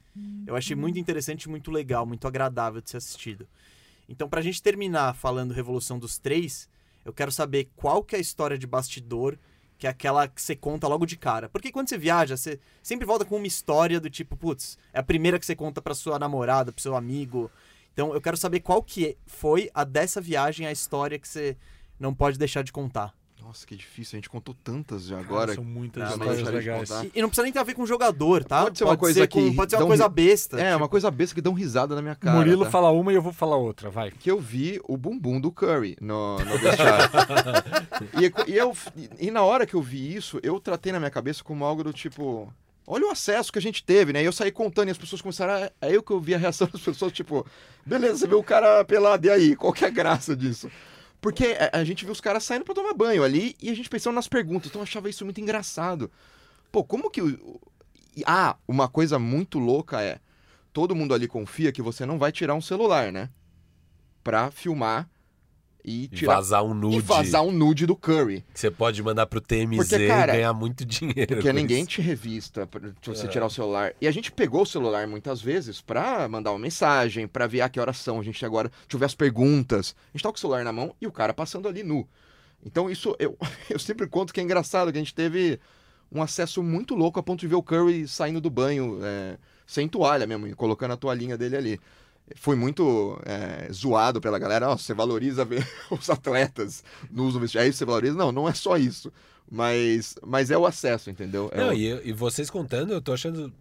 eu 0.45 0.55
achei 0.55 0.75
muito 0.75 0.99
interessante, 0.99 1.49
muito 1.49 1.71
legal, 1.71 2.05
muito 2.05 2.27
agradável 2.27 2.81
de 2.81 2.89
ser 2.89 2.97
assistido. 2.97 3.47
Então, 4.07 4.27
pra 4.27 4.41
gente 4.41 4.61
terminar 4.61 5.15
falando 5.15 5.53
Revolução 5.53 5.97
dos 5.97 6.17
Três, 6.17 6.69
eu 7.05 7.13
quero 7.13 7.31
saber 7.31 7.69
qual 7.75 8.03
que 8.03 8.15
é 8.15 8.17
a 8.17 8.21
história 8.21 8.57
de 8.57 8.67
bastidor, 8.67 9.37
que 9.77 9.87
é 9.87 9.89
aquela 9.89 10.27
que 10.27 10.41
você 10.41 10.55
conta 10.55 10.87
logo 10.87 11.05
de 11.05 11.17
cara. 11.17 11.49
Porque 11.49 11.71
quando 11.71 11.89
você 11.89 11.97
viaja, 11.97 12.37
você 12.37 12.59
sempre 12.83 13.05
volta 13.05 13.25
com 13.25 13.37
uma 13.37 13.47
história 13.47 13.99
do 13.99 14.09
tipo, 14.09 14.35
putz, 14.35 14.77
é 14.93 14.99
a 14.99 15.03
primeira 15.03 15.39
que 15.39 15.45
você 15.45 15.55
conta 15.55 15.81
pra 15.81 15.95
sua 15.95 16.19
namorada, 16.19 16.71
pro 16.71 16.81
seu 16.81 16.95
amigo. 16.95 17.49
Então, 17.93 18.13
eu 18.13 18.21
quero 18.21 18.37
saber 18.37 18.59
qual 18.59 18.83
que 18.83 19.17
foi 19.25 19.69
a 19.73 19.83
dessa 19.83 20.21
viagem, 20.21 20.67
a 20.67 20.71
história 20.71 21.17
que 21.17 21.27
você 21.27 21.57
não 22.01 22.13
pode 22.13 22.37
deixar 22.37 22.63
de 22.63 22.71
contar. 22.71 23.13
Nossa, 23.43 23.65
que 23.65 23.75
difícil. 23.75 24.15
A 24.15 24.19
gente 24.19 24.29
contou 24.29 24.55
tantas 24.63 25.05
já 25.07 25.19
agora. 25.19 25.53
são 25.53 25.63
muitas 25.63 26.03
Não, 26.03 26.11
histórias 26.11 26.41
mas- 26.43 26.53
legais. 26.53 26.89
Tá. 26.89 27.03
E, 27.03 27.11
e 27.15 27.21
não 27.21 27.27
precisa 27.27 27.43
nem 27.43 27.51
ter 27.51 27.59
a 27.59 27.63
ver 27.63 27.73
com 27.73 27.85
jogador, 27.85 28.43
tá? 28.45 28.61
Pode 28.63 28.77
ser 28.77 28.83
uma 28.85 28.95
coisa 28.95 29.27
com- 29.27 29.49
que 29.49 29.55
Pode 29.55 29.71
ser 29.71 29.77
uma 29.77 29.83
um 29.85 29.87
coisa 29.87 30.03
ri- 30.05 30.09
besta. 30.13 30.59
É, 30.59 30.65
tipo, 30.65 30.77
uma 30.77 30.87
coisa 30.87 31.11
besta 31.11 31.35
que 31.35 31.41
dão 31.41 31.51
risada 31.53 31.93
na 31.95 32.01
minha 32.01 32.15
cara. 32.15 32.37
Murilo 32.37 32.63
tá? 32.65 32.71
fala 32.71 32.91
uma 32.91 33.11
e 33.11 33.15
eu 33.15 33.21
vou 33.21 33.33
falar 33.33 33.57
outra, 33.57 33.89
vai. 33.89 34.11
que 34.11 34.29
eu 34.31 34.39
vi 34.39 34.79
o 34.87 34.95
bumbum 34.95 35.39
do 35.41 35.51
Curry 35.51 35.97
no, 35.99 36.37
no 36.37 36.45
e, 38.21 38.51
e 38.51 38.57
eu, 38.57 38.75
e 39.19 39.31
na 39.31 39.41
hora 39.43 39.65
que 39.65 39.73
eu 39.73 39.81
vi 39.81 40.15
isso, 40.15 40.39
eu 40.43 40.59
tratei 40.59 40.91
na 40.91 40.99
minha 40.99 41.11
cabeça 41.11 41.43
como 41.43 41.65
algo 41.65 41.83
do 41.83 41.91
tipo. 41.93 42.51
Olha 42.87 43.07
o 43.07 43.11
acesso 43.11 43.51
que 43.51 43.59
a 43.59 43.61
gente 43.61 43.83
teve, 43.83 44.11
né? 44.11 44.21
E 44.21 44.25
eu 44.25 44.31
saí 44.33 44.51
contando 44.51 44.87
e 44.89 44.91
as 44.91 44.97
pessoas 44.97 45.21
começaram. 45.21 45.53
A... 45.65 45.71
Aí 45.85 45.93
eu 45.93 46.03
que 46.03 46.11
eu 46.11 46.19
vi 46.19 46.35
a 46.35 46.37
reação 46.37 46.67
das 46.71 46.81
pessoas, 46.81 47.11
tipo, 47.11 47.45
beleza, 47.85 48.17
você 48.19 48.27
viu 48.27 48.39
o 48.39 48.43
cara 48.43 48.83
pelado, 48.83 49.25
e 49.27 49.29
aí? 49.29 49.55
Qual 49.55 49.71
que 49.73 49.85
é 49.85 49.87
a 49.87 49.91
graça 49.91 50.35
disso? 50.35 50.69
Porque 51.21 51.55
a, 51.71 51.79
a 51.79 51.83
gente 51.83 52.03
viu 52.03 52.11
os 52.11 52.19
caras 52.19 52.43
saindo 52.43 52.65
pra 52.65 52.73
tomar 52.73 52.93
banho 52.93 53.23
ali 53.23 53.55
e 53.61 53.69
a 53.69 53.75
gente 53.75 53.89
pensando 53.89 54.15
nas 54.15 54.27
perguntas, 54.27 54.69
então 54.69 54.81
eu 54.81 54.83
achava 54.83 55.09
isso 55.09 55.23
muito 55.23 55.39
engraçado. 55.39 56.11
Pô, 56.71 56.83
como 56.83 57.09
que. 57.11 57.21
Ah, 58.25 58.57
uma 58.67 58.89
coisa 58.89 59.19
muito 59.19 59.59
louca 59.59 60.01
é. 60.01 60.19
Todo 60.73 60.95
mundo 60.95 61.13
ali 61.13 61.27
confia 61.27 61.71
que 61.71 61.81
você 61.81 62.05
não 62.05 62.17
vai 62.17 62.31
tirar 62.31 62.55
um 62.55 62.61
celular, 62.61 63.11
né? 63.11 63.29
Pra 64.23 64.49
filmar 64.49 65.07
e 65.83 66.07
tirar. 66.07 66.35
vazar 66.35 66.63
um 66.63 66.73
nude. 66.73 66.97
E 66.97 66.99
vazar 67.01 67.43
um 67.43 67.51
nude 67.51 67.85
do 67.85 67.95
Curry. 67.95 68.43
Que 68.53 68.59
você 68.59 68.69
pode 68.71 69.01
mandar 69.01 69.25
pro 69.25 69.41
TMZ 69.41 69.77
Porque, 69.89 70.07
cara, 70.07 70.33
e 70.33 70.35
ganhar 70.37 70.53
muito 70.53 70.85
dinheiro. 70.85 71.35
Porque 71.35 71.51
ninguém 71.53 71.79
isso. 71.81 71.89
te 71.91 72.01
revista 72.01 72.67
pra 72.67 72.81
se 72.89 72.93
você 73.09 73.25
É. 73.25 73.29
tirar 73.29 73.45
o 73.45 73.49
celular. 73.49 73.93
E 73.99 74.07
a 74.07 74.11
gente 74.11 74.31
pegou 74.31 74.61
o 74.61 74.65
celular 74.65 75.07
muitas 75.07 75.41
vezes 75.41 75.81
pra 75.81 76.27
mandar 76.27 76.51
uma 76.51 76.59
mensagem, 76.59 77.27
pra 77.27 77.47
ver 77.47 77.61
a 77.61 77.69
que 77.69 77.79
horas 77.79 77.97
são. 77.97 78.19
A 78.19 78.23
gente 78.23 78.45
agora, 78.45 78.69
deixa 78.69 78.85
eu 78.95 78.99
ver 78.99 79.05
as 79.05 79.15
perguntas. 79.15 79.95
A 80.13 80.17
gente 80.17 80.23
tá 80.23 80.29
com 80.29 80.37
o 80.37 80.39
celular 80.39 80.63
na 80.63 80.71
mão 80.73 80.95
e 81.01 81.07
o 81.07 81.11
cara 81.11 81.33
passando 81.33 81.67
ali 81.67 81.83
nu. 81.83 82.07
Então 82.65 82.89
isso, 82.89 83.15
eu, 83.19 83.37
eu 83.69 83.79
sempre 83.79 84.07
conto 84.07 84.33
que 84.33 84.39
é 84.39 84.43
engraçado, 84.43 84.91
que 84.91 84.97
a 84.97 85.01
gente 85.01 85.15
teve 85.15 85.59
um 86.11 86.21
acesso 86.21 86.61
muito 86.61 86.93
louco 86.93 87.19
a 87.19 87.23
ponto 87.23 87.39
de 87.39 87.47
ver 87.47 87.55
o 87.55 87.63
Curry 87.63 88.07
saindo 88.07 88.41
do 88.41 88.49
banho, 88.49 88.99
é, 89.01 89.37
sem 89.65 89.87
toalha 89.87 90.27
mesmo, 90.27 90.45
e 90.45 90.53
colocando 90.53 90.91
a 90.91 90.97
toalhinha 90.97 91.37
dele 91.37 91.55
ali. 91.55 91.79
Foi 92.35 92.55
muito 92.55 93.19
é, 93.25 93.71
zoado 93.71 94.19
pela 94.21 94.37
galera. 94.39 94.65
Nossa, 94.67 94.83
você 94.83 94.93
valoriza 94.93 95.43
ver 95.45 95.67
os 95.91 96.09
atletas 96.09 96.83
no 97.09 97.23
uso 97.25 97.33
do 97.37 97.41
vestiário. 97.41 97.67
É 97.67 97.69
isso 97.69 97.75
que 97.77 97.79
você 97.79 97.85
valoriza? 97.85 98.15
Não, 98.15 98.31
não 98.31 98.47
é 98.49 98.53
só 98.53 98.77
isso. 98.77 99.11
Mas, 99.49 100.15
mas 100.25 100.49
é 100.51 100.57
o 100.57 100.65
acesso, 100.65 101.09
entendeu? 101.09 101.49
É 101.53 101.57
Não, 101.59 101.69
o- 101.69 101.73
e, 101.73 102.09
e 102.09 102.13
vocês 102.13 102.49
contando, 102.49 102.93
eu 102.93 103.01
tô 103.01 103.11
achando 103.13 103.51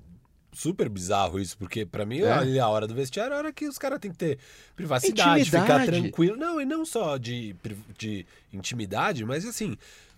super 0.52 0.88
bizarro 0.88 1.38
isso, 1.40 1.56
porque 1.58 1.84
pra 1.86 2.04
mim 2.04 2.20
É. 2.20 2.32
ali 2.32 2.58
a 2.60 2.68
hora 2.68 2.86
do 2.86 2.94
vestiário 2.94 3.32
é 3.32 3.36
a 3.36 3.38
hora 3.38 3.52
que 3.52 3.66
os 3.68 3.78
caras 3.78 3.98
têm 4.00 4.10
que 4.10 4.16
ter 4.16 4.38
privacidade, 4.76 5.40
Intimidade. 5.42 5.66
ficar 5.68 5.86
tranquilo. 5.86 6.36
Não, 6.36 6.60
e 6.60 6.64
não 6.64 6.84
só 6.84 7.16
de, 7.16 7.54
de 7.98 8.26
intimidade, 8.52 9.24
mas 9.24 9.44
assim, 9.46 9.76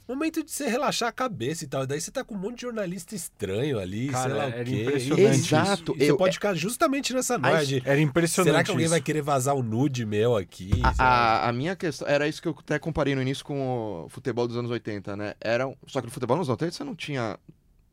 momento 0.09 0.43
de 0.43 0.51
você 0.51 0.69
relaxar 0.69 1.09
a 1.09 1.13
cabeça 1.13 1.65
e 1.65 1.69
tal. 1.69 1.87
Daí 1.87 2.01
você 2.01 2.11
tá 2.11 2.23
com 2.25 2.35
um 2.35 2.39
monte 2.39 2.57
de 2.57 2.63
jornalista 2.63 3.15
estranho 3.15 3.79
ali, 3.79 4.09
Cara, 4.09 4.31
sei 4.31 4.39
lá 4.39 4.47
o 4.49 4.65
quê. 4.65 4.83
impressionante 4.83 5.37
Exato, 5.39 5.95
você 5.97 6.11
eu- 6.11 6.17
pode 6.17 6.35
ficar 6.35 6.55
justamente 6.55 7.13
nessa 7.15 7.39
noia 7.39 7.65
de. 7.65 7.83
Era 7.85 8.01
impressionante. 8.01 8.53
Será 8.53 8.65
que 8.65 8.71
alguém 8.71 8.85
isso. 8.85 8.91
vai 8.93 9.01
querer 9.01 9.23
vazar 9.23 9.55
um 9.55 9.63
nude 9.63 10.05
meu 10.05 10.37
aqui? 10.37 10.71
A, 10.83 11.05
a, 11.45 11.49
a 11.49 11.53
minha 11.53 11.75
questão 11.77 12.07
era 12.09 12.27
isso 12.29 12.41
que 12.43 12.49
eu 12.49 12.57
até 12.59 12.79
comparei 12.79 13.15
no 13.15 13.23
início 13.23 13.45
com 13.45 14.05
o 14.05 14.09
futebol 14.09 14.47
dos 14.49 14.57
anos 14.57 14.71
80, 14.71 15.17
né? 15.17 15.35
Era, 15.41 15.65
só 15.87 16.01
que 16.01 16.07
no 16.07 16.13
futebol 16.13 16.37
dos 16.37 16.49
anos 16.49 16.61
80 16.61 16.73
você 16.77 16.85
não 16.85 16.95
tinha 16.95 17.39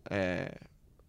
é, 0.09 0.51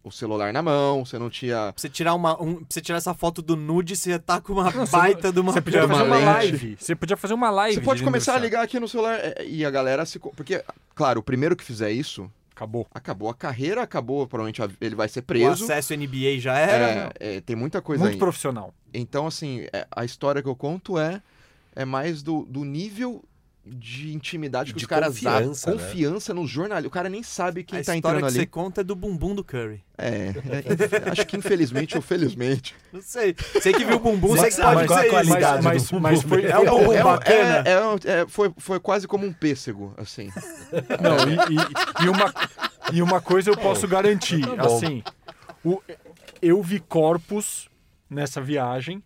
o 0.03 0.11
celular 0.11 0.51
na 0.51 0.61
mão, 0.61 1.05
você 1.05 1.19
não 1.19 1.29
tinha. 1.29 1.71
Pra 1.71 1.73
você 1.75 1.89
tirar, 1.89 2.13
uma, 2.15 2.41
um, 2.41 2.55
pra 2.55 2.65
você 2.69 2.81
tirar 2.81 2.97
essa 2.97 3.13
foto 3.13 3.41
do 3.41 3.55
nude, 3.55 3.95
você 3.95 4.17
tá 4.17 4.41
com 4.41 4.53
uma 4.53 4.69
Não, 4.71 4.85
baita 4.87 5.31
de 5.31 5.39
uma 5.39 5.51
Você 5.53 5.61
podia 5.61 5.85
Uma 5.85 5.95
fazer 5.95 6.03
uma 6.07 6.19
live. 6.19 6.77
Você 6.79 6.95
podia 6.95 7.17
fazer 7.17 7.33
uma 7.33 7.49
live. 7.49 7.75
Você 7.75 7.81
pode 7.81 7.99
de 7.99 8.03
começar 8.03 8.35
a 8.35 8.39
ligar 8.39 8.63
aqui 8.63 8.79
no 8.79 8.87
celular 8.87 9.19
é, 9.21 9.45
e 9.45 9.63
a 9.65 9.69
galera 9.69 10.05
se. 10.05 10.17
Porque, 10.19 10.63
claro, 10.95 11.19
o 11.19 11.23
primeiro 11.23 11.55
que 11.55 11.63
fizer 11.63 11.91
isso, 11.91 12.29
Acabou. 12.55 12.87
acabou 12.93 13.29
a 13.29 13.33
carreira, 13.33 13.81
acabou, 13.81 14.27
provavelmente 14.27 14.61
ele 14.79 14.95
vai 14.95 15.07
ser 15.07 15.19
O 15.19 15.23
preso. 15.23 15.63
acesso 15.65 15.95
NBA 15.95 16.39
já 16.39 16.57
era. 16.57 17.11
É, 17.19 17.37
é, 17.37 17.41
tem 17.41 17.55
muita 17.55 17.81
coisa 17.81 18.03
Muito 18.03 18.13
aí. 18.15 18.19
profissional. 18.19 18.73
Então, 18.93 19.27
assim, 19.27 19.65
é, 19.71 19.87
a 19.91 20.03
história 20.03 20.41
que 20.41 20.47
eu 20.49 20.55
conto 20.55 20.97
é, 20.99 21.21
é 21.75 21.85
mais 21.85 22.21
do, 22.21 22.43
do 22.45 22.63
nível 22.65 23.23
de 23.63 24.11
intimidade 24.11 24.73
que 24.73 24.79
De 24.79 24.85
os 24.85 24.89
caras 24.89 25.09
confiança, 25.09 25.67
dão. 25.69 25.77
né? 25.79 25.83
Confiança 25.83 26.33
no 26.33 26.47
jornal. 26.47 26.81
O 26.83 26.89
cara 26.89 27.07
nem 27.09 27.21
sabe 27.21 27.63
quem 27.63 27.79
a 27.79 27.83
tá 27.83 27.95
história 27.95 28.17
entrando 28.17 28.31
que 28.31 28.37
ali. 28.37 28.39
você 28.39 28.45
conta 28.47 28.81
é 28.81 28.83
do 28.83 28.95
bumbum 28.95 29.35
do 29.35 29.43
Curry. 29.43 29.83
É, 29.97 30.33
é, 31.05 31.09
acho 31.11 31.27
que 31.27 31.37
infelizmente 31.37 31.95
ou 31.95 32.01
felizmente. 32.01 32.73
Não 32.91 33.01
sei. 33.03 33.35
Você 33.53 33.71
que 33.71 33.85
viu 33.85 33.97
o 33.97 33.99
bumbum, 33.99 34.29
você 34.29 34.41
Mas 34.41 34.55
que 34.55 34.61
pode 34.61 34.73
sabe 34.75 34.87
qual 34.87 34.99
a 34.99 35.03
dizer 35.03 35.15
isso. 35.21 35.29
qualidade 35.29 35.63
Mas, 35.63 35.89
do 35.89 36.01
mas, 36.01 36.21
foi, 36.23 36.45
é 36.45 36.57
um 36.57 36.65
bumbum 36.65 36.91
é, 36.93 37.01
um- 37.01 37.03
bacana. 37.03 37.63
é, 37.67 38.09
é 38.09 38.21
é, 38.21 38.27
foi, 38.27 38.51
foi 38.57 38.79
quase 38.79 39.07
como 39.07 39.27
um 39.27 39.33
pêssego, 39.33 39.93
assim. 39.95 40.29
Não, 40.99 41.17
e, 41.29 41.53
e- 41.53 42.05
e 42.05 42.09
uma, 42.09 42.33
e 42.93 43.01
uma 43.03 43.21
coisa 43.21 43.51
eu 43.51 43.57
posso 43.57 43.87
garantir, 43.87 44.41
Tá 44.55 44.65
assim, 44.65 45.03
o- 45.63 45.79
eu 46.41 46.63
vi 46.63 46.79
corpos 46.79 47.69
nessa 48.09 48.41
viagem 48.41 49.03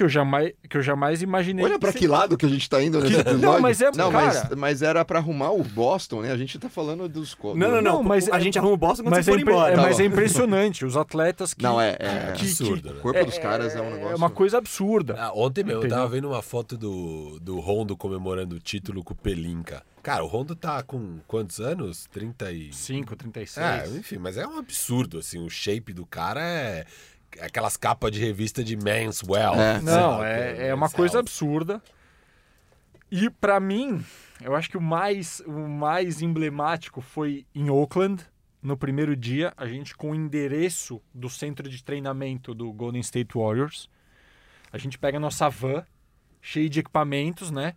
que 0.00 0.04
eu 0.04 0.08
jamais, 0.08 0.52
que 0.66 0.78
eu 0.78 0.82
jamais 0.82 1.20
imaginei. 1.20 1.62
Olha 1.62 1.78
pra 1.78 1.92
que 1.92 2.06
lado 2.06 2.38
que 2.38 2.46
a 2.46 2.48
gente 2.48 2.70
tá 2.70 2.82
indo 2.82 2.98
nesse 3.00 3.12
Que- 3.12 3.20
episódio. 3.20 3.46
não, 3.46 3.60
mas 3.60 3.82
é- 3.82 3.90
Não, 3.94 4.10
cara- 4.10 4.26
mas, 4.48 4.58
mas 4.58 4.82
era 4.82 5.04
pra 5.04 5.18
arrumar 5.18 5.50
o 5.50 5.62
Boston, 5.62 6.22
né? 6.22 6.32
A 6.32 6.36
gente 6.38 6.58
tá 6.58 6.70
falando 6.70 7.06
dos... 7.06 7.36
Não, 7.42 7.54
não, 7.54 7.70
não. 7.70 7.82
Não, 7.82 8.02
mas 8.02 8.30
a 8.30 8.38
é- 8.38 8.40
gente 8.40 8.58
arruma 8.58 8.72
o 8.72 8.76
Boston 8.78 9.02
quando 9.02 9.14
Mas, 9.14 9.26
você 9.26 9.30
é, 9.30 9.34
for 9.34 9.40
impre- 9.40 9.52
embora. 9.52 9.72
é, 9.72 9.76
Tá 9.76 9.82
mas 9.82 9.96
bom. 9.98 10.02
é 10.02 10.06
impressionante, 10.06 10.84
os 10.86 10.96
atletas 10.96 11.52
que... 11.52 11.62
Não, 11.62 11.78
é... 11.78 11.96
é- 11.98 12.32
que- 12.34 12.42
absurdo, 12.46 12.82
que- 12.82 12.88
né? 12.88 12.94
O 12.98 13.02
corpo 13.02 13.24
dos 13.26 13.38
caras 13.38 13.76
é 13.76 13.80
um 13.82 13.90
negócio... 13.90 14.12
É 14.12 14.16
uma 14.16 14.30
coisa 14.30 14.56
absurda. 14.56 15.16
Ah, 15.18 15.32
ontem 15.34 15.62
mesmo, 15.62 15.72
eu 15.82 15.84
Entendeu? 15.86 15.98
tava 15.98 16.08
vendo 16.08 16.28
uma 16.28 16.40
foto 16.40 16.78
do, 16.78 17.38
do 17.40 17.60
Rondo 17.60 17.94
comemorando 17.94 18.56
o 18.56 18.58
título 18.58 19.04
com 19.04 19.12
o 19.12 19.16
Pelinka. 19.16 19.82
Cara, 20.02 20.24
o 20.24 20.26
Rondo 20.26 20.56
tá 20.56 20.82
com 20.82 21.18
quantos 21.26 21.60
anos? 21.60 22.08
30 22.10 22.50
e... 22.52 22.72
5, 22.72 23.14
36. 23.14 23.58
É, 23.66 23.98
enfim, 23.98 24.16
mas 24.16 24.38
é 24.38 24.46
um 24.46 24.58
absurdo, 24.58 25.18
assim, 25.18 25.44
o 25.44 25.50
shape 25.50 25.92
do 25.92 26.06
cara 26.06 26.40
é 26.42 26.86
aquelas 27.40 27.76
capas 27.76 28.10
de 28.10 28.20
revista 28.20 28.64
de 28.64 28.76
Men's 28.76 29.22
Well. 29.22 29.54
É. 29.54 29.80
Não, 29.80 30.24
é, 30.24 30.68
é 30.68 30.74
uma 30.74 30.90
coisa 30.90 31.18
absurda. 31.18 31.82
E 33.10 33.28
pra 33.28 33.58
mim, 33.58 34.04
eu 34.40 34.54
acho 34.54 34.70
que 34.70 34.76
o 34.76 34.80
mais, 34.80 35.40
o 35.46 35.68
mais 35.68 36.22
emblemático 36.22 37.00
foi 37.00 37.44
em 37.54 37.68
Oakland, 37.68 38.24
no 38.62 38.76
primeiro 38.76 39.16
dia, 39.16 39.52
a 39.56 39.66
gente 39.66 39.96
com 39.96 40.10
o 40.10 40.14
endereço 40.14 41.00
do 41.14 41.30
centro 41.30 41.68
de 41.68 41.82
treinamento 41.82 42.54
do 42.54 42.72
Golden 42.72 43.00
State 43.00 43.36
Warriors. 43.36 43.88
A 44.72 44.78
gente 44.78 44.98
pega 44.98 45.16
a 45.16 45.20
nossa 45.20 45.48
van, 45.48 45.84
cheia 46.42 46.68
de 46.68 46.80
equipamentos, 46.80 47.50
né? 47.50 47.74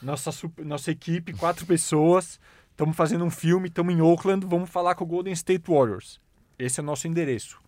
Nossa, 0.00 0.30
nossa 0.64 0.90
equipe, 0.90 1.32
quatro 1.34 1.66
pessoas. 1.66 2.40
Estamos 2.70 2.96
fazendo 2.96 3.24
um 3.24 3.30
filme, 3.30 3.68
estamos 3.68 3.94
em 3.94 4.00
Oakland, 4.00 4.46
vamos 4.46 4.68
falar 4.68 4.94
com 4.94 5.04
o 5.04 5.06
Golden 5.06 5.32
State 5.32 5.70
Warriors. 5.70 6.20
Esse 6.58 6.80
é 6.80 6.82
o 6.82 6.86
nosso 6.86 7.06
endereço. 7.06 7.60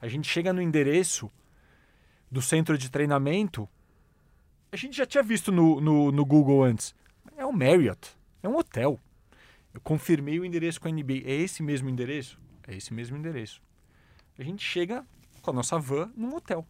A 0.00 0.08
gente 0.08 0.28
chega 0.28 0.52
no 0.52 0.62
endereço 0.62 1.30
do 2.30 2.40
centro 2.40 2.78
de 2.78 2.90
treinamento. 2.90 3.68
A 4.70 4.76
gente 4.76 4.96
já 4.96 5.06
tinha 5.06 5.22
visto 5.22 5.50
no, 5.50 5.80
no, 5.80 6.12
no 6.12 6.24
Google 6.24 6.62
antes. 6.62 6.94
É 7.36 7.44
um 7.44 7.52
Marriott. 7.52 8.16
É 8.42 8.48
um 8.48 8.56
hotel. 8.56 9.00
Eu 9.72 9.80
confirmei 9.80 10.38
o 10.38 10.44
endereço 10.44 10.80
com 10.80 10.88
a 10.88 10.90
NBA. 10.90 11.22
É 11.24 11.32
esse 11.32 11.62
mesmo 11.62 11.88
endereço? 11.88 12.38
É 12.66 12.76
esse 12.76 12.92
mesmo 12.92 13.16
endereço. 13.16 13.62
A 14.38 14.42
gente 14.42 14.64
chega 14.64 15.04
com 15.42 15.50
a 15.50 15.54
nossa 15.54 15.78
van 15.78 16.12
num 16.16 16.34
hotel. 16.34 16.66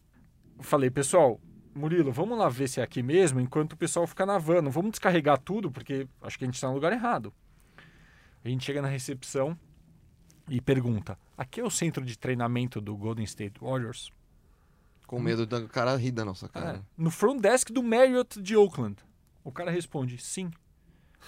Eu 0.57 0.65
falei, 0.65 0.91
pessoal, 0.91 1.41
Murilo, 1.75 2.11
vamos 2.11 2.39
lá 2.39 2.49
ver 2.49 2.69
se 2.69 2.81
é 2.81 2.83
aqui 2.83 3.03
mesmo, 3.03 3.41
enquanto 3.41 3.75
o 3.75 3.77
pessoal 3.77 4.07
fica 4.07 4.25
na 4.25 4.39
van. 4.39 4.63
Não 4.63 4.71
vamos 4.71 4.93
descarregar 4.93 5.39
tudo, 5.39 5.71
porque 5.71 6.09
acho 6.23 6.39
que 6.39 6.45
a 6.45 6.47
gente 6.47 6.55
está 6.55 6.69
no 6.69 6.75
lugar 6.75 6.93
errado. 6.93 7.33
A 8.45 8.49
gente 8.49 8.65
chega 8.65 8.81
na 8.81 8.89
recepção 8.89 9.59
e 10.49 10.61
pergunta: 10.61 11.19
aqui 11.37 11.61
é 11.61 11.65
o 11.65 11.71
centro 11.71 12.05
de 12.05 12.17
treinamento 12.19 12.81
do 12.81 12.97
Golden 12.97 13.25
State 13.25 13.61
Warriors? 13.61 14.13
Com 15.07 15.19
medo 15.21 15.47
do 15.47 15.69
cara 15.69 15.97
rir 15.97 16.11
da 16.11 16.25
nossa 16.25 16.49
cara. 16.49 16.79
É, 16.79 16.81
no 16.97 17.11
front 17.11 17.41
desk 17.41 17.73
do 17.73 17.83
Marriott 17.83 18.41
de 18.43 18.57
Oakland. 18.57 18.97
O 19.43 19.51
cara 19.53 19.71
responde: 19.71 20.19
sim. 20.19 20.51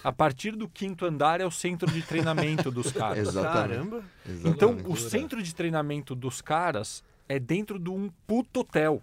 A 0.05 0.13
partir 0.13 0.53
do 0.55 0.69
quinto 0.69 1.05
andar 1.05 1.41
é 1.41 1.47
o 1.47 1.51
centro 1.51 1.91
de 1.91 2.01
treinamento 2.03 2.71
dos 2.71 2.93
caras. 2.93 3.27
Exatamente. 3.29 3.69
Caramba. 3.75 4.05
Então, 4.45 4.71
Exatamente. 4.71 4.89
o 4.89 4.97
centro 4.97 5.43
de 5.43 5.55
treinamento 5.55 6.15
dos 6.15 6.41
caras 6.41 7.03
é 7.29 7.39
dentro 7.39 7.79
de 7.79 7.91
um 7.91 8.09
puto 8.27 8.61
hotel. 8.61 9.03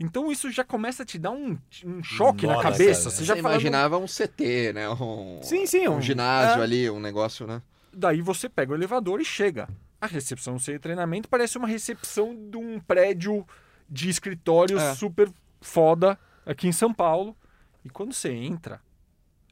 Então, 0.00 0.32
isso 0.32 0.50
já 0.50 0.64
começa 0.64 1.04
a 1.04 1.06
te 1.06 1.18
dar 1.18 1.30
um, 1.30 1.56
um 1.84 2.02
choque 2.02 2.46
na 2.46 2.54
Nossa, 2.54 2.70
cabeça. 2.72 3.02
cara. 3.04 3.10
Você 3.10 3.16
Você 3.18 3.24
já 3.24 3.36
fala, 3.36 3.54
imaginava 3.54 3.98
um 3.98 4.06
CT, 4.06 4.72
né? 4.72 4.88
Um, 4.90 5.38
Sim, 5.42 5.64
sim, 5.66 5.86
um, 5.86 5.96
um- 5.98 6.00
ginásio 6.02 6.60
é. 6.60 6.64
ali, 6.64 6.90
um 6.90 6.98
negócio, 6.98 7.46
né? 7.46 7.62
Daí 7.94 8.20
você 8.22 8.48
pega 8.48 8.72
o 8.72 8.74
elevador 8.74 9.20
e 9.20 9.24
chega. 9.24 9.68
A 10.00 10.06
recepção 10.06 10.58
sem 10.58 10.78
treinamento 10.78 11.28
parece 11.28 11.58
uma 11.58 11.68
recepção 11.68 12.34
de 12.50 12.56
um 12.56 12.80
prédio 12.80 13.46
de 13.88 14.08
escritório 14.08 14.78
É. 14.78 14.94
super 14.94 15.30
foda 15.60 16.18
aqui 16.46 16.66
em 16.66 16.72
São 16.72 16.92
Paulo. 16.92 17.36
E 17.84 17.90
quando 17.90 18.12
você 18.12 18.32
entra, 18.32 18.80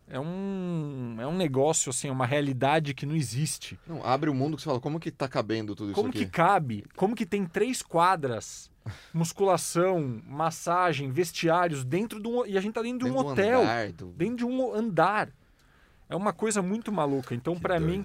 é 0.08 0.18
um, 0.18 1.16
é 1.20 1.26
um 1.26 1.36
negócio, 1.36 1.90
assim, 1.90 2.10
uma 2.10 2.26
realidade 2.26 2.94
que 2.94 3.06
não 3.06 3.14
existe. 3.14 3.78
Não, 3.86 4.04
abre 4.04 4.28
o 4.30 4.34
mundo 4.34 4.56
que 4.56 4.62
você 4.62 4.66
fala, 4.68 4.80
como 4.80 4.98
que 4.98 5.10
tá 5.10 5.28
cabendo 5.28 5.74
tudo 5.76 5.92
Como 5.92 6.08
isso 6.08 6.18
que 6.18 6.24
aqui? 6.24 6.32
cabe? 6.32 6.84
Como 6.96 7.14
que 7.14 7.26
tem 7.26 7.44
três 7.46 7.80
quadras, 7.82 8.70
musculação, 9.14 10.20
massagem, 10.26 11.10
vestiários 11.12 11.84
dentro 11.84 12.20
de 12.20 12.26
um... 12.28 12.44
E 12.46 12.56
a 12.58 12.60
gente 12.60 12.74
tá 12.74 12.82
dentro 12.82 12.98
de 13.00 13.04
um 13.04 13.08
Dentro 13.16 13.22
do 13.24 13.32
hotel, 13.32 13.60
andar, 13.62 13.92
do- 13.92 14.12
dentro 14.12 14.36
de 14.36 14.44
um 14.44 14.74
andar. 14.74 15.28
É 16.10 16.16
uma 16.16 16.32
coisa 16.32 16.60
muito 16.60 16.90
maluca. 16.90 17.36
Então, 17.36 17.56
pra 17.56 17.78
mim, 17.78 18.04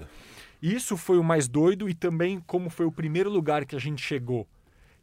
isso 0.61 0.95
foi 0.95 1.17
o 1.17 1.23
mais 1.23 1.47
doido 1.47 1.89
e 1.89 1.93
também 1.95 2.39
como 2.45 2.69
foi 2.69 2.85
o 2.85 2.91
primeiro 2.91 3.31
lugar 3.31 3.65
que 3.65 3.75
a 3.75 3.79
gente 3.79 3.99
chegou. 3.99 4.47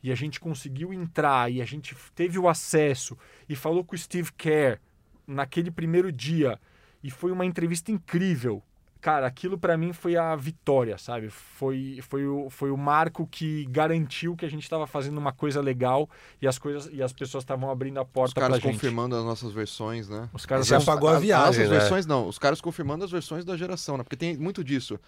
E 0.01 0.12
a 0.12 0.15
gente 0.15 0.39
conseguiu 0.39 0.93
entrar 0.93 1.51
e 1.51 1.61
a 1.61 1.65
gente 1.65 1.97
teve 2.15 2.39
o 2.39 2.49
acesso 2.49 3.19
e 3.49 3.57
falou 3.57 3.85
com 3.85 3.97
o 3.97 3.99
Steve 3.99 4.33
Kerr 4.33 4.79
naquele 5.27 5.69
primeiro 5.69 6.12
dia. 6.12 6.61
E 7.03 7.11
foi 7.11 7.33
uma 7.33 7.45
entrevista 7.45 7.91
incrível. 7.91 8.62
Cara, 9.03 9.27
aquilo 9.27 9.59
pra 9.59 9.77
mim 9.77 9.93
foi 9.93 10.16
a 10.16 10.37
vitória, 10.37 10.97
sabe? 10.97 11.29
Foi, 11.29 11.99
foi, 12.09 12.24
o, 12.24 12.49
foi 12.49 12.70
o 12.70 12.77
marco 12.77 13.27
que 13.27 13.66
garantiu 13.69 14.37
que 14.37 14.45
a 14.47 14.49
gente 14.49 14.62
estava 14.62 14.87
fazendo 14.87 15.19
uma 15.19 15.33
coisa 15.33 15.61
legal 15.61 16.09
e 16.41 16.47
as, 16.47 16.57
coisas, 16.57 16.89
e 16.93 17.03
as 17.03 17.12
pessoas 17.12 17.43
estavam 17.43 17.69
abrindo 17.69 17.99
a 17.99 18.03
Os 18.03 18.09
porta 18.09 18.33
pra 18.35 18.43
caras 18.45 18.62
gente. 18.62 18.73
confirmando 18.73 19.16
as 19.16 19.24
nossas 19.24 19.53
versões, 19.53 20.09
né? 20.09 20.31
Os 20.33 20.47
caras 20.47 20.69
Já 20.69 20.81
pagou 20.81 21.09
a 21.09 21.19
viagem, 21.19 21.49
As 21.51 21.57
nossas 21.57 21.70
né? 21.70 21.79
versões 21.81 22.07
não, 22.07 22.29
os 22.29 22.39
caras 22.39 22.61
confirmando 22.61 23.05
as 23.05 23.11
versões 23.11 23.45
da 23.45 23.57
geração, 23.57 23.97
né? 23.99 24.05
Porque 24.05 24.15
tem 24.15 24.37
muito 24.37 24.62
disso. 24.62 25.01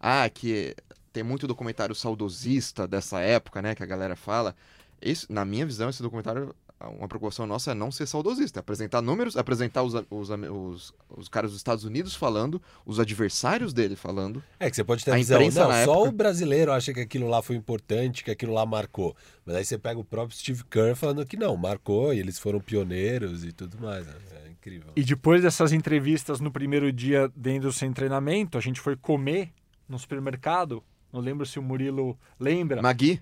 Ah, 0.00 0.28
que 0.30 0.76
tem 1.12 1.24
muito 1.24 1.48
documentário 1.48 1.96
saudosista 1.96 2.86
dessa 2.86 3.18
época, 3.18 3.60
né? 3.60 3.74
Que 3.74 3.82
a 3.82 3.86
galera 3.86 4.14
fala. 4.14 4.54
Esse, 5.00 5.26
na 5.32 5.44
minha 5.44 5.66
visão, 5.66 5.90
esse 5.90 6.00
documentário, 6.00 6.54
uma 6.88 7.08
preocupação 7.08 7.46
nossa 7.46 7.70
é 7.72 7.74
não 7.74 7.90
ser 7.90 8.06
saudosista. 8.06 8.58
é 8.58 8.60
Apresentar 8.60 9.00
números, 9.02 9.36
apresentar 9.36 9.82
os, 9.82 9.94
os, 10.10 10.30
os, 10.30 10.94
os 11.16 11.28
caras 11.28 11.50
dos 11.50 11.58
Estados 11.60 11.84
Unidos 11.84 12.14
falando, 12.14 12.60
os 12.86 12.98
adversários 12.98 13.72
dele 13.72 13.96
falando. 13.96 14.42
É 14.58 14.68
que 14.70 14.76
você 14.76 14.84
pode 14.84 15.04
ter 15.04 15.12
a 15.12 15.16
visão, 15.16 15.36
imprensa 15.38 15.60
não, 15.60 15.70
só 15.70 15.74
época- 15.94 16.08
o 16.08 16.12
brasileiro 16.12 16.72
acha 16.72 16.92
que 16.92 17.00
aquilo 17.00 17.28
lá 17.28 17.42
foi 17.42 17.56
importante, 17.56 18.24
que 18.24 18.30
aquilo 18.30 18.52
lá 18.52 18.64
marcou. 18.66 19.16
Mas 19.44 19.56
aí 19.56 19.64
você 19.64 19.76
pega 19.78 19.98
o 19.98 20.04
próprio 20.04 20.36
Steve 20.36 20.64
Kerr 20.64 20.94
falando 20.96 21.24
que 21.26 21.36
não, 21.36 21.56
marcou 21.56 22.12
e 22.14 22.18
eles 22.18 22.38
foram 22.38 22.60
pioneiros 22.60 23.44
e 23.44 23.52
tudo 23.52 23.78
mais. 23.80 24.06
né? 24.06 24.14
É 24.46 24.50
incrível. 24.50 24.90
E 24.96 25.02
depois 25.02 25.42
dessas 25.42 25.72
entrevistas 25.72 26.40
no 26.40 26.50
primeiro 26.50 26.92
dia 26.92 27.30
dentro 27.36 27.68
do 27.68 27.72
sem 27.72 27.92
treinamento, 27.92 28.56
a 28.56 28.60
gente 28.60 28.80
foi 28.80 28.96
comer 28.96 29.50
no 29.88 29.98
supermercado. 29.98 30.82
Não 31.12 31.20
lembro 31.20 31.44
se 31.44 31.58
o 31.58 31.62
Murilo 31.62 32.18
lembra. 32.40 32.80
Magui, 32.80 33.20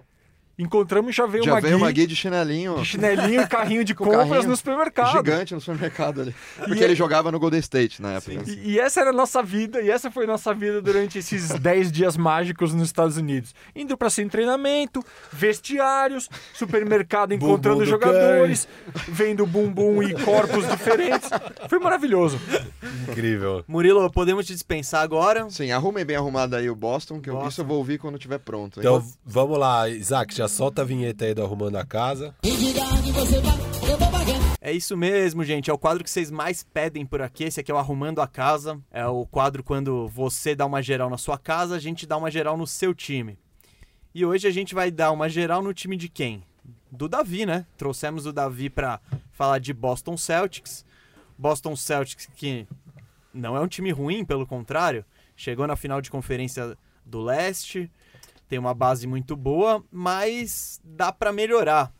Encontramos 0.59 1.11
e 1.15 1.17
já 1.17 1.25
veio 1.27 1.43
já 1.43 1.53
uma 1.53 1.61
veio 1.61 1.79
o 1.79 1.81
Magui 1.81 2.07
de 2.07 2.15
chinelinho. 2.15 2.77
de 2.77 2.85
chinelinho 2.85 3.41
e 3.43 3.47
carrinho 3.49 3.83
de 3.83 3.95
Com 3.95 4.05
compras 4.05 4.29
carrinho 4.29 4.49
no 4.49 4.57
supermercado. 4.57 5.13
Gigante 5.13 5.55
no 5.55 5.61
supermercado 5.61 6.21
ali. 6.21 6.35
Porque 6.59 6.81
E- 6.81 6.85
ele 6.85 6.95
jogava 6.95 7.33
no 7.33 7.39
Golden 7.41 7.61
State 7.61 8.03
na 8.03 8.13
época. 8.13 8.35
né? 8.35 8.43
E, 8.47 8.73
e 8.73 8.79
essa 8.79 9.01
era 9.01 9.09
a 9.09 9.13
nossa 9.13 9.43
vida, 9.43 9.81
e 9.81 9.91
essa 9.91 10.11
foi 10.11 10.25
a 10.25 10.27
nossa 10.27 10.53
vida 10.53 10.83
durante 10.83 11.19
esses 11.19 11.49
10 11.59 11.91
dias 11.91 12.17
mágicos 12.17 12.75
nos 12.75 12.87
Estados 12.89 13.17
Unidos. 13.17 13.55
Indo 13.75 13.97
para 13.97 14.11
sem 14.11 14.29
treinamento, 14.29 15.03
vestiários, 15.33 16.29
supermercado 16.53 17.33
encontrando 17.35 17.85
jogadores, 17.87 18.69
vendo 19.09 19.47
bumbum 19.47 20.03
e 20.03 20.13
corpos 20.25 20.69
diferentes. 20.69 21.31
Foi 21.69 21.79
maravilhoso. 21.79 22.39
Incrível. 23.09 23.65
Murilo, 23.67 24.11
podemos 24.11 24.47
te 24.47 24.53
dispensar 24.53 25.03
agora. 25.03 25.49
Sim, 25.51 25.71
arrumem 25.73 26.05
bem 26.05 26.17
arrumado 26.17 26.55
aí 26.57 26.69
o 26.69 26.75
Boston, 26.75 27.21
que 27.21 27.31
eu, 27.31 27.35
Boston. 27.35 27.49
isso 27.49 27.61
eu 27.63 27.65
vou 27.65 27.79
ouvir 27.79 27.99
quando 27.99 28.17
estiver 28.17 28.39
pronto. 28.39 28.79
hein? 28.81 28.87
Então 28.87 29.03
vamos 29.25 29.59
lá, 29.59 29.89
Isaac, 29.89 30.35
já 30.35 30.49
solta 30.51 30.83
a 30.83 30.85
vinheta 30.85 31.25
aí 31.25 31.33
do 31.33 31.43
Arrumando 31.43 31.77
a 31.77 31.87
Casa. 31.87 32.35
É 34.61 34.73
isso 34.73 34.97
mesmo, 34.97 35.45
gente. 35.45 35.71
É 35.71 35.73
o 35.73 35.79
quadro 35.79 36.05
que 36.05 36.11
vocês 36.11 36.31
mais 36.31 36.63
pedem 36.63 37.07
por 37.07 37.23
aqui. 37.23 37.45
Esse 37.45 37.61
aqui 37.61 37.71
é 37.71 37.75
o 37.75 37.79
Arrumando 37.79 38.21
a 38.21 38.27
Casa. 38.27 38.79
É 38.91 39.07
o 39.07 39.25
quadro 39.25 39.63
quando 39.63 40.09
você 40.09 40.55
dá 40.55 40.67
uma 40.67 40.83
geral 40.83 41.09
na 41.09 41.17
sua 41.17 41.39
casa, 41.39 41.77
a 41.77 41.79
gente 41.79 42.07
dá 42.07 42.17
uma 42.17 42.31
geral 42.31 42.57
no 42.57 42.67
seu 42.67 42.93
time. 42.93 43.39
E 44.15 44.27
hoje 44.27 44.47
a 44.47 44.51
gente 44.51 44.75
vai 44.75 44.91
dar 44.91 45.13
uma 45.13 45.29
geral 45.29 45.63
no 45.63 45.73
time 45.73 45.97
de 45.97 46.09
quem? 46.09 46.43
Do 46.91 47.09
Davi, 47.09 47.47
né? 47.47 47.65
Trouxemos 47.79 48.27
o 48.27 48.33
Davi 48.33 48.69
pra 48.69 49.01
falar 49.33 49.59
de 49.61 49.73
Boston 49.73 50.17
Celtics. 50.17 50.85
Boston 51.39 51.77
Celtics 51.77 52.29
que 52.35 52.67
não 53.33 53.57
é 53.57 53.61
um 53.61 53.69
time 53.69 53.93
ruim, 53.93 54.25
pelo 54.25 54.47
contrário. 54.47 55.05
Chegou 55.37 55.67
na 55.67 55.77
final 55.77 56.01
de 56.03 56.11
conferência 56.11 56.77
do 57.07 57.21
Leste, 57.23 57.91
tem 58.51 58.59
uma 58.59 58.75
base 58.75 59.07
muito 59.07 59.37
boa, 59.37 59.83
mas 59.93 60.81
dá 60.85 61.13
pra 61.13 61.33
melhorar. 61.33 61.93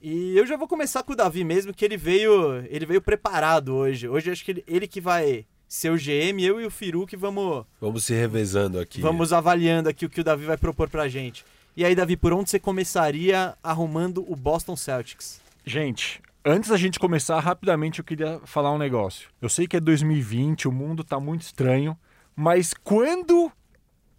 E 0.00 0.38
eu 0.38 0.46
já 0.46 0.56
vou 0.56 0.68
começar 0.68 1.02
com 1.02 1.12
o 1.12 1.16
Davi 1.16 1.42
mesmo, 1.42 1.74
que 1.74 1.84
ele 1.84 1.96
veio, 1.96 2.64
ele 2.70 2.86
veio 2.86 3.02
preparado 3.02 3.74
hoje. 3.74 4.08
Hoje 4.08 4.30
acho 4.30 4.44
que 4.44 4.52
ele, 4.52 4.64
ele 4.68 4.86
que 4.86 5.00
vai 5.00 5.44
ser 5.68 5.90
o 5.90 5.96
GM, 5.96 6.40
eu 6.40 6.60
e 6.60 6.64
o 6.64 6.70
Firu 6.70 7.04
que 7.08 7.16
vamos, 7.16 7.66
Vamos 7.80 8.04
se 8.04 8.14
revezando 8.14 8.78
aqui. 8.78 9.00
vamos 9.00 9.32
avaliando 9.32 9.88
aqui 9.88 10.06
o 10.06 10.08
que 10.08 10.20
o 10.20 10.24
Davi 10.24 10.44
vai 10.46 10.56
propor 10.56 10.88
pra 10.88 11.08
gente. 11.08 11.44
E 11.76 11.84
aí, 11.84 11.94
Davi, 11.96 12.16
por 12.16 12.32
onde 12.32 12.48
você 12.50 12.60
começaria 12.60 13.56
arrumando 13.62 14.24
o 14.30 14.36
Boston 14.36 14.76
Celtics? 14.76 15.40
Gente, 15.66 16.22
antes 16.44 16.70
da 16.70 16.76
gente 16.76 17.00
começar, 17.00 17.38
rapidamente 17.40 17.98
eu 17.98 18.04
queria 18.04 18.40
falar 18.44 18.72
um 18.72 18.78
negócio. 18.78 19.28
Eu 19.42 19.48
sei 19.48 19.66
que 19.66 19.76
é 19.76 19.80
2020, 19.80 20.68
o 20.68 20.72
mundo 20.72 21.02
tá 21.02 21.18
muito 21.18 21.42
estranho, 21.42 21.98
mas 22.36 22.72
quando 22.72 23.50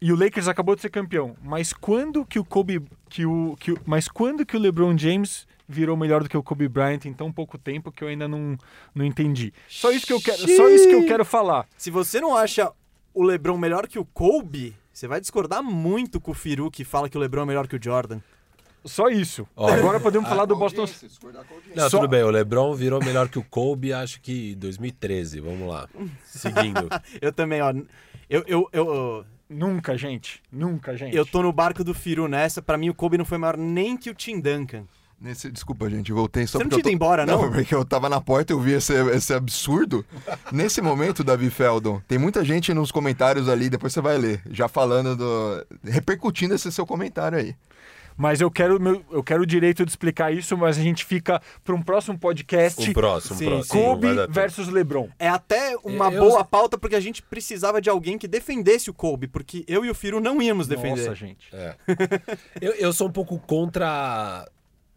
e 0.01 0.11
o 0.11 0.15
Lakers 0.15 0.47
acabou 0.47 0.76
de 0.76 0.81
ser 0.81 0.89
campeão, 0.89 1.35
mas 1.43 1.73
quando 1.73 2.26
que 2.26 2.39
o 2.39 2.45
Kobe 2.45 2.81
que 3.09 3.26
o 3.26 3.55
que 3.59 3.71
o, 3.71 3.77
mas 3.85 4.07
quando 4.07 4.45
que 4.45 4.55
o 4.55 4.59
LeBron 4.59 4.97
James 4.97 5.47
virou 5.67 5.95
melhor 5.95 6.23
do 6.23 6.30
que 6.30 6.38
o 6.38 6.41
Kobe 6.41 6.67
Bryant 6.67 7.05
em 7.05 7.13
tão 7.13 7.31
pouco 7.31 7.57
tempo 7.57 7.91
que 7.91 8.03
eu 8.03 8.07
ainda 8.07 8.27
não, 8.27 8.57
não 8.95 9.05
entendi. 9.05 9.53
Só 9.67 9.91
isso 9.91 10.07
que 10.07 10.13
eu 10.13 10.19
quero, 10.19 10.39
só 10.39 10.67
isso 10.69 10.88
que 10.88 10.95
eu 10.95 11.05
quero 11.05 11.23
falar. 11.23 11.67
Se 11.77 11.91
você 11.91 12.19
não 12.19 12.35
acha 12.35 12.71
o 13.13 13.23
LeBron 13.23 13.57
melhor 13.57 13.88
que 13.88 13.99
o 13.99 14.05
Kobe, 14.05 14.76
você 14.91 15.07
vai 15.07 15.21
discordar 15.21 15.61
muito 15.61 16.19
com 16.19 16.31
o 16.31 16.34
Firu 16.34 16.71
que 16.71 16.84
fala 16.84 17.07
que 17.07 17.17
o 17.17 17.19
LeBron 17.21 17.43
é 17.43 17.45
melhor 17.45 17.67
que 17.67 17.76
o 17.76 17.80
Jordan. 17.81 18.19
Só 18.85 19.09
isso. 19.09 19.47
Olha, 19.55 19.76
Agora 19.76 19.99
podemos 19.99 20.27
falar 20.30 20.45
do 20.45 20.55
Boston 20.55 20.85
Não, 21.76 21.89
Só- 21.89 21.99
tudo 21.99 22.09
bem, 22.09 22.23
o 22.23 22.30
LeBron 22.30 22.73
virou 22.73 22.99
melhor 23.03 23.27
que 23.27 23.38
o 23.38 23.43
Kobe, 23.43 23.93
acho 23.93 24.21
que 24.21 24.53
em 24.53 24.57
2013. 24.57 25.39
Vamos 25.41 25.67
lá. 25.67 25.88
Seguindo. 26.26 26.88
Eu 27.21 27.31
também, 27.34 27.61
ó. 27.61 27.73
Eu, 28.30 28.43
eu, 28.47 28.69
eu, 28.71 29.26
Nunca, 29.49 29.97
gente. 29.97 30.41
Nunca, 30.51 30.95
gente. 30.95 31.15
eu 31.15 31.26
tô 31.26 31.41
no 31.41 31.51
barco 31.51 31.84
do 31.84 31.93
Firu 31.93 32.27
nessa. 32.27 32.61
Pra 32.61 32.77
mim, 32.77 32.89
o 32.89 32.93
Kobe 32.93 33.17
não 33.17 33.26
foi 33.26 33.38
maior 33.38 33.57
nem 33.57 33.97
que 33.97 34.09
o 34.09 34.13
Tim 34.13 34.39
Duncan. 34.39 34.84
Nesse, 35.21 35.51
desculpa, 35.51 35.89
gente, 35.89 36.13
voltei 36.13 36.47
só 36.47 36.57
Você 36.57 36.63
não 36.63 36.69
porque 36.69 36.81
tinha 36.81 36.91
eu 36.91 36.95
ido 36.95 36.95
embora, 36.95 37.26
não? 37.26 37.51
porque 37.51 37.76
eu 37.76 37.84
tava 37.84 38.07
na 38.07 38.21
porta 38.21 38.53
e 38.53 38.55
eu 38.55 38.59
vi 38.59 38.71
esse, 38.71 38.93
esse 39.11 39.34
absurdo. 39.34 40.05
Nesse 40.49 40.81
momento, 40.81 41.26
Davi 41.26 41.49
Feldon, 41.49 42.01
tem 42.07 42.17
muita 42.17 42.45
gente 42.45 42.73
nos 42.73 42.89
comentários 42.89 43.49
ali, 43.49 43.69
depois 43.69 43.91
você 43.91 43.99
vai 43.99 44.17
ler, 44.17 44.41
já 44.49 44.69
falando 44.69 45.17
do. 45.17 45.65
repercutindo 45.84 46.53
esse 46.53 46.71
seu 46.71 46.85
comentário 46.85 47.38
aí. 47.38 47.53
Mas 48.21 48.41
eu 48.41 48.51
quero, 48.51 48.77
meu- 48.81 49.01
eu 49.09 49.23
quero 49.23 49.43
o 49.43 49.45
direito 49.45 49.85
de 49.85 49.91
explicar 49.91 50.29
isso, 50.33 50.57
mas 50.57 50.77
a 50.77 50.81
gente 50.81 51.05
fica 51.05 51.41
para 51.63 51.73
um 51.73 51.81
próximo 51.81 52.19
podcast. 52.19 52.89
Um 52.89 52.91
próximo, 52.91 53.37
Sim, 53.39 53.45
próximo. 53.45 53.81
Kobe 53.81 54.07
versus 54.29 54.67
LeBron. 54.67 55.07
É 55.17 55.29
até 55.29 55.77
uma 55.85 56.11
Eu- 56.11 56.25
boa 56.25 56.43
pauta 56.43 56.77
porque 56.77 56.97
a 56.97 56.99
gente 56.99 57.21
precisava 57.21 57.81
de 57.81 57.89
alguém 57.89 58.17
que 58.17 58.27
defendesse 58.27 58.89
o 58.89 58.93
Kobe, 58.93 59.25
porque 59.29 59.63
eu 59.69 59.85
e 59.85 59.89
o 59.89 59.95
Firo 59.95 60.19
não 60.19 60.41
íamos 60.41 60.67
defender. 60.67 61.03
Nossa, 61.03 61.15
gente. 61.15 61.47
É. 61.53 61.75
eu, 62.59 62.73
eu 62.73 62.91
sou 62.91 63.07
um 63.07 63.11
pouco 63.11 63.39
contra 63.39 64.45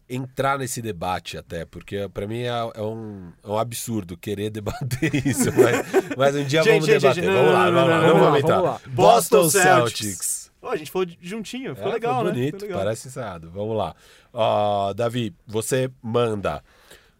entrar 0.09 0.59
nesse 0.59 0.81
debate 0.81 1.37
até, 1.37 1.63
porque 1.63 2.09
pra 2.13 2.27
mim 2.27 2.41
é, 2.41 2.49
é 2.49 2.81
um, 2.81 3.31
é 3.41 3.47
um 3.47 3.57
absurdo 3.57 4.17
querer 4.17 4.49
debater 4.49 5.15
isso, 5.25 5.49
mas, 5.53 6.15
mas 6.17 6.35
um 6.35 6.43
dia 6.43 6.61
Gente, 6.61 6.71
vamos 6.73 6.85
gente, 6.87 6.99
debater. 6.99 7.23
gente, 7.23 7.33
vamos 7.33 7.51
não, 7.51 7.53
lá, 7.53 7.71
não, 7.71 7.73
vamos 7.73 7.89
lá, 7.89 7.99
vamos 8.19 8.39
entrar. 8.39 8.55
vamos 8.57 8.69
lá. 8.69 8.81
Boston 8.89 9.37
Boston 9.43 9.49
Celtics. 9.49 9.99
Celtics. 10.01 10.51
Pô, 10.63 10.69
a 10.69 10.77
gente 10.77 10.89
falou 10.89 11.05
de- 11.05 11.17
juntinho, 11.21 11.75
ficou 11.75 11.91
É, 11.91 11.93
legal, 11.95 12.21
foi 12.21 12.23
né? 12.23 12.31
bonito, 12.31 12.59
Foi 12.59 12.67
legal. 12.69 12.83
parece 12.85 13.09
ensaiado. 13.09 13.51
Vamos 13.51 13.75
lá. 13.75 13.93
Ó, 14.31 14.93
Davi, 14.93 15.35
você 15.45 15.91
manda 16.01 16.63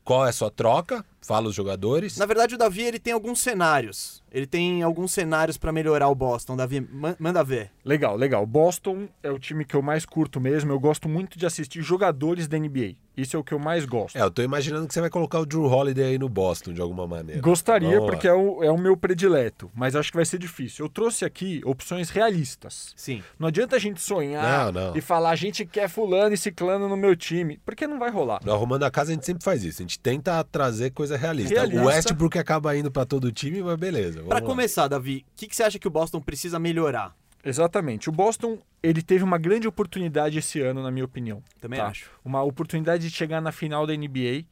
qual 0.01 0.25
é 0.25 0.29
a 0.29 0.31
sua 0.31 0.49
troca, 0.49 1.03
fala 1.25 1.47
os 1.47 1.55
jogadores. 1.55 2.17
Na 2.17 2.25
verdade, 2.25 2.55
o 2.55 2.57
Davi 2.57 2.81
ele 2.83 2.99
tem 2.99 3.13
alguns 3.13 3.39
cenários. 3.41 4.21
Ele 4.31 4.47
tem 4.47 4.81
alguns 4.81 5.13
cenários 5.13 5.57
pra 5.57 5.71
melhorar 5.71 6.07
o 6.09 6.15
Boston. 6.15 6.55
Davi, 6.55 6.81
man- 6.81 7.15
manda 7.19 7.43
ver. 7.43 7.69
Legal, 7.85 8.15
legal. 8.15 8.45
Boston 8.47 9.07
é 9.21 9.29
o 9.29 9.37
time 9.37 9.63
que 9.63 9.75
eu 9.75 9.81
mais 9.81 10.05
curto 10.05 10.39
mesmo. 10.41 10.71
Eu 10.71 10.79
gosto 10.79 11.07
muito 11.07 11.37
de 11.37 11.45
assistir 11.45 11.81
jogadores 11.83 12.47
da 12.47 12.57
NBA. 12.57 12.95
Isso 13.15 13.37
é 13.37 13.39
o 13.39 13.43
que 13.43 13.53
eu 13.53 13.59
mais 13.59 13.85
gosto. 13.85 14.15
É, 14.17 14.21
eu 14.23 14.31
tô 14.31 14.41
imaginando 14.41 14.87
que 14.87 14.93
você 14.93 14.99
vai 15.01 15.09
colocar 15.11 15.39
o 15.39 15.45
Drew 15.45 15.65
Holiday 15.65 16.03
aí 16.05 16.17
no 16.17 16.27
Boston 16.27 16.73
de 16.73 16.81
alguma 16.81 17.05
maneira. 17.05 17.39
Gostaria, 17.41 17.89
Vamos 17.89 18.05
lá. 18.05 18.11
porque 18.11 18.27
é 18.27 18.33
o, 18.33 18.63
é 18.63 18.71
o 18.71 18.77
meu 18.77 18.97
predileto, 18.97 19.69
mas 19.75 19.95
acho 19.95 20.09
que 20.09 20.17
vai 20.17 20.25
ser 20.25 20.39
difícil. 20.39 20.83
Eu 20.83 20.89
trouxe 20.89 21.23
aqui 21.23 21.61
opções 21.63 22.09
realistas. 22.09 22.91
Sim. 22.95 23.21
Não 23.37 23.49
adianta 23.49 23.75
a 23.75 23.79
gente 23.79 24.01
sonhar 24.01 24.73
Não, 24.73 24.81
não. 24.89 24.97
e 24.97 25.01
falar 25.01 25.29
a 25.29 25.35
gente 25.35 25.63
quer 25.63 25.87
fulano 25.87 26.33
e 26.33 26.37
ciclano 26.37 26.89
no 26.89 26.97
meu 26.97 27.15
time, 27.15 27.59
porque 27.63 27.85
não 27.85 27.99
vai 27.99 28.09
rolar. 28.09 28.39
No 28.43 28.51
Arrumando 28.51 28.81
a 28.81 28.89
Casa 28.89 29.11
a 29.11 29.13
gente 29.13 29.27
sempre 29.27 29.43
faz 29.43 29.63
isso. 29.63 29.79
A 29.81 29.83
gente 29.83 29.99
tenta 29.99 30.43
trazer 30.43 30.89
coisa 30.89 31.12
realista. 31.17 31.53
Realista. 31.53 31.81
O 31.81 31.85
Westbrook 31.85 32.37
acaba 32.37 32.75
indo 32.75 32.91
pra 32.91 33.05
todo 33.05 33.31
time, 33.31 33.61
mas 33.61 33.77
beleza. 33.77 34.23
Lá. 34.23 34.41
começar, 34.41 34.87
Davi, 34.87 35.25
o 35.27 35.35
que, 35.35 35.47
que 35.47 35.55
você 35.55 35.63
acha 35.63 35.79
que 35.79 35.87
o 35.87 35.91
Boston 35.91 36.21
precisa 36.21 36.59
melhorar? 36.59 37.15
Exatamente. 37.43 38.09
O 38.09 38.11
Boston, 38.11 38.59
ele 38.81 39.01
teve 39.01 39.23
uma 39.23 39.37
grande 39.37 39.67
oportunidade 39.67 40.39
esse 40.39 40.61
ano, 40.61 40.81
na 40.81 40.89
minha 40.89 41.03
opinião. 41.03 41.43
Também 41.59 41.79
tá? 41.79 41.87
acho. 41.87 42.09
Uma 42.23 42.41
oportunidade 42.41 43.09
de 43.09 43.13
chegar 43.13 43.41
na 43.41 43.51
final 43.51 43.85
da 43.85 43.93
NBA. 43.93 44.45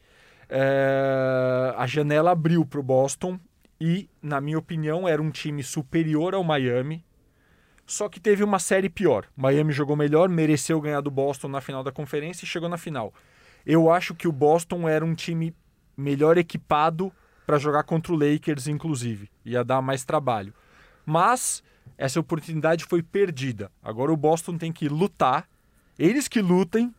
É, 0.50 1.74
A 1.78 1.88
janela 1.88 2.32
abriu 2.32 2.66
para 2.66 2.80
o 2.80 2.84
Boston 2.84 3.40
e, 3.80 4.10
na 4.22 4.42
minha 4.42 4.60
opinião, 4.60 5.08
era 5.08 5.22
um 5.22 5.32
time 5.32 5.64
superior 5.64 6.36
ao 6.36 6.44
Miami. 6.44 7.06
Só 7.88 8.10
que 8.10 8.20
teve 8.20 8.44
uma 8.44 8.60
série 8.60 8.90
pior. 8.90 9.26
Miami 9.36 9.72
jogou 9.72 9.96
melhor, 9.96 10.28
mereceu 10.30 10.80
ganhar 10.82 11.02
do 11.02 11.10
Boston 11.10 11.48
na 11.48 11.62
final 11.62 11.84
da 11.84 11.92
conferência 11.92 12.44
e 12.44 12.48
chegou 12.48 12.70
na 12.70 12.78
final. 12.78 13.14
Eu 13.66 13.92
acho 13.92 14.14
que 14.14 14.28
o 14.28 14.32
Boston 14.32 14.88
era 14.88 15.04
um 15.04 15.14
time 15.14 15.56
melhor 16.02 16.38
equipado 16.38 17.12
para 17.46 17.58
jogar 17.58 17.84
contra 17.84 18.12
o 18.12 18.16
Lakers, 18.16 18.68
inclusive. 18.68 19.30
Ia 19.46 19.64
dar 19.64 19.82
mais 19.82 20.04
trabalho. 20.04 20.54
Mas 21.06 21.64
essa 21.98 22.20
oportunidade 22.20 22.86
foi 22.86 23.04
perdida. 23.04 23.72
Agora 23.84 24.12
o 24.12 24.18
Boston 24.18 24.58
tem 24.58 24.72
que 24.72 24.90
lutar, 24.90 25.48
eles 25.98 26.28
que 26.28 26.42
lutem, 26.42 26.94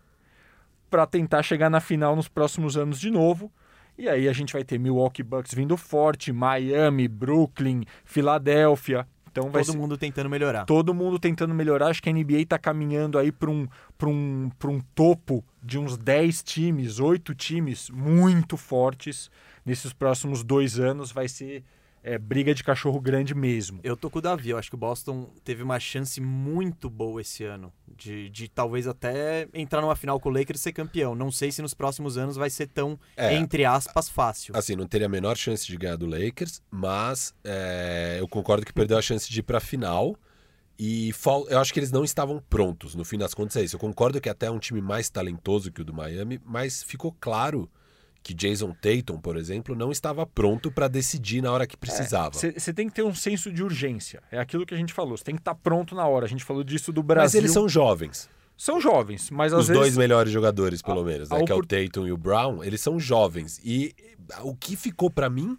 para 0.90 1.06
tentar 1.06 1.42
chegar 1.42 1.70
na 1.70 1.80
final 1.80 2.14
nos 2.14 2.28
próximos 2.28 2.76
anos 2.76 3.00
de 3.00 3.10
novo. 3.10 3.50
E 3.96 4.08
aí 4.08 4.28
a 4.28 4.32
gente 4.32 4.52
vai 4.52 4.62
ter 4.62 4.78
Milwaukee 4.78 5.22
Bucks 5.22 5.54
vindo 5.54 5.76
forte, 5.76 6.32
Miami, 6.32 7.08
Brooklyn, 7.08 7.84
Filadélfia. 8.04 9.06
Então 9.32 9.50
vai 9.50 9.64
Todo 9.64 9.72
ser 9.72 9.78
mundo 9.78 9.96
tentando 9.96 10.28
melhorar. 10.28 10.66
todo 10.66 10.92
mundo 10.92 11.18
tentando 11.18 11.54
melhorar. 11.54 11.88
Acho 11.88 12.02
que 12.02 12.10
a 12.10 12.12
NBA 12.12 12.40
está 12.40 12.58
caminhando 12.58 13.18
aí 13.18 13.32
para 13.32 13.50
um, 13.50 13.66
pra 13.96 14.08
um, 14.08 14.50
pra 14.58 14.70
um 14.70 14.78
topo 14.94 15.42
de 15.62 15.78
uns 15.78 15.96
10 15.96 16.42
times, 16.42 17.00
8 17.00 17.34
times 17.34 17.88
muito 17.88 18.58
fortes 18.58 19.30
nesses 19.64 19.92
próximos 19.94 20.44
dois 20.44 20.78
anos. 20.78 21.10
Vai 21.10 21.28
ser 21.28 21.64
é, 22.02 22.18
briga 22.18 22.54
de 22.54 22.64
cachorro 22.64 23.00
grande 23.00 23.34
mesmo. 23.34 23.80
Eu 23.84 23.96
tô 23.96 24.10
com 24.10 24.18
o 24.18 24.22
Davi, 24.22 24.50
eu 24.50 24.58
acho 24.58 24.68
que 24.68 24.74
o 24.74 24.78
Boston 24.78 25.30
teve 25.44 25.62
uma 25.62 25.78
chance 25.78 26.20
muito 26.20 26.90
boa 26.90 27.20
esse 27.20 27.44
ano. 27.44 27.72
De, 27.96 28.28
de 28.30 28.48
talvez 28.48 28.86
até 28.88 29.46
entrar 29.54 29.80
numa 29.82 29.94
final 29.94 30.18
com 30.18 30.28
o 30.28 30.32
Lakers 30.32 30.58
e 30.60 30.62
ser 30.64 30.72
campeão. 30.72 31.14
Não 31.14 31.30
sei 31.30 31.52
se 31.52 31.62
nos 31.62 31.74
próximos 31.74 32.16
anos 32.18 32.34
vai 32.36 32.50
ser 32.50 32.66
tão, 32.66 32.98
É. 33.16 33.34
entre 33.34 33.64
aspas, 33.64 34.08
fácil. 34.08 34.56
Assim, 34.56 34.74
não 34.74 34.86
teria 34.86 35.06
a 35.06 35.10
menor 35.10 35.36
chance 35.36 35.66
de 35.66 35.76
ganhar 35.76 35.96
do 35.96 36.06
Lakers, 36.06 36.60
mas 36.70 37.34
é, 37.44 38.16
eu 38.18 38.26
concordo 38.26 38.64
que 38.66 38.72
perdeu 38.72 38.98
a 38.98 39.02
chance 39.02 39.30
de 39.30 39.38
ir 39.40 39.42
pra 39.44 39.60
final. 39.60 40.16
E 40.78 41.12
fal- 41.12 41.46
eu 41.48 41.60
acho 41.60 41.72
que 41.72 41.78
eles 41.78 41.92
não 41.92 42.02
estavam 42.02 42.42
prontos, 42.50 42.94
no 42.96 43.04
fim 43.04 43.16
das 43.18 43.34
contas 43.34 43.54
é 43.56 43.62
isso. 43.62 43.76
Eu 43.76 43.80
concordo 43.80 44.20
que 44.20 44.28
até 44.28 44.46
é 44.46 44.50
um 44.50 44.58
time 44.58 44.80
mais 44.80 45.08
talentoso 45.08 45.70
que 45.70 45.82
o 45.82 45.84
do 45.84 45.92
Miami, 45.94 46.40
mas 46.44 46.82
ficou 46.82 47.14
claro 47.20 47.70
que 48.22 48.32
Jason 48.32 48.72
Tatum, 48.72 49.18
por 49.18 49.36
exemplo, 49.36 49.74
não 49.74 49.90
estava 49.90 50.24
pronto 50.24 50.70
pra 50.70 50.86
decidir 50.86 51.42
na 51.42 51.50
hora 51.50 51.66
que 51.66 51.76
precisava. 51.76 52.30
Você 52.32 52.72
tem 52.72 52.88
que 52.88 52.94
ter 52.94 53.02
um 53.02 53.14
senso 53.14 53.52
de 53.52 53.62
urgência. 53.62 54.22
É 54.30 54.38
aquilo 54.38 54.64
que 54.64 54.74
a 54.74 54.76
gente 54.76 54.92
falou. 54.92 55.16
Você 55.16 55.24
tem 55.24 55.34
que 55.34 55.40
estar 55.40 55.54
pronto 55.54 55.94
na 55.94 56.06
hora. 56.06 56.26
A 56.26 56.28
gente 56.28 56.44
falou 56.44 56.62
disso 56.62 56.92
do 56.92 57.02
Brasil. 57.02 57.24
Mas 57.24 57.34
eles 57.34 57.52
são 57.52 57.68
jovens. 57.68 58.30
São 58.56 58.80
jovens, 58.80 59.28
mas 59.30 59.52
às 59.52 59.62
Os 59.62 59.68
vezes 59.68 59.80
dois 59.80 59.96
melhores 59.96 60.32
jogadores, 60.32 60.82
pelo 60.82 61.02
menos, 61.02 61.32
a 61.32 61.38
né? 61.38 61.44
Que 61.44 61.50
é 61.50 61.54
o 61.54 61.62
Tatum 61.62 62.06
e 62.06 62.12
o 62.12 62.16
Brown, 62.16 62.62
eles 62.62 62.80
são 62.80 63.00
jovens. 63.00 63.60
E 63.64 63.92
o 64.42 64.54
que 64.54 64.76
ficou 64.76 65.10
pra 65.10 65.28
mim 65.28 65.58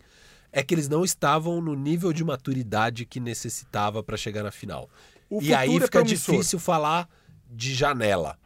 é 0.53 0.64
que 0.64 0.73
eles 0.73 0.88
não 0.88 1.03
estavam 1.03 1.60
no 1.60 1.76
nível 1.76 2.14
de 2.14 2.23
maturidade 2.23 3.06
que 3.06 3.19
necessitava 3.19 4.02
pra 4.02 4.15
chegar 4.15 4.44
na 4.44 4.52
final. 4.52 4.90
O 5.30 5.41
e 5.41 5.53
aí 5.53 5.69
é 5.69 5.73
fica 5.73 5.99
promissor. 5.99 6.35
difícil 6.35 6.60
falar 6.60 7.10
de 7.52 7.73
janela. 7.73 8.38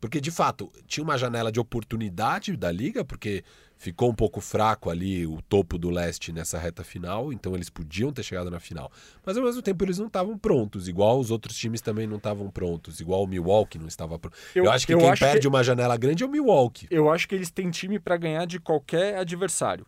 Porque, 0.00 0.20
de 0.20 0.30
fato, 0.30 0.70
tinha 0.86 1.02
uma 1.02 1.18
janela 1.18 1.50
de 1.50 1.58
oportunidade 1.58 2.56
da 2.56 2.70
liga, 2.70 3.04
porque 3.04 3.42
ficou 3.76 4.10
um 4.10 4.14
pouco 4.14 4.40
fraco 4.40 4.90
ali 4.90 5.26
o 5.26 5.40
topo 5.42 5.76
do 5.78 5.90
leste 5.90 6.32
nessa 6.32 6.58
reta 6.58 6.82
final, 6.82 7.32
então 7.32 7.54
eles 7.54 7.68
podiam 7.68 8.12
ter 8.12 8.22
chegado 8.22 8.50
na 8.50 8.58
final. 8.58 8.90
Mas 9.24 9.36
ao 9.36 9.44
mesmo 9.44 9.60
tempo 9.62 9.84
eles 9.84 9.98
não 9.98 10.06
estavam 10.06 10.36
prontos, 10.38 10.88
igual 10.88 11.18
os 11.20 11.30
outros 11.30 11.56
times 11.56 11.80
também 11.80 12.06
não 12.06 12.16
estavam 12.16 12.50
prontos, 12.50 13.00
igual 13.00 13.22
o 13.22 13.26
Milwaukee 13.26 13.78
não 13.78 13.86
estava 13.88 14.18
pronto. 14.18 14.36
Eu, 14.54 14.64
Eu- 14.64 14.70
acho 14.72 14.86
que 14.86 14.94
eu 14.94 14.98
quem 14.98 15.10
acho 15.10 15.20
perde 15.24 15.40
que- 15.40 15.48
uma 15.48 15.62
janela 15.62 15.96
grande 15.96 16.22
é 16.22 16.26
o 16.26 16.30
Milwaukee. 16.30 16.86
eu 16.90 17.10
acho 17.10 17.28
que 17.28 17.34
eles 17.34 17.50
têm 17.50 17.70
time 17.70 17.98
para 17.98 18.16
ganhar 18.16 18.46
de 18.46 18.58
qualquer 18.58 19.18
adversário. 19.18 19.86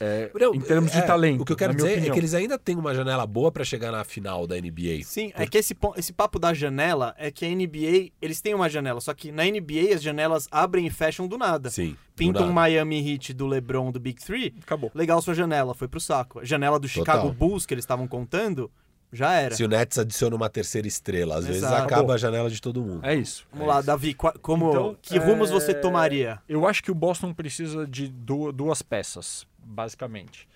É, 0.00 0.30
Não, 0.34 0.54
em 0.54 0.60
termos 0.60 0.90
de 0.90 0.98
é, 0.98 1.02
talento. 1.02 1.42
O 1.42 1.44
que 1.44 1.52
eu 1.52 1.56
quero 1.56 1.74
dizer 1.74 1.88
é 1.88 1.92
opinião. 1.92 2.14
que 2.14 2.20
eles 2.20 2.34
ainda 2.34 2.58
têm 2.58 2.76
uma 2.76 2.94
janela 2.94 3.26
boa 3.26 3.52
pra 3.52 3.64
chegar 3.64 3.92
na 3.92 4.02
final 4.04 4.46
da 4.46 4.56
NBA. 4.56 5.02
Sim, 5.04 5.32
é 5.34 5.46
que 5.46 5.58
esse, 5.58 5.76
esse 5.96 6.12
papo 6.12 6.38
da 6.38 6.52
janela 6.52 7.14
é 7.16 7.30
que 7.30 7.44
a 7.44 7.48
NBA, 7.48 8.10
eles 8.20 8.40
têm 8.40 8.54
uma 8.54 8.68
janela, 8.68 9.00
só 9.00 9.14
que 9.14 9.30
na 9.30 9.44
NBA 9.44 9.94
as 9.94 10.02
janelas 10.02 10.48
abrem 10.50 10.86
e 10.86 10.90
fecham 10.90 11.28
do 11.28 11.38
nada. 11.38 11.70
Sim. 11.70 11.90
do 11.90 11.96
Pinta 12.16 12.42
um. 12.42 12.52
Miami 12.52 13.12
Heat 13.12 13.32
do 13.32 13.46
LeBron 13.46 13.90
do 13.92 14.00
Big 14.00 14.24
Three, 14.24 14.54
Acabou. 14.62 14.90
legal 14.94 15.20
sua 15.22 15.34
janela, 15.34 15.74
foi 15.74 15.86
pro 15.88 16.00
saco. 16.00 16.40
A 16.40 16.44
janela 16.44 16.78
do 16.78 16.88
Chicago 16.88 17.28
Total. 17.28 17.34
Bulls 17.34 17.66
que 17.66 17.74
eles 17.74 17.84
estavam 17.84 18.06
contando, 18.08 18.70
já 19.14 19.32
era. 19.34 19.54
Se 19.54 19.64
o 19.64 19.68
Nets 19.68 19.98
adiciona 19.98 20.34
uma 20.36 20.48
terceira 20.50 20.86
estrela, 20.88 21.36
às 21.38 21.46
vezes 21.46 21.62
Exato. 21.62 21.74
acaba 21.76 21.86
Acabou. 21.94 22.12
a 22.14 22.18
janela 22.18 22.50
de 22.50 22.60
todo 22.60 22.82
mundo. 22.82 23.04
É 23.06 23.14
isso. 23.14 23.46
Vamos 23.52 23.68
lá, 23.68 23.80
Davi, 23.80 24.12
qua- 24.14 24.34
como, 24.42 24.68
Então, 24.70 24.96
que 25.00 25.16
rumos 25.18 25.50
você 25.50 25.70
é, 25.70 25.74
tomaria? 25.74 26.38
Eu 26.48 26.66
acho 26.66 26.82
que 26.82 26.90
o 26.90 26.94
Boston 26.94 27.32
precisa 27.32 27.86
de 27.86 28.08
du- 28.08 28.52
duas 28.52 28.82
peças, 28.82 29.46
basicamente. 29.58 30.48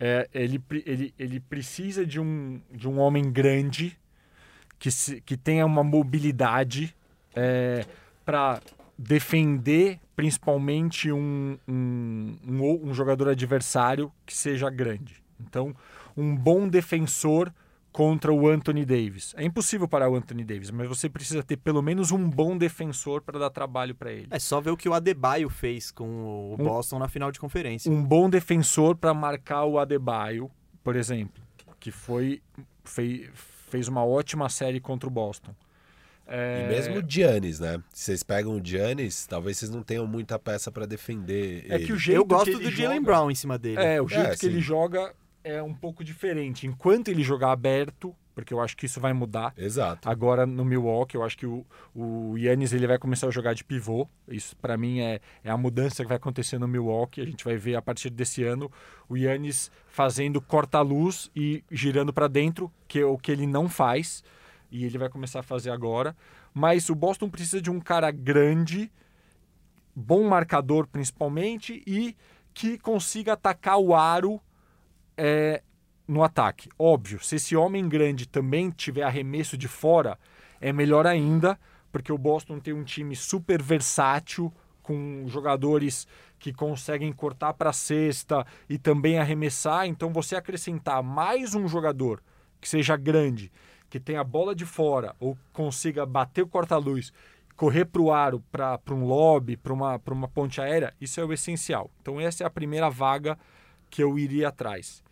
É, 0.00 0.28
ele, 0.34 0.62
ele, 0.84 1.14
ele 1.18 1.40
precisa 1.40 2.04
de 2.04 2.20
um, 2.20 2.60
de 2.72 2.88
um 2.88 2.98
homem 2.98 3.30
grande 3.30 3.98
que, 4.78 4.90
se- 4.90 5.20
que 5.22 5.36
tenha 5.36 5.64
uma 5.64 5.82
mobilidade 5.84 6.94
para 8.24 8.60
defender 8.98 9.98
principalmente 10.14 11.12
um, 11.12 11.58
um, 11.68 12.36
um, 12.48 12.88
um 12.88 12.94
jogador 12.94 13.28
adversário 13.28 14.10
que 14.24 14.34
seja 14.34 14.70
grande. 14.70 15.22
Então, 15.38 15.74
um 16.16 16.34
bom 16.34 16.66
defensor 16.66 17.52
contra 17.96 18.30
o 18.30 18.46
Anthony 18.46 18.84
Davis. 18.84 19.32
É 19.38 19.42
impossível 19.42 19.88
parar 19.88 20.10
o 20.10 20.14
Anthony 20.16 20.44
Davis, 20.44 20.70
mas 20.70 20.86
você 20.86 21.08
precisa 21.08 21.42
ter 21.42 21.56
pelo 21.56 21.80
menos 21.80 22.12
um 22.12 22.28
bom 22.28 22.54
defensor 22.54 23.22
para 23.22 23.38
dar 23.38 23.48
trabalho 23.48 23.94
para 23.94 24.12
ele. 24.12 24.26
É 24.30 24.38
só 24.38 24.60
ver 24.60 24.68
o 24.70 24.76
que 24.76 24.86
o 24.86 24.92
Adebayo 24.92 25.48
fez 25.48 25.90
com 25.90 26.04
o 26.06 26.52
Um- 26.60 26.64
Boston 26.64 26.98
na 26.98 27.08
final 27.08 27.32
de 27.32 27.40
conferência. 27.40 27.90
um 27.90 28.04
bom 28.04 28.28
defensor 28.28 28.96
para 28.96 29.14
marcar 29.14 29.64
o 29.64 29.78
Adebayo, 29.78 30.50
por 30.84 30.94
exemplo, 30.94 31.42
que 31.80 31.90
foi 31.90 32.42
fei- 32.84 33.30
fez 33.70 33.88
uma 33.88 34.04
ótima 34.04 34.50
série 34.50 34.78
contra 34.78 35.08
o 35.08 35.10
Boston. 35.10 35.54
É, 36.26 36.64
E 36.66 36.68
mesmo 36.68 36.98
o 36.98 37.04
Giannis, 37.10 37.60
né? 37.60 37.80
Se 37.94 38.04
vocês 38.06 38.22
pegam 38.22 38.52
o 38.56 38.60
Giannis, 38.62 39.26
talvez 39.26 39.56
vocês 39.56 39.70
não 39.70 39.82
tenham 39.82 40.06
muita 40.06 40.38
peça 40.38 40.70
pra 40.70 40.84
defender 40.84 41.64
é 41.66 41.76
ele. 41.76 41.86
que 41.86 41.92
o 41.94 41.98
jeito 41.98 42.18
Eu 42.18 42.26
que 42.26 42.34
gosto 42.34 42.50
ele 42.50 42.64
do 42.64 42.70
Jalen 42.70 43.00
Brown 43.00 43.30
em 43.30 43.34
cima 43.34 43.56
dele. 43.56 43.80
É, 43.80 44.02
o 44.02 44.06
jeito 44.08 44.26
É, 44.26 44.30
que 44.32 44.38
sim. 44.40 44.46
ele 44.48 44.60
joga 44.60 45.14
é 45.46 45.62
um 45.62 45.72
pouco 45.72 46.02
diferente. 46.02 46.66
Enquanto 46.66 47.08
ele 47.08 47.22
jogar 47.22 47.52
aberto, 47.52 48.14
porque 48.34 48.52
eu 48.52 48.60
acho 48.60 48.76
que 48.76 48.86
isso 48.86 49.00
vai 49.00 49.12
mudar. 49.12 49.54
Exato. 49.56 50.08
Agora 50.08 50.44
no 50.44 50.64
Milwaukee, 50.64 51.16
eu 51.16 51.22
acho 51.22 51.38
que 51.38 51.46
o, 51.46 51.64
o 51.94 52.36
Yannis 52.36 52.72
ele 52.72 52.86
vai 52.86 52.98
começar 52.98 53.28
a 53.28 53.30
jogar 53.30 53.54
de 53.54 53.62
pivô. 53.62 54.08
Isso 54.26 54.56
para 54.56 54.76
mim 54.76 54.98
é, 54.98 55.20
é 55.44 55.50
a 55.50 55.56
mudança 55.56 56.02
que 56.02 56.08
vai 56.08 56.16
acontecer 56.16 56.58
no 56.58 56.66
Milwaukee. 56.66 57.20
A 57.20 57.24
gente 57.24 57.44
vai 57.44 57.56
ver 57.56 57.76
a 57.76 57.82
partir 57.82 58.10
desse 58.10 58.42
ano 58.42 58.70
o 59.08 59.16
Yannis 59.16 59.70
fazendo 59.86 60.40
corta-luz 60.40 61.30
e 61.34 61.62
girando 61.70 62.12
para 62.12 62.26
dentro, 62.26 62.70
que 62.88 62.98
é 62.98 63.06
o 63.06 63.16
que 63.16 63.30
ele 63.30 63.46
não 63.46 63.68
faz. 63.68 64.24
E 64.68 64.84
ele 64.84 64.98
vai 64.98 65.08
começar 65.08 65.40
a 65.40 65.44
fazer 65.44 65.70
agora. 65.70 66.16
Mas 66.52 66.90
o 66.90 66.94
Boston 66.94 67.30
precisa 67.30 67.62
de 67.62 67.70
um 67.70 67.78
cara 67.78 68.10
grande, 68.10 68.90
bom 69.94 70.28
marcador 70.28 70.88
principalmente, 70.88 71.84
e 71.86 72.16
que 72.52 72.78
consiga 72.78 73.34
atacar 73.34 73.78
o 73.78 73.94
aro 73.94 74.40
é, 75.16 75.62
no 76.06 76.22
ataque. 76.22 76.68
Óbvio, 76.78 77.22
se 77.22 77.36
esse 77.36 77.56
homem 77.56 77.88
grande 77.88 78.26
também 78.26 78.70
tiver 78.70 79.02
arremesso 79.02 79.56
de 79.56 79.68
fora, 79.68 80.18
é 80.60 80.72
melhor 80.72 81.06
ainda, 81.06 81.58
porque 81.90 82.12
o 82.12 82.18
Boston 82.18 82.58
tem 82.58 82.74
um 82.74 82.84
time 82.84 83.16
super 83.16 83.62
versátil, 83.62 84.52
com 84.86 85.24
jogadores 85.26 86.06
que 86.38 86.52
conseguem 86.52 87.12
cortar 87.12 87.54
para 87.54 87.70
a 87.70 87.72
cesta 87.72 88.46
e 88.68 88.78
também 88.78 89.18
arremessar. 89.18 89.86
Então, 89.86 90.12
você 90.12 90.36
acrescentar 90.36 91.02
mais 91.02 91.56
um 91.56 91.66
jogador 91.66 92.22
que 92.60 92.68
seja 92.68 92.96
grande, 92.96 93.50
que 93.90 93.98
tenha 93.98 94.20
a 94.20 94.24
bola 94.24 94.54
de 94.54 94.64
fora 94.64 95.16
ou 95.18 95.36
consiga 95.52 96.06
bater 96.06 96.42
o 96.42 96.46
corta-luz, 96.46 97.12
correr 97.56 97.86
para 97.86 98.00
o 98.00 98.12
aro, 98.12 98.44
para 98.52 98.78
um 98.90 99.04
lobby, 99.04 99.56
para 99.56 99.72
uma, 99.72 100.00
uma 100.08 100.28
ponte 100.28 100.60
aérea, 100.60 100.94
isso 101.00 101.20
é 101.20 101.24
o 101.24 101.32
essencial. 101.32 101.90
Então, 102.00 102.20
essa 102.20 102.44
é 102.44 102.46
a 102.46 102.50
primeira 102.50 102.88
vaga 102.88 103.36
que 103.90 104.02
eu 104.02 104.16
iria 104.16 104.48
atrás. 104.48 105.02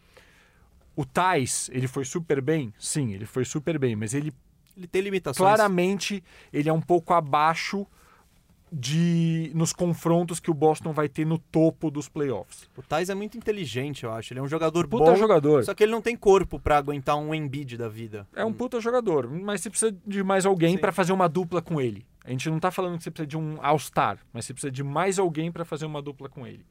O 0.97 1.05
Tais, 1.05 1.69
ele 1.73 1.89
foi 1.89 2.05
super 2.05 2.41
bem? 2.41 2.73
Sim, 2.79 3.12
ele 3.12 3.27
foi 3.27 3.45
super 3.45 3.79
bem, 3.79 3.97
mas 3.97 4.15
ele 4.15 4.33
Ele 4.77 4.87
tem 4.87 5.03
limitações. 5.03 5.39
claramente 5.39 6.23
ele 6.53 6.69
é 6.69 6.73
um 6.73 6.81
pouco 6.81 7.12
abaixo 7.15 7.87
de 8.73 9.53
nos 9.55 9.73
confrontos 9.73 10.41
que 10.41 10.51
o 10.51 10.55
Boston 10.55 10.93
vai 10.93 11.09
ter 11.09 11.25
no 11.25 11.39
topo 11.39 11.91
dos 11.93 12.09
playoffs. 12.09 12.69
O 12.77 12.83
Thais 12.83 13.09
é 13.09 13.15
muito 13.15 13.39
inteligente, 13.39 14.03
eu 14.03 14.12
acho. 14.12 14.33
Ele 14.33 14.41
é 14.41 14.43
um 14.43 14.49
jogador 14.49 14.89
Puta 14.89 15.12
bom, 15.12 15.16
jogador. 15.16 15.65
só 15.65 15.73
que 15.75 15.85
ele 15.85 15.93
não 15.93 16.03
tem 16.03 16.16
corpo 16.16 16.59
pra 16.59 16.77
aguentar 16.79 17.16
um 17.16 17.33
Embiid 17.33 17.77
da 17.77 17.89
vida. 17.89 18.27
É 18.35 18.45
um 18.45 18.53
puta 18.53 18.81
jogador, 18.81 19.29
mas 19.31 19.61
você 19.61 19.71
precisa 19.71 19.97
de 20.05 20.23
mais 20.25 20.45
alguém 20.45 20.77
para 20.77 20.91
fazer 20.91 21.12
uma 21.12 21.29
dupla 21.29 21.62
com 21.62 21.81
ele. 21.81 22.05
A 22.25 22.31
gente 22.31 22.51
não 22.51 22.59
tá 22.59 22.71
falando 22.71 22.97
que 22.99 23.05
você 23.05 23.11
precisa 23.12 23.29
de 23.29 23.37
um 23.37 23.59
All-Star, 23.62 24.19
mas 24.33 24.45
você 24.47 24.53
precisa 24.53 24.73
de 24.73 24.83
mais 24.83 25.19
alguém 25.21 25.53
para 25.53 25.65
fazer 25.65 25.87
uma 25.87 26.03
dupla 26.03 26.29
com 26.29 26.45
ele. 26.45 26.65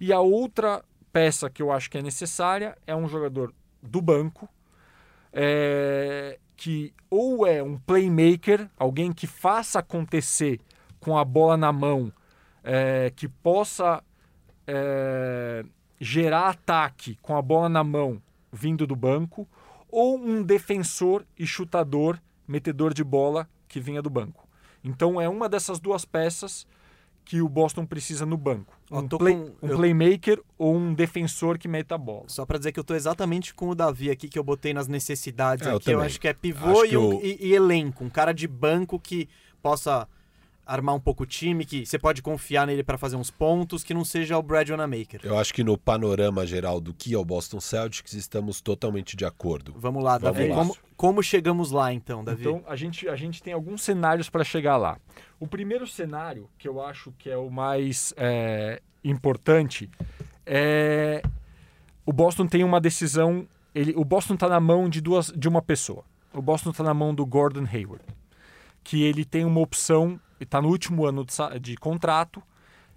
E 0.00 0.12
a 0.12 0.18
outra 0.20 0.82
peça 1.16 1.48
que 1.48 1.62
eu 1.62 1.72
acho 1.72 1.90
que 1.90 1.96
é 1.96 2.02
necessária 2.02 2.76
é 2.86 2.94
um 2.94 3.08
jogador 3.08 3.50
do 3.82 4.02
banco, 4.02 4.46
é, 5.32 6.38
que 6.54 6.92
ou 7.08 7.46
é 7.46 7.62
um 7.62 7.78
playmaker, 7.78 8.68
alguém 8.76 9.10
que 9.10 9.26
faça 9.26 9.78
acontecer 9.78 10.60
com 11.00 11.16
a 11.16 11.24
bola 11.24 11.56
na 11.56 11.72
mão, 11.72 12.12
é, 12.62 13.10
que 13.16 13.26
possa 13.28 14.04
é, 14.66 15.64
gerar 15.98 16.50
ataque 16.50 17.18
com 17.22 17.34
a 17.34 17.40
bola 17.40 17.70
na 17.70 17.82
mão 17.82 18.20
vindo 18.52 18.86
do 18.86 18.94
banco, 18.94 19.48
ou 19.88 20.18
um 20.18 20.42
defensor 20.42 21.24
e 21.38 21.46
chutador, 21.46 22.20
metedor 22.46 22.92
de 22.92 23.02
bola 23.02 23.48
que 23.68 23.80
vinha 23.80 24.02
do 24.02 24.10
banco. 24.10 24.46
Então 24.84 25.18
é 25.18 25.26
uma 25.26 25.48
dessas 25.48 25.80
duas 25.80 26.04
peças 26.04 26.66
que 27.26 27.42
o 27.42 27.48
Boston 27.48 27.84
precisa 27.84 28.24
no 28.24 28.36
banco. 28.36 28.72
Ó, 28.90 29.00
Um, 29.00 29.08
tô 29.08 29.18
play- 29.18 29.34
com- 29.34 29.66
um 29.66 29.68
eu- 29.70 29.76
playmaker 29.76 30.40
ou 30.56 30.76
um 30.76 30.94
defensor 30.94 31.58
que 31.58 31.66
meta 31.66 31.96
a 31.96 31.98
bola. 31.98 32.22
Só 32.28 32.46
pra 32.46 32.56
dizer 32.56 32.70
que 32.72 32.78
eu 32.80 32.84
tô 32.84 32.94
exatamente 32.94 33.52
com 33.52 33.68
o 33.68 33.74
Davi 33.74 34.10
aqui, 34.10 34.28
que 34.28 34.38
eu 34.38 34.44
botei 34.44 34.72
nas 34.72 34.86
necessidades 34.86 35.66
É, 35.66 35.72
eu 35.72 35.76
aqui. 35.76 35.90
Eu, 35.90 35.94
também. 35.96 36.06
acho 36.06 36.20
que 36.20 36.28
é 36.28 36.32
pivô 36.32 36.84
e, 36.84 36.88
que 36.90 36.96
o- 36.96 37.20
e- 37.20 37.36
e 37.48 37.52
elenco. 37.52 38.04
Um 38.04 38.08
cara 38.08 38.32
de 38.32 38.46
banco 38.46 38.98
que 39.00 39.28
possa 39.60 40.06
armar 40.66 40.94
um 40.96 41.00
pouco 41.00 41.22
o 41.22 41.26
time, 41.26 41.64
que 41.64 41.86
você 41.86 41.98
pode 41.98 42.20
confiar 42.20 42.66
nele 42.66 42.82
pra 42.82 42.98
fazer 42.98 43.14
uns 43.14 43.30
pontos, 43.30 43.84
que 43.84 43.94
não 43.94 44.04
seja 44.04 44.36
o 44.36 44.42
Brad 44.42 44.68
Wanamaker. 44.68 45.20
Eu 45.22 45.38
acho 45.38 45.54
que 45.54 45.62
no 45.62 45.78
panorama 45.78 46.44
geral 46.44 46.80
do 46.80 46.92
que 46.92 47.14
é 47.14 47.18
o 47.18 47.24
Boston 47.24 47.60
Celtics, 47.60 48.14
estamos 48.14 48.60
totalmente 48.60 49.16
de 49.16 49.24
acordo. 49.24 49.72
Vamos 49.76 50.02
lá, 50.02 50.18
Davi. 50.18 50.48
Vamos 50.48 50.56
lá. 50.56 50.62
Como, 50.62 50.76
como 50.96 51.22
chegamos 51.22 51.70
lá, 51.70 51.92
então, 51.92 52.24
Davi? 52.24 52.40
Então 52.40 52.64
a 52.66 52.74
gente, 52.74 53.08
a 53.08 53.14
gente 53.14 53.40
tem 53.42 53.52
alguns 53.52 53.82
cenários 53.82 54.28
para 54.28 54.42
chegar 54.42 54.76
lá. 54.76 54.98
O 55.38 55.46
primeiro 55.46 55.86
cenário, 55.86 56.50
que 56.58 56.66
eu 56.66 56.82
acho 56.82 57.12
que 57.16 57.30
é 57.30 57.36
o 57.36 57.48
mais 57.48 58.12
é, 58.16 58.82
importante, 59.04 59.88
é 60.44 61.22
o 62.04 62.12
Boston 62.12 62.46
tem 62.46 62.64
uma 62.64 62.80
decisão. 62.80 63.46
Ele, 63.74 63.92
o 63.96 64.04
Boston 64.04 64.34
está 64.34 64.48
na 64.48 64.60
mão 64.60 64.88
de 64.88 65.00
duas, 65.00 65.32
de 65.36 65.48
uma 65.48 65.60
pessoa. 65.62 66.04
O 66.32 66.40
Boston 66.40 66.70
está 66.70 66.84
na 66.84 66.94
mão 66.94 67.14
do 67.14 67.24
Gordon 67.24 67.66
Hayward, 67.70 68.04
que 68.84 69.02
ele 69.02 69.24
tem 69.24 69.44
uma 69.44 69.60
opção, 69.60 70.20
está 70.44 70.60
no 70.60 70.68
último 70.68 71.06
ano 71.06 71.24
de, 71.24 71.60
de 71.60 71.76
contrato 71.76 72.42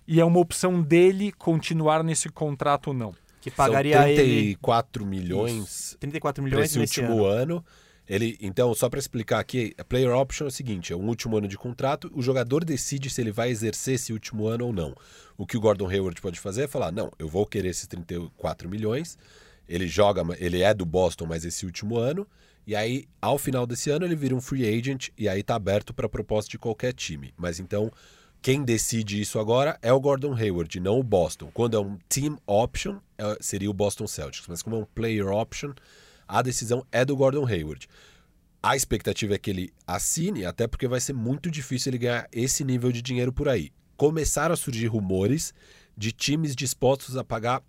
e 0.07 0.20
é 0.20 0.26
uma 0.26 0.40
opção 0.40 0.82
dele 0.82 1.32
continuar 1.32 2.03
nesse 2.03 2.30
contrato 2.30 2.88
ou 2.88 2.94
não. 2.94 3.16
que 3.40 3.52
pagaria 3.52 3.98
São 3.98 4.07
ele 4.07 4.56
34 4.56 5.06
milhões 5.06 5.98
34 5.99 6.41
para 6.41 6.49
milhões 6.49 6.70
esse 6.72 6.80
nesse 6.80 6.99
último 7.02 7.26
ano. 7.26 7.56
ano. 7.57 7.66
Ele, 8.10 8.36
então, 8.41 8.74
só 8.74 8.90
para 8.90 8.99
explicar 8.99 9.38
aqui, 9.38 9.76
a 9.78 9.84
player 9.84 10.10
option 10.10 10.45
é 10.45 10.48
o 10.48 10.52
seguinte: 10.52 10.91
é 10.91 10.95
um 10.95 11.07
último 11.07 11.38
ano 11.38 11.48
de 11.48 11.56
contrato, 11.56 12.11
o 12.16 12.24
jogador 12.24 12.66
decide 12.66 13.07
se 13.07 13.22
ele 13.22 13.32
vai 13.32 13.52
exercer 13.52 13.94
esse 13.94 14.11
último 14.11 14.48
ano 14.48 14.66
ou 14.66 14.74
não. 14.74 14.95
O 15.38 15.45
que 15.45 15.56
o 15.56 15.60
Gordon 15.61 15.88
Hayward 15.88 16.20
pode 16.20 16.40
fazer 16.40 16.64
é 16.64 16.68
falar: 16.68 16.91
não, 16.91 17.11
eu 17.20 17.28
vou 17.28 17.45
querer 17.45 17.70
esses 17.70 17.86
34 17.86 18.68
milhões. 18.68 19.16
Ele 19.68 19.88
joga, 19.88 20.24
ele 20.40 20.64
é 20.64 20.74
do 20.74 20.88
Boston, 20.88 21.28
mas 21.28 21.45
esse 21.45 21.68
último 21.68 21.98
ano. 21.98 22.26
E 22.70 22.76
aí, 22.76 23.06
ao 23.20 23.40
final 23.40 23.66
desse 23.66 23.90
ano, 23.90 24.06
ele 24.06 24.16
vira 24.16 24.36
um 24.36 24.40
free 24.40 24.64
agent 24.64 25.10
e 25.18 25.28
aí 25.28 25.41
tá 25.41 25.56
aberto 25.56 25.91
para 25.91 26.08
proposta 26.08 26.52
de 26.52 26.60
qualquer 26.60 26.94
time. 26.94 27.34
Mas 27.36 27.60
então, 27.60 27.91
quem 28.44 28.64
decide 28.64 29.20
isso 29.20 29.40
agora 29.40 29.80
é 29.82 29.91
o 29.91 30.00
Gordon 30.00 30.36
Hayward, 30.36 30.80
não 30.80 31.00
o 31.00 31.04
Boston. 31.04 31.50
Quando 31.52 31.76
é 31.76 31.80
um 31.80 31.98
team 32.08 32.38
option, 32.46 33.00
é- 33.18 33.38
seria 33.41 33.72
o 33.72 33.74
Boston 33.74 34.06
Celtics. 34.06 34.48
Mas 34.48 34.62
como 34.62 34.76
é 34.76 34.80
um 34.82 34.86
player 34.86 35.26
option, 35.30 35.74
a 36.28 36.44
decisão 36.44 36.86
é 36.91 37.04
do 37.04 37.16
Gordon 37.16 37.44
Hayward. 37.44 37.88
A 38.62 38.76
expectativa 38.76 39.34
é 39.34 39.40
que 39.40 39.50
ele 39.50 39.74
assine, 39.88 40.46
até 40.46 40.68
porque 40.68 40.88
vai 40.88 41.00
ser 41.00 41.14
muito 41.14 41.50
difícil 41.50 41.90
ele 41.90 41.98
ganhar 41.98 42.28
esse 42.32 42.64
nível 42.64 42.91
de 42.91 43.02
dinheiro 43.02 43.34
por 43.34 43.50
aí. 43.50 43.72
Começaram 43.98 44.54
a 44.54 44.56
surgir 44.56 44.86
rumores 44.86 45.56
de 45.98 46.12
times 46.12 46.56
dispostos 46.56 47.18
a 47.18 47.24
pagar 47.24 47.64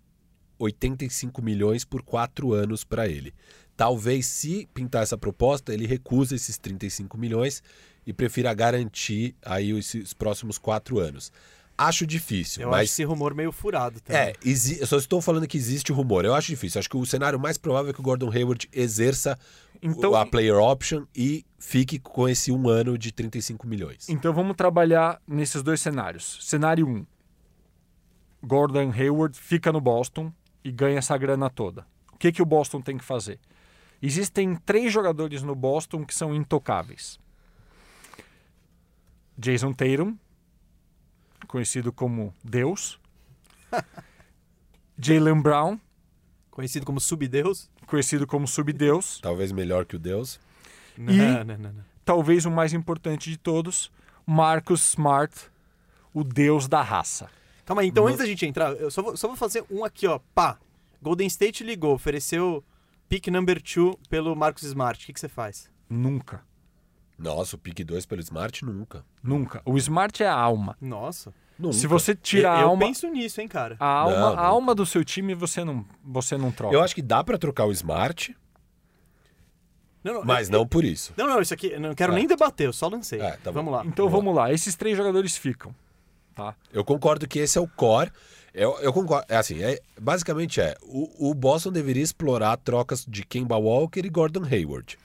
85 0.59 1.41
milhões 1.41 1.83
por 1.83 2.03
quatro 2.03 2.53
anos 2.53 2.83
para 2.83 3.07
ele. 3.07 3.33
Talvez, 3.81 4.27
se 4.27 4.67
pintar 4.75 5.01
essa 5.01 5.17
proposta, 5.17 5.73
ele 5.73 5.87
recuse 5.87 6.35
esses 6.35 6.55
35 6.55 7.17
milhões 7.17 7.63
e 8.05 8.13
prefira 8.13 8.53
garantir 8.53 9.33
aí 9.43 9.73
os, 9.73 9.91
os 9.95 10.13
próximos 10.13 10.59
quatro 10.59 10.99
anos. 10.99 11.31
Acho 11.75 12.05
difícil, 12.05 12.61
Eu 12.61 12.69
mas 12.69 12.81
acho 12.81 12.91
esse 12.91 13.03
rumor 13.03 13.33
meio 13.33 13.51
furado 13.51 13.99
também. 14.01 14.21
é, 14.21 14.33
exi- 14.45 14.79
eu 14.79 14.85
só 14.85 14.97
estou 14.97 15.19
falando 15.19 15.47
que 15.47 15.57
existe 15.57 15.91
o 15.91 15.95
rumor. 15.95 16.25
Eu 16.25 16.35
acho 16.35 16.49
difícil. 16.49 16.77
Acho 16.77 16.87
que 16.87 16.95
o 16.95 17.03
cenário 17.07 17.39
mais 17.39 17.57
provável 17.57 17.89
é 17.89 17.93
que 17.93 17.99
o 17.99 18.03
Gordon 18.03 18.29
Hayward 18.31 18.69
exerça 18.71 19.35
Então- 19.81 20.13
a 20.13 20.27
player 20.27 20.57
option 20.59 21.05
e 21.15 21.43
fique 21.57 21.97
com 21.97 22.29
esse 22.29 22.51
um 22.51 22.69
ano 22.69 22.99
de 22.99 23.11
35 23.11 23.65
milhões. 23.65 24.07
Então 24.09 24.31
vamos 24.31 24.55
trabalhar 24.55 25.19
nesses 25.27 25.63
dois 25.63 25.81
cenários. 25.81 26.37
Cenário 26.41 26.85
1. 26.87 26.97
Um, 26.97 27.05
Gordon 28.43 28.91
Hayward 28.91 29.35
fica 29.39 29.71
no 29.71 29.81
Boston 29.81 30.31
e 30.63 30.71
ganha 30.71 30.99
essa 30.99 31.17
grana 31.17 31.49
toda. 31.49 31.85
O 32.13 32.17
que, 32.17 32.31
que 32.31 32.41
o 32.43 32.45
Boston 32.45 32.79
tem 32.79 32.95
que 32.95 33.03
fazer? 33.03 33.39
Existem 34.01 34.55
três 34.55 34.91
jogadores 34.91 35.43
no 35.43 35.53
Boston 35.55 36.03
que 36.05 36.13
são 36.13 36.33
intocáveis. 36.33 37.19
Jason 39.37 39.73
Tatum, 39.73 40.15
conhecido 41.47 41.91
como 41.91 42.33
Deus. 42.43 42.99
Jalen 44.97 45.41
Brown, 45.41 45.79
Conhecido 46.49 46.85
como 46.85 46.99
Subdeus. 46.99 47.69
conhecido 47.87 48.27
como 48.27 48.45
Subdeus. 48.47 49.19
Talvez 49.21 49.51
melhor 49.51 49.85
que 49.85 49.95
o 49.95 49.99
Deus. 49.99 50.39
Não, 50.97 51.13
E- 51.13 51.17
não, 51.17 51.57
não, 51.57 51.73
não. 51.73 51.85
Talvez 52.03 52.45
o 52.45 52.51
mais 52.51 52.73
importante 52.73 53.29
de 53.29 53.37
todos, 53.37 53.91
Marcus 54.25 54.89
Smart, 54.89 55.33
o 56.13 56.23
Deus 56.23 56.67
da 56.67 56.81
raça. 56.81 57.29
Calma 57.65 57.81
aí, 57.83 57.87
então 57.87 58.03
No- 58.03 58.09
antes 58.09 58.19
da 58.19 58.25
gente 58.25 58.45
entrar, 58.45 58.73
eu 58.73 58.91
só 58.91 59.01
vou, 59.01 59.15
só 59.15 59.27
vou 59.27 59.37
fazer 59.37 59.63
um 59.71 59.85
aqui, 59.85 60.05
ó. 60.07 60.19
Pá. 60.35 60.59
Golden 61.01 61.25
State 61.27 61.63
ligou, 61.63 61.93
ofereceu 61.95 62.63
pick 63.11 63.27
number 63.27 63.61
two 63.61 63.99
pelo 64.09 64.33
Marcus 64.37 64.63
Smart. 64.63 65.03
O 65.03 65.05
que, 65.05 65.11
que 65.11 65.19
você 65.19 65.27
faz? 65.27 65.69
Nunca. 65.89 66.41
Nossa, 67.19 67.57
o 67.57 67.59
pick 67.59 67.83
2 67.83 68.05
pelo 68.05 68.21
Smart 68.21 68.63
nunca. 68.63 69.03
Nunca. 69.21 69.61
O 69.65 69.77
Smart 69.77 70.23
é 70.23 70.27
a 70.27 70.33
alma. 70.33 70.77
Nossa. 70.79 71.33
Nunca. 71.59 71.73
Se 71.75 71.85
você 71.87 72.15
tira 72.15 72.47
eu 72.47 72.51
a 72.53 72.61
eu 72.61 72.67
alma, 72.69 72.85
penso 72.85 73.07
nisso, 73.09 73.41
hein, 73.41 73.47
cara. 73.49 73.75
a 73.79 73.85
alma, 73.85 74.15
Não, 74.17 74.39
a 74.39 74.45
alma 74.45 74.73
do 74.73 74.85
seu 74.85 75.03
time 75.03 75.35
você 75.35 75.63
não, 75.65 75.85
você 76.01 76.37
não 76.37 76.51
troca. 76.53 76.73
Eu 76.73 76.81
acho 76.81 76.95
que 76.95 77.01
dá 77.01 77.21
pra 77.21 77.37
trocar 77.37 77.65
o 77.65 77.71
Smart, 77.73 78.33
Não, 80.03 80.13
não, 80.15 80.23
mas 80.23 80.49
eu- 80.49 80.57
não 80.57 80.65
por 80.65 80.83
isso. 80.85 81.13
Não, 81.17 81.27
não, 81.27 81.41
isso 81.41 81.53
aqui, 81.53 81.67
eu 81.67 81.79
não 81.81 81.93
quero 81.93 82.13
É. 82.13 82.15
nem 82.15 82.25
debater, 82.25 82.65
eu 82.67 82.73
só 82.73 82.87
lancei. 82.87 83.19
É, 83.19 83.31
tá 83.33 83.51
bom. 83.51 83.59
Vamos 83.59 83.73
lá. 83.73 83.85
Então 83.85 84.07
vamos 84.09 84.33
lá. 84.33 84.51
Esses 84.53 84.73
três 84.75 84.95
jogadores 84.97 85.37
ficam. 85.37 85.75
Tá? 86.33 86.55
Eu 86.71 86.83
concordo 86.85 87.27
que 87.27 87.37
esse 87.39 87.57
é 87.57 87.61
o 87.61 87.67
core. 87.67 88.09
Eu, 88.53 88.77
eu 88.81 88.91
concordo. 88.91 89.25
É 89.29 89.37
assim, 89.37 89.61
é, 89.63 89.79
basicamente 89.99 90.59
é. 90.59 90.75
O, 90.83 91.29
o 91.31 91.33
Boston 91.33 91.71
deveria 91.71 92.03
explorar 92.03 92.57
trocas 92.57 93.05
de 93.07 93.23
Kemba 93.25 93.55
Walker 93.57 94.01
e 94.03 94.09
Gordon 94.09 94.43
Hayward. 94.43 94.97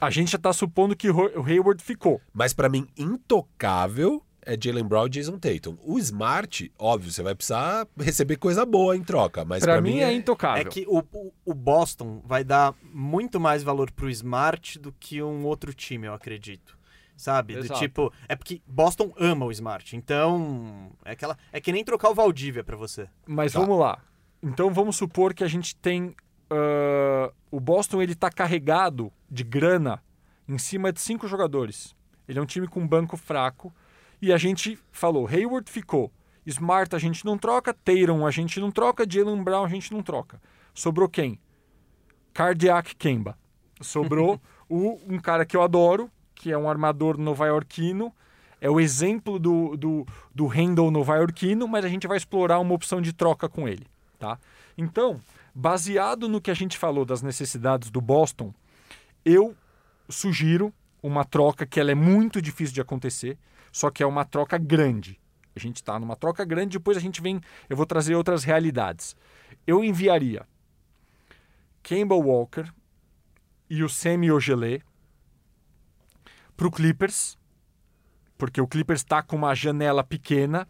A 0.00 0.10
gente 0.10 0.32
já 0.32 0.38
tá 0.38 0.52
supondo 0.52 0.94
que 0.96 1.08
o 1.08 1.42
Hayward 1.44 1.82
ficou. 1.82 2.20
Mas 2.32 2.52
pra 2.52 2.68
mim, 2.68 2.86
intocável 2.96 4.22
é 4.46 4.56
Jalen 4.60 4.84
Brown 4.84 5.06
e 5.06 5.10
Jason 5.10 5.38
Tatum. 5.38 5.76
O 5.82 5.98
Smart, 5.98 6.70
óbvio, 6.78 7.10
você 7.10 7.22
vai 7.22 7.34
precisar 7.34 7.86
receber 7.98 8.36
coisa 8.36 8.66
boa 8.66 8.94
em 8.94 9.02
troca, 9.02 9.42
mas 9.44 9.62
Pra 9.64 9.74
pra 9.74 9.80
mim 9.80 10.00
é 10.00 10.12
intocável. 10.12 10.60
É 10.62 10.64
que 10.66 10.84
o, 10.86 10.98
o- 11.12 11.32
o 11.46 11.54
Boston 11.54 12.20
vai 12.26 12.44
dar 12.44 12.74
muito 12.92 13.40
mais 13.40 13.62
valor 13.62 13.90
pro 13.90 14.10
Smart 14.10 14.78
do 14.78 14.92
que 14.92 15.22
um 15.22 15.44
outro 15.46 15.72
time, 15.72 16.06
eu 16.06 16.12
acredito. 16.12 16.76
Sabe? 17.16 17.54
Do 17.54 17.60
Exato. 17.60 17.80
tipo. 17.80 18.12
É 18.28 18.34
porque 18.34 18.60
Boston 18.66 19.12
ama 19.16 19.46
o 19.46 19.52
Smart. 19.52 19.96
Então. 19.96 20.90
É, 21.04 21.12
aquela, 21.12 21.38
é 21.52 21.60
que 21.60 21.70
nem 21.72 21.84
trocar 21.84 22.10
o 22.10 22.14
Valdívia 22.14 22.64
pra 22.64 22.76
você. 22.76 23.08
Mas 23.26 23.52
Tá. 23.52 23.60
vamos 23.60 23.78
lá. 23.78 23.98
Então 24.42 24.72
vamos 24.72 24.96
supor 24.96 25.32
que 25.32 25.44
a 25.44 25.48
gente 25.48 25.76
tem. 25.76 26.14
ah, 26.50 27.32
o 27.50 27.60
Boston 27.60 28.02
ele 28.02 28.14
tá 28.14 28.30
carregado 28.30 29.12
de 29.30 29.44
grana 29.44 30.02
em 30.48 30.58
cima 30.58 30.92
de 30.92 31.00
cinco 31.00 31.26
jogadores. 31.28 31.94
Ele 32.28 32.38
é 32.38 32.42
um 32.42 32.46
time 32.46 32.66
com 32.66 32.86
banco 32.86 33.16
fraco. 33.16 33.72
E 34.20 34.32
a 34.32 34.36
gente 34.36 34.78
falou: 34.90 35.26
Hayward 35.28 35.70
ficou. 35.70 36.10
Smart 36.46 36.94
a 36.94 36.98
gente 36.98 37.24
não 37.24 37.38
troca. 37.38 37.72
Tatum 37.72 38.26
a 38.26 38.30
gente 38.30 38.58
não 38.60 38.70
troca. 38.70 39.06
Jalen 39.08 39.42
Brown 39.42 39.64
a 39.64 39.68
gente 39.68 39.92
não 39.92 40.02
troca. 40.02 40.40
Sobrou 40.74 41.08
quem? 41.08 41.38
Cardiac 42.32 42.94
Kemba. 42.96 43.38
Sobrou 43.80 44.40
o, 44.68 44.98
um 45.08 45.18
cara 45.18 45.44
que 45.44 45.56
eu 45.56 45.62
adoro, 45.62 46.10
que 46.44 46.52
é 46.52 46.58
um 46.58 46.68
armador 46.68 47.16
nova-iorquino. 47.16 48.14
É 48.60 48.68
o 48.68 48.78
exemplo 48.78 49.38
do, 49.38 49.78
do, 49.78 50.06
do 50.34 50.46
handle 50.46 50.90
nova-iorquino, 50.90 51.66
mas 51.66 51.86
a 51.86 51.88
gente 51.88 52.06
vai 52.06 52.18
explorar 52.18 52.58
uma 52.58 52.74
opção 52.74 53.00
de 53.00 53.14
troca 53.14 53.48
com 53.48 53.66
ele. 53.66 53.86
Tá? 54.18 54.38
Então, 54.76 55.22
baseado 55.54 56.28
no 56.28 56.42
que 56.42 56.50
a 56.50 56.54
gente 56.54 56.76
falou 56.76 57.06
das 57.06 57.22
necessidades 57.22 57.90
do 57.90 57.98
Boston, 57.98 58.52
eu 59.24 59.56
sugiro 60.06 60.70
uma 61.02 61.24
troca 61.24 61.64
que 61.64 61.80
ela 61.80 61.92
é 61.92 61.94
muito 61.94 62.42
difícil 62.42 62.74
de 62.74 62.82
acontecer, 62.82 63.38
só 63.72 63.90
que 63.90 64.02
é 64.02 64.06
uma 64.06 64.26
troca 64.26 64.58
grande. 64.58 65.18
A 65.56 65.58
gente 65.58 65.76
está 65.76 65.98
numa 65.98 66.14
troca 66.14 66.44
grande, 66.44 66.76
depois 66.76 66.98
a 66.98 67.00
gente 67.00 67.22
vem, 67.22 67.40
eu 67.70 67.76
vou 67.76 67.86
trazer 67.86 68.16
outras 68.16 68.44
realidades. 68.44 69.16
Eu 69.66 69.82
enviaria 69.82 70.46
Kemba 71.82 72.16
Walker 72.16 72.66
e 73.70 73.82
o 73.82 73.88
Semi 73.88 74.30
Ojelê 74.30 74.82
para 76.56 76.66
o 76.66 76.70
Clippers, 76.70 77.38
porque 78.36 78.60
o 78.60 78.66
Clippers 78.66 79.00
está 79.00 79.22
com 79.22 79.36
uma 79.36 79.54
janela 79.54 80.04
pequena. 80.04 80.66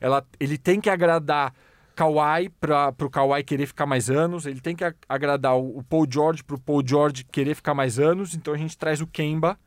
Ela, 0.00 0.24
ele 0.38 0.58
tem 0.58 0.80
que 0.80 0.90
agradar 0.90 1.54
Kawhi 1.94 2.48
para 2.60 2.94
o 3.00 3.10
Kawhi 3.10 3.44
querer 3.44 3.66
ficar 3.66 3.86
mais 3.86 4.10
anos. 4.10 4.46
Ele 4.46 4.60
tem 4.60 4.74
que 4.74 4.84
agradar 5.08 5.56
o, 5.56 5.78
o 5.78 5.82
Paul 5.82 6.06
George 6.10 6.42
para 6.42 6.56
o 6.56 6.60
Paul 6.60 6.82
George 6.86 7.24
querer 7.24 7.54
ficar 7.54 7.74
mais 7.74 7.98
anos. 7.98 8.34
Então 8.34 8.52
a 8.52 8.58
gente 8.58 8.76
traz 8.76 9.00
o 9.00 9.06
Kemba 9.06 9.58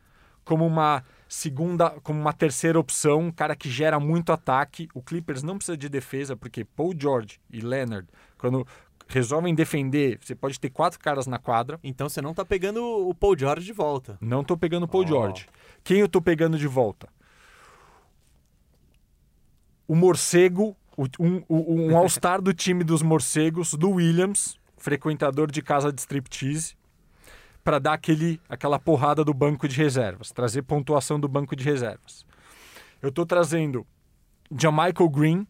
como 0.44 0.66
uma 0.66 1.04
segunda, 1.28 1.90
como 2.02 2.20
uma 2.20 2.32
terceira 2.32 2.80
opção, 2.80 3.20
um 3.20 3.32
cara 3.32 3.56
que 3.56 3.70
gera 3.70 4.00
muito 4.00 4.32
ataque. 4.32 4.88
O 4.94 5.02
Clippers 5.02 5.44
não 5.44 5.58
precisa 5.58 5.78
de 5.78 5.90
defesa 5.90 6.36
porque 6.36 6.64
Paul 6.64 6.94
George 6.98 7.40
e 7.50 7.60
Leonard, 7.60 8.08
quando 8.38 8.66
resolvem 9.08 9.56
defender, 9.56 10.20
você 10.22 10.36
pode 10.36 10.60
ter 10.60 10.70
quatro 10.70 11.00
caras 11.00 11.28
na 11.28 11.38
quadra. 11.40 11.80
Então 11.84 12.08
você 12.10 12.22
não 12.22 12.34
tá 12.34 12.44
pegando 12.46 12.84
o 12.84 13.14
Paul 13.14 13.38
George 13.38 13.66
de 13.66 13.74
volta. 13.74 14.18
Não 14.22 14.44
tô 14.44 14.58
pegando 14.58 14.84
o 14.84 14.88
Paul 14.88 15.04
Ó. 15.04 15.08
George. 15.08 15.48
Quem 15.84 16.00
eu 16.00 16.08
tô 16.10 16.22
pegando 16.22 16.58
de 16.58 16.68
volta? 16.68 17.08
O 19.88 19.96
morcego, 19.96 20.76
um, 20.98 21.42
um- 21.50 21.92
um 21.92 21.98
all-star 21.98 22.42
do 22.42 22.54
time 22.54 22.84
dos 22.84 23.02
morcegos, 23.02 23.74
do 23.74 23.92
Williams, 23.92 24.58
frequentador 24.78 25.50
de 25.50 25.62
casa 25.62 25.92
de 25.94 26.02
striptease, 26.02 26.76
para 27.64 27.80
dar 27.80 27.94
aquele, 27.94 28.40
aquela 28.50 28.80
porrada 28.80 29.24
do 29.24 29.34
banco 29.34 29.68
de 29.68 29.76
reservas, 29.78 30.32
trazer 30.32 30.62
pontuação 30.64 31.20
do 31.20 31.28
banco 31.28 31.56
de 31.56 31.64
reservas. 31.64 32.26
Eu 33.02 33.12
tô 33.12 33.26
trazendo 33.26 33.86
Jamichael 34.52 35.10
Green, 35.10 35.48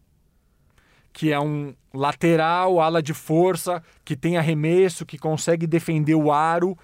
que 1.18 1.32
é 1.32 1.40
um 1.40 1.74
lateral, 1.92 2.80
ala 2.80 3.02
de 3.02 3.12
força, 3.12 3.82
que 4.04 4.16
tem 4.16 4.36
arremesso, 4.36 5.04
que 5.04 5.18
consegue 5.18 5.66
defender 5.66 6.14
o 6.14 6.30
aro, 6.30 6.78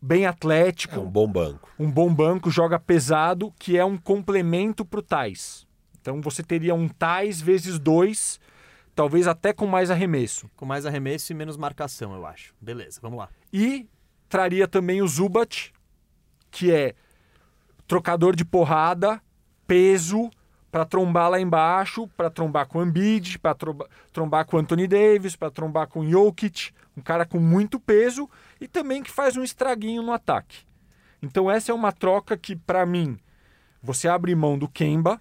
bem 0.00 0.24
atlético 0.24 0.94
É 0.94 0.98
um 0.98 1.10
bom 1.10 1.30
banco. 1.30 1.70
um 1.78 1.90
bom 1.90 2.14
banco, 2.14 2.50
joga 2.50 2.80
pesado, 2.80 3.52
que 3.58 3.76
é 3.76 3.84
um 3.84 3.98
complemento 3.98 4.86
para 4.86 5.00
o 5.00 5.02
Tais. 5.02 5.66
Então 6.00 6.18
você 6.22 6.42
teria 6.42 6.74
um 6.74 6.88
Tais 6.88 7.42
vezes 7.42 7.78
dois, 7.78 8.40
talvez 8.94 9.28
até 9.28 9.52
com 9.52 9.66
mais 9.66 9.90
arremesso. 9.90 10.48
Com 10.56 10.64
mais 10.64 10.86
arremesso 10.86 11.30
e 11.30 11.34
menos 11.34 11.58
marcação, 11.58 12.14
eu 12.14 12.24
acho. 12.24 12.54
Beleza, 12.58 12.98
vamos 13.02 13.18
lá. 13.18 13.28
E 13.52 13.86
traria 14.30 14.66
também 14.66 15.02
o 15.02 15.06
Zubat, 15.06 15.74
que 16.50 16.72
é 16.72 16.94
trocador 17.86 18.34
de 18.34 18.46
porrada, 18.46 19.20
peso, 19.66 20.30
para 20.70 20.84
trombar 20.84 21.30
lá 21.30 21.40
embaixo, 21.40 22.06
para 22.16 22.30
trombar 22.30 22.66
com 22.66 22.78
o 22.78 22.82
Embiid, 22.82 23.38
para 23.38 23.56
trombar 24.12 24.44
com 24.46 24.56
o 24.56 24.60
Anthony 24.60 24.86
Davis, 24.86 25.34
para 25.34 25.50
trombar 25.50 25.88
com 25.88 26.00
o 26.00 26.08
Jokic, 26.08 26.72
um 26.96 27.00
cara 27.00 27.24
com 27.24 27.38
muito 27.38 27.80
peso 27.80 28.28
e 28.60 28.68
também 28.68 29.02
que 29.02 29.10
faz 29.10 29.36
um 29.36 29.42
estraguinho 29.42 30.02
no 30.02 30.12
ataque. 30.12 30.66
Então 31.22 31.50
essa 31.50 31.72
é 31.72 31.74
uma 31.74 31.92
troca 31.92 32.36
que, 32.36 32.54
para 32.54 32.84
mim, 32.84 33.18
você 33.82 34.08
abre 34.08 34.34
mão 34.34 34.58
do 34.58 34.68
Kemba, 34.68 35.20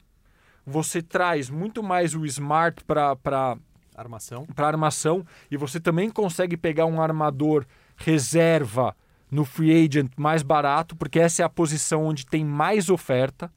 você 0.66 1.02
traz 1.02 1.50
muito 1.50 1.82
mais 1.82 2.14
o 2.14 2.26
Smart 2.26 2.84
para 2.84 3.58
Armação. 3.96 4.46
para 4.46 4.68
armação 4.68 5.26
e 5.50 5.58
você 5.58 5.80
também 5.80 6.10
consegue 6.10 6.56
pegar 6.56 6.86
um 6.86 7.02
armador 7.02 7.66
reserva 7.96 8.96
no 9.32 9.44
free 9.44 9.86
agent 9.86 10.12
mais 10.16 10.44
barato, 10.44 10.96
porque 10.96 11.20
essa 11.20 11.42
é 11.42 11.46
a 11.46 11.50
posição 11.50 12.06
onde 12.06 12.26
tem 12.26 12.46
mais 12.46 12.90
oferta. 12.90 13.52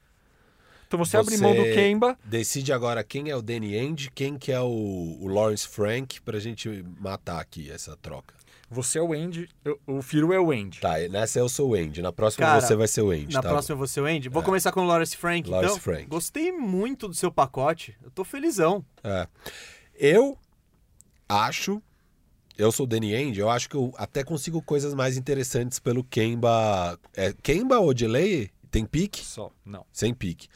Então 0.91 0.99
você, 0.99 1.17
abre 1.17 1.37
mão 1.39 1.55
do 1.55 1.63
Kemba, 1.63 2.19
Decide 2.25 2.73
agora 2.73 3.05
quem 3.05 3.31
é 3.31 3.37
o 3.37 3.41
Danny 3.41 3.77
End, 3.77 4.11
quem 4.13 4.37
que 4.37 4.51
é 4.51 4.61
o, 4.61 4.67
o 5.21 5.29
Lawrence 5.29 5.69
Frank, 5.69 6.21
pra 6.23 6.41
gente 6.41 6.85
matar 6.99 7.41
aqui 7.41 7.71
essa 7.71 7.97
troca. 7.97 8.35
você 8.69 8.99
é 8.99 9.03
o 9.03 9.15
End, 9.15 9.49
eu- 9.65 9.79
o 9.87 10.03
Firo 10.03 10.33
é 10.33 10.41
o 10.41 10.53
End. 10.53 10.81
Tá, 10.81 10.99
nessa 11.09 11.39
eu 11.39 11.49
sou 11.49 11.71
o 11.71 11.77
End. 11.77 12.03
Na 12.03 12.13
próxima 12.13 12.45
Cara, 12.45 12.61
você 12.61 12.75
vai 12.75 12.89
ser 12.89 13.03
o 13.03 13.13
End, 13.13 13.33
Na 13.33 13.41
tá? 13.41 13.51
próxima 13.51 13.77
você 13.77 14.01
é 14.01 14.03
o 14.03 14.07
Andy. 14.07 14.29
Vou 14.29 14.43
começar 14.43 14.73
com 14.73 14.81
o 14.81 14.85
Lawrence 14.85 15.17
Frank, 15.17 15.49
Lawrence 15.49 15.75
então. 15.75 15.81
Frank. 15.83 16.07
Gostei 16.09 16.51
muito 16.51 17.07
do 17.07 17.15
seu 17.15 17.31
pacote. 17.31 17.97
Eu 18.03 18.11
tô 18.11 18.25
felizão. 18.25 18.85
É. 19.05 19.29
Eu 19.95 20.37
acho, 21.29 21.81
eu 22.59 22.73
sou 22.73 22.85
o 22.85 22.89
Danny 22.89 23.15
End, 23.15 23.39
eu 23.39 23.49
acho 23.49 23.69
que 23.69 23.77
eu 23.77 23.95
até 23.97 24.25
consigo 24.25 24.61
coisas 24.61 24.93
mais 24.95 25.17
interessantes 25.17 25.79
pelo 25.79 26.03
Kemba. 26.03 26.99
É, 27.15 27.33
Kemba 27.43 27.79
ou 27.79 27.95
Delay? 27.95 28.51
Tem 28.73 28.85
pique? 28.85 29.25
Só, 29.25 29.51
não. 29.65 29.85
Sem 29.93 30.13
pique. 30.15 30.49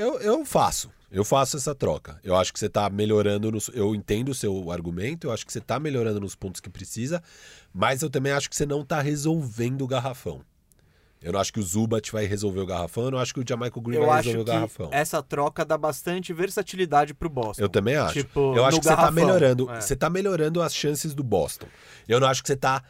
Eu, 0.00 0.18
eu 0.20 0.44
faço. 0.44 0.90
Eu 1.10 1.24
faço 1.24 1.56
essa 1.56 1.74
troca. 1.74 2.20
Eu 2.22 2.36
acho 2.36 2.52
que 2.52 2.58
você 2.58 2.66
está 2.66 2.88
melhorando. 2.88 3.50
Nos, 3.50 3.68
eu 3.74 3.94
entendo 3.94 4.30
o 4.30 4.34
seu 4.34 4.70
argumento. 4.70 5.26
Eu 5.26 5.32
acho 5.32 5.44
que 5.44 5.52
você 5.52 5.58
está 5.58 5.78
melhorando 5.80 6.20
nos 6.20 6.34
pontos 6.36 6.60
que 6.60 6.70
precisa. 6.70 7.22
Mas 7.74 8.00
eu 8.02 8.08
também 8.08 8.32
acho 8.32 8.48
que 8.48 8.54
você 8.56 8.64
não 8.64 8.82
está 8.82 9.00
resolvendo 9.00 9.82
o 9.82 9.86
garrafão. 9.88 10.40
Eu 11.22 11.32
não 11.32 11.40
acho 11.40 11.52
que 11.52 11.60
o 11.60 11.62
Zubat 11.62 12.10
vai 12.12 12.24
resolver 12.24 12.60
o 12.60 12.66
garrafão. 12.66 13.04
Eu 13.04 13.10
não 13.10 13.18
acho 13.18 13.34
que 13.34 13.40
o 13.40 13.44
Jamaica 13.46 13.78
Green 13.80 13.96
Eu 13.98 14.06
vai 14.06 14.22
resolver 14.22 14.38
o 14.40 14.44
garrafão. 14.44 14.88
essa 14.90 15.22
troca 15.22 15.64
dá 15.66 15.76
bastante 15.76 16.32
versatilidade 16.32 17.12
pro 17.12 17.28
Boston. 17.28 17.60
Eu 17.62 17.68
também 17.68 17.96
acho. 17.96 18.14
Tipo, 18.14 18.54
eu 18.56 18.64
acho 18.64 18.78
que 18.78 18.84
você 18.84 18.88
tá 18.90 18.96
garrafão. 18.96 19.14
melhorando. 19.14 19.70
É. 19.70 19.80
Você 19.80 19.96
tá 19.96 20.08
melhorando 20.08 20.62
as 20.62 20.74
chances 20.74 21.12
do 21.12 21.22
Boston. 21.22 21.66
Eu 22.08 22.20
não 22.20 22.26
acho 22.28 22.40
que 22.40 22.46
você 22.48 22.56
tá 22.56 22.82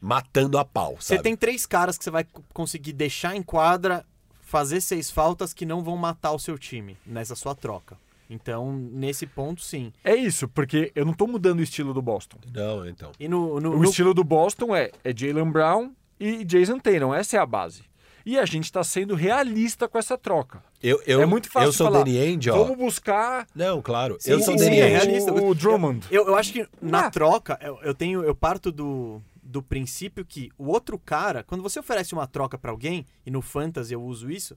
matando 0.00 0.58
a 0.58 0.64
pau, 0.64 0.96
Você 1.00 1.14
sabe? 1.14 1.22
tem 1.22 1.34
três 1.34 1.66
caras 1.66 1.96
que 1.98 2.04
você 2.04 2.10
vai 2.10 2.24
conseguir 2.52 2.92
deixar 2.92 3.34
em 3.34 3.42
quadra, 3.42 4.04
fazer 4.46 4.80
seis 4.80 5.10
faltas 5.10 5.52
que 5.52 5.66
não 5.66 5.82
vão 5.82 5.96
matar 5.96 6.30
o 6.32 6.38
seu 6.38 6.56
time 6.56 6.96
nessa 7.04 7.34
sua 7.34 7.52
troca. 7.54 7.98
Então, 8.30 8.72
nesse 8.72 9.26
ponto, 9.26 9.60
sim. 9.60 9.92
É 10.02 10.14
isso, 10.14 10.48
porque 10.48 10.90
eu 10.94 11.04
não 11.04 11.12
tô 11.12 11.26
mudando 11.26 11.58
o 11.58 11.62
estilo 11.62 11.92
do 11.92 12.00
Boston. 12.00 12.38
Não, 12.54 12.88
então. 12.88 13.10
E 13.20 13.28
no, 13.28 13.60
no, 13.60 13.72
O 13.74 13.78
no- 13.78 13.84
estilo 13.84 14.14
do 14.14 14.24
Boston 14.24 14.74
é, 14.74 14.90
é 15.04 15.12
Jalen 15.14 15.50
Brown 15.50 15.90
e 16.18 16.44
Jason 16.44 16.78
Tatum. 16.78 17.12
Essa 17.14 17.36
é 17.36 17.40
a 17.40 17.46
base. 17.46 17.82
E 18.24 18.36
a 18.38 18.44
gente 18.44 18.64
está 18.64 18.82
sendo 18.82 19.14
realista 19.14 19.86
com 19.88 19.96
essa 19.98 20.16
troca. 20.18 20.60
Eu, 20.82 21.00
eu, 21.06 21.20
é 21.22 21.26
muito 21.26 21.48
fácil 21.50 21.68
Eu 21.68 21.72
sou 21.72 21.86
falar, 21.86 21.98
Danny 22.00 22.16
End, 22.18 22.50
ó. 22.50 22.56
Vamos 22.58 22.76
buscar 22.76 23.46
Não, 23.54 23.80
claro. 23.80 24.16
Sim, 24.18 24.32
eu 24.32 24.40
sou 24.40 24.58
sim, 24.58 24.64
Danny 24.64 24.76
sim, 24.76 24.82
é 24.82 24.86
End. 24.88 24.92
realista. 25.06 25.32
o, 25.32 25.48
o 25.50 25.54
Drummond. 25.54 26.06
Eu, 26.10 26.26
eu 26.26 26.34
acho 26.36 26.52
que 26.52 26.66
na 26.82 27.06
Ah. 27.06 27.10
troca, 27.10 27.56
eu, 27.62 27.78
eu 27.82 27.94
tenho, 27.94 28.24
eu 28.24 28.34
parto 28.34 28.72
do, 28.72 29.22
do 29.46 29.62
princípio 29.62 30.24
que 30.24 30.50
o 30.58 30.66
outro 30.68 30.98
cara, 30.98 31.42
quando 31.42 31.62
você 31.62 31.78
oferece 31.78 32.12
uma 32.12 32.26
troca 32.26 32.58
pra 32.58 32.70
alguém, 32.70 33.06
e 33.24 33.30
no 33.30 33.40
Fantasy 33.40 33.94
eu 33.94 34.02
uso 34.02 34.30
isso, 34.30 34.56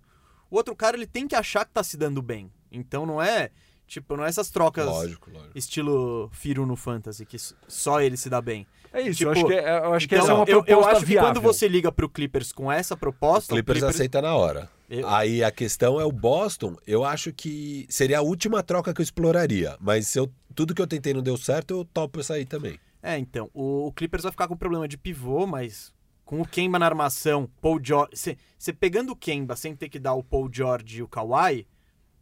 o 0.49 0.55
outro 0.55 0.75
cara 0.75 0.97
ele 0.97 1.05
tem 1.07 1.27
que 1.27 1.35
achar 1.35 1.63
que 1.65 1.71
tá 1.71 1.83
se 1.83 1.95
dando 1.95 2.21
bem. 2.21 2.51
Então 2.71 3.05
não 3.05 3.21
é, 3.21 3.51
tipo, 3.87 4.17
não 4.17 4.25
é 4.25 4.29
essas 4.29 4.49
trocas 4.49 4.85
Lógico, 4.85 5.29
lógico. 5.31 5.51
estilo 5.57 6.29
Firu 6.33 6.65
no 6.65 6.75
Fantasy, 6.75 7.25
que 7.25 7.37
só 7.67 8.01
ele 8.01 8.17
se 8.17 8.29
dá 8.29 8.41
bem. 8.41 8.65
É 8.91 9.01
isso, 9.03 9.19
Tipo, 9.19 9.29
eu 9.29 9.31
acho 9.33 9.45
que, 9.45 9.53
é- 9.53 9.77
eu 9.85 9.93
acho 9.93 10.07
que 10.09 10.15
Então, 10.15 10.25
essa 10.25 10.31
é 10.31 10.35
uma 10.35 10.41
eu, 10.41 10.63
proposta 10.63 10.71
eu 10.71 10.85
acho 10.89 10.99
que 11.01 11.05
viável. 11.05 11.29
quando 11.29 11.41
você 11.41 11.67
liga 11.67 11.91
pro 11.91 12.09
Clippers 12.09 12.51
com 12.51 12.71
essa 12.71 12.97
proposta, 12.97 13.53
O 13.53 13.55
Clippers, 13.55 13.83
aceita 13.83 14.19
na 14.19 14.35
hora. 14.35 14.67
Eu- 14.89 15.07
Aí 15.07 15.43
a 15.43 15.51
questão 15.51 16.01
é 16.01 16.05
o 16.05 16.11
Boston. 16.11 16.75
Eu 16.87 17.05
acho 17.05 17.31
que 17.31 17.85
seria 17.87 18.17
a 18.17 18.21
última 18.23 18.63
troca 18.63 18.91
que 18.91 18.99
eu 18.99 19.03
exploraria. 19.03 19.77
Mas 19.79 20.07
se 20.07 20.17
eu, 20.19 20.27
tudo 20.55 20.73
que 20.73 20.81
eu 20.81 20.87
tentei 20.87 21.13
não 21.13 21.21
deu 21.21 21.37
certo, 21.37 21.75
eu 21.75 21.85
topo 21.85 22.19
essa 22.19 22.33
aí 22.33 22.45
também. 22.45 22.79
É, 23.01 23.17
então, 23.17 23.49
o, 23.53 23.87
o 23.87 23.91
Clippers 23.93 24.23
vai 24.23 24.31
ficar 24.31 24.47
com 24.47 24.57
problema 24.57 24.87
de 24.87 24.97
pivô, 24.97 25.47
mas 25.47 25.93
com 26.25 26.41
o 26.41 26.45
Kemba 26.47 26.77
na 26.77 26.85
armação, 26.85 27.49
Paul 27.61 27.79
George. 27.81 28.11
Você 28.57 28.73
pegando 28.73 29.11
o 29.11 29.15
Kemba 29.15 29.55
sem 29.55 29.75
ter 29.75 29.89
que 29.89 29.97
dar 29.99 30.13
o 30.13 30.23
Paul 30.23 30.49
George 30.51 30.99
e 30.99 31.01
o 31.03 31.07
Kawhi, 31.07 31.65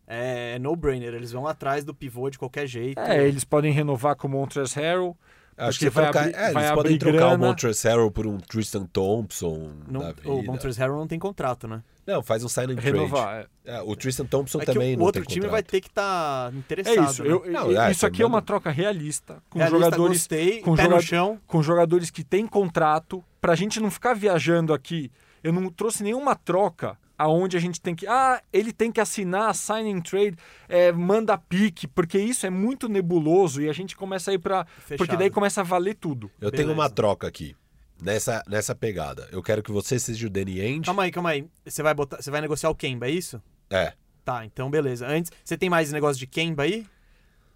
é 0.06 0.58
no-brainer. 0.60 1.14
Eles 1.14 1.32
vão 1.32 1.46
atrás 1.48 1.84
do 1.84 1.94
pivô 1.94 2.30
de 2.30 2.38
qualquer 2.40 2.68
jeito. 2.68 3.00
É, 3.00 3.28
eles 3.28 3.44
podem 3.44 3.72
renovar 3.74 4.16
com 4.16 4.28
o 4.28 4.32
Montrezl 4.32 4.80
Harrell. 4.80 5.18
Acho 5.58 5.80
que 5.80 5.90
vai 5.90 6.04
trocar, 6.06 6.20
abrir- 6.28 6.36
é, 6.36 6.52
vai 6.52 6.64
eles 6.66 6.76
podem 6.76 6.98
trocar 7.00 7.16
o 7.16 7.20
grana. 7.20 7.48
Montrezl 7.48 7.88
Harrell 7.88 8.12
por 8.12 8.28
um 8.28 8.38
Tristan 8.38 8.86
Thompson 8.86 9.72
Não- 9.90 10.02
da 10.02 10.14
o. 10.26 10.44
Montrezl 10.44 10.80
Harrell 10.80 10.98
não 10.98 11.08
tem 11.08 11.18
contrato, 11.20 11.68
né? 11.68 11.84
Não, 12.08 12.24
faz 12.24 12.42
um 12.44 12.48
sign 12.48 12.72
and 12.72 12.78
trade. 12.78 12.92
Renovar. 12.98 13.48
é. 13.66 13.78
É, 13.78 13.82
o 13.82 13.94
Tristan 13.96 14.26
Thompson 14.26 14.60
É 14.60 14.66
que 14.66 14.72
também 14.74 14.96
o 14.96 14.98
não 15.00 15.06
outro 15.06 15.22
tem 15.22 15.28
time 15.34 15.42
contrato. 15.46 15.52
vai 15.52 15.64
ter 15.64 15.82
que 15.82 15.88
estar 15.90 16.54
É 16.54 16.58
interessado. 16.58 17.12
isso. 17.12 17.24
né? 17.24 17.30
eu- 17.30 17.44
Não, 17.52 17.72
eu- 17.72 17.82
é, 17.82 17.92
isso 17.92 18.06
aqui 18.06 18.24
é 18.24 18.26
uma 18.26 18.42
troca 18.42 18.72
realista 18.72 19.44
com 19.50 19.60
Realista, 19.60 19.78
jogadores 19.86 20.18
gostei, 20.20 20.62
com 20.62 20.76
pé 20.76 20.84
joga- 20.84 20.96
no 20.96 21.02
chão. 21.02 21.40
com 21.46 21.62
jogadores 21.62 22.10
que 22.10 22.24
têm 22.24 22.48
contrato, 22.48 23.22
pra 23.42 23.56
gente 23.56 23.80
não 23.82 23.92
ficar 23.92 24.14
viajando 24.14 24.74
aqui. 24.74 25.12
Eu 25.44 25.52
não 25.52 25.70
trouxe 25.70 26.02
nenhuma 26.02 26.34
troca 26.36 26.98
aonde 27.18 27.58
a 27.58 27.60
gente 27.60 27.82
tem 27.82 27.94
que. 27.94 28.08
Ah, 28.08 28.42
ele 28.54 28.72
tem 28.72 28.92
que 28.92 29.02
assinar, 29.02 29.54
signing 29.54 30.00
trade, 30.02 30.36
é, 30.70 30.92
manda 30.94 31.38
pique, 31.38 31.88
porque 31.88 32.18
isso 32.18 32.46
é 32.46 32.50
muito 32.50 32.88
nebuloso 32.88 33.62
e 33.62 33.68
a 33.70 33.74
gente 33.74 33.96
começa 33.98 34.32
a 34.32 34.34
ir 34.34 34.40
pra. 34.40 34.66
Fechado. 34.80 34.98
Porque 34.98 35.18
daí 35.18 35.30
começa 35.30 35.60
a 35.62 35.64
valer 35.64 35.96
tudo. 35.96 36.32
Eu 36.40 36.52
tenho 36.52 36.70
Beleza. 36.70 36.74
uma 36.82 36.90
troca 36.90 37.28
aqui. 37.28 37.56
Nessa, 38.02 38.44
nessa 38.48 38.76
pegada. 38.76 39.28
Eu 39.32 39.42
quero 39.42 39.64
que 39.64 39.72
você 39.72 39.98
seja 39.98 40.28
o 40.28 40.30
Danny 40.30 40.62
Ainge. 40.62 40.82
Calma 40.82 41.04
aí, 41.04 41.12
calma 41.12 41.30
aí. 41.32 41.48
Você 41.66 41.82
vai, 41.82 41.94
botar, 41.94 42.22
você 42.22 42.30
vai 42.30 42.42
negociar 42.42 42.70
o 42.70 42.76
Kemba, 42.76 43.08
é 43.08 43.12
isso? 43.12 43.42
É. 43.70 43.94
Tá, 44.24 44.46
então 44.46 44.70
beleza. 44.70 45.08
Antes, 45.08 45.32
você 45.44 45.58
tem 45.58 45.70
mais 45.70 45.92
negócio 45.92 46.20
de 46.20 46.28
Kemba 46.28 46.64
aí? 46.64 46.86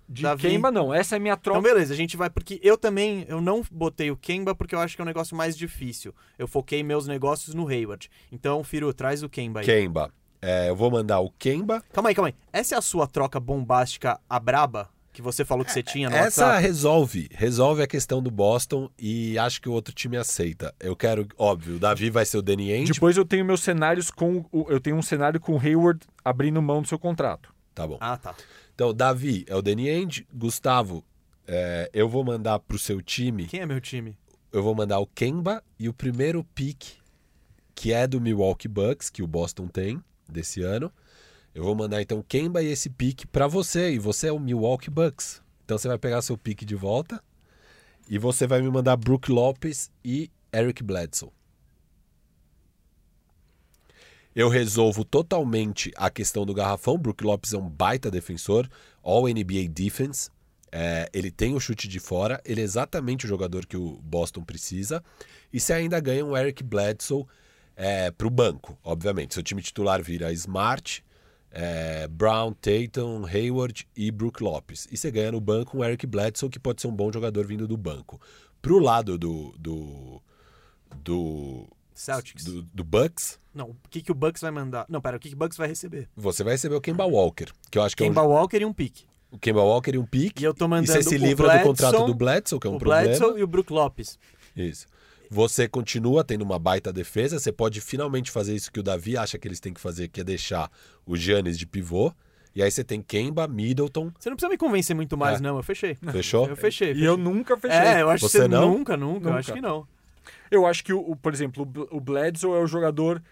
De 0.08 0.24
Davi. 0.24 0.42
queima, 0.42 0.70
não. 0.70 0.94
Essa 0.94 1.16
é 1.16 1.18
a 1.18 1.20
minha 1.20 1.38
troca. 1.38 1.60
Então 1.60 1.74
beleza, 1.74 1.94
a 1.94 1.98
gente 1.98 2.18
vai 2.18 2.30
porque 2.30 2.60
eu 2.62 2.78
também 2.78 3.26
eu 3.30 3.40
não 3.40 3.64
botei 3.72 4.12
o 4.12 4.18
Kemba 4.18 4.54
porque 4.54 4.76
eu 4.76 4.80
acho 4.80 4.96
que 4.96 5.02
é 5.02 5.04
um 5.04 5.06
negócio 5.06 5.38
mais 5.38 5.56
difícil. 5.56 6.14
Eu 6.38 6.48
foquei 6.48 6.84
meus 6.84 7.08
negócios 7.08 7.56
no 7.56 7.68
Hayward. 7.68 8.10
Então, 8.32 8.62
Firu, 8.64 8.94
traz 8.94 9.24
o 9.24 9.30
Kemba 9.30 9.62
aí. 9.62 9.66
Kemba. 9.66 10.12
É, 10.42 10.70
eu 10.70 10.76
vou 10.76 10.92
mandar 10.92 11.20
o 11.20 11.30
Kemba. 11.32 11.82
Calma 11.94 12.10
aí, 12.10 12.16
calma 12.16 12.30
aí. 12.30 12.36
Essa 12.52 12.76
é 12.76 12.78
a 12.78 12.82
sua 12.82 13.08
troca 13.08 13.40
bombástica 13.40 14.20
a 14.30 14.40
braba 14.40 14.90
que 15.14 15.22
você 15.22 15.44
falou 15.44 15.66
que 15.66 15.72
você 15.72 15.84
tinha 15.84 16.10
no 16.10 16.16
Essa 16.16 16.46
WhatsApp? 16.46 16.62
resolve. 16.64 17.28
Resolve 17.32 17.82
a 17.84 17.88
questão 17.88 18.22
do 18.22 18.32
Boston 18.32 18.90
e 18.98 19.38
acho 19.38 19.62
que 19.62 19.68
o 19.70 19.72
outro 19.74 19.94
time 19.94 20.16
aceita. 20.18 20.74
Eu 20.80 20.96
quero, 20.96 21.28
óbvio, 21.38 21.76
o 21.76 21.80
Davi 21.80 22.10
vai 22.10 22.26
ser 22.26 22.38
o 22.38 22.42
Danny 22.42 22.72
Ainge. 22.72 22.94
Depois 22.94 23.18
eu 23.18 23.26
tenho 23.26 23.44
meus 23.46 23.62
cenários 23.62 24.10
com. 24.10 24.46
o- 24.52 24.66
Eu 24.70 24.80
tenho 24.80 24.96
um 24.96 25.02
cenário 25.02 25.40
com 25.40 25.56
o 25.56 25.60
Hayward 25.60 26.00
abrindo 26.24 26.62
mão 26.62 26.82
do 26.82 26.88
seu 26.88 26.98
contrato. 27.00 27.54
Tá 27.76 27.86
bom. 27.88 27.98
Ah, 28.00 28.18
tá. 28.18 28.36
Então, 28.74 28.94
Davi 28.94 29.46
é 29.48 29.56
o 29.56 29.62
Danny 29.62 29.90
Ainge. 29.90 30.26
Gustavo, 30.34 31.04
é, 31.48 31.90
eu 31.94 32.08
vou 32.10 32.24
mandar 32.24 32.60
pro 32.60 32.80
seu 32.80 33.02
time. 33.02 33.46
Quem 33.48 33.60
é 33.62 33.66
meu 33.66 33.80
time? 33.82 34.18
Eu 34.52 34.64
vou 34.64 34.74
mandar 34.76 35.00
o 35.00 35.08
Kemba 35.08 35.64
e 35.80 35.88
o 35.88 35.94
primeiro 35.94 36.44
pick, 36.56 36.84
que 37.76 37.94
é 37.94 38.06
do 38.08 38.20
Milwaukee 38.20 38.68
Bucks, 38.68 39.10
que 39.10 39.24
o 39.24 39.28
Boston 39.28 39.68
tem 39.68 40.02
desse 40.30 40.62
ano. 40.62 40.92
Eu 41.54 41.64
vou 41.64 41.76
mandar 41.76 42.02
então 42.02 42.22
Kemba 42.22 42.64
e 42.64 42.68
esse 42.68 42.90
pick 42.90 43.26
pra 43.28 43.48
você. 43.48 43.92
E 43.92 44.00
você 44.00 44.28
é 44.28 44.32
o 44.32 44.40
Milwaukee 44.40 44.90
Bucks. 44.90 45.42
Então 45.66 45.78
você 45.78 45.88
vai 45.88 45.98
pegar 45.98 46.22
seu 46.22 46.38
pick 46.38 46.64
de 46.64 46.76
volta. 46.76 47.22
E 48.10 48.18
você 48.18 48.48
vai 48.48 48.62
me 48.62 48.70
mandar 48.70 48.96
Brook 48.98 49.32
Lopes 49.32 49.92
e 50.04 50.30
Eric 50.54 50.84
Bledsoe. 50.84 51.30
Eu 54.34 54.48
resolvo 54.48 55.04
totalmente 55.04 55.92
a 55.96 56.10
questão 56.10 56.46
do 56.46 56.54
garrafão. 56.54 56.98
Brook 56.98 57.24
Lopes 57.24 57.54
é 57.54 57.58
um 57.58 57.70
baita 57.70 58.10
defensor, 58.10 58.70
All 59.04 59.28
NBA 59.28 59.68
Defense. 59.70 60.30
É, 60.72 61.10
ele 61.12 61.30
tem 61.30 61.54
o 61.54 61.60
chute 61.60 61.86
de 61.86 62.00
fora, 62.00 62.42
ele 62.46 62.62
é 62.62 62.64
exatamente 62.64 63.26
o 63.26 63.28
jogador 63.28 63.66
que 63.66 63.76
o 63.76 64.00
Boston 64.02 64.42
precisa. 64.42 65.04
E 65.52 65.60
você 65.60 65.74
ainda 65.74 66.00
ganha 66.00 66.26
um 66.26 66.36
Eric 66.36 66.64
Bledsoe 66.64 67.26
é, 67.76 68.10
para 68.10 68.26
o 68.26 68.30
banco, 68.30 68.78
obviamente. 68.82 69.34
Seu 69.34 69.44
time 69.44 69.62
titular 69.62 70.02
vira 70.02 70.32
Smart, 70.32 71.04
é, 71.52 72.08
Brown, 72.08 72.54
Tatum, 72.54 73.26
Hayward 73.26 73.88
e 73.96 74.10
Brook 74.12 74.42
Lopes. 74.44 74.88
E 74.92 74.98
você 74.98 75.12
ganha 75.12 75.32
no 75.32 75.42
banco 75.42 75.78
um 75.78 75.84
Eric 75.84 76.06
Bledsoe, 76.08 76.50
que 76.50 76.60
pode 76.60 76.82
ser 76.82 76.88
um 76.88 76.96
bom 76.96 77.12
jogador 77.12 77.46
vindo 77.46 77.68
do 77.68 77.78
banco. 77.78 78.20
Pro 78.62 78.80
lado 78.80 79.18
do, 79.18 79.54
do, 79.58 80.22
do, 81.04 81.68
Celtics. 81.94 82.44
do, 82.46 82.62
do 82.64 82.84
Bucks, 82.84 83.40
Não, 83.54 83.70
o 83.72 83.76
que, 83.90 84.02
que 84.02 84.12
o 84.12 84.16
Bucks 84.16 84.42
vai 84.42 84.52
mandar? 84.52 84.86
Não, 84.88 85.02
pera, 85.02 85.18
o 85.18 85.20
que, 85.20 85.30
que 85.30 85.36
o 85.36 85.38
Bucks 85.38 85.58
vai 85.58 85.68
receber? 85.68 86.08
você 86.16 86.44
vai 86.44 86.54
receber 86.54 86.76
o 86.76 86.82
Kemba 86.82 87.06
Walker, 87.06 87.48
que 87.70 87.78
eu 87.78 87.84
acho 87.84 87.96
que 87.96 88.04
Kemba 88.04 88.22
é 88.22 88.26
Walker 88.26 88.58
e 88.58 88.66
um 88.66 88.74
pique. 88.74 89.06
um, 89.32 89.36
o 89.36 89.40
Kemba 89.40 89.62
Walker 89.62 89.92
e 89.94 89.98
um 89.98 90.06
pique. 90.06 90.44
E 90.44 90.46
eu 90.46 90.54
tô 90.54 90.66
E 90.66 90.68
mandando 90.68 90.88
você 90.92 91.04
se 91.04 91.16
o 91.16 91.18
livra 91.18 91.48
do 91.48 91.50
Bledsoe, 91.52 91.68
contrato 91.68 92.06
do 92.06 92.14
Bledsoe, 92.14 92.60
que 92.60 92.68
é 92.68 92.70
um 92.70 92.76
o 92.76 92.80
problema. 92.80 93.04
Bledsoe 93.08 93.40
e 93.40 93.44
o 93.44 93.48
Brook 93.48 93.72
Lopes. 93.74 94.18
Isso. 94.56 94.86
Você 95.34 95.66
continua 95.66 96.26
tendo 96.26 96.42
uma 96.42 96.60
baita 96.60 96.92
defesa, 96.92 97.40
você 97.40 97.54
pode 97.54 97.80
finalmente 97.80 98.30
fazer 98.30 98.54
isso 98.54 98.70
que 98.70 98.82
o 98.82 98.84
Davi 98.84 99.16
acha 99.16 99.38
que 99.38 99.48
eles 99.48 99.62
têm 99.62 99.74
que 99.74 99.80
fazer, 99.80 100.10
que 100.10 100.20
é 100.20 100.24
deixar 100.26 100.70
o 101.06 101.16
Giannis 101.16 101.58
de 101.58 101.66
pivô. 101.66 102.12
E 102.54 102.62
aí 102.62 102.70
você 102.70 102.84
tem 102.84 103.02
Kemba, 103.02 103.48
Middleton, 103.48 104.12
Você 104.20 104.30
não 104.30 104.36
precisa 104.36 104.50
me 104.50 104.58
convencer 104.58 104.94
muito 104.94 105.16
mais, 105.18 105.40
É. 105.40 105.42
não. 105.42 105.56
Eu 105.56 105.64
fechei. 105.64 105.96
fechou? 106.12 106.50
Eu 106.50 106.58
fechei. 106.58 106.90
E 106.90 106.94
fechei. 106.96 107.08
eu 107.08 107.16
nunca 107.16 107.56
fechei. 107.56 107.78
É, 107.80 108.02
eu 108.02 108.10
acho 108.10 108.28
Você 108.28 108.40
que 108.40 108.44
você 108.44 108.48
não? 108.50 108.74
nunca, 108.74 108.98
nunca, 108.98 109.30
Eu 109.30 109.34
acho 109.36 109.50
Nunca. 109.52 109.62
que 109.62 109.66
não. 109.66 109.88
Eu 110.52 110.66
acho 110.68 110.84
que, 110.84 110.92
o, 110.92 111.16
por 111.16 111.34
exemplo, 111.34 111.64
o 111.90 112.02
Bledsoe 112.02 112.52
é 112.60 112.62
o 112.62 112.68
jogador 112.68 113.24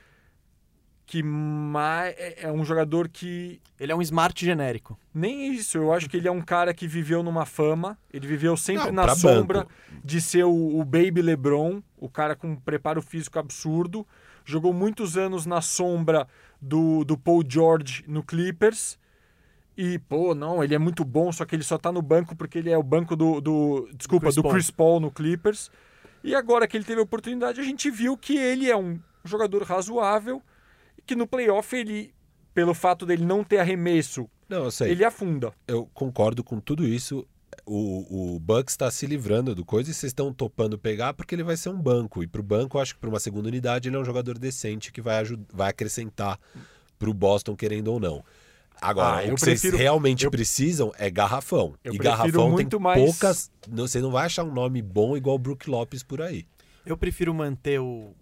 que 1.09 1.23
mais. 1.23 2.13
É 2.19 2.41
é 2.43 2.51
um 2.51 2.63
jogador 2.63 3.09
que. 3.09 3.59
Ele 3.79 3.91
é 3.91 3.95
um 3.95 4.01
smart 4.01 4.45
genérico. 4.45 4.95
Nem 5.11 5.51
isso, 5.51 5.79
eu 5.79 5.91
acho 5.91 6.07
que 6.07 6.15
ele 6.15 6.27
é 6.27 6.31
um 6.31 6.39
cara 6.39 6.71
que 6.71 6.87
viveu 6.87 7.23
numa 7.23 7.47
fama, 7.47 7.97
ele 8.13 8.27
viveu 8.27 8.55
sempre 8.55 8.91
Não, 8.91 9.07
na 9.07 9.15
sombra 9.15 9.61
banco. 9.61 9.71
de 10.03 10.21
ser 10.21 10.43
o, 10.43 10.79
o 10.79 10.85
Baby 10.85 11.23
LeBron, 11.23 11.81
o 11.97 12.07
cara 12.07 12.35
com 12.35 12.49
um 12.51 12.55
preparo 12.55 13.01
físico 13.01 13.39
absurdo. 13.39 14.05
Jogou 14.45 14.71
muitos 14.71 15.17
anos 15.17 15.47
na 15.47 15.61
sombra 15.61 16.27
do, 16.61 17.03
do 17.03 17.17
Paul 17.17 17.43
George 17.47 18.03
no 18.07 18.21
Clippers. 18.21 18.99
E, 19.75 19.97
pô, 19.97 20.35
não, 20.35 20.63
ele 20.63 20.75
é 20.75 20.79
muito 20.79 21.03
bom, 21.03 21.31
só 21.31 21.43
que 21.43 21.55
ele 21.55 21.63
só 21.63 21.79
tá 21.79 21.91
no 21.91 22.03
banco 22.03 22.35
porque 22.35 22.59
ele 22.59 22.69
é 22.69 22.77
o 22.77 22.83
banco 22.83 23.15
do. 23.15 23.41
do 23.41 23.89
desculpa, 23.95 24.27
Chris 24.27 24.35
do 24.35 24.43
Paul. 24.43 24.53
Chris 24.53 24.69
Paul 24.69 24.99
no 24.99 25.09
Clippers. 25.09 25.71
E 26.23 26.35
agora 26.35 26.67
que 26.67 26.77
ele 26.77 26.83
teve 26.83 26.99
a 26.99 27.03
oportunidade, 27.03 27.59
a 27.59 27.63
gente 27.63 27.89
viu 27.89 28.15
que 28.15 28.37
ele 28.37 28.69
é 28.69 28.77
um 28.77 28.99
jogador 29.25 29.63
razoável 29.63 30.39
que 31.09 31.15
no 31.15 31.25
playoff 31.25 31.75
ele, 31.75 32.13
pelo 32.53 32.73
fato 32.75 33.03
dele 33.05 33.25
não 33.25 33.43
ter 33.43 33.57
arremesso, 33.57 34.29
Não, 34.47 34.65
eu 34.65 34.71
sei. 34.71 34.91
ele 34.91 35.03
afunda. 35.03 35.51
Eu 35.67 35.87
concordo 35.93 36.43
com 36.43 36.59
tudo 36.59 36.87
isso. 36.87 37.25
O, 37.65 38.35
o 38.35 38.39
Bucks 38.39 38.73
está 38.73 38.89
se 38.91 39.05
livrando 39.07 39.53
do 39.55 39.65
coisa 39.65 39.89
e 39.89 39.93
vocês 39.93 40.11
estão 40.11 40.31
topando 40.31 40.77
pegar 40.77 41.13
porque 41.15 41.33
ele 41.33 41.43
vai 41.43 41.57
ser 41.57 41.69
um 41.69 41.81
banco. 41.81 42.21
E 42.23 42.27
pro 42.27 42.43
banco, 42.43 42.77
eu 42.77 42.81
acho 42.81 42.93
que 42.93 42.99
para 42.99 43.09
uma 43.09 43.19
segunda 43.19 43.47
unidade, 43.47 43.89
ele 43.89 43.95
é 43.95 43.99
um 43.99 44.05
jogador 44.05 44.37
decente 44.37 44.91
que 44.91 45.01
vai, 45.01 45.23
vai 45.51 45.69
acrescentar 45.71 46.39
pro 46.99 47.13
Boston, 47.13 47.55
querendo 47.55 47.87
ou 47.89 47.99
não. 47.99 48.23
Agora, 48.81 49.21
Ah, 49.27 49.31
o 49.31 49.35
que 49.35 49.41
vocês 49.41 49.59
prefiro- 49.61 49.77
realmente 49.77 50.25
eu- 50.25 50.31
precisam 50.31 50.91
é 50.97 51.09
garrafão. 51.09 51.73
E 51.83 51.97
garrafão 51.97 52.49
muito 52.51 52.69
tem 52.77 52.79
mais- 52.79 53.01
poucas. 53.03 53.51
não- 53.67 53.87
Você 53.87 53.99
não 53.99 54.11
vai 54.11 54.25
achar 54.27 54.43
um 54.43 54.53
nome 54.53 54.81
bom 54.81 55.17
igual 55.17 55.35
o 55.35 55.39
Brook 55.39 55.69
Lopes 55.69 56.01
por 56.03 56.21
aí. 56.21 56.45
Eu 56.85 56.95
prefiro 56.97 57.33
manter 57.33 57.79
o 57.79 58.13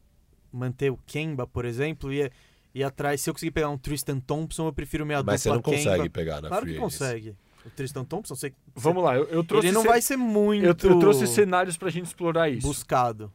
manter 0.52 0.90
o 0.90 0.98
Kemba, 1.06 1.46
por 1.46 1.66
exemplo, 1.66 2.12
e 2.12 2.32
ir 2.74 2.84
atrás. 2.84 3.22
Se 3.22 3.30
eu 3.30 3.34
conseguir 3.34 3.52
pegar 3.52 3.70
um 3.70 3.78
Tristan 3.78 4.20
Thompson, 4.20 4.68
eu 4.68 4.74
prefiro 4.74 5.06
minha 5.06 5.22
Mas 5.24 5.42
você 5.42 5.50
dupla 5.50 5.72
não 5.72 5.78
consegue 5.78 6.10
pegar 6.10 6.42
na 6.42 6.48
Claro 6.50 6.66
que 6.66 6.76
consegue. 6.76 7.36
O 7.66 7.70
Tristan 7.70 8.06
Thompson, 8.06 8.34
você, 8.36 8.54
Vamos 8.76 9.04
lá, 9.04 9.16
eu, 9.18 9.26
eu 9.26 9.44
trouxe 9.44 9.68
ele 9.68 9.74
não 9.74 9.82
ce- 9.82 9.88
vai 9.88 10.02
ser 10.02 10.16
muito 10.16 10.64
eu, 10.64 10.70
eu 10.70 11.00
trouxe 11.00 11.28
cenários 11.28 11.76
pra 11.76 11.90
gente 11.90 12.06
explorar 12.06 12.50
isso. 12.50 12.66
buscado. 12.66 13.32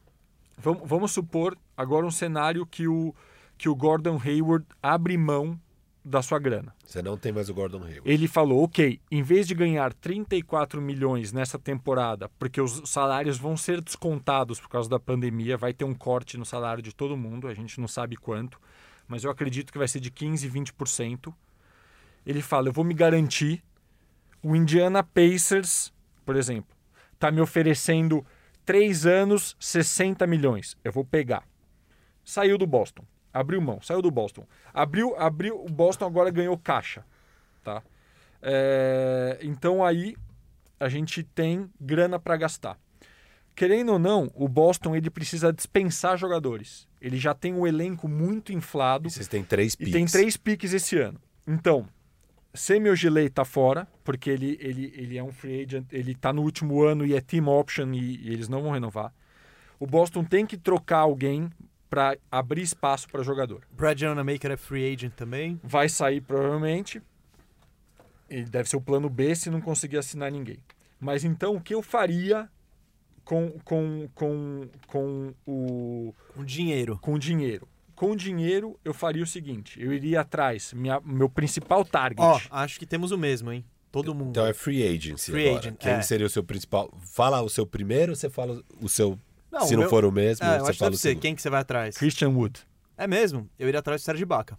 Vamos, 0.57 0.81
vamos 0.87 1.11
supor 1.11 1.57
agora 1.77 2.05
um 2.05 2.11
cenário 2.11 2.65
que 2.65 2.87
o, 2.87 3.13
que 3.57 3.69
o 3.69 3.75
Gordon 3.75 4.19
Hayward 4.23 4.65
abre 4.81 5.17
mão 5.17 5.59
da 6.05 6.21
sua 6.21 6.37
grana. 6.39 6.73
Você 6.85 7.01
não 7.01 7.15
tem 7.15 7.31
mais 7.31 7.47
o 7.49 7.53
Gordon 7.53 7.77
Hayward. 7.83 8.01
Ele 8.11 8.27
falou, 8.27 8.63
ok, 8.63 8.99
em 9.11 9.21
vez 9.23 9.47
de 9.47 9.53
ganhar 9.55 9.93
34 9.93 10.81
milhões 10.81 11.31
nessa 11.31 11.57
temporada, 11.57 12.27
porque 12.37 12.59
os 12.59 12.81
salários 12.89 13.37
vão 13.37 13.55
ser 13.55 13.81
descontados 13.81 14.59
por 14.59 14.67
causa 14.69 14.89
da 14.89 14.99
pandemia, 14.99 15.55
vai 15.57 15.73
ter 15.73 15.85
um 15.85 15.93
corte 15.93 16.37
no 16.37 16.45
salário 16.45 16.83
de 16.83 16.93
todo 16.93 17.15
mundo, 17.15 17.47
a 17.47 17.53
gente 17.53 17.79
não 17.79 17.87
sabe 17.87 18.15
quanto, 18.17 18.59
mas 19.07 19.23
eu 19.23 19.31
acredito 19.31 19.71
que 19.71 19.77
vai 19.77 19.87
ser 19.87 19.99
de 19.99 20.09
15, 20.09 20.49
20%. 20.49 21.33
Ele 22.25 22.41
fala, 22.41 22.69
eu 22.69 22.73
vou 22.73 22.83
me 22.83 22.93
garantir. 22.93 23.63
O 24.41 24.55
Indiana 24.55 25.03
Pacers, 25.03 25.93
por 26.25 26.35
exemplo, 26.35 26.75
está 27.13 27.31
me 27.31 27.39
oferecendo 27.39 28.25
3 28.65 29.05
anos, 29.05 29.55
60 29.59 30.25
milhões. 30.27 30.77
Eu 30.83 30.91
vou 30.91 31.05
pegar. 31.05 31.47
Saiu 32.23 32.57
do 32.57 32.67
Boston. 32.67 33.05
Abriu 33.33 33.59
mão, 33.59 33.81
saiu 33.81 34.01
do 34.01 34.11
Boston. 34.11 34.45
Abriu, 34.73 35.15
abriu, 35.17 35.63
o 35.63 35.67
Boston 35.67 36.05
agora 36.05 36.29
ganhou 36.29 36.57
caixa, 36.57 37.03
tá? 37.63 37.81
É, 38.41 39.39
então 39.41 39.83
aí 39.83 40.15
a 40.79 40.87
gente 40.87 41.23
tem 41.23 41.69
grana 41.79 42.19
para 42.19 42.37
gastar. 42.37 42.77
Querendo 43.55 43.93
ou 43.93 43.99
não, 43.99 44.31
o 44.35 44.47
Boston 44.47 44.95
ele 44.95 45.09
precisa 45.09 45.51
dispensar 45.51 46.17
jogadores. 46.17 46.87
Ele 47.03 47.17
já 47.17 47.33
tem 47.33 47.53
um 47.53 47.67
elenco 47.67 48.07
muito 48.07 48.53
inflado 48.53 49.09
E 49.09 49.11
vocês 49.11 49.27
têm 49.27 49.43
três 49.43 49.73
e 49.73 49.77
picks. 49.77 49.91
tem 49.91 50.05
três 50.05 50.37
piques 50.37 50.73
esse 50.73 50.97
ano. 50.97 51.19
Então, 51.45 51.85
Semi 52.53 52.89
Ogilei 52.89 53.29
tá 53.29 53.43
fora, 53.43 53.85
porque 54.05 54.29
ele, 54.29 54.57
ele, 54.61 54.93
ele 54.95 55.17
é 55.17 55.23
um 55.23 55.31
free 55.33 55.63
agent, 55.63 55.85
ele 55.91 56.15
tá 56.15 56.31
no 56.31 56.41
último 56.41 56.81
ano 56.81 57.05
e 57.05 57.13
é 57.13 57.19
team 57.19 57.49
option 57.49 57.91
e, 57.91 58.21
e 58.21 58.31
eles 58.31 58.47
não 58.47 58.63
vão 58.63 58.71
renovar. 58.71 59.13
o 59.77 59.85
Boston 59.85 60.23
tem 60.23 60.45
que 60.45 60.55
trocar 60.55 60.99
alguém 60.99 61.49
para 61.89 62.17
abrir 62.31 62.61
espaço 62.61 63.07
para 63.09 63.21
jogador. 63.21 63.61
Brad 63.71 64.01
Wanamaker 64.01 64.51
é 64.51 64.57
free 64.57 64.93
agent 64.93 65.11
também. 65.13 65.59
Vai 65.61 65.89
sair 65.89 66.21
provavelmente. 66.21 67.01
E 68.29 68.43
deve 68.45 68.69
ser 68.69 68.77
o 68.77 68.81
plano 68.81 69.09
B 69.09 69.35
se 69.35 69.49
não 69.49 69.59
conseguir 69.61 69.97
assinar 69.97 70.31
ninguém. 70.31 70.57
Mas 70.99 71.23
então 71.25 71.55
o 71.55 71.61
que 71.61 71.75
eu 71.75 71.81
faria 71.83 72.49
com, 73.23 73.51
com, 73.63 74.07
com, 74.13 74.67
com 74.87 75.33
o 75.45 76.13
Um 76.37 76.43
dinheiro. 76.43 76.97
com 77.01 77.17
dinheiro? 77.17 77.67
Com 77.95 78.15
dinheiro 78.15 78.77
eu 78.83 78.93
faria 78.93 79.23
o 79.23 79.27
seguinte: 79.27 79.81
eu 79.81 79.93
iria 79.93 80.21
atrás, 80.21 80.73
minha, 80.73 80.99
meu 81.05 81.29
principal 81.29 81.85
target. 81.85 82.21
Ó, 82.21 82.39
acho 82.51 82.79
que 82.79 82.85
temos 82.85 83.11
o 83.11 83.17
mesmo, 83.17 83.51
hein? 83.51 83.63
Todo 83.91 84.13
mundo. 84.15 84.31
Então 84.31 84.45
é 84.47 84.53
free 84.53 84.81
agency 84.87 85.31
Free 85.31 85.45
agora. 85.49 85.59
agent, 85.59 85.77
Quem 85.77 85.91
é. 85.91 86.01
seria 86.01 86.25
o 86.25 86.29
seu 86.29 86.43
principal? 86.43 86.91
Fala 87.01 87.41
o 87.41 87.49
seu 87.49 87.65
primeiro, 87.67 88.15
você 88.15 88.27
fala 88.29 88.59
o 88.81 88.89
seu... 88.89 89.19
Não, 89.51 89.61
se 89.61 89.73
o 89.75 89.77
não 89.77 89.81
meu- 89.81 89.89
for 89.91 90.03
o 90.03 90.11
mesmo, 90.11 90.43
É, 90.43 90.55
eu 90.57 90.65
você 90.65 90.73
fala 90.73 90.91
o 90.91 90.97
segundo. 90.97 91.21
Quem 91.21 91.35
que 91.35 91.41
você 91.43 91.49
vai 91.51 91.61
atrás? 91.61 91.95
Christian 91.95 92.29
Wood. 92.29 92.59
É 92.97 93.05
mesmo? 93.05 93.47
Eu 93.59 93.67
iria 93.67 93.79
atrás 93.79 94.01
do 94.01 94.05
Sérgio 94.05 94.25
Baca. 94.25 94.57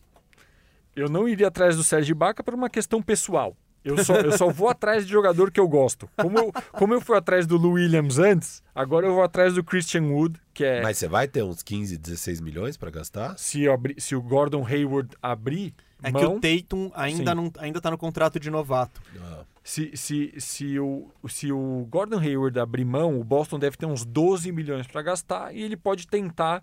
Eu 0.94 1.08
não 1.08 1.28
iria 1.28 1.48
atrás 1.48 1.74
do 1.76 1.82
Sérgio 1.82 2.12
Ibaka 2.12 2.44
por 2.44 2.54
uma 2.54 2.70
questão 2.70 3.02
pessoal. 3.02 3.56
Eu 3.84 4.02
só, 4.02 4.14
eu 4.14 4.36
só 4.36 4.48
vou 4.48 4.68
atrás 4.68 5.04
de 5.06 5.12
jogador 5.12 5.50
que 5.50 5.60
eu 5.60 5.68
gosto. 5.68 6.08
Como 6.16 6.38
eu, 6.38 6.52
como 6.72 6.94
eu 6.94 7.00
fui 7.00 7.16
atrás 7.16 7.46
do 7.46 7.56
Lou 7.58 7.72
Williams 7.72 8.18
antes, 8.18 8.62
agora 8.74 9.06
eu 9.06 9.14
vou 9.14 9.22
atrás 9.22 9.54
do 9.54 9.62
Christian 9.62 10.04
Wood, 10.04 10.40
que 10.54 10.64
é. 10.64 10.82
Mas 10.82 10.96
você 10.98 11.06
vai 11.06 11.28
ter 11.28 11.42
uns 11.42 11.62
15, 11.62 11.98
16 11.98 12.40
milhões 12.40 12.76
pra 12.76 12.90
gastar? 12.90 13.36
Se, 13.38 13.62
eu 13.62 13.72
abrir- 13.74 14.00
se 14.00 14.16
o 14.16 14.22
Gordon 14.22 14.66
Hayward 14.66 15.10
abrir 15.22 15.74
É 16.02 16.10
mão, 16.10 16.20
que 16.20 16.26
o 16.26 16.40
Tatum 16.60 16.90
ainda, 16.94 17.30
Sim. 17.32 17.36
não, 17.36 17.52
ainda 17.58 17.80
tá 17.80 17.90
no 17.90 17.98
contrato 17.98 18.40
de 18.40 18.50
novato. 18.50 19.02
Ah, 19.20 19.44
se, 19.62 19.90
se, 19.96 20.32
se, 20.38 20.78
o, 20.78 21.10
se 21.28 21.52
o 21.52 21.86
Gordon 21.90 22.18
Hayward 22.18 22.58
abrir 22.58 22.84
mão, 22.84 23.18
o 23.20 23.24
Boston 23.24 23.58
deve 23.58 23.76
ter 23.76 23.86
uns 23.86 24.04
12 24.04 24.50
milhões 24.52 24.86
para 24.86 25.02
gastar 25.02 25.54
e 25.54 25.62
ele 25.62 25.76
pode 25.76 26.06
tentar 26.06 26.62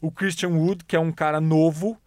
o 0.00 0.10
Christian 0.10 0.50
Wood, 0.50 0.84
que 0.84 0.94
é 0.96 1.00
um 1.00 1.12
cara 1.12 1.40
novo, 1.40 1.98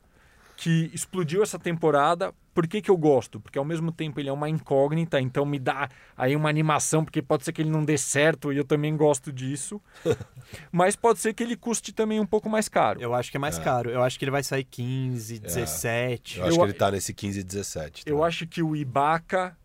que 0.55 0.89
explodiu 0.93 1.41
essa 1.43 1.57
temporada. 1.59 2.33
Por 2.53 2.68
que, 2.68 2.82
que 2.82 2.91
eu 2.91 2.98
gosto? 2.98 3.40
Porque 3.40 3.57
ao 3.57 3.64
mesmo 3.64 3.91
tempo 3.91 4.19
ele 4.19 4.28
é 4.28 4.34
uma 4.34 4.49
incógnita, 4.49 5.22
então 5.22 5.45
me 5.45 5.57
dá 5.57 5.88
aí 6.18 6.36
uma 6.36 6.49
animação, 6.49 7.03
porque 7.06 7.22
pode 7.22 7.45
ser 7.45 7.53
que 7.53 7.61
ele 7.61 7.69
não 7.69 7.86
dê 7.86 7.98
certo 7.98 8.52
e 8.52 8.57
eu 8.57 8.65
também 8.65 8.95
gosto 8.98 9.32
disso. 9.32 9.82
Mas 10.72 10.95
pode 10.95 11.19
ser 11.19 11.34
que 11.34 11.41
ele 11.44 11.56
custe 11.56 11.94
também 11.94 12.19
um 12.19 12.26
pouco 12.26 12.49
mais 12.49 12.68
caro. 12.68 12.99
Eu 13.02 13.14
acho 13.14 13.32
que 13.32 13.38
é 13.38 13.40
mais 13.40 13.57
É. 13.57 13.64
caro. 13.64 13.90
Eu 13.90 14.03
acho 14.03 14.19
que 14.19 14.26
ele 14.26 14.32
vai 14.32 14.44
sair 14.44 14.65
15, 14.65 15.40
17. 15.40 16.40
eu 16.40 16.45
acho 16.45 16.53
Eu- 16.56 16.57
que 16.60 16.64
ele 16.65 16.73
tá 16.73 16.91
nesse 16.91 17.14
15, 17.14 17.44
17. 17.44 18.03
Eu 18.06 18.23
acho 18.23 18.45
que 18.45 18.61
o 18.61 18.76
Ibaka, 18.76 19.56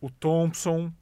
o 0.00 0.08
Thompson 0.08 0.92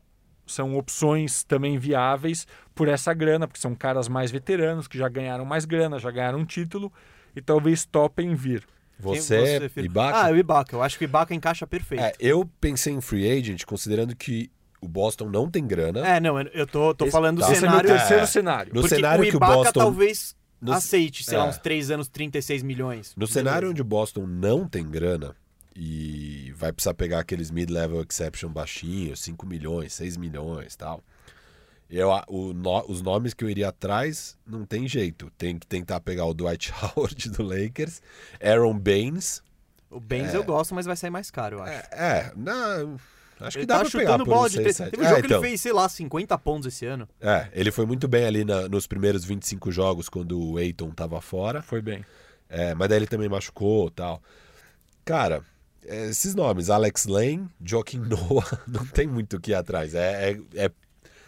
são 0.46 0.76
opções 0.76 1.42
também 1.44 1.78
viáveis 1.78 2.46
por 2.74 2.88
essa 2.88 3.12
grana, 3.14 3.46
porque 3.46 3.60
são 3.60 3.74
caras 3.74 4.08
mais 4.08 4.30
veteranos 4.30 4.86
que 4.88 4.96
já 4.98 5.08
ganharam 5.08 5.44
mais 5.44 5.64
grana, 5.64 5.98
já 5.98 6.10
ganharam 6.10 6.38
um 6.40 6.44
título 6.44 6.92
e 7.36 7.40
talvez 7.42 7.84
topem 7.84 8.34
vir. 8.34 8.66
Quem 9.02 9.14
Você, 9.20 9.68
filho? 9.68 9.86
Ibaka? 9.86 10.18
Ah, 10.18 10.30
o 10.30 10.36
Ibaka. 10.36 10.76
Eu 10.76 10.82
acho 10.82 10.96
que 10.98 11.04
o 11.04 11.06
Ibaka 11.06 11.34
encaixa 11.34 11.66
perfeito. 11.66 12.02
É, 12.02 12.12
eu 12.20 12.48
pensei 12.60 12.92
em 12.92 13.00
free 13.00 13.30
agent 13.30 13.64
considerando 13.64 14.14
que 14.16 14.50
o 14.80 14.88
Boston 14.88 15.28
não 15.28 15.50
tem 15.50 15.66
grana. 15.66 16.06
É, 16.06 16.20
não, 16.20 16.40
eu- 16.40 16.66
tô, 16.66 16.94
tô 16.94 17.04
Esse- 17.06 17.12
falando 17.12 17.36
do 17.38 17.40
tá. 17.46 17.52
Esse 17.52 17.58
é 17.58 17.60
meu 17.62 17.70
cenário. 17.70 17.90
terceiro 17.90 18.22
É. 18.22 18.26
cenário. 18.26 18.74
No 18.74 18.80
porque 18.82 18.94
cenário 18.96 19.24
o 19.24 19.26
que 19.28 19.34
o 19.34 19.38
Ibaka 19.38 19.54
Boston- 19.54 19.80
talvez 19.80 20.36
no- 20.60 20.72
aceite, 20.72 21.24
sei 21.24 21.36
lá, 21.38 21.46
é. 21.46 21.48
uns 21.48 21.58
3 21.58 21.90
anos, 21.90 22.08
36 22.08 22.62
milhões. 22.62 23.14
No 23.16 23.20
Beleza. 23.26 23.32
cenário 23.32 23.70
onde 23.70 23.82
o 23.82 23.84
Boston 23.84 24.26
não 24.26 24.66
tem 24.68 24.88
grana 24.88 25.34
e 25.76 26.52
vai 26.56 26.72
precisar 26.72 26.94
pegar 26.94 27.18
aqueles 27.20 27.50
mid-level 27.50 28.04
exception 28.08 28.48
baixinhos, 28.50 29.20
5 29.20 29.46
milhões, 29.46 29.92
6 29.92 30.16
milhões 30.16 30.76
tal. 30.76 31.02
Eu, 31.90 32.08
o 32.28 32.52
no- 32.52 32.84
os 32.88 33.02
nomes 33.02 33.34
que 33.34 33.44
eu 33.44 33.50
iria 33.50 33.68
atrás 33.68 34.36
não 34.46 34.64
tem 34.64 34.88
jeito. 34.88 35.30
Tem 35.38 35.58
que 35.58 35.66
tentar 35.66 36.00
pegar 36.00 36.24
o 36.24 36.34
Dwight 36.34 36.72
Howard 36.96 37.30
do 37.30 37.42
Lakers, 37.42 38.00
Aaron 38.42 38.78
Baines. 38.78 39.42
O 39.90 40.00
Benz 40.00 40.34
eu 40.34 40.42
gosto, 40.42 40.74
mas 40.74 40.86
vai 40.86 40.96
sair 40.96 41.10
mais 41.10 41.30
caro, 41.30 41.58
eu 41.58 41.62
acho. 41.62 41.72
É, 41.72 41.88
é, 41.92 42.32
não, 42.34 42.96
acho 43.40 43.52
que 43.56 43.58
ele 43.60 43.66
dá 43.66 43.74
tá 43.76 43.80
pra 43.82 43.90
pegar 43.90 44.04
chutando 44.12 44.24
por 44.24 44.34
bola 44.34 44.48
de 44.48 44.54
6, 44.56 44.62
três. 44.64 44.76
7. 44.76 44.90
Teve 44.90 45.02
um 45.02 45.06
É, 45.06 45.08
jogo 45.10 45.20
que 45.20 45.26
então. 45.26 45.38
ele 45.40 45.48
fez, 45.48 45.60
sei 45.60 45.72
lá, 45.72 45.88
50 45.88 46.38
pontos 46.38 46.66
esse 46.66 46.84
ano. 46.84 47.08
É, 47.20 47.48
ele 47.52 47.70
foi 47.70 47.86
muito 47.86 48.08
bem 48.08 48.24
ali 48.24 48.44
na- 48.44 48.68
nos 48.68 48.88
primeiros 48.88 49.24
25 49.24 49.70
jogos 49.70 50.08
quando 50.08 50.40
o 50.40 50.56
Aiton 50.56 50.90
tava 50.90 51.20
fora. 51.20 51.62
Foi 51.62 51.80
bem. 51.80 52.04
É, 52.48 52.74
mas 52.74 52.88
daí 52.88 52.98
ele 52.98 53.06
também 53.06 53.28
machucou 53.28 53.88
tal. 53.88 54.20
Cara, 55.04 55.42
é, 55.86 56.06
esses 56.06 56.34
nomes, 56.34 56.70
Alex 56.70 57.04
Lane, 57.06 57.46
Joaquim 57.64 57.98
Noah, 58.08 58.62
não 58.66 58.84
tem 58.86 59.06
muito 59.06 59.36
o 59.36 59.40
que 59.40 59.52
ir 59.52 59.54
atrás. 59.54 59.94
É, 59.94 60.32
é, 60.32 60.40
é 60.66 60.70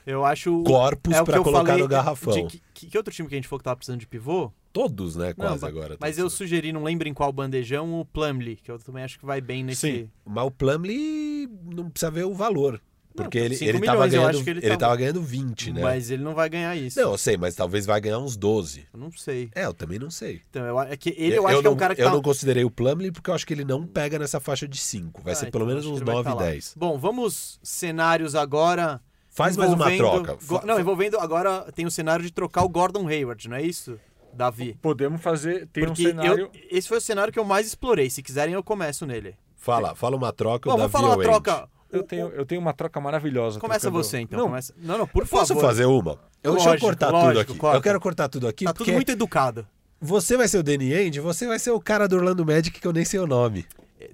Eu 0.06 0.24
acho. 0.24 0.62
corpos 0.62 1.12
é 1.14 1.18
eu 1.18 1.42
colocar 1.42 1.76
no 1.76 1.88
garrafão. 1.88 2.46
de 2.46 2.60
que, 2.72 2.86
que- 2.86 2.96
outro 2.96 3.12
time 3.12 3.28
que 3.28 3.34
a 3.34 3.38
gente 3.38 3.48
falou 3.48 3.58
que 3.58 3.64
tava 3.64 3.76
precisando 3.76 4.00
de 4.00 4.06
pivô? 4.06 4.52
Todos, 4.72 5.16
né, 5.16 5.28
Não, 5.28 5.34
quase 5.34 5.62
ma- 5.62 5.68
agora. 5.68 5.96
Mas 5.98 6.16
tá 6.16 6.22
eu 6.22 6.30
sugeri, 6.30 6.72
não 6.72 6.84
lembro 6.84 7.08
em 7.08 7.14
qual 7.14 7.32
bandejão, 7.32 7.98
o 8.00 8.04
Plumlee, 8.04 8.56
que 8.56 8.70
eu 8.70 8.78
também 8.78 9.02
acho 9.02 9.18
que 9.18 9.24
vai 9.26 9.40
bem 9.40 9.64
nesse. 9.64 9.80
Sim. 9.80 10.10
Mas 10.24 10.44
o 10.44 10.50
Plumlee 10.50 11.48
não 11.74 11.90
precisa 11.90 12.10
ver 12.10 12.24
o 12.24 12.34
valor. 12.34 12.80
Porque 13.16 13.38
ele, 13.38 13.56
cinco 13.56 13.70
ele, 13.70 13.80
tava 13.86 14.06
milhões, 14.06 14.12
eu 14.12 14.20
ganhando, 14.20 14.38
ele 14.50 14.50
ele 14.58 14.60
tava- 14.60 14.76
tava 14.78 14.96
ganhando 14.96 15.22
20, 15.22 15.72
né? 15.72 15.80
Mas 15.80 16.10
ele 16.10 16.22
não 16.22 16.34
vai 16.34 16.50
ganhar 16.50 16.76
isso. 16.76 17.00
Não, 17.00 17.12
eu 17.12 17.16
sei, 17.18 17.38
mas 17.38 17.54
talvez 17.54 17.86
vai 17.86 17.98
ganhar 17.98 18.18
uns 18.18 18.36
12. 18.36 18.86
Eu 18.92 19.00
não 19.00 19.10
sei. 19.10 19.48
É, 19.54 19.64
eu 19.64 19.72
também 19.72 19.98
não 19.98 20.10
sei. 20.10 20.42
Então, 20.50 20.62
eu, 20.66 20.78
é 20.82 20.94
que 20.98 21.14
ele 21.16 21.34
eu, 21.38 21.46
acho 21.46 21.56
que 21.56 21.62
não, 21.64 21.70
é 21.70 21.74
um 21.74 21.78
cara 21.78 21.94
que 21.94 22.02
eu 22.02 22.08
tá... 22.08 22.12
não 22.12 22.20
considerei 22.20 22.62
o 22.62 22.70
Plumlee 22.70 23.10
porque 23.10 23.30
eu 23.30 23.34
acho 23.34 23.46
que 23.46 23.54
ele 23.54 23.64
não 23.64 23.86
pega 23.86 24.18
nessa 24.18 24.38
faixa 24.38 24.68
de 24.68 24.76
5. 24.76 25.22
Vai 25.22 25.32
Ah, 25.32 25.36
ser 25.36 25.46
então 25.48 25.58
pelo 25.58 25.66
menos 25.66 25.86
uns 25.86 25.96
ele 25.96 26.04
vai 26.04 26.14
9, 26.16 26.28
tá 26.28 26.34
lá. 26.34 26.42
10. 26.42 26.74
Bom, 26.76 26.98
vamos 26.98 27.58
cenários 27.62 28.34
agora. 28.34 29.00
Faz 29.36 29.56
mais 29.56 29.70
uma 29.72 29.94
troca. 29.96 30.38
Não, 30.64 30.80
envolvendo 30.80 31.18
agora 31.18 31.70
tem 31.74 31.84
o 31.84 31.90
cenário 31.90 32.24
de 32.24 32.32
trocar 32.32 32.64
o 32.64 32.68
Gordon 32.68 33.06
Hayward, 33.06 33.48
não 33.48 33.56
é 33.56 33.62
isso, 33.62 33.98
Davi? 34.32 34.76
Podemos 34.80 35.20
fazer. 35.20 35.68
Tem 35.72 35.84
Porque 35.84 36.06
um 36.06 36.10
cenário. 36.10 36.38
eu, 36.44 36.50
esse 36.70 36.88
foi 36.88 36.96
o 36.98 37.00
cenário 37.00 37.32
que 37.32 37.38
eu 37.38 37.44
mais 37.44 37.66
explorei. 37.66 38.08
Se 38.08 38.22
quiserem, 38.22 38.54
eu 38.54 38.62
começo 38.62 39.04
nele. 39.04 39.36
Fala, 39.54 39.94
fala 39.94 40.16
uma 40.16 40.32
troca, 40.32 40.70
Bom, 40.70 40.78
Davi 40.78 40.90
falar 40.92 41.08
ou 41.10 41.14
uma 41.16 41.22
troca. 41.22 41.68
Eu 41.92 42.02
tenho, 42.02 42.28
eu 42.28 42.44
tenho 42.46 42.60
uma 42.60 42.72
troca 42.72 42.98
maravilhosa. 43.00 43.60
Começa 43.60 43.80
trocando- 43.82 44.02
você, 44.04 44.18
então. 44.20 44.38
Não, 44.38 44.46
Começa... 44.46 44.74
Não, 44.78 44.98
não, 44.98 45.06
por 45.06 45.26
Posso 45.28 45.48
favor. 45.54 45.68
fazer 45.68 45.84
uma? 45.84 46.18
Eu, 46.42 46.52
deixa 46.52 46.66
eu 46.68 46.70
Lógico, 46.72 46.86
cortar 46.86 47.06
tudo 47.06 47.18
lógico, 47.18 47.40
aqui. 47.52 47.60
corta. 47.60 47.76
Eu 47.78 47.82
quero 47.82 48.00
cortar 48.00 48.28
tudo 48.28 48.48
aqui 48.48 48.64
Tá 48.64 48.72
porque 48.72 48.84
tudo 48.90 48.94
muito 48.94 49.12
educado. 49.12 49.66
você 50.00 50.36
vai 50.36 50.48
ser 50.48 50.58
o 50.58 50.62
Danny 50.62 50.92
Ainge, 50.94 51.20
você 51.20 51.46
vai 51.46 51.58
ser 51.58 51.70
o 51.70 51.80
cara 51.80 52.08
do 52.08 52.16
Orlando 52.16 52.44
Magic 52.44 52.80
que 52.80 52.86
eu 52.86 52.92
nem 52.92 53.04
sei 53.04 53.20
o 53.20 53.26
nome. 53.26 53.64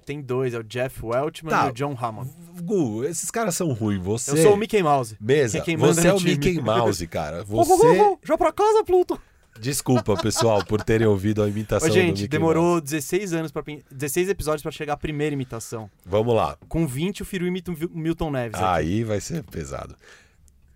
Tem 0.05 0.21
dois, 0.21 0.53
é 0.53 0.59
o 0.59 0.63
Jeff 0.63 1.05
Weltman 1.05 1.49
Tá. 1.51 1.67
e 1.67 1.69
o 1.69 1.73
John 1.73 1.95
Hammond. 1.99 2.29
Gu, 2.61 3.03
esses 3.05 3.29
caras 3.31 3.55
são 3.55 3.71
ruins. 3.73 4.01
Você. 4.03 4.31
Eu 4.31 4.37
sou 4.37 4.53
o 4.53 4.57
Mickey 4.57 4.81
Mouse. 4.83 5.17
Mesa, 5.19 5.63
você 5.77 6.07
é 6.07 6.13
o 6.13 6.17
time. 6.17 6.31
Mickey 6.31 6.61
Mouse, 6.61 7.05
cara. 7.07 7.43
Você. 7.45 7.69
vou, 7.69 7.95
vou. 7.95 8.19
Já 8.23 8.37
pra 8.37 8.51
casa, 8.51 8.83
Pluto. 8.83 9.19
Desculpa, 9.59 10.15
pessoal, 10.17 10.65
por 10.65 10.81
terem 10.83 11.05
ouvido 11.05 11.43
a 11.43 11.47
imitação 11.47 11.87
Ô, 11.87 11.91
do 11.91 11.93
gente, 11.93 12.13
Mickey 12.23 12.27
demorou 12.27 12.63
Mouse. 12.71 12.81
16 12.83 13.33
anos 13.33 13.51
para 13.51 13.63
16 13.91 14.29
episódios 14.29 14.63
pra 14.63 14.71
chegar 14.71 14.93
a 14.93 14.97
primeira 14.97 15.33
imitação. 15.33 15.89
Vamos 16.05 16.33
lá. 16.35 16.57
Com 16.67 16.87
20 16.87 17.21
o 17.21 17.25
Firu 17.25 17.45
imita 17.45 17.71
o 17.71 17.75
Milton 17.91 18.31
Neves. 18.31 18.55
aqui. 18.55 18.63
Aí 18.65 19.03
vai 19.03 19.21
ser 19.21 19.43
pesado. 19.43 19.95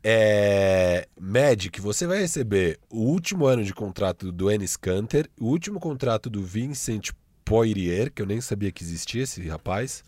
É... 0.09 1.07
Magic, 1.19 1.81
você 1.81 2.05
vai 2.07 2.19
receber 2.19 2.79
o 2.89 2.99
último 2.99 3.45
ano 3.45 3.63
de 3.63 3.73
contrato 3.73 4.31
do 4.31 4.49
Enes 4.49 4.77
Kanter, 4.77 5.27
o 5.39 5.47
último 5.47 5.79
contrato 5.79 6.29
do 6.29 6.43
Vincent 6.43 7.09
Poirier, 7.47 8.11
que 8.11 8.21
eu 8.21 8.25
nem 8.25 8.41
sabia 8.41 8.71
que 8.71 8.83
existia 8.83 9.23
esse 9.23 9.47
rapaz. 9.47 10.03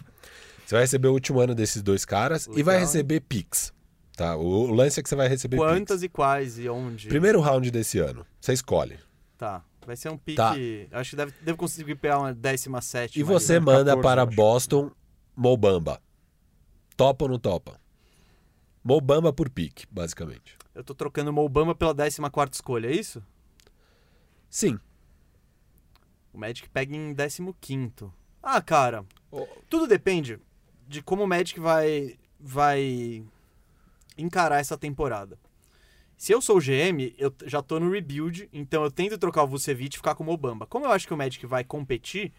Você 0.66 0.76
vai 0.76 0.84
receber 0.84 1.08
o 1.08 1.14
último 1.14 1.40
ano 1.40 1.56
desses 1.56 1.82
dois 1.82 2.04
caras 2.04 2.48
e 2.48 2.62
vai 2.62 2.76
Legal. 2.76 2.80
receber 2.82 3.22
Pix. 3.22 3.74
Tá? 4.16 4.36
O 4.36 4.70
o 4.70 4.74
lance 4.74 5.00
é 5.00 5.04
que 5.04 5.08
você 5.08 5.16
vai 5.16 5.30
receber 5.30 5.56
Quantas 5.56 6.02
Pix. 6.02 6.04
e 6.04 6.10
quais 6.10 6.60
e 6.60 6.68
onde? 6.68 7.08
Primeiro 7.08 7.40
round 7.40 7.72
desse 7.72 7.98
ano, 7.98 8.26
você 8.42 8.52
escolhe. 8.52 9.00
Tá. 9.38 9.64
Vai 9.88 9.96
ser 9.96 10.10
um 10.10 10.18
pique. 10.18 10.36
Tá. 10.36 10.54
Acho 10.92 11.12
que 11.12 11.16
deve, 11.16 11.34
deve 11.42 11.58
conseguir 11.58 11.96
pegar 11.96 12.20
uma 12.20 12.34
17. 12.34 13.20
E 13.20 13.24
você 13.24 13.54
né? 13.54 13.60
manda 13.62 13.96
14, 13.96 14.02
para. 14.02 14.26
Boston 14.26 14.92
Mobamba. 15.36 16.02
Topa 16.98 17.24
ou 17.26 17.30
não 17.30 17.40
topa? 17.40 17.80
Mobamba 18.84 19.32
por 19.32 19.50
pique, 19.50 19.88
basicamente. 19.90 20.58
Eu 20.76 20.84
tô 20.84 20.94
trocando 20.94 21.32
Mobamba 21.32 21.74
pela 21.74 21.96
14 21.96 22.20
escolha, 22.52 22.88
é 22.88 22.92
isso? 22.92 23.24
Sim. 24.50 24.78
O 26.34 26.38
Magic 26.38 26.70
pega 26.70 26.96
em 26.96 27.16
15. 27.16 28.12
Ah, 28.42 28.62
cara. 28.62 29.06
Tudo 29.70 29.88
depende 29.88 30.40
de 30.88 31.02
como 31.02 31.24
o 31.24 31.28
Magic 31.28 31.60
vai, 31.60 32.18
vai 32.40 33.24
encarar 34.18 34.60
essa 34.60 34.78
temporada. 34.78 35.38
Se 36.18 36.34
eu 36.34 36.42
sou 36.42 36.58
o 36.58 36.60
GM, 36.60 37.16
eu 37.18 37.34
já 37.46 37.62
tô 37.62 37.80
no 37.80 37.90
rebuild, 37.92 38.50
então 38.52 38.84
eu 38.84 38.92
tento 38.92 39.18
trocar 39.18 39.44
o 39.44 39.48
Vucevic 39.48 39.96
e 39.96 39.98
ficar 39.98 40.16
com 40.16 40.24
o 40.24 40.26
Mobamba. 40.26 40.66
Como 40.66 40.86
eu 40.86 40.92
acho 40.92 41.08
que 41.08 41.14
o 41.14 41.18
Magic 41.18 41.46
vai 41.46 41.64
competir, 41.64 42.34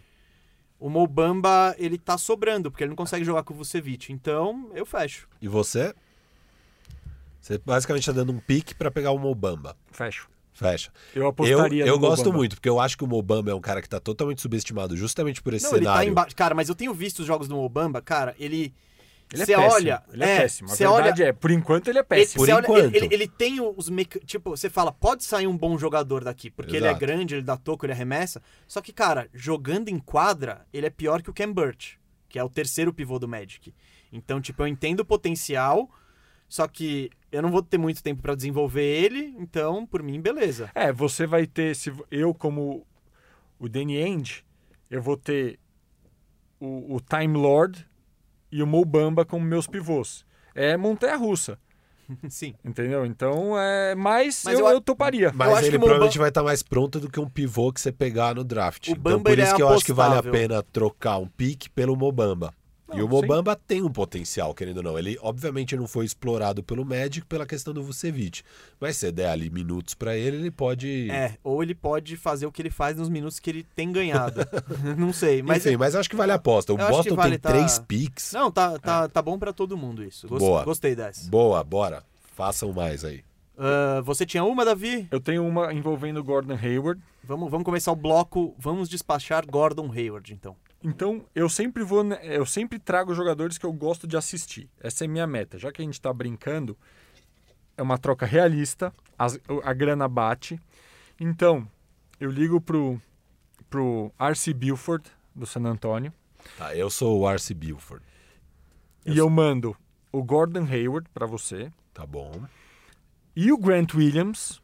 o 0.79 0.91
Mobamba, 0.91 1.75
ele 1.79 1.97
tá 1.97 2.19
sobrando, 2.19 2.71
porque 2.71 2.85
ele 2.85 2.91
não 2.91 2.97
consegue 2.97 3.25
jogar 3.25 3.43
com 3.43 3.55
o 3.55 3.57
Vucevic. 3.57 4.13
Então, 4.13 4.71
eu 4.75 4.85
fecho. 4.85 5.27
E 5.41 5.49
você? 5.49 5.95
Você 7.41 7.57
basicamente 7.57 8.03
está 8.03 8.13
dando 8.13 8.33
um 8.33 8.39
pique 8.39 8.75
para 8.75 8.91
pegar 8.91 9.13
o 9.13 9.19
Mobamba. 9.19 9.77
Fecho. 9.91 10.29
Fecha. 10.61 10.93
Eu 11.15 11.23
Eu, 11.23 11.29
apostaria 11.29 11.85
eu 11.87 11.95
no 11.95 11.99
gosto 11.99 12.19
Mobamba. 12.25 12.37
muito, 12.39 12.57
porque 12.57 12.69
eu 12.69 12.79
acho 12.79 12.97
que 12.99 13.03
o 13.05 13.07
Mobamba 13.07 13.51
é 13.51 13.55
um 13.55 13.61
cara 13.61 13.81
que 13.81 13.89
tá 13.89 13.99
totalmente 13.99 14.41
subestimado 14.43 14.97
justamente 14.97 15.43
por 15.43 15.55
esse 15.55 15.65
não, 15.65 15.73
ele 15.77 15.85
tá 15.87 15.93
cenário. 15.93 16.11
embaixo. 16.11 16.37
Cara, 16.37 16.55
mas 16.55 16.69
eu 16.69 16.75
tenho 16.75 16.93
visto 16.93 17.21
os 17.21 17.27
jogos 17.27 17.49
do 17.49 17.57
Mobamba, 17.57 18.01
cara, 18.03 18.35
ele 18.39 18.75
Ele 19.33 19.43
é 19.43 19.47
Você 19.47 19.55
péssimo. 19.55 19.75
olha, 19.75 20.03
ele 20.13 20.25
é, 20.25 20.29
é, 20.37 20.41
péssimo. 20.41 20.69
A 20.71 20.75
você 20.75 20.87
verdade 20.89 21.23
é, 21.23 21.33
por 21.33 21.51
enquanto 21.53 21.87
ele 21.89 21.99
é 21.99 22.01
Ele, 22.01 22.07
péssimo. 22.09 22.41
Por 22.41 22.47
você 22.47 22.53
olha, 22.53 22.63
enquanto. 22.65 22.95
ele, 22.97 22.97
ele- 23.07 23.15
ele 23.15 23.29
tem 23.29 23.61
os 23.61 23.89
meca... 23.89 24.19
Tipo, 24.27 24.51
você 24.51 24.69
fala, 24.69 24.91
pode 24.91 25.23
sair 25.23 25.47
um 25.47 25.57
bom 25.57 25.79
jogador 25.79 26.25
daqui, 26.25 26.51
porque 26.51 26.75
ele 26.77 26.85
é 26.87 26.89
Exato. 26.89 27.01
grande, 27.01 27.35
ele 27.37 27.43
dá 27.43 27.57
toco, 27.57 27.87
ele 27.87 27.93
arremessa. 27.93 28.43
Só 28.67 28.81
que, 28.81 28.93
cara, 28.93 29.29
jogando 29.33 29.89
em 29.89 29.99
quadra, 30.01 30.67
ele 30.73 30.87
é 30.87 30.91
pior 30.91 31.23
que 31.23 31.31
o 31.31 31.33
Ken 31.33 31.51
Burt, 31.53 31.93
que 32.29 32.41
é 32.41 32.45
o 32.45 32.49
terceiro 32.51 32.93
pivô 32.93 33.21
do 33.21 33.29
Magic. 33.29 33.73
Então, 34.13 34.41
tipo, 34.41 34.65
eu 34.65 34.67
entendo 34.67 35.01
o 35.01 35.05
potencial, 35.05 35.89
só 36.49 36.67
que 36.67 37.09
eu 37.33 37.43
não 37.43 37.51
vou 37.51 37.63
ter 37.63 37.79
muito 37.79 38.03
tempo 38.03 38.23
pra 38.23 38.35
desenvolver 38.35 38.83
ele, 38.85 39.35
então, 39.39 39.87
por 39.87 40.03
mim, 40.03 40.21
beleza. 40.21 40.71
É, 40.75 40.93
você 40.93 41.27
vai 41.27 41.47
ter, 41.47 41.75
se 41.77 41.93
eu 42.11 42.35
como 42.35 42.87
o 43.59 43.69
Danny 43.69 44.03
Ainge, 44.03 44.45
eu 44.91 45.01
vou 45.03 45.17
ter 45.17 45.59
o, 46.59 46.97
o 46.97 47.01
Time 47.01 47.37
Lord 47.39 47.87
e 48.51 48.63
o 48.63 48.67
Mobamba 48.67 49.25
como 49.25 49.45
meus 49.45 49.67
pivôs. 49.67 50.25
É 50.55 50.77
montanha-russa, 50.77 51.59
Sim. 52.29 52.55
entendeu? 52.65 53.07
Então, 53.07 53.57
é, 53.59 53.95
mas, 53.95 54.43
Mas 54.45 54.59
eu, 54.59 54.67
eu- 54.67 54.73
eu 54.73 54.81
toparia. 54.81 55.31
Mas 55.35 55.49
acho 55.53 55.67
ele 55.67 55.79
provavelmente 55.79 56.15
Mobamba- 56.15 56.19
vai 56.23 56.29
estar 56.31 56.43
mais 56.43 56.63
pronto 56.63 56.99
do 56.99 57.09
que 57.11 57.21
um 57.21 57.29
pivô 57.29 57.73
que 57.73 57.81
você 57.81 57.93
pegar 57.93 58.35
no 58.35 58.43
draft. 58.43 58.89
O 58.89 58.91
então 58.91 59.03
Bamba, 59.03 59.31
por 59.31 59.39
isso 59.39 59.53
é 59.53 59.57
que 59.57 59.63
eu 59.63 59.69
acho 59.69 59.85
que 59.85 59.93
vale 59.93 60.15
a 60.15 60.19
apostável. 60.19 60.41
pena 60.49 60.63
trocar 60.65 61.19
um 61.19 61.29
pique 61.29 61.71
pelo 61.71 61.95
Mobamba. 61.97 62.53
E 62.97 63.03
o 63.03 63.05
sim. 63.05 63.09
Mobamba 63.09 63.55
tem 63.55 63.83
um 63.83 63.91
potencial, 63.91 64.55
querendo 64.55 64.79
ou 64.79 64.83
não. 64.83 64.99
Ele, 64.99 65.19
obviamente, 65.23 65.77
não 65.77 65.87
foi 65.87 66.05
explorado 66.05 66.63
pelo 66.63 66.85
Magic 66.85 67.27
pela 67.27 67.47
questão 67.47 67.73
do 67.75 67.83
Vucevic. 67.83 68.43
Mas 68.81 68.97
se 68.97 69.01
você 69.07 69.13
der 69.13 69.31
ali 69.31 69.51
minutos 69.51 69.95
pra 69.95 70.17
ele, 70.17 70.37
ele 70.37 70.51
pode... 70.51 71.11
É, 71.11 71.37
ou 71.43 71.63
ele 71.63 71.75
pode 71.75 72.17
fazer 72.17 72.47
o 72.47 72.53
que 72.53 72.63
ele 72.63 72.71
faz 72.71 72.97
nos 72.97 73.09
minutos 73.09 73.39
que 73.39 73.51
ele 73.51 73.67
tem 73.77 73.93
ganhado. 73.93 74.41
não 74.97 75.13
sei, 75.13 75.43
mas... 75.43 75.65
Enfim, 75.65 75.77
mas 75.77 75.95
acho 75.95 76.09
que 76.09 76.17
vale 76.17 76.33
a 76.33 76.37
aposta. 76.37 76.73
O 76.73 76.77
Boston 76.77 77.15
vale 77.15 77.33
tem 77.33 77.41
tá- 77.41 77.51
três 77.51 77.79
picks. 77.79 78.33
Não, 78.33 78.51
tá, 78.51 78.79
tá, 78.79 79.09
tá 79.09 79.23
bom 79.23 79.39
pra 79.39 79.53
todo 79.53 79.77
mundo 79.77 80.03
isso. 80.05 80.27
Gos- 80.29 80.39
Boa. 80.39 80.65
Gostei 80.65 80.95
dessa. 80.95 81.29
Boa, 81.31 81.63
bora. 81.65 82.03
Façam 82.35 82.73
mais 82.73 83.05
aí. 83.05 83.23
Ah, 83.63 84.01
você 84.03 84.25
tinha 84.25 84.43
uma, 84.43 84.65
Davi? 84.65 85.07
Eu 85.11 85.21
tenho 85.21 85.47
uma 85.47 85.73
envolvendo 85.75 86.19
o 86.19 86.25
Gordon 86.25 86.55
Hayward. 86.55 86.99
Vamos, 87.23 87.51
vamos 87.51 87.65
começar 87.67 87.93
o 87.93 87.97
bloco. 87.97 88.55
Vamos 88.59 88.89
despachar 88.89 89.45
Gordon 89.47 89.93
Hayward, 89.93 90.33
então. 90.33 90.57
Então, 90.83 91.25
eu 91.35 91.49
sempre 91.49 91.83
vou, 91.83 92.03
eu 92.23 92.47
sempre 92.47 92.79
trago 92.79 93.15
jogadores 93.15 93.59
que 93.59 93.67
eu 93.67 93.73
gosto 93.73 94.07
de 94.07 94.17
assistir. 94.17 94.69
Essa 94.81 95.05
é 95.05 95.07
a 95.07 95.11
minha 95.11 95.27
meta. 95.27 95.59
Já 95.59 95.71
que 95.71 95.83
a 95.83 95.85
gente 95.85 95.95
está 95.95 96.13
brincando, 96.13 96.77
é 97.77 97.83
uma 97.83 97.99
troca 97.99 98.25
realista, 98.25 98.93
as- 99.19 99.39
a 99.63 99.73
grana 99.75 100.09
bate. 100.09 100.59
Então, 101.19 101.69
eu 102.19 102.31
ligo 102.31 102.61
pro 102.61 103.01
pro 103.69 104.11
R.C. 104.19 104.53
Buford 104.53 105.05
do 105.33 105.47
San 105.47 105.65
Antonio 105.65 106.13
Tá, 106.59 106.75
eu 106.75 106.91
sou 106.91 107.21
o 107.21 107.27
Arce 107.29 107.55
Buford. 107.55 108.05
e 109.07 109.17
eu 109.17 109.31
mando 109.31 109.77
o 110.11 110.25
Gordon 110.25 110.65
Hayward 110.65 111.09
para 111.15 111.25
você 111.27 111.71
Tá 111.95 112.05
bom. 112.05 112.33
e 113.37 113.53
o 113.53 113.57
Grant 113.59 113.95
Williams, 113.95 114.61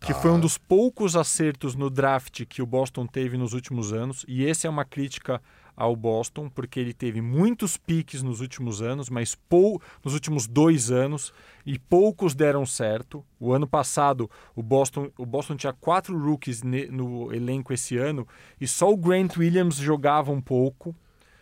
que 0.00 0.14
foi 0.14 0.30
um 0.30 0.40
dos 0.40 0.56
poucos 0.56 1.16
acertos 1.16 1.74
no 1.74 1.90
draft 1.90 2.46
que 2.46 2.62
o 2.62 2.66
Boston 2.66 3.06
teve 3.06 3.36
nos 3.36 3.52
últimos 3.52 3.92
anos. 3.92 4.24
E 4.26 4.46
essa 4.48 4.66
é 4.66 4.70
uma 4.70 4.84
crítica 4.84 5.42
ao 5.76 5.94
Boston, 5.94 6.48
porque 6.48 6.80
ele 6.80 6.94
teve 6.94 7.20
muitos 7.20 7.76
piques 7.76 8.22
nos 8.22 8.40
últimos 8.40 8.80
anos, 8.80 9.10
mas 9.10 9.34
pou... 9.34 9.80
nos 10.02 10.14
últimos 10.14 10.46
dois 10.46 10.90
anos, 10.90 11.34
e 11.66 11.78
poucos 11.78 12.34
deram 12.34 12.64
certo. 12.64 13.24
O 13.38 13.52
ano 13.52 13.66
passado, 13.66 14.30
o 14.54 14.62
Boston, 14.62 15.10
o 15.18 15.26
Boston 15.26 15.56
tinha 15.56 15.72
quatro 15.72 16.18
rookies 16.18 16.62
ne- 16.62 16.86
no 16.86 17.32
elenco 17.34 17.72
esse 17.72 17.98
ano, 17.98 18.26
e 18.60 18.66
só 18.66 18.90
o 18.90 18.96
Grant 18.96 19.36
Williams 19.36 19.76
jogava 19.76 20.32
um 20.32 20.40
pouco. 20.40 20.94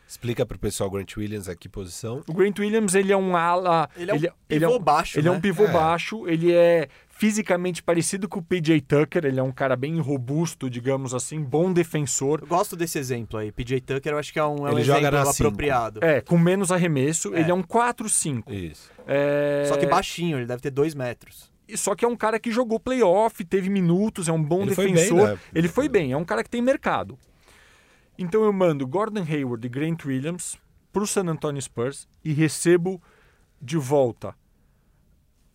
Explica 0.07 0.45
pro 0.47 0.59
pessoal 0.59 0.91
Grant 0.91 1.17
Williams 1.17 1.49
a 1.49 1.57
que 1.57 1.69
posição. 1.69 2.23
O 2.29 2.33
Grant 2.35 2.59
Williams, 2.59 2.95
ele 2.95 3.13
é 3.13 3.17
um 3.17 3.37
ala... 3.37 3.89
Ele 3.97 4.11
é 4.11 4.15
um 4.15 4.17
ele, 4.17 4.31
pivô 4.61 4.77
um- 4.77 4.79
baixo, 4.79 5.19
Ele 5.19 5.29
é 5.29 5.31
né? 5.31 5.37
um 5.37 5.41
pivô 5.41 5.65
É. 5.65 5.71
baixo, 5.73 6.29
ele 6.29 6.53
é 6.53 6.89
fisicamente 7.09 7.83
parecido 7.83 8.29
com 8.29 8.41
o 8.41 8.43
PJ 8.43 8.81
Tucker, 8.83 9.25
ele 9.25 9.39
é 9.41 9.43
um 9.43 9.53
cara 9.53 9.77
bem 9.77 9.99
robusto, 10.01 10.69
digamos 10.69 11.15
assim, 11.15 11.41
bom 11.43 11.73
defensor. 11.73 12.41
Eu 12.43 12.47
gosto 12.49 12.77
desse 12.77 12.99
exemplo 12.99 13.39
aí. 13.39 13.51
PJ 13.53 13.81
Tucker, 13.81 14.13
eu 14.13 14.19
acho 14.19 14.33
que 14.33 14.39
é 14.39 14.45
um, 14.45 14.67
é 14.67 14.71
um 14.73 14.73
Ele 14.73 14.85
joga 14.85 15.09
exemplo 15.09 15.33
cinco. 15.33 15.49
apropriado. 15.49 16.01
É, 16.05 16.21
com 16.21 16.37
menos 16.37 16.71
arremesso, 16.71 17.35
É. 17.35 17.41
ele 17.41 17.51
é 17.51 17.55
um 17.55 17.63
4-5. 17.63 18.53
Isso. 18.53 18.91
É... 19.07 19.65
Só 19.69 19.77
que 19.77 19.87
baixinho, 19.87 20.39
ele 20.39 20.47
deve 20.47 20.61
ter 20.61 20.71
dois 20.71 20.95
metros. 20.95 21.51
E 21.67 21.79
Só 21.79 21.95
que 21.95 22.05
é 22.05 22.09
um 22.09 22.17
cara 22.17 22.39
que 22.39 22.51
jogou 22.51 22.79
playoff, 22.79 23.43
teve 23.45 23.71
minutos, 23.71 24.29
é 24.29 24.33
um 24.33 24.43
bom 24.43 24.63
Ele 24.63 24.75
foi 24.75 24.93
defensor. 24.93 25.17
bem, 25.19 25.27
né? 25.29 25.39
Ele 25.55 25.69
foi 25.69 25.89
bem, 25.89 26.13
é 26.13 26.17
um 26.17 26.25
cara 26.25 26.43
que 26.45 26.51
tem 26.51 26.61
mercado. 26.61 27.17
Então 28.19 28.45
eu 28.45 28.53
mando 28.53 28.87
Gordon 28.87 29.23
Hayward 29.23 29.67
e 29.67 29.71
Grant 29.71 30.05
Williams 30.05 30.57
pro 30.93 31.07
San 31.07 31.27
Antonio 31.29 31.61
Spurs 31.61 32.07
e 32.25 32.33
recebo 32.33 33.03
de 33.61 33.77
volta 33.77 34.35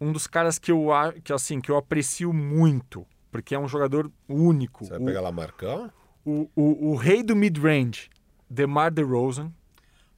um 0.01 0.11
dos 0.11 0.27
caras 0.27 0.57
que 0.57 0.71
eu 0.71 0.87
que 1.23 1.31
assim 1.33 1.59
que 1.61 1.69
eu 1.69 1.77
aprecio 1.77 2.31
muito, 2.33 3.05
porque 3.31 3.53
é 3.53 3.59
um 3.59 3.67
jogador 3.67 4.09
único. 4.27 4.85
Você 4.85 4.91
vai 4.91 4.99
O- 5.01 5.05
pegar 5.05 5.21
lá 5.21 5.31
Marcão? 5.31 5.91
o, 6.25 6.49
o, 6.55 6.91
o 6.91 6.95
rei 6.95 7.21
do 7.23 7.35
mid-range, 7.35 8.09
DeMar 8.49 8.91
DeRozan, 8.93 9.51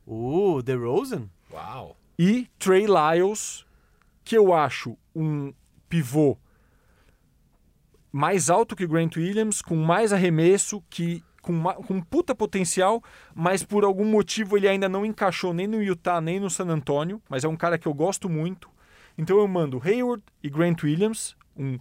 Uh, 0.05 0.61
DeRozan? 0.63 1.29
Uau. 1.51 1.95
e 2.17 2.47
Trey 2.59 2.85
Lyles, 2.87 3.65
que 4.23 4.35
eu 4.37 4.53
acho 4.53 4.97
um 5.15 5.53
pivô 5.89 6.37
mais 8.11 8.49
alto 8.49 8.75
que 8.75 8.83
o 8.83 8.87
Grant 8.87 9.15
Williams, 9.15 9.61
com 9.61 9.75
mais 9.75 10.11
arremesso, 10.11 10.83
que 10.89 11.23
com, 11.41 11.51
ma- 11.51 11.73
com 11.73 12.01
puta 12.01 12.35
potencial, 12.35 13.03
mas 13.33 13.63
por 13.63 13.83
algum 13.83 14.05
motivo 14.05 14.57
ele 14.57 14.67
ainda 14.67 14.87
não 14.87 15.05
encaixou 15.05 15.53
nem 15.53 15.67
no 15.67 15.81
Utah 15.81 16.21
nem 16.21 16.39
no 16.39 16.49
San 16.49 16.67
Antonio, 16.67 17.21
mas 17.29 17.43
é 17.43 17.47
um 17.47 17.55
cara 17.57 17.77
que 17.77 17.87
eu 17.87 17.93
gosto 17.93 18.29
muito. 18.29 18.69
Então 19.17 19.37
eu 19.37 19.47
mando 19.47 19.81
Hayward 19.83 20.23
e 20.43 20.49
Grant 20.49 20.83
Williams, 20.83 21.35
um, 21.57 21.77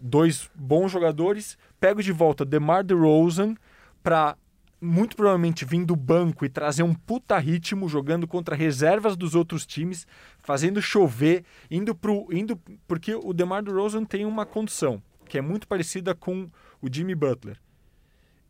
dois 0.00 0.50
bons 0.54 0.90
jogadores, 0.92 1.58
pego 1.80 2.02
de 2.02 2.12
volta 2.12 2.44
DeMar 2.44 2.84
DeRozan 2.84 3.54
para 4.02 4.36
muito 4.80 5.16
provavelmente 5.16 5.64
vir 5.64 5.84
do 5.84 5.96
banco 5.96 6.44
e 6.44 6.48
trazer 6.48 6.84
um 6.84 6.94
puta 6.94 7.36
ritmo 7.36 7.88
jogando 7.88 8.28
contra 8.28 8.54
reservas 8.54 9.16
dos 9.16 9.34
outros 9.34 9.66
times, 9.66 10.06
fazendo 10.38 10.80
chover, 10.80 11.44
indo 11.68 11.94
pro 11.94 12.28
indo 12.30 12.56
porque 12.86 13.14
o 13.14 13.32
DeMar 13.32 13.62
DeRozan 13.62 14.04
tem 14.04 14.24
uma 14.24 14.46
condição 14.46 15.02
que 15.28 15.36
é 15.36 15.40
muito 15.42 15.66
parecida 15.68 16.14
com 16.14 16.48
o 16.80 16.88
Jimmy 16.90 17.14
Butler. 17.14 17.58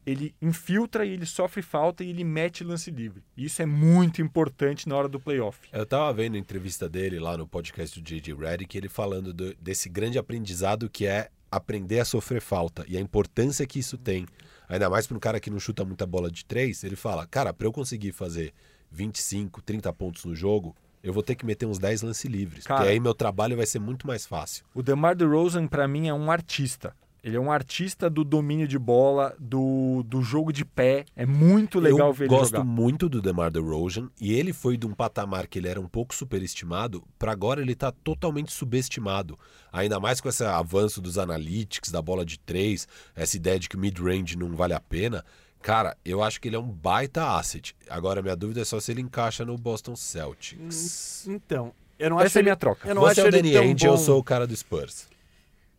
Ele 0.08 0.34
infiltra 0.40 1.04
e 1.04 1.10
ele 1.10 1.26
sofre 1.26 1.60
falta 1.60 2.02
e 2.02 2.08
ele 2.10 2.24
mete 2.24 2.64
lance 2.64 2.90
livre. 2.90 3.22
Isso 3.36 3.60
é 3.60 3.66
muito 3.66 4.22
importante 4.22 4.88
na 4.88 4.96
hora 4.96 5.08
do 5.08 5.20
playoff. 5.20 5.58
Eu 5.72 5.84
tava 5.84 6.12
vendo 6.12 6.36
a 6.36 6.38
entrevista 6.38 6.88
dele 6.88 7.18
lá 7.18 7.36
no 7.36 7.46
podcast 7.46 8.00
do 8.00 8.08
J.J. 8.08 8.34
Redick, 8.34 8.76
ele 8.78 8.88
falando 8.88 9.32
do- 9.34 9.54
desse 9.56 9.88
grande 9.88 10.18
aprendizado 10.18 10.88
que 10.88 11.06
é 11.06 11.28
aprender 11.50 12.00
a 12.00 12.04
sofrer 12.04 12.40
falta 12.40 12.84
e 12.88 12.96
a 12.96 13.00
importância 13.00 13.66
que 13.66 13.78
isso 13.78 13.98
tem. 13.98 14.26
Ainda 14.68 14.88
mais 14.90 15.06
para 15.06 15.16
um 15.16 15.20
cara 15.20 15.40
que 15.40 15.50
não 15.50 15.58
chuta 15.58 15.84
muita 15.84 16.06
bola 16.06 16.30
de 16.30 16.44
três, 16.44 16.84
ele 16.84 16.96
fala, 16.96 17.26
cara, 17.26 17.52
para 17.52 17.66
eu 17.66 17.72
conseguir 17.72 18.12
fazer 18.12 18.52
25, 18.90 19.62
30 19.62 19.92
pontos 19.92 20.24
no 20.24 20.34
jogo, 20.34 20.74
eu 21.02 21.12
vou 21.12 21.22
ter 21.22 21.34
que 21.36 21.46
meter 21.46 21.66
uns 21.66 21.78
10 21.78 22.02
lance 22.02 22.26
livres, 22.28 22.64
Cara- 22.66 22.80
porque 22.80 22.92
aí 22.92 23.00
meu 23.00 23.14
trabalho 23.14 23.56
vai 23.56 23.64
ser 23.66 23.78
muito 23.78 24.06
mais 24.06 24.26
fácil. 24.26 24.64
O 24.74 24.82
DeMar 24.82 25.14
DeRozan, 25.14 25.66
para 25.66 25.86
mim, 25.86 26.08
é 26.08 26.14
um 26.14 26.30
artista. 26.30 26.94
Ele 27.22 27.36
é 27.36 27.40
um 27.40 27.50
artista 27.50 28.08
do 28.08 28.22
domínio 28.24 28.66
de 28.68 28.78
bola, 28.78 29.34
do, 29.40 30.02
do 30.06 30.22
jogo 30.22 30.52
de 30.52 30.64
pé. 30.64 31.04
É 31.16 31.26
muito 31.26 31.80
legal 31.80 32.08
eu 32.08 32.12
ver 32.12 32.24
ele 32.26 32.34
gosto 32.34 32.52
jogar. 32.52 32.64
muito 32.64 33.08
do 33.08 33.20
DeMar 33.20 33.50
DeRozan 33.50 34.08
e 34.20 34.32
ele 34.32 34.52
foi 34.52 34.76
de 34.76 34.86
um 34.86 34.92
patamar 34.94 35.46
que 35.48 35.58
ele 35.58 35.68
era 35.68 35.80
um 35.80 35.88
pouco 35.88 36.14
superestimado 36.14 37.02
para 37.18 37.32
agora 37.32 37.60
ele 37.60 37.74
tá 37.74 37.90
totalmente 37.92 38.52
subestimado. 38.52 39.38
Ainda 39.72 39.98
mais 39.98 40.20
com 40.20 40.28
esse 40.28 40.44
avanço 40.44 41.00
dos 41.00 41.18
analytics, 41.18 41.90
da 41.90 42.00
bola 42.00 42.24
de 42.24 42.38
três, 42.38 42.86
essa 43.16 43.36
ideia 43.36 43.58
de 43.58 43.68
que 43.68 43.76
o 43.76 43.80
mid-range 43.80 44.36
não 44.38 44.54
vale 44.54 44.72
a 44.74 44.80
pena. 44.80 45.24
Cara, 45.60 45.96
eu 46.04 46.22
acho 46.22 46.40
que 46.40 46.48
ele 46.48 46.54
é 46.54 46.58
um 46.58 46.70
baita 46.70 47.36
asset. 47.36 47.74
Agora, 47.90 48.22
minha 48.22 48.36
dúvida 48.36 48.60
é 48.60 48.64
só 48.64 48.78
se 48.78 48.92
ele 48.92 49.00
encaixa 49.02 49.44
no 49.44 49.58
Boston 49.58 49.96
Celtics. 49.96 51.26
Então, 51.28 51.72
eu 51.98 52.10
não 52.10 52.18
acho 52.18 52.26
Essa 52.26 52.38
é 52.38 52.40
ele- 52.40 52.44
minha 52.46 52.56
troca. 52.56 52.88
Eu 52.88 52.94
não 52.94 53.02
Você 53.02 53.10
acho 53.10 53.20
é 53.20 53.24
o 53.24 53.26
ele 53.26 53.36
Danny 53.42 53.56
Ainge, 53.56 53.86
bom. 53.86 53.92
eu 53.94 53.98
sou 53.98 54.18
o 54.20 54.22
cara 54.22 54.46
do 54.46 54.54
Spurs. 54.56 55.08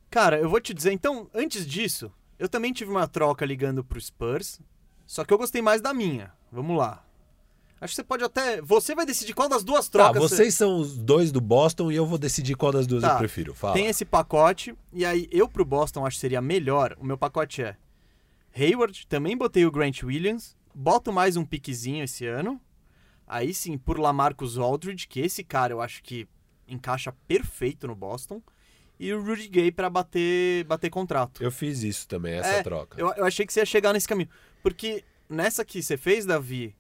Cara, 0.10 0.40
eu 0.40 0.50
vou 0.50 0.60
te 0.60 0.74
dizer, 0.74 0.92
então, 0.92 1.30
antes 1.34 1.66
disso, 1.66 2.12
eu 2.38 2.50
também 2.50 2.74
tive 2.74 2.90
uma 2.92 3.08
troca 3.08 3.46
ligando 3.46 3.84
pro 3.84 4.00
Spurs, 4.02 4.60
só 5.06 5.24
que 5.24 5.34
eu 5.34 5.38
gostei 5.38 5.62
mais 5.62 5.82
da 5.82 5.94
minha. 5.94 6.32
Vamos 6.52 6.78
lá. 6.78 7.06
Acho 7.82 7.92
que 7.92 7.96
você 7.96 8.04
pode 8.04 8.24
até. 8.24 8.62
Você 8.62 8.94
vai 8.94 9.06
decidir 9.06 9.34
qual 9.34 9.48
das 9.48 9.64
duas 9.64 9.88
Tá, 9.88 10.00
trocas. 10.12 10.22
você- 10.22 10.36
vocês 10.36 10.54
são 10.56 10.78
os 10.80 10.98
dois 10.98 11.32
do 11.32 11.40
Boston 11.40 11.90
e 11.92 11.96
eu 11.96 12.06
vou 12.06 12.18
decidir 12.18 12.56
qual 12.56 12.72
das 12.74 12.86
duas 12.86 13.02
Tá, 13.04 13.14
eu 13.14 13.18
prefiro. 13.20 13.54
Fala. 13.54 13.74
Tem 13.74 13.86
esse 13.88 14.04
pacote, 14.04 14.76
e 14.92 15.06
aí 15.06 15.30
eu 15.32 15.48
pro 15.48 15.64
Boston 15.64 16.06
acho 16.06 16.18
que 16.18 16.22
seria 16.22 16.42
melhor. 16.42 16.98
O 17.00 17.06
meu 17.06 17.18
pacote 17.18 17.62
é 17.62 17.78
Hayward, 18.54 19.08
também 19.08 19.38
botei 19.38 19.66
o 19.66 19.72
Grant 19.72 20.04
Williams, 20.04 20.58
boto 20.76 21.14
mais 21.14 21.38
um 21.38 21.46
piquezinho 21.46 22.04
esse 22.04 22.26
ano. 22.26 22.60
Aí 23.26 23.54
sim, 23.54 23.78
por 23.78 23.98
Lamarcus 24.00 24.58
Aldridge, 24.58 25.08
que 25.08 25.20
esse 25.22 25.44
cara 25.44 25.72
eu 25.72 25.80
acho 25.80 26.04
que 26.04 26.28
encaixa 26.68 27.14
perfeito 27.28 27.88
no 27.88 27.96
Boston. 27.96 28.42
E 29.00 29.14
o 29.14 29.24
Rudy 29.24 29.48
Gay 29.48 29.72
pra 29.72 29.90
bater, 29.90 30.66
bater 30.66 30.90
contrato. 30.90 31.42
Eu 31.42 31.52
fiz 31.52 31.84
isso 31.84 32.08
também, 32.08 32.34
essa 32.34 32.50
É, 32.50 32.64
troca. 32.64 33.00
Eu, 33.00 33.14
eu 33.14 33.26
achei 33.26 33.46
que 33.46 33.54
você 33.54 33.62
ia 33.62 33.66
chegar 33.66 33.94
nesse 33.94 34.08
caminho. 34.08 34.30
Porque 34.62 35.04
nessa 35.30 35.64
que 35.64 35.82
você 35.82 35.96
fez, 35.96 36.26
Davi, 36.26 36.76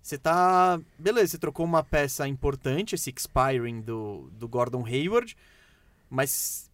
Você 0.00 0.16
tá. 0.16 0.80
Beleza, 0.98 1.32
você 1.32 1.38
trocou 1.38 1.66
uma 1.66 1.82
peça 1.82 2.26
importante, 2.28 2.94
esse 2.94 3.10
expiring 3.14 3.80
do, 3.80 4.30
do 4.32 4.46
Gordon 4.48 4.86
Hayward, 4.86 5.36
mas 6.08 6.67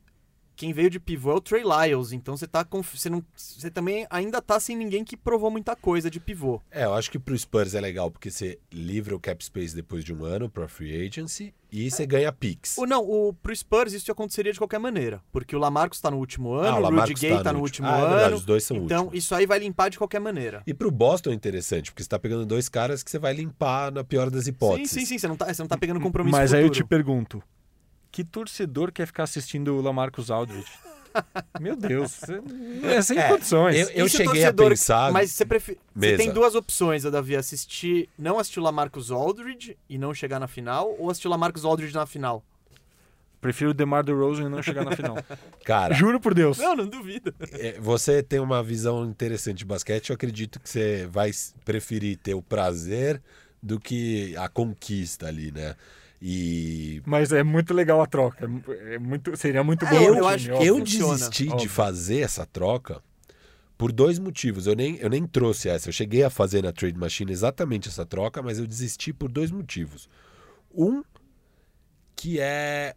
quem 0.57 0.73
veio 0.73 0.89
de 0.91 0.99
pivô 1.01 1.33
é 1.33 1.35
o 1.35 1.41
Trey 1.41 1.63
Lyles, 1.63 2.13
então 2.13 2.37
você 2.37 2.47
tá 2.47 2.65
com. 2.65 2.83
Você, 2.83 3.09
não, 3.11 3.23
você 3.37 3.71
também 3.71 4.07
ainda 4.11 4.41
tá 4.41 4.59
sem 4.61 4.77
ninguém 4.77 5.05
que 5.05 5.17
provou 5.17 5.51
muita 5.51 5.75
coisa 5.77 6.11
de 6.11 6.21
pivô. 6.21 6.61
É, 6.71 6.85
eu 6.85 6.95
acho 6.95 7.11
que 7.11 7.19
pro 7.19 7.37
Spurs 7.37 7.75
é 7.75 7.81
legal 7.81 8.11
porque 8.11 8.31
você 8.31 8.59
livra 8.73 9.15
o 9.17 9.21
cap 9.21 9.45
space 9.45 9.75
depois 9.75 10.05
de 10.05 10.13
um 10.15 10.25
ano 10.25 10.49
pra 10.49 10.69
free 10.69 11.07
agency 11.07 11.53
e 11.73 11.91
você 11.91 12.07
ganha 12.07 12.31
picks. 12.33 12.79
O, 12.79 12.87
não, 12.87 13.03
o, 13.03 13.33
pro 13.33 13.55
Spurs 13.55 13.93
isso 13.93 14.11
aconteceria 14.13 14.53
de 14.53 14.59
qualquer 14.59 14.79
maneira, 14.79 15.21
porque 15.33 15.57
o 15.57 15.59
Lamarcus 15.59 16.01
tá 16.01 16.11
no 16.11 16.19
último 16.19 16.55
Ah, 16.55 16.69
ano, 16.69 16.87
o 16.87 16.91
o 16.91 17.01
Rudy 17.01 17.15
Gay 17.15 17.31
tá 17.39 17.43
tá, 17.45 17.53
no 17.53 17.59
último. 17.61 17.89
último 17.89 17.89
Ah, 17.89 17.99
é 17.99 18.01
ano. 18.03 18.11
verdade, 18.15 18.35
os 18.37 18.45
dois 18.45 18.63
são 18.65 18.77
então 18.77 19.05
últimos. 19.07 19.25
isso 19.25 19.35
aí 19.35 19.45
vai 19.47 19.59
limpar 19.59 19.89
de 19.91 19.99
qualquer 19.99 20.21
maneira. 20.21 20.63
E 20.67 20.73
pro 20.73 20.91
Boston 20.91 21.31
é 21.31 21.35
interessante, 21.35 21.91
porque 21.91 22.03
você 22.05 22.09
tá 22.09 22.19
pegando 22.19 22.47
dois 22.47 22.69
caras 22.69 23.03
que 23.03 23.11
você 23.11 23.19
vai 23.19 23.33
limpar 23.35 23.91
na 23.91 24.05
pior 24.05 24.31
das 24.31 24.45
Sim, 24.45 24.51
hipóteses. 24.51 24.91
sim, 24.93 25.05
sim, 25.05 25.19
você 25.19 25.27
não 25.27 25.37
tá, 25.37 25.53
você 25.53 25.63
não 25.63 25.69
tá 25.69 25.77
pegando 25.77 26.01
compromisso 26.01 26.37
Mas 26.37 26.53
aí 26.55 26.63
eu 26.63 26.71
te 26.71 26.79
futuro. 26.83 26.89
pergunto: 26.89 27.43
que 28.15 28.23
torcedor 28.23 28.93
quer 28.93 29.07
ficar 29.07 29.25
assistindo 29.25 29.75
o 29.77 29.81
Lamarcus 29.81 30.31
Aldridge? 30.31 30.71
Meu 31.61 31.75
Deus, 31.75 32.21
é 32.85 33.03
sem 33.03 33.19
É, 33.19 33.29
condições. 33.29 33.77
eu- 33.77 33.89
eu 33.91 34.07
o 34.07 34.09
cheguei 34.09 34.45
a 34.45 34.53
torcedor- 34.53 34.69
pensar- 34.71 35.13
Mas 35.13 35.33
você, 35.33 35.45
prefe... 35.45 35.79
você 35.95 36.17
tem 36.17 36.33
duas 36.33 36.55
opções, 36.55 37.03
Davi, 37.03 37.35
assistir, 37.35 38.09
não 38.17 38.39
assistir 38.39 38.61
o 38.61 38.63
Lamarcus 38.63 39.11
Aldridge 39.11 39.77
e 39.89 39.99
não 39.99 40.15
chegar 40.15 40.39
na 40.39 40.47
final, 40.47 40.95
ou 40.99 41.11
assistir 41.11 41.27
o 41.27 41.31
Lamarcus 41.31 41.65
Aldridge 41.65 41.93
na 41.95 42.07
final. 42.07 42.45
Prefiro 43.41 43.71
o 43.71 43.75
DeMar 43.75 44.05
DeRozan 44.05 44.45
e 44.45 44.49
não 44.49 44.63
chegar 44.63 44.85
na 44.85 44.93
final. 44.97 45.17
Cara, 45.67 45.93
Juro 45.95 46.19
por 46.21 46.35
Deus. 46.35 46.57
Não, 46.59 46.75
não 46.77 46.87
duvido. 46.87 47.35
é, 47.53 47.79
você 47.81 48.23
tem 48.23 48.39
uma 48.41 48.63
visão 48.63 49.05
interessante 49.05 49.59
de 49.59 49.65
basquete. 49.65 50.11
Eu 50.11 50.15
acredito 50.15 50.59
que 50.61 50.69
você 50.71 51.07
vai 51.11 51.31
preferir 51.65 52.17
ter 52.17 52.35
o 52.35 52.41
prazer 52.43 53.21
do 53.63 53.79
que 53.81 54.35
a 54.37 54.49
conquista 54.49 55.27
ali, 55.27 55.51
né? 55.53 55.75
E 56.27 57.03
Mas 57.05 57.33
é 57.33 57.43
muito 57.43 57.75
legal 57.75 58.01
a 58.01 58.07
troca. 58.07 58.51
É 58.71 58.95
é 58.95 58.99
muito, 58.99 59.37
seria 59.37 59.63
muito 59.63 59.85
bom. 59.85 59.95
É, 59.95 60.09
eu 60.09 60.15
time, 60.15 60.27
acho 60.27 60.53
óbvio. 60.53 60.67
eu 60.67 60.81
desisti 60.81 61.45
de 61.45 61.53
óbvio. 61.53 61.69
fazer 61.69 62.21
essa 62.21 62.47
troca 62.47 63.03
por 63.77 63.93
dois 63.93 64.19
motivos. 64.19 64.67
Eu 64.67 64.75
nem, 64.75 64.97
eu 64.97 65.11
nem 65.11 65.27
trouxe 65.27 65.69
essa. 65.69 65.91
Eu 65.91 65.93
cheguei 65.93 66.25
a 66.25 66.31
fazer 66.31 66.63
na 66.63 66.73
Trade 66.73 66.99
Machine 66.99 67.31
exatamente 67.31 67.91
essa 67.91 68.07
troca, 68.07 68.41
mas 68.41 68.59
eu 68.59 68.67
desisti 68.67 69.13
por 69.13 69.31
dois 69.31 69.51
motivos. 69.51 70.09
Um, 70.75 71.05
que 72.17 72.41
é. 72.41 72.97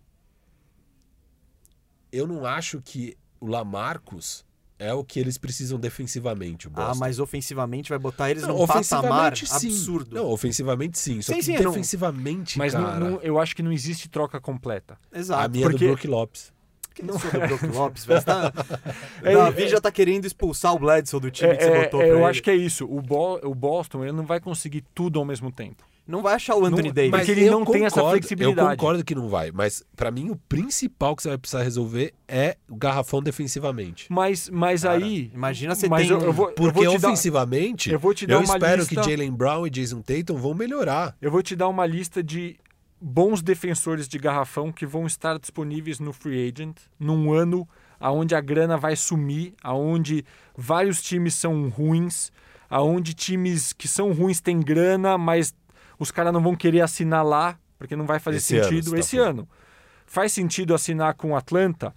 Eu 2.10 2.26
não 2.28 2.45
acho 2.45 2.82
que 2.82 3.18
o 3.41 3.48
Lamarcus 3.48 4.45
é 4.80 4.94
o 4.94 5.04
que 5.04 5.20
eles 5.20 5.38
precisam 5.38 5.80
defensivamente. 5.80 6.68
O 6.68 6.72
Ah, 6.76 6.88
Boston. 6.88 6.99
mas 6.99 7.20
ofensivamente 7.20 7.90
vai 7.90 7.98
botar 7.99 8.30
eles 8.30 8.44
Não, 8.44 8.49
num 8.58 8.68
patamar 8.68 9.34
ofensivamente 9.34 9.48
sim. 9.48 9.68
absurdo. 9.68 10.16
Não, 10.16 10.26
ofensivamente 10.28 10.99
sim. 10.99 11.22
Só 11.22 11.32
Sim, 11.34 11.40
que 11.40 11.45
sim, 11.45 11.58
não- 11.58 11.72
defensivamente, 11.72 12.58
Mas 12.58 12.74
não- 12.74 12.84
cara, 12.86 12.99
não- 12.99 13.20
eu 13.22 13.40
acho 13.40 13.56
que 13.56 13.64
não 13.64 13.72
existe 13.72 14.08
troca 14.10 14.40
completa. 14.40 14.98
Exato. 15.14 15.44
a 15.44 15.48
minha 15.48 15.66
é 15.66 15.70
porque- 15.70 15.86
do 15.86 15.91
Brook 15.91 16.08
Lopes. 16.08 16.54
Que 16.94 17.04
não 17.04 17.18
sou 17.20 17.30
do 17.30 17.40
Brook 17.40 17.66
Lopes, 17.68 18.06
mas 18.08 18.24
tá... 18.24 18.52
É, 19.24 19.34
Davi 19.36 19.64
é- 19.64 19.68
já 19.68 19.80
tá 19.80 19.91
querendo 19.91 20.26
expulsar 20.26 20.74
o 20.74 20.80
Bledsoe 20.80 21.20
do 21.20 21.30
time 21.30 21.56
que 21.56 21.64
você 21.64 21.70
É, 21.70 21.84
botou 21.86 22.02
é, 22.02 22.06
pra 22.06 22.14
eu 22.14 22.18
ele. 22.18 22.26
acho 22.26 22.41
que 22.41 22.49
é 22.49 22.56
isso. 22.56 22.86
O, 22.86 23.02
Bo- 23.02 23.40
o 23.44 23.54
Boston 23.54 24.04
ele 24.04 24.14
não 24.14 24.26
vai 24.26 24.40
conseguir 24.40 24.84
tudo 24.95 25.20
ao 25.20 25.26
mesmo 25.26 25.52
tempo. 25.52 25.84
Não 26.08 26.22
vai 26.22 26.36
achar 26.36 26.56
o 26.56 26.66
Anthony 26.66 26.88
Não- 26.88 26.94
Davis. 26.94 27.12
mas- 27.12 27.28
ele 27.30 27.46
eu 27.46 27.52
não 27.52 27.66
tem 27.66 27.84
essa 27.86 27.96
concordo- 27.96 28.18
flexibilidade. 28.20 28.68
Eu 28.72 28.78
concordo 28.78 29.04
que 29.04 29.14
não 29.14 29.28
vai, 29.28 29.52
mas 29.52 29.84
pra 29.96 30.10
mim 30.10 30.30
o 30.30 30.36
principal 30.36 31.16
que 31.16 31.24
você 31.24 31.30
vai 31.30 31.38
precisar 31.38 31.64
resolver 31.64 32.14
é 32.28 32.56
o 32.70 32.76
garrafão 32.78 33.22
defensivamente. 33.22 34.08
Mas, 34.10 34.50
mas 34.50 34.84
Cara, 34.84 34.96
aí. 35.04 35.30
imagina 35.34 35.76
você 35.76 35.90
mas 35.90 36.08
tem 36.08 36.16
eu, 36.16 36.22
eu 36.22 36.32
vou, 36.34 36.48
eu 36.50 36.54
Porque 36.56 36.86
vou 36.86 36.96
te 36.96 37.02
dar, 37.02 37.08
ofensivamente, 37.10 37.92
eu 37.92 38.00
vou 38.00 38.14
te 38.14 38.26
dar 38.26 38.38
uma 38.40 38.44
espero 38.56 38.82
lista- 38.82 39.02
que 39.02 39.10
Jalen 39.10 39.32
Brown 39.32 39.68
e 39.68 39.70
Jason 39.70 40.02
Tatum 40.02 40.38
vão 40.38 40.54
melhorar. 40.54 41.16
eu 41.22 41.30
vou 41.30 41.44
te 41.44 41.56
dar 41.56 41.68
uma 41.68 41.86
lista 41.86 42.24
de 42.24 42.56
bons 43.02 43.42
defensores 43.42 44.08
de 44.08 44.18
garrafão 44.18 44.72
que 44.72 44.86
vão 44.86 45.06
estar 45.06 45.38
disponíveis 45.38 46.00
no 46.00 46.12
free 46.14 46.48
agent 46.48 46.78
num 47.00 47.32
ano 47.32 47.68
aonde 48.00 48.34
a 48.34 48.42
grana 48.42 48.78
vai 48.78 48.96
sumir, 48.96 49.54
aonde 49.64 50.24
vários 50.56 51.02
times 51.02 51.34
são 51.36 51.68
ruins, 51.70 52.32
aonde 52.70 53.14
times 53.14 53.74
que 53.74 53.88
são 53.88 54.12
ruins 54.14 54.40
têm 54.40 54.60
grana, 54.60 55.18
mas 55.18 55.54
os 55.99 56.11
caras 56.11 56.34
não 56.34 56.41
vão 56.41 56.56
querer 56.56 56.82
assinar 56.82 57.26
lá 57.26 57.57
porque 57.78 57.95
não 57.95 58.06
vai 58.06 58.19
fazer 58.19 58.38
Esse 58.38 58.56
ano, 58.57 58.64
sentido 58.65 58.84
você 58.86 58.91
tá 58.95 58.99
esse 58.99 59.18
falando. 59.18 59.40
ano. 59.40 59.49
Faz 60.06 60.32
sentido 60.34 60.74
assinar 60.74 61.14
com 61.15 61.32
o 61.32 61.36
Atlanta? 61.36 61.94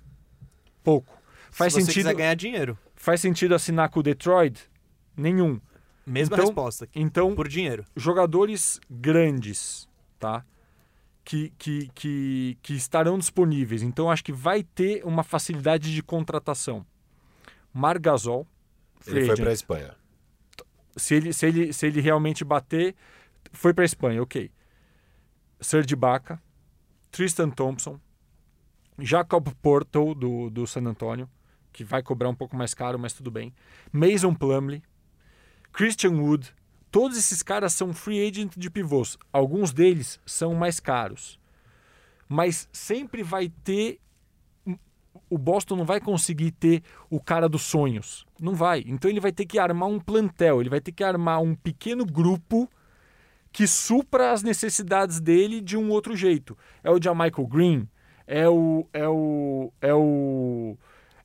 Pouco. 0.83 1.17
Faz 1.51 1.73
Se 1.73 1.81
você 1.81 1.87
sentido, 1.87 2.03
quiser 2.05 2.15
ganhar 2.17 2.35
dinheiro. 2.35 2.79
faz 2.95 3.21
sentido 3.21 3.55
assinar 3.55 3.89
com 3.89 4.01
o 4.01 4.03
Detroit? 4.03 4.69
Nenhum. 5.17 5.61
Mesma 6.07 6.35
Então- 6.37 6.47
resposta. 6.47 6.89
Então, 6.95 7.35
Por 7.35 7.47
dinheiro. 7.49 7.85
jogadores 7.97 8.81
grandes, 8.91 9.89
tá? 10.19 10.45
Que, 11.25 11.53
que, 11.59 11.89
que, 11.95 12.59
que 12.63 12.75
estarão 12.75 13.19
disponíveis. 13.19 13.83
Então, 13.83 14.11
acho 14.11 14.25
que 14.25 14.33
vai 14.33 14.63
ter 14.63 15.05
uma 15.05 15.23
facilidade 15.23 15.95
de 15.95 16.03
contratação. 16.03 16.85
Margasol, 17.73 18.47
Ele 19.07 19.21
foi 19.21 19.33
agent. 19.35 19.45
pra 19.45 19.53
Espanha. 19.53 19.95
se, 20.97 21.15
ele, 21.15 21.33
se, 21.33 21.47
ele, 21.47 21.73
se 21.73 21.87
ele 21.87 22.01
realmente 22.01 22.45
bater, 22.45 22.95
foi 23.53 23.75
para 23.75 23.85
Espanha, 23.85 24.23
ok. 24.23 24.51
Serge 25.61 25.93
Ibaka, 25.93 26.41
Tristan 27.11 27.51
Thompson, 27.51 28.01
Jacob 28.99 29.49
Porto, 29.61 30.15
do, 30.15 30.51
do 30.51 30.67
San 30.67 30.87
Antonio, 30.87 31.29
que 31.73 31.85
vai 31.85 32.03
cobrar 32.03 32.29
um 32.29 32.35
pouco 32.35 32.57
mais 32.57 32.75
caro, 32.75 32.99
mas 32.99 33.13
tudo 33.13 33.31
bem. 33.31 33.55
Mason 33.93 34.35
Plumlee, 34.35 34.83
Christian 35.73 36.13
Wood, 36.13 36.55
todos 36.91 37.17
esses 37.17 37.43
caras 37.43 37.73
são 37.73 37.93
free 37.93 38.27
agent 38.27 38.57
de 38.57 38.71
pivôs. 38.71 39.19
Alguns 39.33 39.73
deles 39.73 40.21
são 40.27 40.55
mais 40.55 40.81
caros. 40.81 41.39
Mas 42.29 42.69
sempre 42.73 43.23
vai 43.23 43.49
ter. 43.49 44.01
O 45.29 45.39
Boston 45.39 45.77
não 45.77 45.85
vai 45.85 46.01
conseguir 46.01 46.53
ter 46.53 46.83
o 47.09 47.21
cara 47.21 47.49
dos 47.49 47.63
sonhos. 47.63 48.27
Não 48.41 48.55
vai. 48.55 48.85
Então 48.87 49.11
ele 49.11 49.21
vai 49.21 49.33
ter 49.33 49.47
que 49.47 49.59
armar 49.59 49.89
um 49.89 49.99
plantel, 49.99 50.61
ele 50.61 50.71
vai 50.71 50.81
ter 50.81 50.93
que 50.93 51.05
armar 51.05 51.41
um 51.41 51.55
pequeno 51.55 52.05
grupo 52.05 52.69
que 53.53 53.67
supra 53.67 54.33
as 54.33 54.43
necessidades 54.43 55.21
dele 55.21 55.61
de 55.61 55.77
um 55.77 55.91
outro 55.91 56.17
jeito. 56.17 56.57
É 56.83 56.91
o 56.91 57.03
Jamichael 57.03 57.47
Green, 57.47 57.89
é 58.27 58.49
o 58.49 58.87
é 58.93 59.09
o 59.09 59.73
é 59.81 59.95
o 59.95 60.77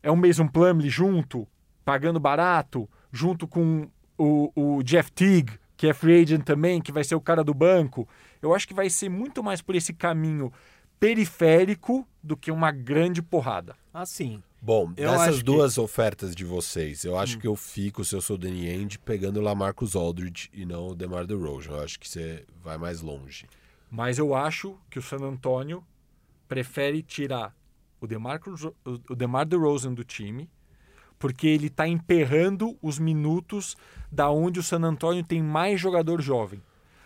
é 0.01 0.11
o 0.11 0.15
Mason 0.15 0.47
Plumlee 0.47 0.89
junto, 0.89 1.47
pagando 1.83 2.19
barato, 2.19 2.89
junto 3.11 3.47
com 3.47 3.87
o, 4.17 4.51
o 4.55 4.83
Jeff 4.83 5.11
Teague, 5.11 5.53
que 5.77 5.87
é 5.87 5.93
free 5.93 6.21
agent 6.21 6.43
também, 6.43 6.81
que 6.81 6.91
vai 6.91 7.03
ser 7.03 7.15
o 7.15 7.21
cara 7.21 7.43
do 7.43 7.53
banco. 7.53 8.07
Eu 8.41 8.53
acho 8.53 8.67
que 8.67 8.73
vai 8.73 8.89
ser 8.89 9.09
muito 9.09 9.43
mais 9.43 9.61
por 9.61 9.75
esse 9.75 9.93
caminho 9.93 10.51
periférico 10.99 12.07
do 12.23 12.37
que 12.37 12.51
uma 12.51 12.71
grande 12.71 13.21
porrada. 13.21 13.75
Assim. 13.93 14.41
Bom, 14.65 14.93
Eu 14.97 15.11
dessas 15.11 15.27
acho 15.27 15.37
que- 15.37 15.43
duas 15.43 15.77
ofertas 15.77 16.35
de 16.35 16.43
vocês, 16.43 17.03
eu 17.03 17.13
Hum. 17.13 17.19
acho 17.19 17.37
que 17.37 17.45
eu 17.45 17.55
fico, 17.55 18.03
se 18.03 18.15
eu 18.15 18.19
sou 18.21 18.35
o 18.35 18.39
Danny 18.39 18.67
End, 18.67 18.97
pegando 18.97 19.37
o 19.39 19.43
Lamarcus 19.43 19.95
Aldridge 19.95 20.49
e 20.51 20.65
não 20.65 20.87
o 20.87 20.95
DeMar 20.95 21.27
DeRozan. 21.27 21.69
Eu 21.73 21.83
acho 21.83 21.99
que 21.99 22.09
você 22.09 22.43
vai 22.63 22.75
mais 22.75 22.99
longe. 22.99 23.45
Mas 23.91 24.17
eu 24.17 24.33
acho 24.33 24.75
que 24.89 24.97
o 24.97 25.03
San 25.03 25.17
Antonio 25.17 25.83
prefere 26.47 27.03
tirar 27.03 27.55
o 28.01 28.07
DeMar, 28.07 28.41
o 29.07 29.15
DeMar 29.15 29.45
DeRozan 29.45 29.93
do 29.93 30.03
time, 30.03 30.49
porque 31.19 31.45
ele 31.45 31.67
está 31.67 31.87
emperrando 31.87 32.75
os 32.81 32.97
minutos 32.97 33.75
da 34.11 34.31
onde 34.31 34.59
o 34.59 34.63
San 34.63 34.81
Antonio 34.81 35.23
tem 35.23 35.43
mais 35.43 35.79
jogador 35.79 36.19
jovem. 36.23 36.59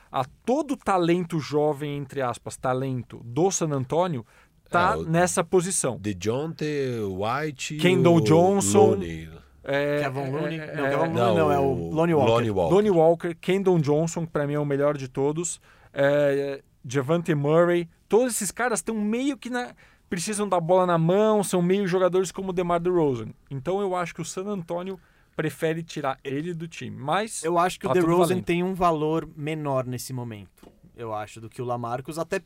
A 0.09 0.23
todo 0.45 0.77
talento 0.77 1.39
jovem, 1.41 1.97
entre 1.97 2.21
aspas, 2.21 2.55
talento 2.55 3.21
do 3.23 3.51
San 3.51 3.69
Antonio, 3.73 4.25
tá 4.69 4.93
É, 4.93 4.97
o- 4.97 5.03
nessa 5.03 5.43
posição. 5.43 5.97
DeJounte, 5.99 6.65
White, 7.09 7.77
Kendall 7.77 8.15
o 8.17 8.21
Johnson, 8.21 8.89
Lonnie. 8.91 9.29
É, 9.63 10.01
Kevin 10.03 10.31
Looney. 10.31 10.59
é, 10.59 10.75
não, 10.75 10.85
é, 10.85 10.89
Kevin 10.89 11.01
Looney 11.01 11.13
não, 11.15 11.35
não, 11.35 11.51
é 11.51 11.59
o 11.59 11.63
o 11.63 11.93
Lonnie 11.93 12.13
Walker. 12.15 12.31
Lonnie 12.31 12.51
Walker. 12.51 12.73
Lonnie 12.75 12.91
Walker, 12.91 13.35
Kendall 13.35 13.79
Johnson, 13.79 14.25
que 14.25 14.31
para 14.31 14.47
mim 14.47 14.53
é 14.53 14.59
o 14.59 14.65
melhor 14.65 14.97
de 14.97 15.07
todos, 15.07 15.59
é, 15.93 16.61
Javante 16.87 17.35
Murray, 17.35 17.87
todos 18.07 18.33
esses 18.35 18.51
caras 18.51 18.79
estão 18.79 18.95
meio 18.95 19.37
que 19.37 19.49
na, 19.49 19.73
precisam 20.09 20.47
da 20.47 20.59
bola 20.59 20.85
na 20.87 20.97
mão, 20.97 21.43
são 21.43 21.61
meio 21.61 21.85
jogadores 21.87 22.31
como 22.31 22.49
o 22.49 22.53
DeMar 22.53 22.79
DeRozan. 22.79 23.27
Então 23.51 23.79
eu 23.81 23.95
acho 23.95 24.15
que 24.15 24.21
o 24.21 24.25
San 24.25 24.45
Antonio 24.47 24.99
prefere 25.35 25.83
tirar 25.83 26.17
ele 26.23 26.53
do 26.53 26.67
time. 26.67 26.95
Mas 26.97 27.43
Eu 27.43 27.59
acho 27.59 27.79
que 27.79 27.85
o 27.85 27.89
Tá 27.89 27.93
tudo 27.95 28.05
DeRozan 28.07 28.41
tem 28.41 28.63
um 28.63 28.73
valor 28.73 29.29
menor 29.35 29.85
nesse 29.85 30.11
momento. 30.13 30.67
Eu 30.97 31.13
acho, 31.13 31.39
do 31.39 31.47
que 31.49 31.61
o 31.61 31.65
Lamarcus, 31.65 32.17
até 32.17 32.41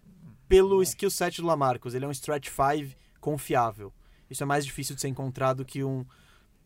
pelo 0.54 0.84
skill 0.84 1.10
set 1.10 1.42
do 1.42 1.48
Lamarcus. 1.48 1.96
Ele 1.96 2.06
é 2.06 2.08
um 2.08 2.12
stretch 2.12 2.50
5 2.50 2.96
confiável. 3.20 3.92
Isso 4.30 4.44
é 4.44 4.46
mais 4.46 4.64
difícil 4.64 4.94
de 4.94 5.02
ser 5.02 5.08
encontrado 5.08 5.58
do 5.58 5.66
que 5.66 5.84
um. 5.84 6.06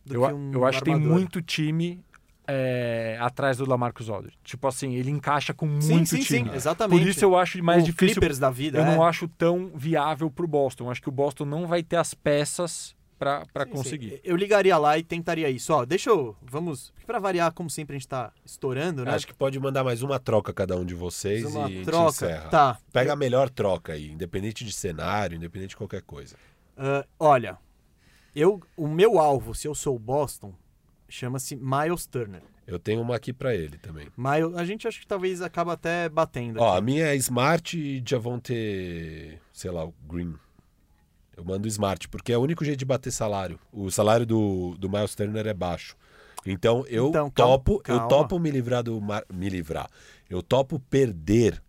Do 0.04 0.14
eu, 0.14 0.26
que 0.26 0.34
um 0.34 0.52
eu 0.52 0.66
acho 0.66 0.78
que 0.80 0.84
tem 0.84 0.96
muito 0.96 1.40
time 1.40 2.04
é, 2.46 3.16
atrás 3.18 3.56
do 3.56 3.66
Lamarcus 3.66 4.10
Aldridge. 4.10 4.38
Tipo 4.44 4.68
assim, 4.68 4.94
ele 4.94 5.10
encaixa 5.10 5.54
com 5.54 5.80
Sim, 5.80 5.94
muito 5.94 6.08
sim, 6.10 6.20
time. 6.20 6.50
sim, 6.50 6.54
exatamente. 6.54 7.00
Por 7.00 7.08
isso 7.08 7.24
eu 7.24 7.34
acho 7.34 7.62
mais 7.62 7.82
o 7.82 7.86
difícil 7.86 8.16
Clippers 8.16 8.38
da 8.38 8.50
vida, 8.50 8.78
eu 8.78 8.84
é. 8.84 8.94
não 8.94 9.02
acho 9.02 9.26
tão 9.26 9.72
viável 9.74 10.30
para 10.30 10.44
o 10.44 10.48
Boston. 10.48 10.84
Eu 10.84 10.90
acho 10.90 11.00
que 11.00 11.08
o 11.08 11.12
Boston 11.12 11.46
não 11.46 11.66
vai 11.66 11.82
ter 11.82 11.96
as 11.96 12.12
peças 12.12 12.94
para 13.18 13.66
conseguir. 13.66 14.10
sim. 14.10 14.20
Eu 14.22 14.36
ligaria 14.36 14.78
lá 14.78 14.96
e 14.96 15.02
tentaria 15.02 15.50
isso. 15.50 15.72
Ó, 15.72 15.84
deixa 15.84 16.10
eu. 16.10 16.36
Vamos. 16.42 16.92
Pra 17.06 17.18
variar, 17.18 17.52
como 17.52 17.68
sempre, 17.68 17.96
a 17.96 17.98
gente 17.98 18.08
tá 18.08 18.32
estourando, 18.44 19.04
né? 19.04 19.12
Acho 19.12 19.26
que 19.26 19.34
pode 19.34 19.58
mandar 19.58 19.82
mais 19.82 20.02
uma 20.02 20.18
troca 20.18 20.52
cada 20.52 20.76
um 20.76 20.84
de 20.84 20.94
vocês 20.94 21.44
uma 21.44 21.62
e 21.62 21.64
a 21.64 21.68
gente 21.68 21.84
troca. 21.84 22.08
encerra. 22.10 22.48
Tá. 22.48 22.78
Pega 22.92 23.12
a 23.12 23.16
melhor 23.16 23.50
troca 23.50 23.94
aí, 23.94 24.10
independente 24.10 24.64
de 24.64 24.72
cenário, 24.72 25.36
independente 25.36 25.70
de 25.70 25.76
qualquer 25.76 26.02
coisa. 26.02 26.36
Ah, 26.76 27.04
olha, 27.18 27.58
eu, 28.34 28.62
o 28.76 28.86
meu 28.86 29.18
alvo, 29.18 29.54
se 29.54 29.66
eu 29.66 29.74
sou 29.74 29.96
o 29.96 29.98
Boston, 29.98 30.54
chama-se 31.08 31.56
Miles 31.56 32.06
Turner. 32.06 32.42
Eu 32.66 32.78
tenho 32.78 33.00
uma 33.00 33.16
aqui 33.16 33.32
pra 33.32 33.54
ele 33.54 33.78
também. 33.78 34.08
Miles, 34.16 34.54
a 34.54 34.64
gente 34.64 34.86
acho 34.86 35.00
que 35.00 35.06
talvez 35.06 35.40
acaba 35.40 35.72
até 35.72 36.08
batendo. 36.08 36.60
Ó, 36.60 36.68
a 36.68 36.76
aqui. 36.76 36.84
minha 36.84 37.06
é 37.06 37.16
Smart 37.16 37.78
e 37.78 38.02
Javonte, 38.06 39.38
sei 39.52 39.70
lá, 39.70 39.84
o 39.86 39.94
Green. 40.06 40.34
Eu 41.38 41.44
mando 41.44 41.68
Smart, 41.68 42.08
porque 42.08 42.32
é 42.32 42.36
o 42.36 42.40
único 42.40 42.64
jeito 42.64 42.80
de 42.80 42.84
bater 42.84 43.12
salário. 43.12 43.60
O 43.72 43.92
salário 43.92 44.26
do, 44.26 44.74
do 44.76 44.90
Miles 44.90 45.14
Turner 45.14 45.46
é 45.46 45.54
baixo. 45.54 45.96
Então 46.44 46.84
eu 46.88 47.10
Então, 47.10 47.30
calma, 47.30 47.52
topo, 47.56 47.72
eu 47.76 47.80
calma. 47.96 48.08
topo 48.08 48.38
me 48.40 48.50
livrar 48.50 48.82
do 48.82 49.00
Mar- 49.00 49.24
me 49.32 49.48
livrar. 49.48 49.88
Eu 50.28 50.42
topo 50.42 50.80
perder 50.80 51.62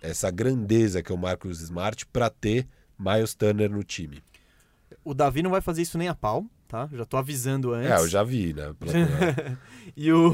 essa 0.00 0.30
grandeza 0.30 1.02
que 1.02 1.10
é 1.10 1.14
o 1.14 1.18
Marcus 1.18 1.60
Smart 1.60 2.06
pra 2.06 2.30
ter 2.30 2.68
Miles 2.96 3.34
Turner 3.34 3.68
no 3.68 3.82
time. 3.82 4.22
O 5.04 5.12
Davi 5.12 5.42
não 5.42 5.50
vai 5.50 5.60
fazer 5.60 5.82
isso 5.82 5.98
nem 5.98 6.06
a 6.06 6.14
pau, 6.14 6.46
tá? 6.68 6.88
Já 6.92 7.04
tô 7.04 7.16
avisando 7.16 7.72
antes. 7.74 7.90
É, 7.90 7.96
eu 7.98 8.06
já 8.08 8.22
vi, 8.22 8.54
né? 8.54 8.72
E 9.96 10.12
o. 10.12 10.32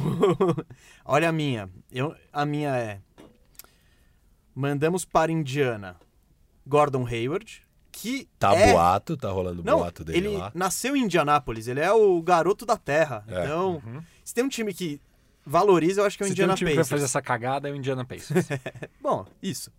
Olha 1.04 1.30
a 1.30 1.32
minha. 1.32 1.70
Eu, 1.90 2.14
a 2.30 2.44
minha 2.44 2.76
é. 2.76 3.00
Mandamos 4.54 5.04
para 5.04 5.32
Indiana 5.32 5.96
Gordon 6.66 7.06
Hayward, 7.06 7.62
que. 7.92 8.26
Tá 8.38 8.54
é... 8.54 8.72
boato, 8.72 9.16
tá 9.16 9.30
rolando 9.30 9.62
Não, 9.62 9.78
boato 9.78 10.02
dele 10.02 10.18
ele 10.18 10.36
lá. 10.36 10.50
nasceu 10.54 10.96
em 10.96 11.02
Indianápolis, 11.04 11.68
ele 11.68 11.80
é 11.80 11.92
o 11.92 12.20
garoto 12.22 12.64
da 12.64 12.76
terra. 12.76 13.22
É. 13.28 13.44
Então, 13.44 13.80
se 14.24 14.34
tem 14.34 14.42
um 14.42 14.48
time 14.48 14.72
que 14.72 14.98
valoriza, 15.44 16.00
eu 16.00 16.06
acho 16.06 16.16
que 16.16 16.24
é 16.24 16.26
o 16.26 16.28
Se 16.28 16.34
tem 16.34 16.42
um 16.42 16.46
Indiana 16.46 16.56
time 16.56 16.70
que 16.70 16.76
vai 16.76 16.84
Pacers. 16.84 17.00
fazer 17.00 17.04
essa 17.04 17.22
cagada, 17.22 17.68
é 17.68 17.72
o 17.72 17.76
Indiana 17.76 18.04
Pacers. 18.04 18.46
Bom, 19.00 19.26
isso. 19.42 19.70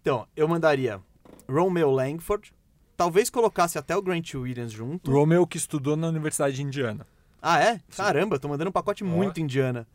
Então, 0.00 0.26
eu 0.36 0.46
mandaria 0.46 1.00
Romeo 1.48 1.90
Langford, 1.90 2.52
talvez 2.96 3.28
colocasse 3.28 3.76
até 3.76 3.96
o 3.96 4.02
Grant 4.02 4.34
Williams 4.34 4.72
junto. 4.72 5.10
Romeo 5.10 5.46
que 5.46 5.56
estudou 5.56 5.96
na 5.96 6.08
Universidade 6.08 6.54
de 6.56 6.62
Indiana. 6.62 7.06
Ah, 7.42 7.60
é? 7.60 7.80
Caramba, 7.96 8.38
tô 8.38 8.48
mandando 8.48 8.70
um 8.70 8.72
pacote 8.72 9.04
muito 9.04 9.40
indiana. 9.40 9.86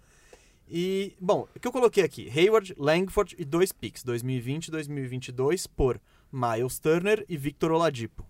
E, 0.69 1.13
bom, 1.19 1.47
o 1.55 1.59
que 1.59 1.67
eu 1.67 1.71
coloquei 1.71 2.03
aqui? 2.03 2.31
Hayward, 2.33 2.73
Langford 2.77 3.35
e 3.37 3.45
dois 3.45 3.71
picks, 3.71 4.03
2020 4.03 4.67
e 4.67 4.71
2022, 4.71 5.67
por 5.67 5.99
Miles 6.33 6.79
Turner 6.79 7.23
e 7.29 7.37
Victor 7.37 7.71
Oladipo. 7.71 8.25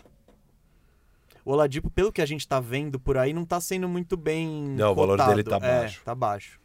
O 1.46 1.52
Oladipo, 1.52 1.90
pelo 1.90 2.12
que 2.12 2.22
a 2.22 2.26
gente 2.26 2.48
tá 2.48 2.60
vendo 2.60 3.00
por 3.00 3.18
aí, 3.18 3.34
não 3.34 3.46
tá 3.46 3.60
sendo 3.60 3.88
muito 3.88 4.16
bem 4.18 4.70
Não, 4.70 4.92
o 4.92 4.96
valor 4.96 5.18
cotado. 5.18 5.30
dele 5.32 5.44
tá 5.44 5.56
É, 5.58 5.60
baixo. 5.60 6.02
tá 6.04 6.14
baixo. 6.16 6.60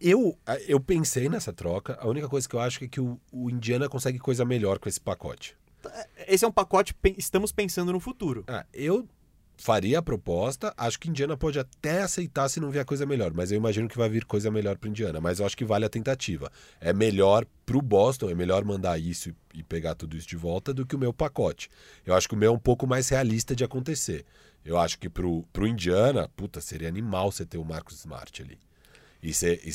Eu, 0.00 0.36
eu 0.66 0.80
pensei 0.80 1.28
nessa 1.28 1.52
troca, 1.52 1.98
a 2.00 2.08
única 2.08 2.28
coisa 2.28 2.48
que 2.48 2.54
eu 2.56 2.60
acho 2.60 2.82
é 2.84 2.88
que 2.88 3.00
o, 3.00 3.20
o 3.30 3.50
Indiana 3.50 3.88
consegue 3.88 4.18
coisa 4.18 4.44
melhor 4.44 4.78
com 4.78 4.88
esse 4.88 5.00
pacote. 5.00 5.56
Esse 6.26 6.44
é 6.44 6.48
um 6.48 6.52
pacote, 6.52 6.94
estamos 7.18 7.52
pensando 7.52 7.92
no 7.92 8.00
futuro. 8.00 8.44
Ah, 8.48 8.64
eu 8.72 9.06
faria 9.56 9.98
a 9.98 10.02
proposta, 10.02 10.74
acho 10.76 10.98
que 10.98 11.08
Indiana 11.08 11.36
pode 11.36 11.58
até 11.58 12.02
aceitar 12.02 12.48
se 12.48 12.60
não 12.60 12.70
vier 12.70 12.84
coisa 12.84 13.06
melhor, 13.06 13.32
mas 13.32 13.50
eu 13.50 13.56
imagino 13.56 13.88
que 13.88 13.96
vai 13.96 14.08
vir 14.08 14.24
coisa 14.24 14.50
melhor 14.50 14.76
para 14.76 14.90
Indiana, 14.90 15.20
mas 15.20 15.38
eu 15.38 15.46
acho 15.46 15.56
que 15.56 15.64
vale 15.64 15.84
a 15.84 15.88
tentativa. 15.88 16.50
É 16.80 16.92
melhor 16.92 17.46
pro 17.64 17.80
Boston, 17.80 18.30
é 18.30 18.34
melhor 18.34 18.64
mandar 18.64 18.98
isso 18.98 19.34
e, 19.54 19.62
pegar 19.62 19.94
tudo 19.94 20.16
isso 20.16 20.28
de 20.28 20.36
volta 20.36 20.74
do 20.74 20.84
que 20.84 20.96
o 20.96 20.98
meu 20.98 21.12
pacote. 21.12 21.70
Eu 22.04 22.14
acho 22.14 22.28
que 22.28 22.34
o 22.34 22.38
meu 22.38 22.52
é 22.52 22.54
um 22.54 22.58
pouco 22.58 22.86
mais 22.86 23.08
realista 23.08 23.54
de 23.54 23.64
acontecer. 23.64 24.24
Eu 24.64 24.78
acho 24.78 24.98
que 24.98 25.08
pro, 25.08 25.42
pro 25.52 25.66
Indiana, 25.66 26.28
puta, 26.36 26.60
seria 26.60 26.88
animal 26.88 27.30
você 27.30 27.44
ter 27.44 27.58
o 27.58 27.64
Marcos 27.64 27.98
Smart 28.00 28.42
ali. 28.42 28.58
E 29.22 29.32
você 29.32 29.60
e 29.64 29.72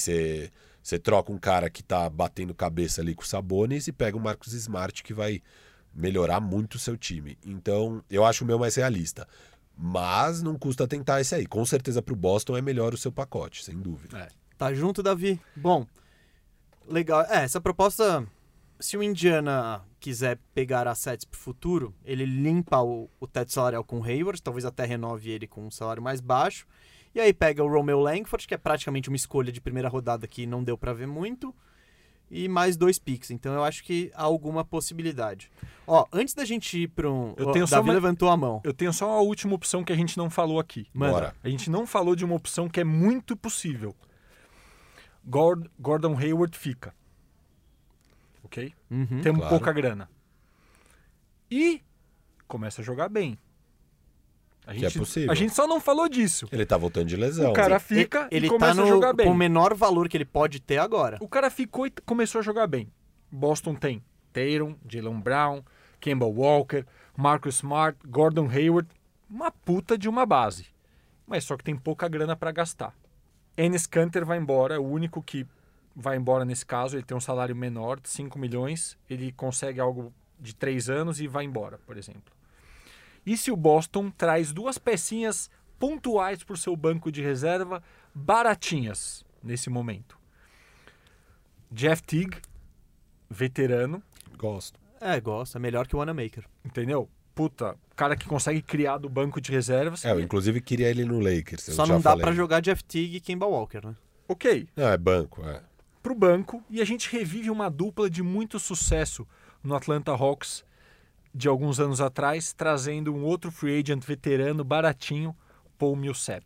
você 0.82 0.98
troca 0.98 1.32
um 1.32 1.38
cara 1.38 1.70
que 1.70 1.84
tá 1.84 2.10
batendo 2.10 2.54
cabeça 2.54 3.02
ali 3.02 3.14
com 3.14 3.22
o 3.22 3.26
Sabonis 3.26 3.88
e 3.88 3.92
pega 3.92 4.18
o 4.18 4.20
Marcos 4.20 4.54
Smart 4.54 5.04
que 5.04 5.14
vai 5.14 5.42
melhorar 5.94 6.40
muito 6.40 6.76
o 6.76 6.80
seu 6.80 6.98
time. 6.98 7.38
Então, 7.46 8.04
eu 8.10 8.26
acho 8.26 8.44
o 8.44 8.48
meu 8.48 8.58
mais 8.58 8.76
realista. 8.76 9.28
Mas 9.82 10.44
não 10.44 10.60
custa 10.60 10.86
tentar 10.86 11.22
esse 11.22 11.34
aí. 11.34 11.46
Com 11.46 11.66
certeza 11.66 12.02
pro 12.02 12.14
Boston 12.14 12.58
é 12.58 12.62
melhor 12.62 12.94
o 12.94 12.98
seu 12.98 13.14
pacote, 13.14 13.64
sem 13.64 13.80
dúvida. 13.80 14.28
Tá 14.58 14.74
junto, 14.74 15.02
Davi? 15.02 15.40
Bom, 15.56 15.88
legal. 16.86 17.22
É, 17.22 17.46
essa 17.46 17.62
proposta, 17.62 18.28
se 18.78 18.98
o 18.98 19.04
Indiana 19.04 19.82
quiser 19.98 20.38
pegar 20.54 20.86
assets 20.86 21.24
pro 21.24 21.40
futuro, 21.40 21.96
ele 22.04 22.26
limpa 22.26 22.82
o, 22.82 23.10
o 23.22 23.26
teto 23.26 23.54
salarial 23.54 23.86
com 23.86 24.02
o 24.02 24.04
Hayward, 24.04 24.42
talvez 24.42 24.66
até 24.66 24.84
renove 24.84 25.30
ele 25.30 25.48
com 25.48 25.66
um 25.66 25.72
salário 25.72 26.04
mais 26.04 26.20
baixo. 26.20 26.68
E 27.16 27.22
aí 27.22 27.34
pega 27.34 27.64
o 27.64 27.70
Romeo 27.70 28.02
Langford, 28.02 28.46
que 28.46 28.54
é 28.54 28.58
praticamente 28.58 29.08
uma 29.08 29.16
escolha 29.16 29.50
de 29.50 29.62
primeira 29.62 29.88
rodada 29.88 30.28
que 30.28 30.46
não 30.46 30.62
deu 30.62 30.78
pra 30.78 30.92
ver 30.92 31.08
muito. 31.08 31.56
E 32.32 32.48
mais 32.48 32.78
dois 32.78 33.00
picks. 33.00 33.32
Então 33.32 33.54
eu 33.54 33.64
acho 33.64 33.84
que 33.84 34.12
há 34.14 34.24
alguma 34.24 34.64
possibilidade. 34.64 35.52
Ó, 35.88 36.06
antes 36.14 36.34
da 36.36 36.46
gente 36.46 36.84
ir 36.84 36.88
para 36.88 37.10
um. 37.12 37.34
Eu 37.36 37.52
tenho 37.52 37.66
só 37.68 37.78
Davi 37.78 37.88
uma- 37.90 37.94
levantou 37.96 38.30
a 38.30 38.38
mão. 38.38 38.62
Eu 38.64 38.74
tenho 38.74 38.94
só 38.94 39.10
a 39.10 39.22
última 39.22 39.56
opção 39.56 39.84
que 39.84 39.92
a 39.92 39.96
gente 39.96 40.16
não 40.18 40.30
falou 40.30 40.60
aqui. 40.60 40.88
Manda. 40.94 41.12
Bora. 41.14 41.36
A 41.44 41.50
gente 41.50 41.70
não 41.70 41.88
falou 41.88 42.16
de 42.16 42.24
uma 42.24 42.36
opção 42.36 42.70
que 42.70 42.80
é 42.80 42.84
muito 42.84 43.36
possível. 43.36 43.96
Gord- 45.26 45.70
Gordon 45.80 46.16
Hayward 46.18 46.56
fica. 46.58 46.94
Ok? 48.44 48.74
Uhum. 48.92 49.22
Temos 49.22 49.40
claro. 49.42 49.50
pouca 49.56 49.74
grana. 49.74 50.10
E 51.52 51.82
começa 52.48 52.82
a 52.82 52.84
jogar 52.84 53.10
bem. 53.10 53.38
A 54.70 54.74
Que 54.76 54.86
é 54.86 54.92
possível. 54.92 55.32
A 55.32 55.36
gente 55.36 55.52
só 55.52 55.66
não 55.66 55.82
falou 55.82 56.08
disso. 56.08 56.48
Ele 56.52 56.64
tá 56.64 56.78
voltando 56.78 57.08
de 57.08 57.16
lesão. 57.16 57.50
O 57.50 57.54
cara 57.54 57.80
fica 57.80 58.28
ele 58.30 58.46
e 58.46 58.50
tá 58.50 58.56
começa 58.56 58.76
no, 58.76 58.84
a 58.84 58.88
jogar 58.88 59.10
com 59.10 59.18
bem. 59.18 59.28
o 59.28 59.34
menor 59.34 59.74
valor 59.74 60.08
que 60.08 60.16
ele 60.16 60.26
pode 60.26 60.60
ter 60.60 60.78
agora. 60.78 61.18
O 61.20 61.28
cara 61.28 61.50
ficou 61.50 61.88
e 61.88 61.92
começou 62.06 62.38
a 62.38 62.42
jogar 62.44 62.68
bem. 62.68 62.88
Boston 63.32 63.74
tem 63.74 64.04
Tatum, 64.32 64.76
Jalen 64.88 65.20
Brown, 65.20 65.64
Kemba 66.00 66.28
Walker, 66.28 66.86
Marcus 67.18 67.56
Smart, 67.56 67.98
Gordon 68.08 68.48
Hayward. 68.48 68.88
Uma 69.28 69.50
puta 69.50 69.98
de 69.98 70.08
uma 70.08 70.24
base. 70.24 70.68
Mas 71.26 71.46
só 71.46 71.58
que 71.58 71.64
tem 71.64 71.76
pouca 71.76 72.08
grana 72.08 72.36
para 72.36 72.52
gastar. 72.52 72.94
Enes 73.58 73.88
Kanter 73.88 74.24
vai 74.24 74.38
embora, 74.38 74.76
é 74.76 74.80
o 74.80 74.86
único 74.86 75.22
que 75.24 75.48
vai 75.96 76.16
embora 76.16 76.46
nesse 76.46 76.66
caso. 76.66 76.96
Ele 76.96 77.04
tem 77.04 77.18
um 77.18 77.20
salário 77.20 77.56
menor, 77.56 78.00
de 78.00 78.10
5 78.10 78.38
milhões. 78.38 79.00
Ele 79.10 79.32
consegue 79.32 79.80
algo 79.80 80.14
de 80.40 80.54
3 80.54 80.92
anos 80.92 81.20
e 81.20 81.28
vai 81.28 81.44
embora, 81.44 81.80
por 81.88 81.98
exemplo. 81.98 82.39
E 83.26 83.38
se 83.38 83.52
o 83.52 83.56
Boston 83.56 84.10
traz 84.10 84.52
duas 84.52 84.78
pecinhas 84.78 85.50
pontuais 85.78 86.44
para 86.44 86.54
o 86.54 86.58
seu 86.58 86.76
banco 86.76 87.12
de 87.12 87.22
reserva, 87.22 87.82
baratinhas 88.14 89.26
nesse 89.44 89.70
momento? 89.70 90.18
Jeff 91.72 92.02
Teague, 92.04 92.38
veterano, 93.30 94.02
Gosto. 94.38 94.80
É, 95.02 95.20
gosta. 95.20 95.58
É 95.58 95.60
melhor 95.62 95.86
que 95.86 95.96
o 95.96 96.00
Wanamaker. 96.00 96.46
entendeu? 96.64 97.10
Puta, 97.36 97.78
cara 97.96 98.16
que 98.16 98.26
consegue 98.26 98.62
criar 98.62 98.98
do 98.98 99.10
banco 99.10 99.40
de 99.40 99.52
reservas. 99.52 100.04
É, 100.04 100.12
eu 100.12 100.20
inclusive 100.20 100.62
queria 100.62 100.90
ele 100.90 101.04
no 101.06 101.20
Lakers. 101.20 101.64
Só 101.64 101.86
não 101.86 102.00
dá 102.02 102.16
pra 102.16 102.32
jogar 102.32 102.62
Jeff 102.62 102.84
Teague 102.84 103.18
e 103.18 103.20
Kemba 103.20 103.46
Walker, 103.46 103.86
né? 103.86 103.96
Ok, 104.28 104.68
Não, 104.76 104.88
é 104.88 104.98
banco, 104.98 105.44
é. 105.46 105.62
pro 106.04 106.14
banco 106.14 106.64
e 106.70 106.82
a 106.82 106.86
gente 106.86 107.10
revive 107.12 107.50
uma 107.50 107.70
dupla 107.70 108.10
de 108.10 108.22
muito 108.22 108.60
sucesso 108.60 109.28
no 109.64 109.74
Atlanta 109.76 110.12
Hawks 110.12 110.64
de 111.34 111.48
alguns 111.48 111.80
anos 111.80 112.02
atrás, 112.02 112.54
trazendo 112.54 113.14
um 113.14 113.24
outro 113.24 113.52
free 113.52 113.80
agent 113.80 114.04
veterano 114.06 114.64
baratinho, 114.64 115.36
Paul 115.78 115.96
Millsap. 115.96 116.44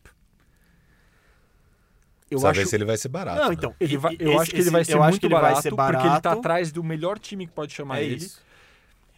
Eu 2.30 2.45
acho 2.47 2.65
se 2.65 2.76
ele 2.76 2.85
vai 2.85 2.97
ser 2.97 3.10
barato. 3.10 3.39
Não, 3.41 3.49
né? 3.49 3.53
então. 3.53 3.76
ele 3.80 3.95
vai- 3.97 4.15
eu 4.19 4.31
esse- 4.31 4.41
acho 4.41 4.51
que 4.51 4.57
ele 4.61 4.69
vai 4.72 4.84
ser 4.84 4.97
muito 4.97 5.30
barato, 5.30 5.61
ser 5.61 5.69
porque 5.69 5.91
ele 5.97 6.01
tá 6.01 6.10
barato. 6.22 6.39
atrás 6.39 6.72
do 6.72 6.84
melhor 6.84 7.19
time 7.19 7.45
que 7.45 7.53
pode 7.53 7.73
chamar 7.73 7.99
É 7.99 8.05
ele. 8.05 8.15
isso. 8.15 8.41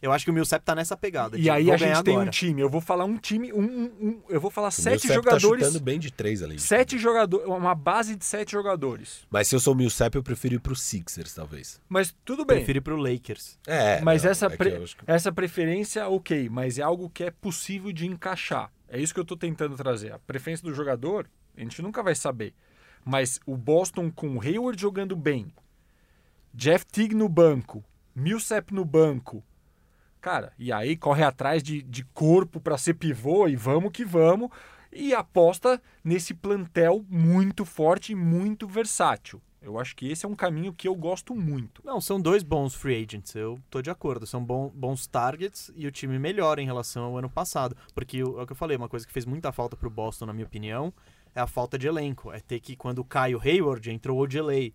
Eu 0.06 0.11
acho 0.11 0.23
que 0.23 0.32
o 0.32 0.34
Millsap 0.34 0.64
tá 0.64 0.76
nessa 0.76 0.95
pegada. 0.95 1.38
E 1.38 1.41
de, 1.41 1.49
aí 1.49 1.72
a 1.72 1.77
gente 1.77 2.03
tem 2.03 2.14
agora. 2.14 2.27
um 2.27 2.32
time. 2.32 2.61
Eu 2.61 2.69
vou 2.69 2.80
falar 2.80 3.06
um 3.06 3.18
time, 3.18 3.52
um, 3.52 3.60
um- 3.61 3.91
um- 4.02 4.22
eu 4.30 4.40
vou 4.40 4.52
falar 4.52 4.68
O 4.68 4.72
sete 4.72 5.07
Millsap 5.07 5.15
jogadores, 5.15 5.60
tá 5.61 5.65
chutando 5.68 5.84
bem 5.84 5.99
de 5.99 6.11
três 6.11 6.40
de 6.40 6.61
sete 6.61 6.98
jogadores, 6.98 7.48
uma 7.48 7.73
base 7.73 8.15
de 8.15 8.23
sete 8.23 8.52
jogadores. 8.52 9.26
Mas 9.30 9.48
se 9.48 9.56
eu 9.56 9.60
sou 9.60 9.73
o 9.73 9.76
Millsap, 9.76 10.14
eu 10.15 10.23
prefiro 10.23 10.56
ir 10.56 10.60
pro 10.60 10.76
Sixers, 10.76 11.34
talvez. 11.34 11.82
Mas 11.90 12.15
tudo 12.23 12.45
bem. 12.45 12.57
Prefiro 12.57 12.77
ir 12.77 12.82
pro 12.82 12.95
Lakers. 12.95 13.57
É, 13.65 13.99
Mas 14.02 14.23
não, 14.23 14.32
essa, 14.32 14.45
é 14.45 14.49
pre- 14.49 14.72
que- 14.80 14.95
essa 15.07 15.32
preferência, 15.32 16.07
ok, 16.07 16.48
mas 16.49 16.77
é 16.77 16.84
algo 16.84 17.10
que 17.10 17.23
é 17.23 17.32
possível 17.32 17.91
de 17.91 18.06
encaixar. 18.06 18.72
É 18.88 18.99
isso 18.99 19.14
que 19.14 19.19
eu 19.19 19.23
estou 19.23 19.36
tentando 19.38 19.76
trazer. 19.76 20.14
A 20.14 20.19
preferência 20.19 20.64
do 20.64 20.73
jogador, 20.73 21.27
a 21.57 21.60
gente 21.61 21.82
nunca 21.82 22.03
vai 22.03 22.14
saber. 22.15 22.53
Mas 23.03 23.40
o 23.45 23.57
Boston 23.57 24.11
com 24.11 24.38
o 24.38 24.41
Hayward 24.41 24.80
jogando 24.80 25.15
bem, 25.15 25.48
Jeff 26.53 26.86
Teague 26.86 27.15
no 27.15 27.27
banco, 27.27 27.84
Millsap 28.15 28.73
no 28.73 28.86
banco, 28.86 29.44
cara, 30.26 30.52
e 30.58 30.74
aí 30.74 30.98
corre 30.98 31.24
atrás 31.24 31.62
de, 31.62 31.84
de 31.84 32.04
corpo 32.04 32.60
para 32.60 32.80
ser 32.80 32.96
pivô 32.96 33.48
e 33.48 33.56
vamos 33.56 33.92
que 33.92 34.04
vamos, 34.04 34.50
e 34.92 35.14
aposta 35.14 35.80
nesse 36.04 36.34
plantel 36.34 37.06
muito 37.08 37.64
forte 37.64 38.14
e 38.14 38.16
muito 38.16 38.68
versátil. 38.68 39.40
Eu 39.62 39.78
acho 39.80 39.96
que 39.96 40.08
esse 40.10 40.26
é 40.26 40.30
um 40.30 40.34
caminho 40.34 40.74
que 40.74 40.88
eu 40.88 40.96
gosto 40.96 41.36
muito. 41.36 41.80
Não, 41.86 42.02
são 42.02 42.20
dois 42.20 42.42
bons 42.42 42.74
free 42.74 43.04
agents, 43.04 43.36
eu 43.36 43.60
tô 43.70 43.84
de 43.84 43.92
acordo. 43.92 44.26
São 44.26 44.44
bons 44.44 45.06
targets 45.06 45.72
e 45.76 45.86
o 45.86 45.92
time 45.92 46.18
melhora 46.18 46.60
em 46.60 46.66
relação 46.66 47.04
ao 47.04 47.18
ano 47.18 47.30
passado. 47.30 47.78
Porque 47.94 48.20
é 48.20 48.24
o 48.24 48.46
que 48.48 48.52
eu 48.52 48.58
falei, 48.58 48.78
uma 48.78 48.90
coisa 48.90 49.06
que 49.06 49.14
fez 49.14 49.26
muita 49.26 49.52
falta 49.52 49.78
pro 49.78 49.92
Boston, 49.92 50.26
na 50.26 50.34
minha 50.34 50.46
opinião, 50.48 50.92
é 51.36 51.42
a 51.42 51.48
falta 51.48 51.78
de 51.78 51.88
elenco. 51.88 52.32
É 52.32 52.40
ter 52.40 52.60
que, 52.60 52.76
quando 52.76 53.04
cai 53.04 53.36
o 53.36 53.42
Hayward, 53.42 53.92
entrou 53.92 54.20
o 54.20 54.28
Delay. 54.28 54.74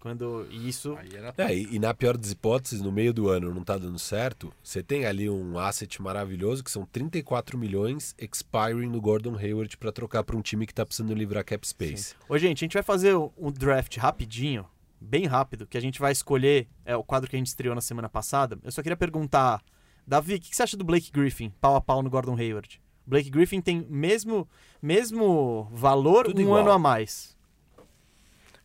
Quando, 0.00 0.46
e 0.50 0.68
isso. 0.68 0.96
É, 1.38 1.54
e, 1.54 1.76
e 1.76 1.78
na 1.78 1.94
pior 1.94 2.16
das 2.16 2.30
hipóteses, 2.30 2.80
no 2.80 2.92
meio 2.92 3.12
do 3.12 3.28
ano 3.28 3.54
não 3.54 3.64
tá 3.64 3.78
dando 3.78 3.98
certo, 3.98 4.52
você 4.62 4.82
tem 4.82 5.06
ali 5.06 5.30
um 5.30 5.58
asset 5.58 6.00
maravilhoso 6.02 6.62
que 6.62 6.70
são 6.70 6.84
34 6.84 7.56
milhões 7.56 8.14
expiring 8.18 8.88
no 8.88 9.00
Gordon 9.00 9.36
Hayward 9.36 9.76
pra 9.78 9.90
trocar 9.90 10.22
pra 10.22 10.36
um 10.36 10.42
time 10.42 10.66
que 10.66 10.74
tá 10.74 10.84
precisando 10.84 11.14
livrar 11.14 11.44
cap 11.44 11.66
space. 11.66 12.14
Ô, 12.28 12.36
gente, 12.36 12.58
a 12.58 12.64
gente 12.64 12.74
vai 12.74 12.82
fazer 12.82 13.14
um 13.16 13.50
draft 13.50 13.96
rapidinho, 13.96 14.66
bem 15.00 15.26
rápido, 15.26 15.66
que 15.66 15.78
a 15.78 15.80
gente 15.80 15.98
vai 16.00 16.12
escolher 16.12 16.68
é, 16.84 16.94
o 16.96 17.02
quadro 17.02 17.28
que 17.28 17.36
a 17.36 17.38
gente 17.38 17.48
estreou 17.48 17.74
na 17.74 17.80
semana 17.80 18.08
passada. 18.08 18.58
Eu 18.62 18.72
só 18.72 18.82
queria 18.82 18.96
perguntar, 18.96 19.62
Davi, 20.06 20.34
o 20.34 20.40
que, 20.40 20.50
que 20.50 20.56
você 20.56 20.62
acha 20.62 20.76
do 20.76 20.84
Blake 20.84 21.10
Griffin, 21.10 21.50
pau 21.60 21.76
a 21.76 21.80
pau 21.80 22.02
no 22.02 22.10
Gordon 22.10 22.36
Hayward? 22.36 22.80
Blake 23.06 23.30
Griffin 23.30 23.60
tem 23.60 23.86
mesmo, 23.88 24.48
mesmo 24.80 25.68
valor, 25.72 26.26
Tudo 26.26 26.38
um 26.38 26.42
igual. 26.42 26.60
ano 26.60 26.70
a 26.70 26.78
mais. 26.78 27.34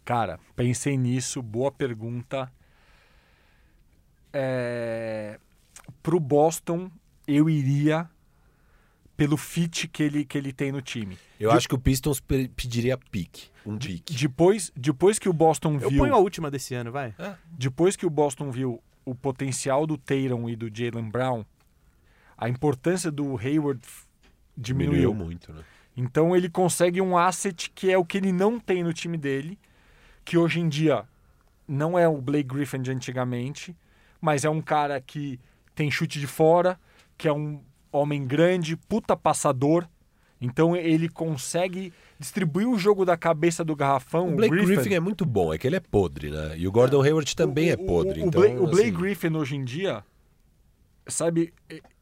Cara, 0.10 0.40
pensei 0.56 0.98
nisso, 0.98 1.40
boa 1.40 1.72
pergunta. 1.72 2.52
É... 4.34 5.40
Pro 6.02 6.20
Boston, 6.20 6.90
eu 7.28 7.48
iria 7.48 8.10
pelo 9.16 9.38
fit 9.38 9.88
que 9.88 10.02
ele, 10.02 10.26
que 10.26 10.36
ele 10.36 10.52
tem 10.52 10.72
no 10.72 10.82
time. 10.82 11.16
Eu 11.40 11.52
De- 11.52 11.58
acho 11.58 11.70
que 11.70 11.76
o 11.76 11.80
Pistons 11.80 12.20
pe- 12.20 12.48
pediria 12.48 12.98
pique, 12.98 13.52
um 13.64 13.78
pique. 13.78 14.16
Depois, 14.16 14.72
depois 14.76 15.20
que 15.20 15.30
o 15.30 15.34
Boston 15.34 15.78
Eu 15.80 15.92
viu, 15.92 16.00
ponho 16.00 16.16
a 16.16 16.18
última 16.18 16.50
desse 16.50 16.74
ano, 16.74 16.92
vai. 16.92 17.14
depois 17.52 17.96
que 17.96 18.08
o 18.08 18.10
Boston 18.10 18.50
viu 18.50 18.82
o 19.06 19.14
potencial 19.14 19.86
do 19.86 19.96
Tatum 19.96 20.50
e 20.50 20.56
do 20.56 20.76
Jalen 20.76 21.08
Brown, 21.08 21.46
a 22.36 22.50
importância 22.50 23.12
do 23.12 23.38
Hayward 23.38 23.80
f- 23.86 24.08
diminuiu. 24.58 25.14
muito, 25.14 25.54
né? 25.54 25.62
Então 25.96 26.36
ele 26.36 26.50
consegue 26.50 27.00
um 27.00 27.16
asset 27.16 27.70
que 27.70 27.92
é 27.92 27.98
o 27.98 28.04
que 28.04 28.18
ele 28.18 28.32
não 28.32 28.60
tem 28.60 28.84
no 28.84 28.92
time 28.92 29.16
dele, 29.16 29.60
que 30.30 30.38
hoje 30.38 30.60
em 30.60 30.70
dia 30.70 31.06
não 31.68 31.98
é 31.98 32.08
o 32.08 32.22
Blake 32.22 32.44
Griffin 32.50 32.84
de 32.84 32.92
antigamente, 32.92 33.76
mas 34.22 34.46
é 34.46 34.50
um 34.50 34.62
cara 34.62 35.02
que 35.02 35.40
tem 35.74 35.90
chute 35.90 36.20
de 36.20 36.28
fora, 36.28 36.80
que 37.18 37.28
é 37.28 37.34
um 37.34 37.60
homem 37.92 38.28
grande, 38.28 38.78
puta 38.78 39.18
passador. 39.18 39.88
Então 40.40 40.76
ele 40.76 41.10
consegue 41.10 41.92
distribuir 42.20 42.70
o 42.70 42.78
jogo 42.78 43.04
da 43.06 43.18
cabeça 43.18 43.64
do 43.66 43.76
garrafão. 43.76 44.30
O 44.34 44.36
Blake 44.36 44.54
Griffin, 44.56 44.76
Griffin 44.76 44.94
é 44.94 45.00
muito 45.00 45.26
bom, 45.26 45.52
é 45.52 45.58
que 45.58 45.66
ele 45.66 45.78
é 45.78 45.80
podre, 45.80 46.30
né? 46.30 46.54
E 46.60 46.68
o 46.68 46.72
Gordon 46.72 47.02
Hayward 47.02 47.36
também 47.36 47.72
é 47.72 47.76
o- 47.76 47.82
o- 47.82 47.86
podre. 47.88 48.22
O, 48.22 48.28
então, 48.28 48.40
Blake, 48.42 48.58
o 48.58 48.68
Blake 48.68 48.90
assim, 48.90 48.98
Griffin 49.00 49.36
hoje 49.36 49.56
em 49.56 49.64
dia, 49.66 50.04
sabe, 51.08 51.52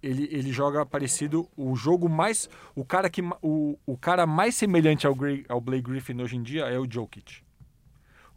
ele, 0.04 0.28
ele 0.30 0.52
joga 0.52 0.86
parecido. 0.86 1.48
O 1.56 1.78
jogo 1.78 2.10
mais. 2.10 2.50
O 2.76 2.84
cara, 2.84 3.10
que, 3.10 3.22
o, 3.42 3.80
o 3.86 3.98
cara 3.98 4.28
mais 4.28 4.54
semelhante 4.54 5.08
ao, 5.08 5.16
ao 5.48 5.62
Blake 5.62 5.84
Griffin 5.90 6.22
hoje 6.22 6.36
em 6.36 6.44
dia 6.44 6.66
é 6.66 6.78
o 6.78 6.86
Jokic. 6.92 7.47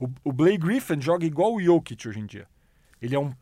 O, 0.00 0.08
o 0.24 0.32
Blake 0.32 0.58
Griffin 0.58 1.00
joga 1.00 1.24
igual 1.26 1.54
o 1.54 1.60
Jokic 1.62 2.08
hoje 2.08 2.18
em 2.18 2.26
dia. 2.26 2.46
Ele 3.02 3.14
é 3.14 3.18
um 3.20 3.32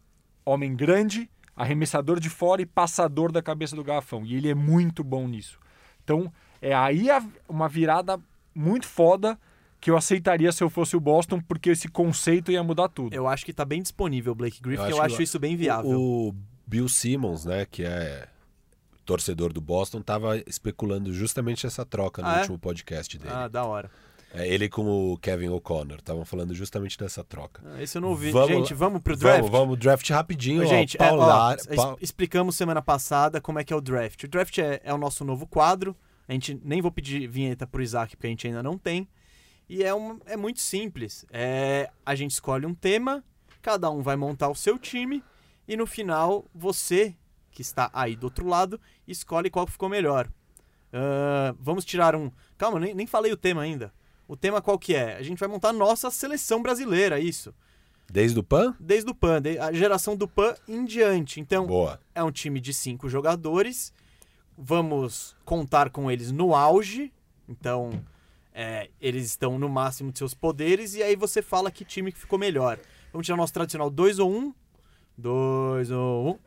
homem 0.45 0.75
grande, 0.75 1.31
arremessador 1.55 2.19
de 2.21 2.29
fora 2.29 2.61
e 2.61 2.67
passador 2.67 3.31
da 3.33 3.41
cabeça 3.41 3.77
do 3.77 3.85
garrafão. 3.85 4.25
E 4.27 4.35
ele 4.35 4.49
é 4.51 4.55
muito 4.55 5.05
bom 5.05 5.27
nisso. 5.29 5.59
Então, 6.03 6.33
é 6.61 6.75
aí 6.75 7.11
a- 7.11 7.25
uma 7.49 7.69
virada 7.69 8.19
muito 8.55 8.87
foda 8.87 9.39
que 9.81 9.91
eu 9.91 9.97
aceitaria 9.97 10.51
se 10.51 10.63
eu 10.65 10.69
fosse 10.69 10.97
o 10.97 11.01
Boston, 11.01 11.41
porque 11.41 11.71
esse 11.71 11.87
conceito 11.87 12.51
ia 12.51 12.63
mudar 12.65 12.89
tudo. 12.89 13.15
Eu 13.15 13.29
acho 13.29 13.45
que 13.47 13.53
tá 13.53 13.65
bem 13.65 13.81
disponível 13.81 14.33
o 14.33 14.35
Blake 14.35 14.61
Griffin, 14.61 14.83
eu 14.83 14.89
acho 14.97 15.03
acho, 15.03 15.17
que- 15.19 15.23
isso 15.23 15.39
bem 15.39 15.55
viável. 15.57 15.91
O, 15.91 16.29
o 16.31 16.35
Bill 16.67 16.89
Simmons, 16.89 17.45
né, 17.45 17.65
que 17.65 17.85
é 17.85 18.27
torcedor 19.05 19.53
do 19.53 19.61
Boston, 19.61 20.03
tava 20.03 20.37
especulando 20.47 21.13
justamente 21.13 21.67
essa 21.67 21.85
troca 21.87 22.21
no 22.21 22.29
Ah, 22.29 22.37
é? 22.37 22.41
último 22.41 22.59
podcast 22.59 23.17
dele. 23.19 23.33
Ah, 23.33 23.47
da 23.49 23.65
hora. 23.65 23.91
É, 24.35 24.47
ele 24.47 24.69
com 24.69 25.13
o 25.13 25.17
Kevin 25.19 25.49
O'Connor 25.49 25.99
estavam 25.99 26.25
falando 26.25 26.55
justamente 26.55 26.99
dessa 26.99 27.25
troca. 27.25 27.63
Ah, 27.65 27.83
Esse 27.83 27.97
eu 27.97 28.03
não 28.03 28.11
ouvi. 28.11 28.31
Vamos 28.31 28.49
gente, 28.49 28.75
vamos 28.75 29.01
pro 29.01 29.17
draft? 29.17 29.39
Vamos, 29.41 29.51
vamos, 29.51 29.79
draft 29.79 30.09
rapidinho. 30.11 30.63
Ó, 30.63 30.67
Gente, 30.67 30.97
é, 31.01 31.05
ó, 31.05 31.09
paular- 31.09 31.57
es- 31.57 31.67
pa- 31.67 31.97
explicamos 32.01 32.55
semana 32.55 32.83
passada 32.83 33.41
como 33.41 33.59
é 33.59 33.65
que 33.65 33.73
é 33.73 33.77
o 33.77 33.81
draft. 33.81 34.23
O 34.25 34.29
draft 34.29 34.59
é, 34.59 34.81
é 34.85 34.93
o 34.93 34.99
nosso 34.99 35.25
novo 35.25 35.47
quadro. 35.47 35.97
A 36.29 36.33
gente 36.33 36.61
nem 36.63 36.83
vou 36.83 36.93
pedir 36.93 37.27
vinheta 37.27 37.67
pro 37.67 37.83
Isaac, 37.83 38.15
porque 38.17 38.27
a 38.27 38.31
gente 38.31 38.47
ainda 38.47 38.63
não 38.63 38.77
tem. 38.77 39.09
E 39.67 39.83
é, 39.83 39.95
um, 39.95 40.19
é 40.27 40.37
muito 40.37 40.61
simples. 40.61 41.25
É, 41.31 41.91
a 42.05 42.15
gente 42.15 42.33
escolhe 42.33 42.67
um 42.67 42.75
tema, 42.75 43.25
cada 43.63 43.91
um 43.91 44.03
vai 44.03 44.15
montar 44.17 44.49
o 44.51 44.55
seu 44.55 44.79
time, 44.79 45.25
e 45.67 45.75
no 45.77 45.87
final, 45.87 46.45
você, 46.55 47.15
que 47.51 47.63
está 47.63 47.91
aí 47.95 48.15
do 48.15 48.25
outro 48.25 48.47
lado, 48.47 48.79
escolhe 49.07 49.49
qual 49.49 49.67
ficou 49.67 49.89
melhor. 49.89 50.29
Ah, 50.93 51.55
vamos 51.59 51.85
tirar 51.85 52.15
um. 52.15 52.31
Calma, 52.57 52.79
nem, 52.81 52.95
nem 52.95 53.07
falei 53.07 53.33
o 53.33 53.37
tema 53.37 53.63
ainda. 53.63 53.93
O 54.29 54.37
tema 54.37 54.61
qual 54.61 54.79
que 54.79 54.95
é? 54.95 55.17
A 55.17 55.23
gente 55.23 55.39
vai 55.39 55.49
montar 55.49 55.71
a 55.71 55.73
nossa 55.73 56.11
seleção 56.11 56.63
brasileira, 56.63 57.19
isso. 57.19 57.55
Desde 58.11 58.39
o 58.39 58.43
PAN? 58.43 58.77
Desde 58.79 59.11
o 59.11 59.15
PAN, 59.15 59.41
a 59.61 59.73
geração 59.73 60.15
do 60.15 60.29
PAN 60.29 60.55
em 60.69 60.85
diante. 60.85 61.41
Então, 61.41 61.67
Boa. 61.67 61.99
é 62.15 62.23
um 62.23 62.31
time 62.31 62.61
de 62.61 62.75
cinco 62.75 63.09
jogadores. 63.09 63.93
Vamos 64.57 65.35
contar 65.47 65.89
com 65.89 66.11
eles 66.11 66.31
no 66.31 66.55
auge. 66.55 67.11
Então, 67.49 68.05
é, 68.53 68.91
eles 69.01 69.25
estão 69.25 69.59
no 69.59 69.69
máximo 69.69 70.13
de 70.13 70.19
seus 70.19 70.35
poderes. 70.35 70.95
E 70.95 71.03
aí 71.03 71.17
você 71.17 71.41
fala 71.41 71.71
que 71.71 71.85
time 71.85 72.13
que 72.13 72.19
ficou 72.19 72.39
melhor. 72.39 72.79
Vamos 73.13 73.27
tirar 73.27 73.37
o 73.37 73.39
nosso 73.39 73.53
tradicional 73.55 73.89
2 73.89 74.19
ou 74.19 74.31
1. 74.31 74.37
Um. 74.37 74.55
2 75.17 75.91
ou 75.91 76.27
1. 76.27 76.31
Um. 76.31 76.39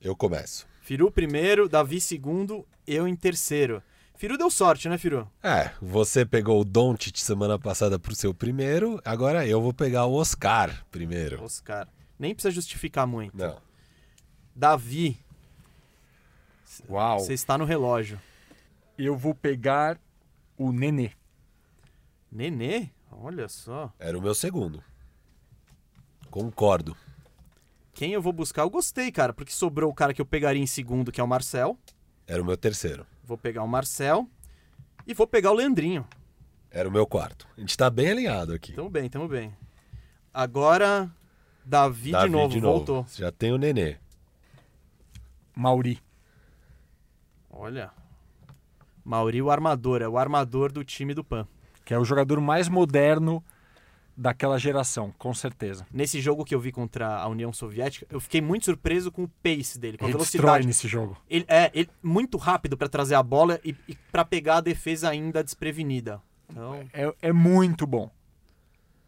Eu 0.00 0.16
começo. 0.16 0.66
Firu 0.80 1.10
primeiro, 1.10 1.68
Davi 1.68 2.00
segundo, 2.00 2.66
eu 2.86 3.06
em 3.06 3.14
terceiro. 3.14 3.82
Firu 4.22 4.38
deu 4.38 4.48
sorte, 4.48 4.88
né, 4.88 4.96
Firu? 4.96 5.28
É, 5.42 5.72
você 5.82 6.24
pegou 6.24 6.60
o 6.60 6.64
Doncic 6.64 7.18
semana 7.18 7.58
passada 7.58 7.98
pro 7.98 8.14
seu 8.14 8.32
primeiro, 8.32 9.02
agora 9.04 9.44
eu 9.44 9.60
vou 9.60 9.74
pegar 9.74 10.06
o 10.06 10.14
Oscar 10.14 10.86
primeiro. 10.92 11.42
Oscar. 11.42 11.88
Nem 12.16 12.32
precisa 12.32 12.54
justificar 12.54 13.04
muito. 13.04 13.36
Não. 13.36 13.60
Davi, 14.54 15.18
Uau. 16.88 17.18
você 17.18 17.32
está 17.32 17.58
no 17.58 17.64
relógio. 17.64 18.16
Eu 18.96 19.16
vou 19.16 19.34
pegar 19.34 19.98
o 20.56 20.70
Nenê. 20.70 21.10
Nenê? 22.30 22.90
Olha 23.10 23.48
só. 23.48 23.92
Era 23.98 24.16
o 24.16 24.22
meu 24.22 24.36
segundo. 24.36 24.84
Concordo. 26.30 26.96
Quem 27.92 28.12
eu 28.12 28.22
vou 28.22 28.32
buscar? 28.32 28.62
Eu 28.62 28.70
gostei, 28.70 29.10
cara, 29.10 29.32
porque 29.32 29.50
sobrou 29.50 29.90
o 29.90 29.94
cara 29.94 30.14
que 30.14 30.20
eu 30.20 30.26
pegaria 30.26 30.62
em 30.62 30.66
segundo, 30.68 31.10
que 31.10 31.20
é 31.20 31.24
o 31.24 31.26
Marcel. 31.26 31.76
Era 32.24 32.40
o 32.40 32.46
meu 32.46 32.56
terceiro. 32.56 33.04
Vou 33.24 33.38
pegar 33.38 33.62
o 33.62 33.68
Marcel. 33.68 34.28
E 35.06 35.14
vou 35.14 35.26
pegar 35.26 35.50
o 35.50 35.54
Leandrinho. 35.54 36.06
Era 36.70 36.88
o 36.88 36.92
meu 36.92 37.06
quarto. 37.06 37.46
A 37.56 37.60
gente 37.60 37.76
tá 37.76 37.90
bem 37.90 38.10
alinhado 38.10 38.52
aqui. 38.52 38.72
Tamo 38.72 38.88
bem, 38.88 39.08
tamo 39.08 39.28
bem. 39.28 39.54
Agora, 40.32 41.10
Davi, 41.64 42.12
Davi 42.12 42.26
de, 42.26 42.32
novo, 42.32 42.60
voltou. 42.60 43.06
Já 43.14 43.30
tem 43.30 43.52
o 43.52 43.58
Nenê. 43.58 43.96
Mauri. 45.54 46.00
Olha. 47.50 47.90
Mauri, 49.04 49.42
o 49.42 49.50
armador. 49.50 50.00
É 50.00 50.08
o 50.08 50.16
armador 50.16 50.72
do 50.72 50.84
time 50.84 51.12
do 51.12 51.22
PAN. 51.22 51.46
que 51.84 51.92
é 51.92 51.98
o 51.98 52.04
jogador 52.04 52.40
mais 52.40 52.68
moderno 52.68 53.44
daquela 54.16 54.58
geração, 54.58 55.12
com 55.18 55.32
certeza. 55.32 55.86
Nesse 55.92 56.20
jogo 56.20 56.44
que 56.44 56.54
eu 56.54 56.60
vi 56.60 56.70
contra 56.72 57.16
a 57.16 57.26
União 57.28 57.52
Soviética, 57.52 58.06
eu 58.10 58.20
fiquei 58.20 58.40
muito 58.40 58.64
surpreso 58.66 59.10
com 59.10 59.24
o 59.24 59.28
pace 59.42 59.78
dele, 59.78 59.96
com 59.98 60.04
a 60.04 60.08
Ele 60.08 60.18
destrói 60.18 60.40
velocidade. 60.42 60.66
nesse 60.66 60.86
jogo. 60.88 61.16
Ele 61.28 61.44
é 61.48 61.70
ele, 61.74 61.88
muito 62.02 62.36
rápido 62.36 62.76
pra 62.76 62.88
trazer 62.88 63.14
a 63.14 63.22
bola 63.22 63.58
e, 63.64 63.74
e 63.88 63.94
para 64.10 64.24
pegar 64.24 64.56
a 64.58 64.60
defesa 64.60 65.08
ainda 65.08 65.42
desprevenida. 65.42 66.20
Então, 66.50 66.74
É, 66.92 67.12
é 67.22 67.32
muito 67.32 67.86
bom. 67.86 68.10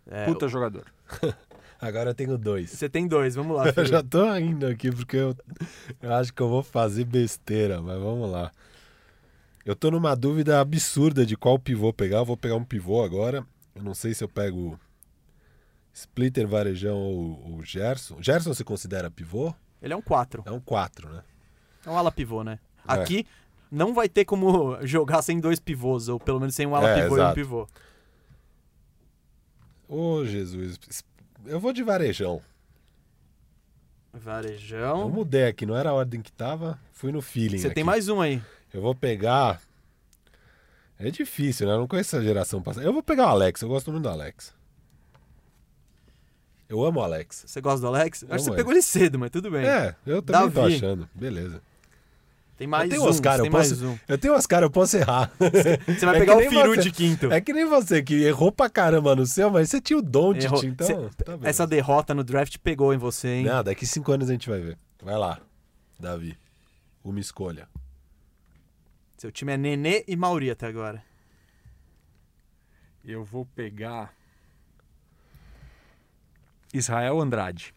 é, 0.06 0.24
Puta 0.24 0.48
jogador. 0.48 0.84
Agora 1.80 2.10
eu 2.10 2.14
tenho 2.14 2.38
dois. 2.38 2.70
você 2.70 2.88
tem 2.88 3.06
dois, 3.06 3.34
vamos 3.34 3.54
lá. 3.56 3.66
Eu 3.68 3.74
filho. 3.74 3.86
já 3.88 4.02
tô 4.02 4.34
indo 4.36 4.66
aqui 4.66 4.90
porque 4.90 5.18
eu, 5.18 5.36
eu 6.00 6.14
acho 6.14 6.32
que 6.32 6.40
eu 6.40 6.48
vou 6.48 6.62
fazer 6.62 7.04
besteira, 7.04 7.82
mas 7.82 8.00
vamos 8.00 8.30
lá. 8.30 8.50
Eu 9.66 9.76
tô 9.76 9.90
numa 9.90 10.14
dúvida 10.14 10.60
absurda 10.60 11.26
de 11.26 11.36
qual 11.36 11.58
pivô 11.58 11.92
pegar. 11.92 12.18
Eu 12.18 12.24
vou 12.24 12.36
pegar 12.38 12.54
um 12.56 12.64
pivô 12.64 13.02
agora. 13.02 13.44
Eu 13.74 13.82
não 13.82 13.92
sei 13.92 14.14
se 14.14 14.24
eu 14.24 14.28
pego 14.28 14.78
Splitter, 15.94 16.46
Varejão 16.48 16.98
ou, 16.98 17.52
ou 17.52 17.62
Gerson. 17.64 18.20
Gerson 18.20 18.52
se 18.52 18.64
considera 18.64 19.08
pivô? 19.10 19.54
Ele 19.80 19.92
é 19.92 19.96
um 19.96 20.02
4. 20.02 20.42
É 20.44 20.50
um 20.50 20.58
4, 20.60 21.08
né? 21.08 21.22
É 21.86 21.90
um 21.90 21.96
ala 21.96 22.10
pivô, 22.10 22.42
né? 22.42 22.58
É. 22.88 22.92
Aqui 22.92 23.24
não 23.70 23.94
vai 23.94 24.08
ter 24.08 24.24
como 24.24 24.76
jogar 24.84 25.22
sem 25.22 25.38
dois 25.38 25.60
pivôs, 25.60 26.08
ou 26.08 26.18
pelo 26.18 26.40
menos 26.40 26.54
sem 26.54 26.66
um 26.66 26.74
ala 26.74 26.88
É, 26.90 27.02
pivô 27.02 27.18
e 27.18 27.22
um 27.22 27.32
pivô. 27.34 27.68
Ô, 29.88 30.24
Jesus. 30.24 30.78
Eu 31.46 31.60
vou 31.60 31.72
de 31.72 31.82
Varejão. 31.82 32.40
Eu 34.12 34.20
Varejão. 34.20 35.08
mudei 35.10 35.46
aqui, 35.46 35.66
não 35.66 35.76
era 35.76 35.90
a 35.90 35.94
ordem 35.94 36.22
que 36.22 36.32
tava. 36.32 36.78
Fui 36.92 37.12
no 37.12 37.20
feeling 37.20 37.58
Você 37.58 37.64
tem 37.70 37.82
aqui. 37.82 37.84
mais 37.84 38.08
um 38.08 38.20
aí. 38.20 38.42
Eu 38.72 38.80
vou 38.80 38.94
pegar. 38.94 39.60
É 40.98 41.10
difícil, 41.10 41.66
né? 41.66 41.74
Eu 41.74 41.78
não 41.80 41.86
conheço 41.88 42.16
essa 42.16 42.24
geração 42.24 42.62
passada. 42.62 42.86
Eu 42.86 42.92
vou 42.92 43.02
pegar 43.02 43.26
o 43.26 43.30
Alex, 43.30 43.60
eu 43.60 43.68
gosto 43.68 43.90
muito 43.92 44.04
do 44.04 44.08
Alex. 44.08 44.54
Eu 46.68 46.82
amo 46.84 47.00
o 47.00 47.02
Alex. 47.02 47.44
Você 47.46 47.60
gosta 47.60 47.80
do 47.80 47.86
Alex? 47.88 48.24
Acho 48.24 48.30
que 48.32 48.38
você 48.42 48.50
ele. 48.50 48.56
pegou 48.56 48.72
ele 48.72 48.82
cedo, 48.82 49.18
mas 49.18 49.30
tudo 49.30 49.50
bem. 49.50 49.64
É, 49.66 49.94
eu 50.06 50.22
também 50.22 50.50
tô 50.50 50.60
Davi. 50.62 50.74
achando. 50.76 51.08
Beleza. 51.14 51.60
Tem 52.56 52.66
mais 52.68 52.84
eu 52.84 52.90
tenho 52.90 53.02
um. 53.02 53.08
Oscar, 53.10 53.36
tem 53.38 53.46
eu 53.46 53.52
mais 53.52 53.68
posso, 53.70 53.86
um. 53.86 53.98
eu 54.06 54.16
tenho 54.16 54.34
Oscar, 54.34 54.62
eu 54.62 54.70
posso 54.70 54.96
errar. 54.96 55.30
Você 55.38 56.06
vai 56.06 56.16
É 56.16 56.18
pegar 56.20 56.36
o 56.36 56.40
Firu 56.48 56.74
você. 56.76 56.82
de 56.82 56.92
quinto. 56.92 57.32
É 57.32 57.40
que 57.40 57.52
nem 57.52 57.64
você 57.66 58.00
que 58.02 58.14
errou 58.22 58.52
pra 58.52 58.70
caramba 58.70 59.14
no 59.16 59.26
seu, 59.26 59.50
mas 59.50 59.68
você 59.70 59.80
tinha 59.80 59.98
o 59.98 60.02
Doncic, 60.02 60.44
Errou. 60.44 60.64
então. 60.64 60.86
Cê- 60.86 61.24
tá. 61.24 61.38
Essa 61.42 61.66
derrota 61.66 62.14
no 62.14 62.22
draft 62.22 62.56
pegou 62.58 62.94
em 62.94 62.96
você, 62.96 63.28
hein? 63.28 63.44
Não, 63.44 63.62
daqui 63.64 63.84
cinco 63.84 64.12
anos 64.12 64.28
a 64.28 64.32
gente 64.32 64.48
vai 64.48 64.60
ver. 64.60 64.78
Vai 65.02 65.18
lá, 65.18 65.40
Davi. 65.98 66.38
Uma 67.02 67.18
escolha. 67.18 67.68
Seu 69.18 69.32
time 69.32 69.52
é 69.52 69.56
Nenê 69.56 70.04
e 70.06 70.14
Mauri 70.16 70.48
até 70.50 70.66
agora. 70.66 71.02
Eu 73.04 73.24
vou 73.24 73.44
pegar 73.54 74.14
Israel 76.74 77.20
Andrade. 77.20 77.72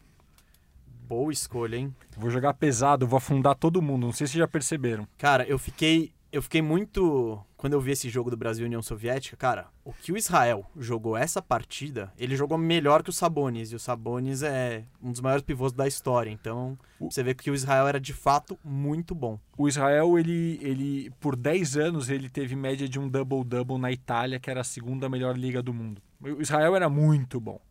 Boa 1.07 1.31
escolha, 1.31 1.77
hein? 1.77 1.95
Vou 2.17 2.31
jogar 2.31 2.55
pesado, 2.55 3.05
vou 3.05 3.17
afundar 3.17 3.55
todo 3.55 3.79
mundo. 3.79 4.07
Não 4.07 4.11
sei 4.11 4.25
se 4.25 4.39
já 4.39 4.47
perceberam. 4.47 5.07
Cara, 5.19 5.47
eu 5.47 5.59
fiquei. 5.59 6.11
Eu 6.31 6.41
fiquei 6.41 6.61
muito. 6.61 7.39
Quando 7.55 7.73
eu 7.73 7.79
vi 7.79 7.91
esse 7.91 8.09
jogo 8.09 8.31
do 8.31 8.35
Brasil 8.35 8.65
e 8.65 8.67
União 8.67 8.81
Soviética, 8.81 9.37
cara, 9.37 9.67
o 9.85 9.93
que 9.93 10.11
o 10.11 10.17
Israel 10.17 10.65
jogou 10.75 11.15
essa 11.15 11.41
partida, 11.41 12.11
ele 12.17 12.35
jogou 12.35 12.57
melhor 12.57 13.03
que 13.03 13.09
o 13.09 13.13
Sabonis. 13.13 13.71
E 13.71 13.75
o 13.75 13.79
Sabonis 13.79 14.41
é 14.41 14.83
um 15.01 15.11
dos 15.11 15.21
maiores 15.21 15.43
pivôs 15.43 15.71
da 15.71 15.87
história. 15.87 16.29
Então, 16.29 16.77
você 16.99 17.23
vê 17.23 17.33
que 17.33 17.49
o 17.49 17.55
Israel 17.55 17.87
era 17.87 17.99
de 17.99 18.13
fato 18.13 18.59
muito 18.63 19.15
bom. 19.15 19.39
O 19.57 19.67
Israel, 19.67 20.17
ele, 20.19 20.59
ele 20.61 21.11
por 21.19 21.35
10 21.35 21.77
anos, 21.77 22.09
ele 22.09 22.29
teve 22.29 22.55
média 22.55 22.89
de 22.89 22.99
um 22.99 23.07
double-double 23.07 23.77
na 23.77 23.91
Itália, 23.91 24.39
que 24.39 24.49
era 24.49 24.61
a 24.61 24.65
segunda 24.65 25.07
melhor 25.07 25.37
liga 25.37 25.61
do 25.61 25.73
mundo. 25.73 26.01
O 26.19 26.41
Israel 26.41 26.75
era 26.75 26.89
muito 26.89 27.39
bom. 27.39 27.61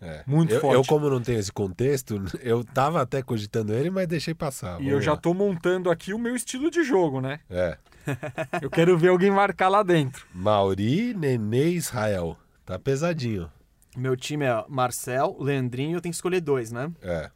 É. 0.00 0.22
Muito 0.26 0.54
eu, 0.54 0.60
forte. 0.60 0.74
Eu, 0.74 0.84
como 0.84 1.10
não 1.10 1.20
tenho 1.20 1.38
esse 1.38 1.52
contexto, 1.52 2.22
eu 2.40 2.62
tava 2.64 3.02
até 3.02 3.22
cogitando 3.22 3.74
ele, 3.74 3.90
mas 3.90 4.06
deixei 4.06 4.34
passar. 4.34 4.74
e 4.80 4.84
Vamos 4.84 4.92
eu 4.92 5.00
já 5.00 5.12
lá. 5.12 5.16
tô 5.16 5.34
montando 5.34 5.90
aqui 5.90 6.14
o 6.14 6.18
meu 6.18 6.36
estilo 6.36 6.70
de 6.70 6.82
jogo, 6.84 7.20
né? 7.20 7.40
É. 7.50 7.76
Eu 8.62 8.70
quero 8.70 8.96
ver 8.96 9.08
alguém 9.08 9.30
marcar 9.30 9.68
lá 9.68 9.82
dentro. 9.82 10.26
Mauri, 10.32 11.12
Nenê, 11.12 11.72
Israel. 11.72 12.38
Tá 12.64 12.78
pesadinho. 12.78 13.50
Meu 13.94 14.16
time 14.16 14.46
é 14.46 14.64
Marcel, 14.66 15.36
Leandrinho, 15.38 15.96
eu 15.96 16.00
tenho 16.00 16.12
que 16.12 16.16
escolher 16.16 16.40
dois, 16.40 16.70
né? 16.72 16.90
É. 17.02 17.30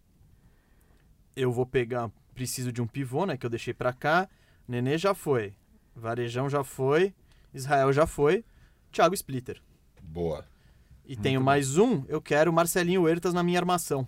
Eu 1.36 1.52
vou 1.52 1.66
pegar. 1.66 2.10
Preciso 2.34 2.72
de 2.72 2.80
um 2.80 2.86
pivô, 2.86 3.26
né? 3.26 3.36
Que 3.36 3.44
eu 3.44 3.50
deixei 3.50 3.74
pra 3.74 3.92
cá. 3.92 4.26
Nenê 4.66 4.96
já 4.96 5.12
foi. 5.12 5.54
Varejão 5.94 6.48
já 6.48 6.64
foi. 6.64 7.12
Israel 7.52 7.92
já 7.92 8.06
foi. 8.06 8.44
Thiago 8.90 9.14
Splitter. 9.14 9.60
Boa. 10.02 10.44
E 11.04 11.16
tenho 11.16 11.40
mais 11.40 11.76
um, 11.76 12.04
eu 12.08 12.20
quero 12.20 12.50
o 12.50 12.54
Marcelinho 12.54 13.02
Huertas 13.02 13.34
na 13.34 13.42
minha 13.42 13.58
armação. 13.58 14.06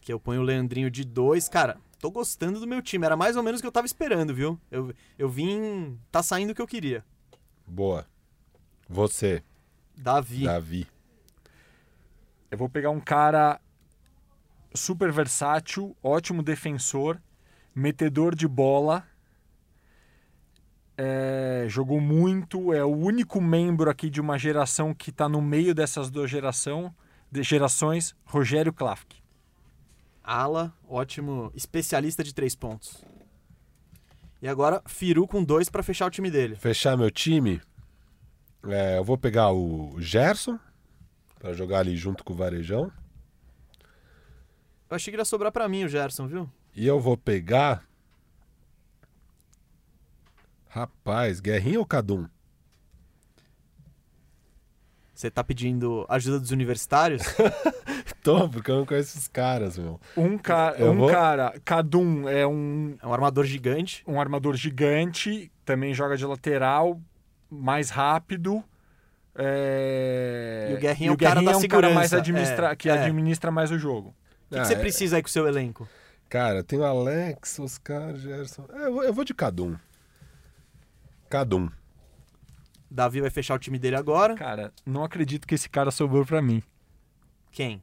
Que 0.00 0.12
eu 0.12 0.20
ponho 0.20 0.40
o 0.40 0.44
Leandrinho 0.44 0.90
de 0.90 1.04
dois. 1.04 1.48
Cara, 1.48 1.78
tô 1.98 2.10
gostando 2.10 2.60
do 2.60 2.66
meu 2.66 2.80
time. 2.80 3.04
Era 3.04 3.16
mais 3.16 3.36
ou 3.36 3.42
menos 3.42 3.60
o 3.60 3.62
que 3.62 3.66
eu 3.66 3.72
tava 3.72 3.86
esperando, 3.86 4.34
viu? 4.34 4.60
Eu, 4.70 4.92
eu 5.18 5.28
vim. 5.28 5.98
Tá 6.10 6.22
saindo 6.22 6.50
o 6.50 6.54
que 6.54 6.62
eu 6.62 6.66
queria. 6.66 7.04
Boa. 7.66 8.06
Você, 8.88 9.42
Davi. 9.96 10.44
Davi. 10.44 10.86
Eu 12.50 12.58
vou 12.58 12.68
pegar 12.68 12.90
um 12.90 13.00
cara 13.00 13.60
super 14.74 15.10
versátil, 15.10 15.96
ótimo 16.02 16.42
defensor, 16.42 17.20
metedor 17.74 18.34
de 18.34 18.46
bola. 18.46 19.06
É, 20.96 21.66
jogou 21.68 22.00
muito, 22.00 22.72
é 22.72 22.84
o 22.84 22.94
único 22.94 23.40
membro 23.40 23.90
aqui 23.90 24.08
de 24.08 24.20
uma 24.20 24.38
geração 24.38 24.94
que 24.94 25.10
está 25.10 25.28
no 25.28 25.42
meio 25.42 25.74
dessas 25.74 26.10
duas 26.10 26.30
geração, 26.30 26.94
de 27.30 27.42
gerações, 27.42 28.14
Rogério 28.24 28.72
Klafke. 28.72 29.22
Ala, 30.22 30.72
ótimo 30.88 31.50
especialista 31.54 32.22
de 32.22 32.32
três 32.32 32.54
pontos. 32.54 33.04
E 34.40 34.48
agora, 34.48 34.82
Firu 34.86 35.26
com 35.26 35.42
dois 35.42 35.68
pra 35.68 35.82
fechar 35.82 36.06
o 36.06 36.10
time 36.10 36.30
dele. 36.30 36.54
Fechar 36.56 36.96
meu 36.96 37.10
time, 37.10 37.60
é, 38.66 38.96
eu 38.96 39.04
vou 39.04 39.18
pegar 39.18 39.52
o 39.52 39.94
Gerson, 39.98 40.58
pra 41.38 41.52
jogar 41.52 41.80
ali 41.80 41.96
junto 41.96 42.24
com 42.24 42.32
o 42.32 42.36
Varejão. 42.36 42.90
Eu 44.88 44.96
achei 44.96 45.12
que 45.12 45.18
ia 45.18 45.24
sobrar 45.24 45.52
pra 45.52 45.68
mim 45.68 45.84
o 45.84 45.88
Gerson, 45.88 46.26
viu? 46.26 46.50
E 46.74 46.86
eu 46.86 46.98
vou 46.98 47.16
pegar. 47.16 47.84
Rapaz, 50.74 51.38
Guerrinha 51.38 51.78
ou 51.78 51.86
Cadum? 51.86 52.26
Você 55.14 55.30
tá 55.30 55.44
pedindo 55.44 56.04
ajuda 56.08 56.40
dos 56.40 56.50
universitários? 56.50 57.22
Tô, 58.24 58.48
porque 58.48 58.72
eu 58.72 58.78
não 58.78 58.84
conheço 58.86 59.16
os 59.16 59.28
caras, 59.28 59.78
meu. 59.78 60.00
Um, 60.16 60.36
ca 60.36 60.74
Eu 60.76 60.90
um 60.90 60.96
vou- 60.96 61.08
cara, 61.10 61.54
Kadum 61.64 62.28
é 62.28 62.44
um, 62.44 62.96
é 63.00 63.06
um 63.06 63.12
armador 63.12 63.44
gigante. 63.44 64.02
um 64.04 64.20
armador 64.20 64.56
gigante, 64.56 65.52
também 65.64 65.94
joga 65.94 66.16
de 66.16 66.26
lateral, 66.26 67.00
mais 67.48 67.90
rápido. 67.90 68.64
é, 69.36 70.70
E 70.72 70.74
o 70.74 70.78
Guerrinha 70.80 71.10
é 71.10 71.12
o 71.12 71.16
cara 71.16 71.40
da 71.40 71.52
é 71.52 71.56
um 71.56 71.68
cara 71.68 71.90
mais 71.94 72.10
segurança, 72.10 72.16
administra... 72.16 72.70
é, 72.72 72.76
que 72.76 72.88
é. 72.88 72.92
administra 72.92 73.50
mais 73.52 73.70
o 73.70 73.78
jogo. 73.78 74.08
O 74.08 74.48
que, 74.48 74.54
que 74.56 74.58
Ah, 74.58 74.64
você 74.64 74.74
é- 74.74 74.78
precisa 74.78 75.14
aí 75.16 75.22
com 75.22 75.28
o 75.28 75.32
seu 75.32 75.46
elenco? 75.46 75.88
Cara, 76.28 76.64
tem 76.64 76.80
o 76.80 76.84
Alex, 76.84 77.60
Oscar, 77.60 78.16
Gerson. 78.16 78.64
É, 78.72 78.86
eu, 78.88 78.92
vou, 78.92 79.04
eu 79.04 79.14
vou 79.14 79.24
de 79.24 79.32
Cadum. 79.34 79.76
Cadum. 81.34 81.68
Davi 82.88 83.20
vai 83.20 83.28
fechar 83.28 83.56
o 83.56 83.58
time 83.58 83.76
dele 83.76 83.96
agora. 83.96 84.36
Cara, 84.36 84.72
não 84.86 85.02
acredito 85.02 85.48
que 85.48 85.56
esse 85.56 85.68
cara 85.68 85.90
sobrou 85.90 86.24
pra 86.24 86.40
mim. 86.40 86.62
Quem? 87.50 87.82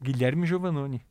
Guilherme 0.00 0.46
Giovannoni. 0.46 1.04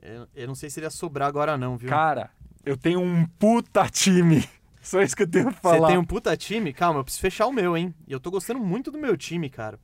Eu, 0.00 0.28
eu 0.32 0.46
não 0.46 0.54
sei 0.54 0.70
se 0.70 0.78
ele 0.78 0.86
ia 0.86 0.90
sobrar 0.90 1.26
agora 1.26 1.58
não, 1.58 1.76
viu? 1.76 1.88
Cara, 1.88 2.30
eu 2.64 2.76
tenho 2.76 3.00
um 3.00 3.26
puta 3.26 3.88
time. 3.88 4.48
Só 4.80 5.02
isso 5.02 5.16
que 5.16 5.24
eu 5.24 5.28
tenho 5.28 5.46
pra 5.46 5.54
Você 5.54 5.60
falar. 5.60 5.88
tem 5.88 5.98
um 5.98 6.04
puta 6.04 6.36
time? 6.36 6.72
Calma, 6.72 7.00
eu 7.00 7.04
preciso 7.04 7.22
fechar 7.22 7.46
o 7.48 7.52
meu, 7.52 7.76
hein? 7.76 7.92
E 8.06 8.12
eu 8.12 8.20
tô 8.20 8.30
gostando 8.30 8.60
muito 8.60 8.92
do 8.92 8.98
meu 8.98 9.16
time, 9.16 9.50
cara. 9.50 9.80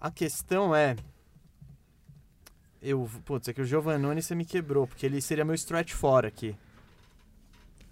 A 0.00 0.10
questão 0.10 0.74
é... 0.74 0.96
Eu... 2.82 3.08
Putz, 3.24 3.46
é 3.46 3.52
que 3.52 3.60
o 3.60 3.64
Giovannone 3.64 4.20
você 4.20 4.34
me 4.34 4.44
quebrou, 4.44 4.88
porque 4.88 5.06
ele 5.06 5.20
seria 5.20 5.44
meu 5.44 5.54
stretch 5.54 5.92
fora 5.92 6.26
aqui. 6.26 6.56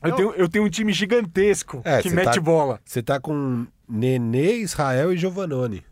Eu 0.04 0.16
tenho, 0.16 0.30
eu 0.34 0.48
tenho 0.48 0.64
um 0.64 0.68
time 0.70 0.92
gigantesco 0.92 1.80
É, 1.84 2.02
que 2.02 2.08
você 2.10 2.14
mete 2.14 2.34
tá- 2.34 2.40
bola. 2.40 2.80
Você 2.84 3.02
tá 3.02 3.18
com 3.20 3.66
Nenê, 3.88 4.56
Israel 4.56 5.12
e 5.12 5.16
Giovanoni. 5.16 5.84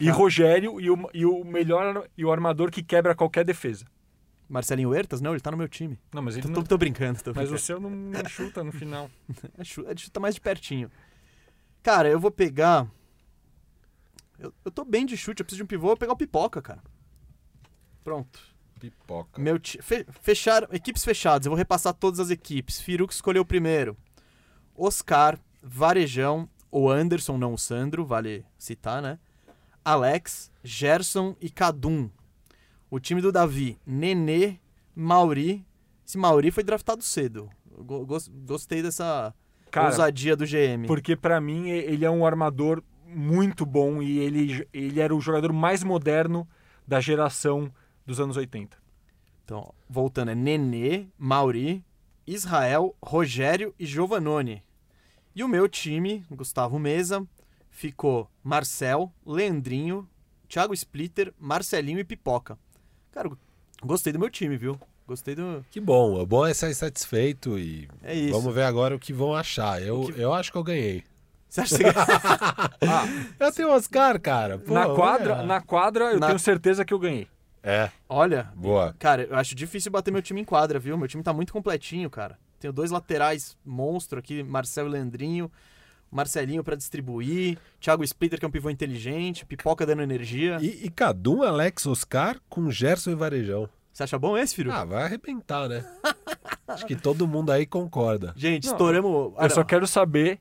E 0.00 0.10
Rogério 0.10 0.80
e 0.80 0.90
o, 0.90 1.10
e 1.14 1.24
o 1.24 1.44
melhor 1.44 2.08
e 2.16 2.24
o 2.24 2.32
armador 2.32 2.70
que 2.70 2.82
quebra 2.82 3.14
qualquer 3.14 3.44
defesa. 3.44 3.86
Marcelinho 4.48 4.90
Huertas? 4.90 5.20
Não, 5.20 5.30
ele 5.32 5.40
tá 5.40 5.50
no 5.50 5.56
meu 5.56 5.68
time. 5.68 5.98
Não, 6.12 6.20
mas 6.20 6.34
ele 6.34 6.42
Tô, 6.42 6.48
não... 6.48 6.62
tô- 6.62 6.68
tô 6.70 6.78
brincando, 6.78 7.18
tô 7.22 7.30
Mas 7.30 7.36
brincando. 7.48 7.54
o 7.54 7.58
seu 7.58 7.80
não, 7.80 7.88
não 7.90 8.24
chuta 8.28 8.62
no 8.62 8.72
final. 8.72 9.08
É 9.56 9.90
é 9.90 9.94
de 9.94 10.02
chutar 10.02 10.20
mais 10.20 10.34
de 10.34 10.40
pertinho. 10.40 10.90
Cara, 11.82 12.08
eu 12.08 12.18
vou 12.20 12.30
pegar... 12.30 12.86
Eu, 14.38 14.52
eu 14.64 14.70
tô 14.70 14.84
bem 14.84 15.06
de 15.06 15.16
chute, 15.16 15.40
eu 15.40 15.44
preciso 15.44 15.58
de 15.58 15.62
um 15.62 15.66
pivô, 15.66 15.84
eu 15.86 15.90
vou 15.90 15.96
pegar 15.96 16.12
o 16.12 16.16
Pipoca, 16.16 16.60
cara. 16.60 16.80
Pronto. 18.02 18.38
Pipoca. 18.90 19.40
Meu 19.40 19.58
ti- 19.58 19.80
fe- 19.82 20.06
fecharam, 20.22 20.68
equipes 20.72 21.04
fechadas, 21.04 21.46
eu 21.46 21.50
vou 21.50 21.56
repassar 21.58 21.94
todas 21.94 22.20
as 22.20 22.30
equipes. 22.30 22.80
Firu 22.80 23.06
que 23.06 23.14
escolheu 23.14 23.42
o 23.42 23.46
primeiro. 23.46 23.96
Oscar, 24.76 25.38
Varejão, 25.62 26.48
o 26.70 26.90
Anderson, 26.90 27.36
não 27.38 27.54
o 27.54 27.58
Sandro, 27.58 28.04
vale 28.04 28.44
citar, 28.58 29.00
né? 29.00 29.18
Alex, 29.84 30.50
Gerson 30.62 31.36
e 31.40 31.48
Cadum. 31.50 32.08
O 32.90 32.98
time 32.98 33.20
do 33.20 33.30
Davi, 33.32 33.78
Nenê, 33.86 34.56
Mauri. 34.94 35.64
Esse 36.06 36.16
Mauri 36.18 36.50
foi 36.50 36.62
draftado 36.64 37.02
cedo. 37.02 37.48
Gostei 38.46 38.82
dessa 38.82 39.34
Cara, 39.70 39.88
ousadia 39.88 40.36
do 40.36 40.44
GM. 40.46 40.86
Porque 40.86 41.16
pra 41.16 41.40
mim 41.40 41.68
ele 41.70 42.04
é 42.04 42.10
um 42.10 42.24
armador 42.24 42.82
muito 43.06 43.64
bom 43.66 44.02
e 44.02 44.18
ele, 44.18 44.66
ele 44.72 45.00
era 45.00 45.14
o 45.14 45.20
jogador 45.20 45.52
mais 45.52 45.82
moderno 45.84 46.48
da 46.86 47.00
geração 47.00 47.72
dos 48.06 48.20
anos 48.20 48.36
80. 48.36 48.76
Então, 49.44 49.72
voltando, 49.88 50.30
é 50.30 50.34
Nenê, 50.34 51.06
Mauri, 51.18 51.84
Israel, 52.26 52.94
Rogério 53.02 53.74
e 53.78 53.84
Giovannone. 53.86 54.62
E 55.34 55.42
o 55.44 55.48
meu 55.48 55.68
time, 55.68 56.24
Gustavo 56.30 56.78
Mesa, 56.78 57.26
ficou 57.70 58.30
Marcel, 58.42 59.12
Leandrinho, 59.26 60.08
Thiago 60.48 60.72
Splitter, 60.72 61.34
Marcelinho 61.38 61.98
e 61.98 62.04
Pipoca. 62.04 62.56
Cara, 63.12 63.30
gostei 63.82 64.12
do 64.12 64.18
meu 64.18 64.30
time, 64.30 64.56
viu? 64.56 64.78
Gostei 65.06 65.34
do. 65.34 65.64
Que 65.70 65.80
bom. 65.80 66.14
O 66.18 66.24
bom 66.24 66.46
é 66.46 66.54
sair 66.54 66.74
satisfeito 66.74 67.58
e 67.58 67.88
É 68.02 68.14
isso. 68.14 68.32
vamos 68.32 68.54
ver 68.54 68.62
agora 68.62 68.94
o 68.94 68.98
que 68.98 69.12
vão 69.12 69.34
achar. 69.34 69.82
Eu, 69.82 70.10
eu 70.16 70.32
acho 70.32 70.50
que 70.50 70.56
eu 70.56 70.62
ganhei. 70.64 71.04
Você 71.48 71.60
acha 71.60 71.76
que 71.78 71.84
Eu 73.38 73.52
tenho 73.52 73.70
Oscar, 73.70 74.18
cara. 74.20 74.58
Pô, 74.58 74.72
na 74.72 74.86
quadra, 74.94 75.42
na 75.42 75.60
quadra 75.60 76.12
eu 76.12 76.20
Na- 76.20 76.28
tenho 76.28 76.38
certeza 76.38 76.84
que 76.84 76.94
eu 76.94 76.98
ganhei. 76.98 77.28
É, 77.66 77.90
Olha, 78.06 78.52
boa. 78.54 78.94
cara, 78.98 79.22
eu 79.22 79.36
acho 79.36 79.54
difícil 79.54 79.90
bater 79.90 80.10
meu 80.10 80.20
time 80.20 80.42
em 80.42 80.44
quadra, 80.44 80.78
viu? 80.78 80.98
Meu 80.98 81.08
time 81.08 81.22
tá 81.22 81.32
muito 81.32 81.50
completinho, 81.50 82.10
cara. 82.10 82.38
Tenho 82.60 82.74
dois 82.74 82.90
laterais 82.90 83.56
monstro 83.64 84.18
aqui, 84.18 84.42
Marcel 84.42 84.86
e 84.86 84.90
Leandrinho. 84.90 85.50
Marcelinho 86.10 86.62
pra 86.62 86.76
distribuir, 86.76 87.58
Thiago 87.80 88.04
Splitter, 88.04 88.38
que 88.38 88.44
é 88.44 88.48
um 88.48 88.50
pivô 88.50 88.70
inteligente, 88.70 89.44
Pipoca 89.44 89.84
dando 89.84 90.02
energia. 90.02 90.58
E, 90.60 90.86
e 90.86 90.90
Cadum, 90.90 91.42
Alex, 91.42 91.86
Oscar 91.86 92.40
com 92.48 92.70
Gerson 92.70 93.10
e 93.10 93.14
Varejão. 93.16 93.68
Você 93.92 94.04
acha 94.04 94.18
bom 94.18 94.36
esse, 94.36 94.54
filho? 94.54 94.70
Ah, 94.72 94.84
vai 94.84 95.02
arrebentar, 95.02 95.68
né? 95.68 95.84
Acho 96.68 96.86
que 96.86 96.94
todo 96.94 97.26
mundo 97.26 97.50
aí 97.50 97.66
concorda. 97.66 98.32
Gente, 98.36 98.66
Não, 98.66 98.72
estouramos. 98.72 99.32
Eu 99.38 99.50
só 99.50 99.64
quero 99.64 99.86
saber, 99.86 100.40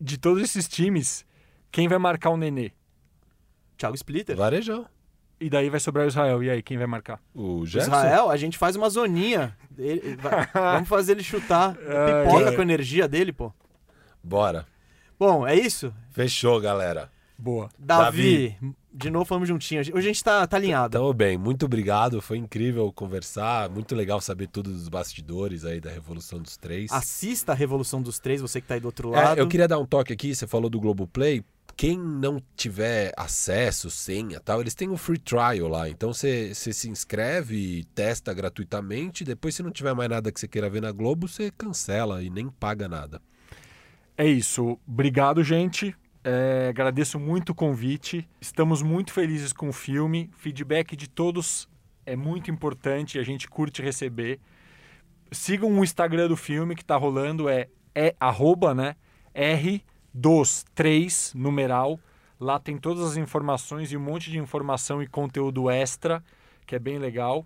de 0.00 0.16
todos 0.16 0.42
esses 0.42 0.66
times, 0.66 1.24
quem 1.70 1.86
vai 1.86 1.98
marcar 1.98 2.30
o 2.30 2.36
Nenê. 2.36 2.72
Thiago 3.76 3.96
Splitter. 3.96 4.36
Varejão. 4.36 4.86
E 5.40 5.50
daí 5.50 5.68
vai 5.68 5.80
sobrar 5.80 6.04
o 6.04 6.08
Israel. 6.08 6.42
E 6.42 6.48
aí, 6.50 6.62
quem 6.62 6.78
vai 6.78 6.86
marcar? 6.86 7.20
O 7.34 7.66
Gerson. 7.66 7.88
Israel, 7.90 8.30
a 8.30 8.36
gente 8.36 8.56
faz 8.56 8.76
uma 8.76 8.88
zoninha. 8.88 9.56
Ele- 9.76 10.16
vai- 10.16 10.48
vamos 10.54 10.88
fazer 10.88 11.12
ele 11.12 11.22
chutar. 11.22 11.74
Pipoca 11.74 12.52
com 12.52 12.60
a 12.60 12.64
energia 12.64 13.06
dele, 13.08 13.32
pô. 13.32 13.52
Bora. 14.22 14.66
Bom, 15.18 15.46
é 15.46 15.54
isso? 15.54 15.92
Fechou, 16.10 16.60
galera. 16.60 17.10
Boa. 17.36 17.68
Davi, 17.78 18.56
de 18.92 19.10
novo 19.10 19.24
falamos 19.24 19.48
juntinhos. 19.48 19.88
Hoje 19.88 19.98
a 19.98 20.12
gente 20.12 20.22
tá, 20.22 20.46
tá 20.46 20.56
alinhado. 20.56 20.96
Tamo 20.96 21.12
bem, 21.12 21.36
muito 21.36 21.66
obrigado. 21.66 22.22
Foi 22.22 22.38
incrível 22.38 22.90
conversar. 22.92 23.68
Muito 23.68 23.94
legal 23.94 24.20
saber 24.20 24.46
tudo 24.46 24.70
dos 24.70 24.88
bastidores 24.88 25.64
aí 25.64 25.80
da 25.80 25.90
Revolução 25.90 26.38
dos 26.40 26.56
Três. 26.56 26.92
Assista 26.92 27.52
a 27.52 27.54
Revolução 27.54 28.00
dos 28.00 28.18
Três, 28.20 28.40
você 28.40 28.60
que 28.60 28.68
tá 28.68 28.74
aí 28.74 28.80
do 28.80 28.86
outro 28.86 29.12
É, 29.14 29.22
lado. 29.22 29.38
eu 29.38 29.48
queria 29.48 29.66
dar 29.68 29.78
um 29.78 29.84
toque 29.86 30.12
aqui, 30.12 30.32
você 30.34 30.46
falou 30.46 30.70
do 30.70 30.78
Globoplay. 30.80 31.44
Quem 31.76 31.98
não 31.98 32.40
tiver 32.56 33.12
acesso, 33.16 33.90
senha 33.90 34.38
tal, 34.38 34.60
eles 34.60 34.74
têm 34.74 34.88
um 34.88 34.96
free 34.96 35.18
trial 35.18 35.68
lá. 35.68 35.88
Então 35.88 36.12
você 36.12 36.54
se 36.54 36.88
inscreve, 36.88 37.84
testa 37.94 38.32
gratuitamente. 38.32 39.24
Depois, 39.24 39.56
se 39.56 39.62
não 39.62 39.70
tiver 39.70 39.92
mais 39.94 40.08
nada 40.08 40.30
que 40.30 40.38
você 40.38 40.46
queira 40.46 40.70
ver 40.70 40.82
na 40.82 40.92
Globo, 40.92 41.26
você 41.26 41.50
cancela 41.50 42.22
e 42.22 42.30
nem 42.30 42.48
paga 42.48 42.88
nada. 42.88 43.20
É 44.16 44.26
isso. 44.26 44.78
Obrigado, 44.86 45.42
gente. 45.42 45.94
É, 46.22 46.68
agradeço 46.70 47.18
muito 47.18 47.50
o 47.50 47.54
convite. 47.54 48.28
Estamos 48.40 48.80
muito 48.80 49.12
felizes 49.12 49.52
com 49.52 49.68
o 49.68 49.72
filme. 49.72 50.30
Feedback 50.38 50.94
de 50.94 51.08
todos 51.08 51.68
é 52.06 52.14
muito 52.14 52.50
importante. 52.50 53.18
A 53.18 53.24
gente 53.24 53.48
curte 53.48 53.82
receber. 53.82 54.38
Sigam 55.32 55.76
o 55.76 55.82
Instagram 55.82 56.28
do 56.28 56.36
filme 56.36 56.76
que 56.76 56.84
tá 56.84 56.96
rolando. 56.96 57.48
É, 57.48 57.68
é 57.94 58.14
arroba, 58.20 58.72
né? 58.72 58.94
R 59.34 59.84
dos 60.14 60.64
3, 60.74 61.32
numeral. 61.34 61.98
Lá 62.38 62.58
tem 62.60 62.78
todas 62.78 63.04
as 63.04 63.16
informações 63.16 63.90
e 63.90 63.96
um 63.96 64.00
monte 64.00 64.30
de 64.30 64.38
informação 64.38 65.02
e 65.02 65.08
conteúdo 65.08 65.68
extra, 65.68 66.22
que 66.64 66.76
é 66.76 66.78
bem 66.78 66.98
legal. 66.98 67.44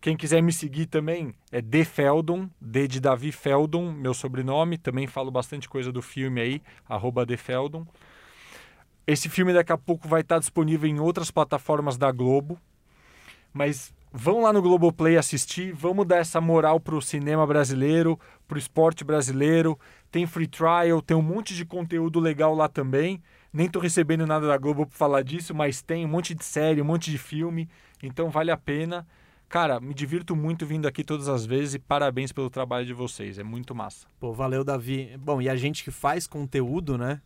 Quem 0.00 0.16
quiser 0.16 0.40
me 0.40 0.52
seguir 0.52 0.86
também 0.86 1.34
é 1.50 1.60
D 1.60 1.84
Feldon, 1.84 2.48
D 2.60 2.86
de 2.86 3.00
Davi 3.00 3.32
Feldon, 3.32 3.92
meu 3.92 4.14
sobrenome. 4.14 4.78
Também 4.78 5.06
falo 5.06 5.30
bastante 5.30 5.68
coisa 5.68 5.90
do 5.90 6.00
filme 6.00 6.40
aí, 6.40 6.62
arroba 6.88 7.26
D 7.26 7.36
Feldon. 7.36 7.84
Esse 9.06 9.28
filme 9.28 9.52
daqui 9.52 9.72
a 9.72 9.78
pouco 9.78 10.06
vai 10.06 10.20
estar 10.20 10.38
disponível 10.38 10.88
em 10.88 11.00
outras 11.00 11.30
plataformas 11.30 11.96
da 11.96 12.12
Globo. 12.12 12.60
Mas 13.52 13.92
vão 14.12 14.42
lá 14.42 14.52
no 14.52 14.62
Globoplay 14.62 15.16
assistir, 15.16 15.72
vamos 15.72 16.06
dar 16.06 16.18
essa 16.18 16.40
moral 16.40 16.78
pro 16.78 17.02
cinema 17.02 17.46
brasileiro, 17.46 18.20
pro 18.46 18.58
esporte 18.58 19.02
brasileiro. 19.02 19.78
Tem 20.10 20.26
free 20.26 20.46
trial, 20.46 21.02
tem 21.02 21.16
um 21.16 21.22
monte 21.22 21.54
de 21.54 21.64
conteúdo 21.64 22.18
legal 22.18 22.54
lá 22.54 22.68
também. 22.68 23.22
Nem 23.52 23.68
tô 23.68 23.78
recebendo 23.78 24.26
nada 24.26 24.46
da 24.46 24.56
Globo 24.56 24.86
pra 24.86 24.96
falar 24.96 25.22
disso, 25.22 25.54
mas 25.54 25.82
tem 25.82 26.04
um 26.04 26.08
monte 26.08 26.34
de 26.34 26.44
série, 26.44 26.80
um 26.80 26.84
monte 26.84 27.10
de 27.10 27.18
filme. 27.18 27.68
Então 28.02 28.30
vale 28.30 28.50
a 28.50 28.56
pena. 28.56 29.06
Cara, 29.48 29.80
me 29.80 29.94
divirto 29.94 30.36
muito 30.36 30.66
vindo 30.66 30.86
aqui 30.86 31.02
todas 31.02 31.28
as 31.28 31.46
vezes 31.46 31.74
e 31.74 31.78
parabéns 31.78 32.32
pelo 32.32 32.50
trabalho 32.50 32.84
de 32.84 32.92
vocês. 32.92 33.38
É 33.38 33.42
muito 33.42 33.74
massa. 33.74 34.06
Pô, 34.20 34.32
valeu, 34.32 34.62
Davi. 34.62 35.16
Bom, 35.18 35.40
e 35.40 35.48
a 35.48 35.56
gente 35.56 35.82
que 35.82 35.90
faz 35.90 36.26
conteúdo, 36.26 36.98
né? 36.98 37.20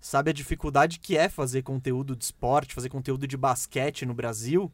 Sabe 0.00 0.30
a 0.30 0.34
dificuldade 0.34 1.00
que 1.00 1.16
é 1.16 1.28
fazer 1.28 1.62
conteúdo 1.62 2.14
de 2.14 2.24
esporte, 2.24 2.74
fazer 2.74 2.88
conteúdo 2.90 3.26
de 3.26 3.36
basquete 3.36 4.04
no 4.06 4.14
Brasil. 4.14 4.70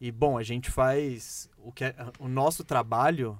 E, 0.00 0.10
bom, 0.10 0.36
a 0.36 0.42
gente 0.42 0.70
faz 0.70 1.48
o 1.58 1.70
que 1.70 1.84
é, 1.84 1.94
o 2.18 2.26
nosso 2.28 2.64
trabalho 2.64 3.38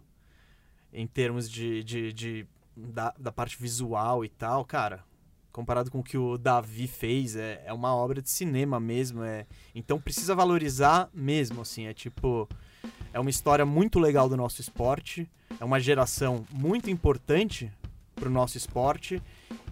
em 0.92 1.06
termos 1.06 1.50
de, 1.50 1.82
de, 1.84 2.12
de- 2.12 2.46
da, 2.88 3.14
da 3.18 3.32
parte 3.32 3.56
visual 3.60 4.24
e 4.24 4.28
tal, 4.28 4.64
cara, 4.64 5.04
comparado 5.52 5.90
com 5.90 5.98
o 5.98 6.02
que 6.02 6.16
o 6.16 6.38
Davi 6.38 6.86
fez, 6.86 7.36
é, 7.36 7.62
é 7.64 7.72
uma 7.72 7.94
obra 7.94 8.22
de 8.22 8.30
cinema 8.30 8.80
mesmo. 8.80 9.22
É, 9.22 9.46
então 9.74 10.00
precisa 10.00 10.34
valorizar 10.34 11.08
mesmo, 11.12 11.60
assim. 11.60 11.86
É 11.86 11.94
tipo. 11.94 12.48
É 13.12 13.18
uma 13.18 13.30
história 13.30 13.66
muito 13.66 13.98
legal 13.98 14.28
do 14.28 14.36
nosso 14.36 14.60
esporte. 14.60 15.28
É 15.58 15.64
uma 15.64 15.80
geração 15.80 16.44
muito 16.52 16.88
importante 16.88 17.70
para 18.14 18.28
o 18.28 18.32
nosso 18.32 18.56
esporte. 18.56 19.20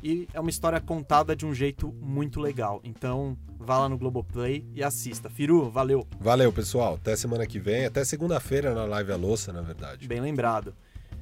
E 0.02 0.28
é 0.32 0.40
uma 0.40 0.50
história 0.50 0.80
contada 0.80 1.36
de 1.36 1.46
um 1.46 1.54
jeito 1.54 1.92
muito 2.00 2.40
legal. 2.40 2.80
Então, 2.82 3.36
vá 3.58 3.78
lá 3.78 3.88
no 3.88 3.96
Globoplay 3.98 4.64
e 4.74 4.82
assista. 4.82 5.30
Firu, 5.30 5.70
valeu. 5.70 6.06
Valeu, 6.20 6.52
pessoal. 6.52 6.94
Até 6.94 7.14
semana 7.14 7.46
que 7.46 7.58
vem. 7.58 7.86
Até 7.86 8.04
segunda-feira 8.04 8.74
na 8.74 8.84
Live 8.84 9.12
A 9.12 9.16
Louça, 9.16 9.52
na 9.52 9.60
verdade. 9.60 10.08
Bem 10.08 10.20
lembrado. 10.20 10.74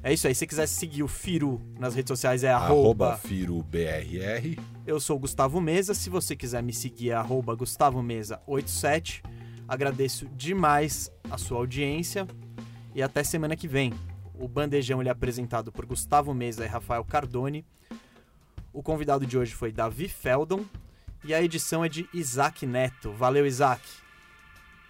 É 0.07 0.13
isso 0.13 0.25
aí. 0.25 0.33
Se 0.33 0.39
você 0.39 0.47
quiser 0.47 0.67
seguir 0.67 1.03
o 1.03 1.07
Firu 1.09 1.61
nas 1.77 1.93
redes 1.93 2.07
sociais, 2.07 2.41
é 2.41 2.49
Arroba 2.49 3.07
arroba. 3.07 3.17
FiroBRR. 3.17 4.57
Eu 4.85 5.01
sou 5.01 5.17
o 5.17 5.19
Gustavo 5.19 5.59
Mesa. 5.59 5.93
Se 5.93 6.09
você 6.09 6.33
quiser 6.33 6.63
me 6.63 6.71
seguir, 6.71 7.09
é 7.09 7.13
arroba 7.13 7.53
Gustavo 7.53 8.01
Mesa 8.01 8.41
87. 8.47 9.21
Agradeço 9.67 10.25
demais 10.27 11.11
a 11.29 11.37
sua 11.37 11.57
audiência. 11.57 12.25
E 12.95 13.03
até 13.03 13.21
semana 13.21 13.53
que 13.57 13.67
vem. 13.67 13.93
O 14.39 14.47
Bandejão 14.47 15.01
ele 15.01 15.09
é 15.09 15.11
apresentado 15.11 15.73
por 15.73 15.85
Gustavo 15.85 16.33
Mesa 16.33 16.63
e 16.63 16.69
Rafael 16.69 17.03
Cardone. 17.03 17.65
O 18.71 18.81
convidado 18.81 19.25
de 19.25 19.37
hoje 19.37 19.53
foi 19.53 19.73
Davi 19.73 20.07
Feldon. 20.07 20.63
E 21.25 21.33
a 21.33 21.43
edição 21.43 21.83
é 21.83 21.89
de 21.89 22.07
Isaac 22.13 22.65
Neto. 22.65 23.11
Valeu, 23.11 23.45
Isaac. 23.45 23.81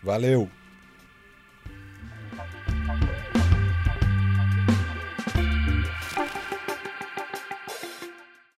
Valeu. 0.04 0.48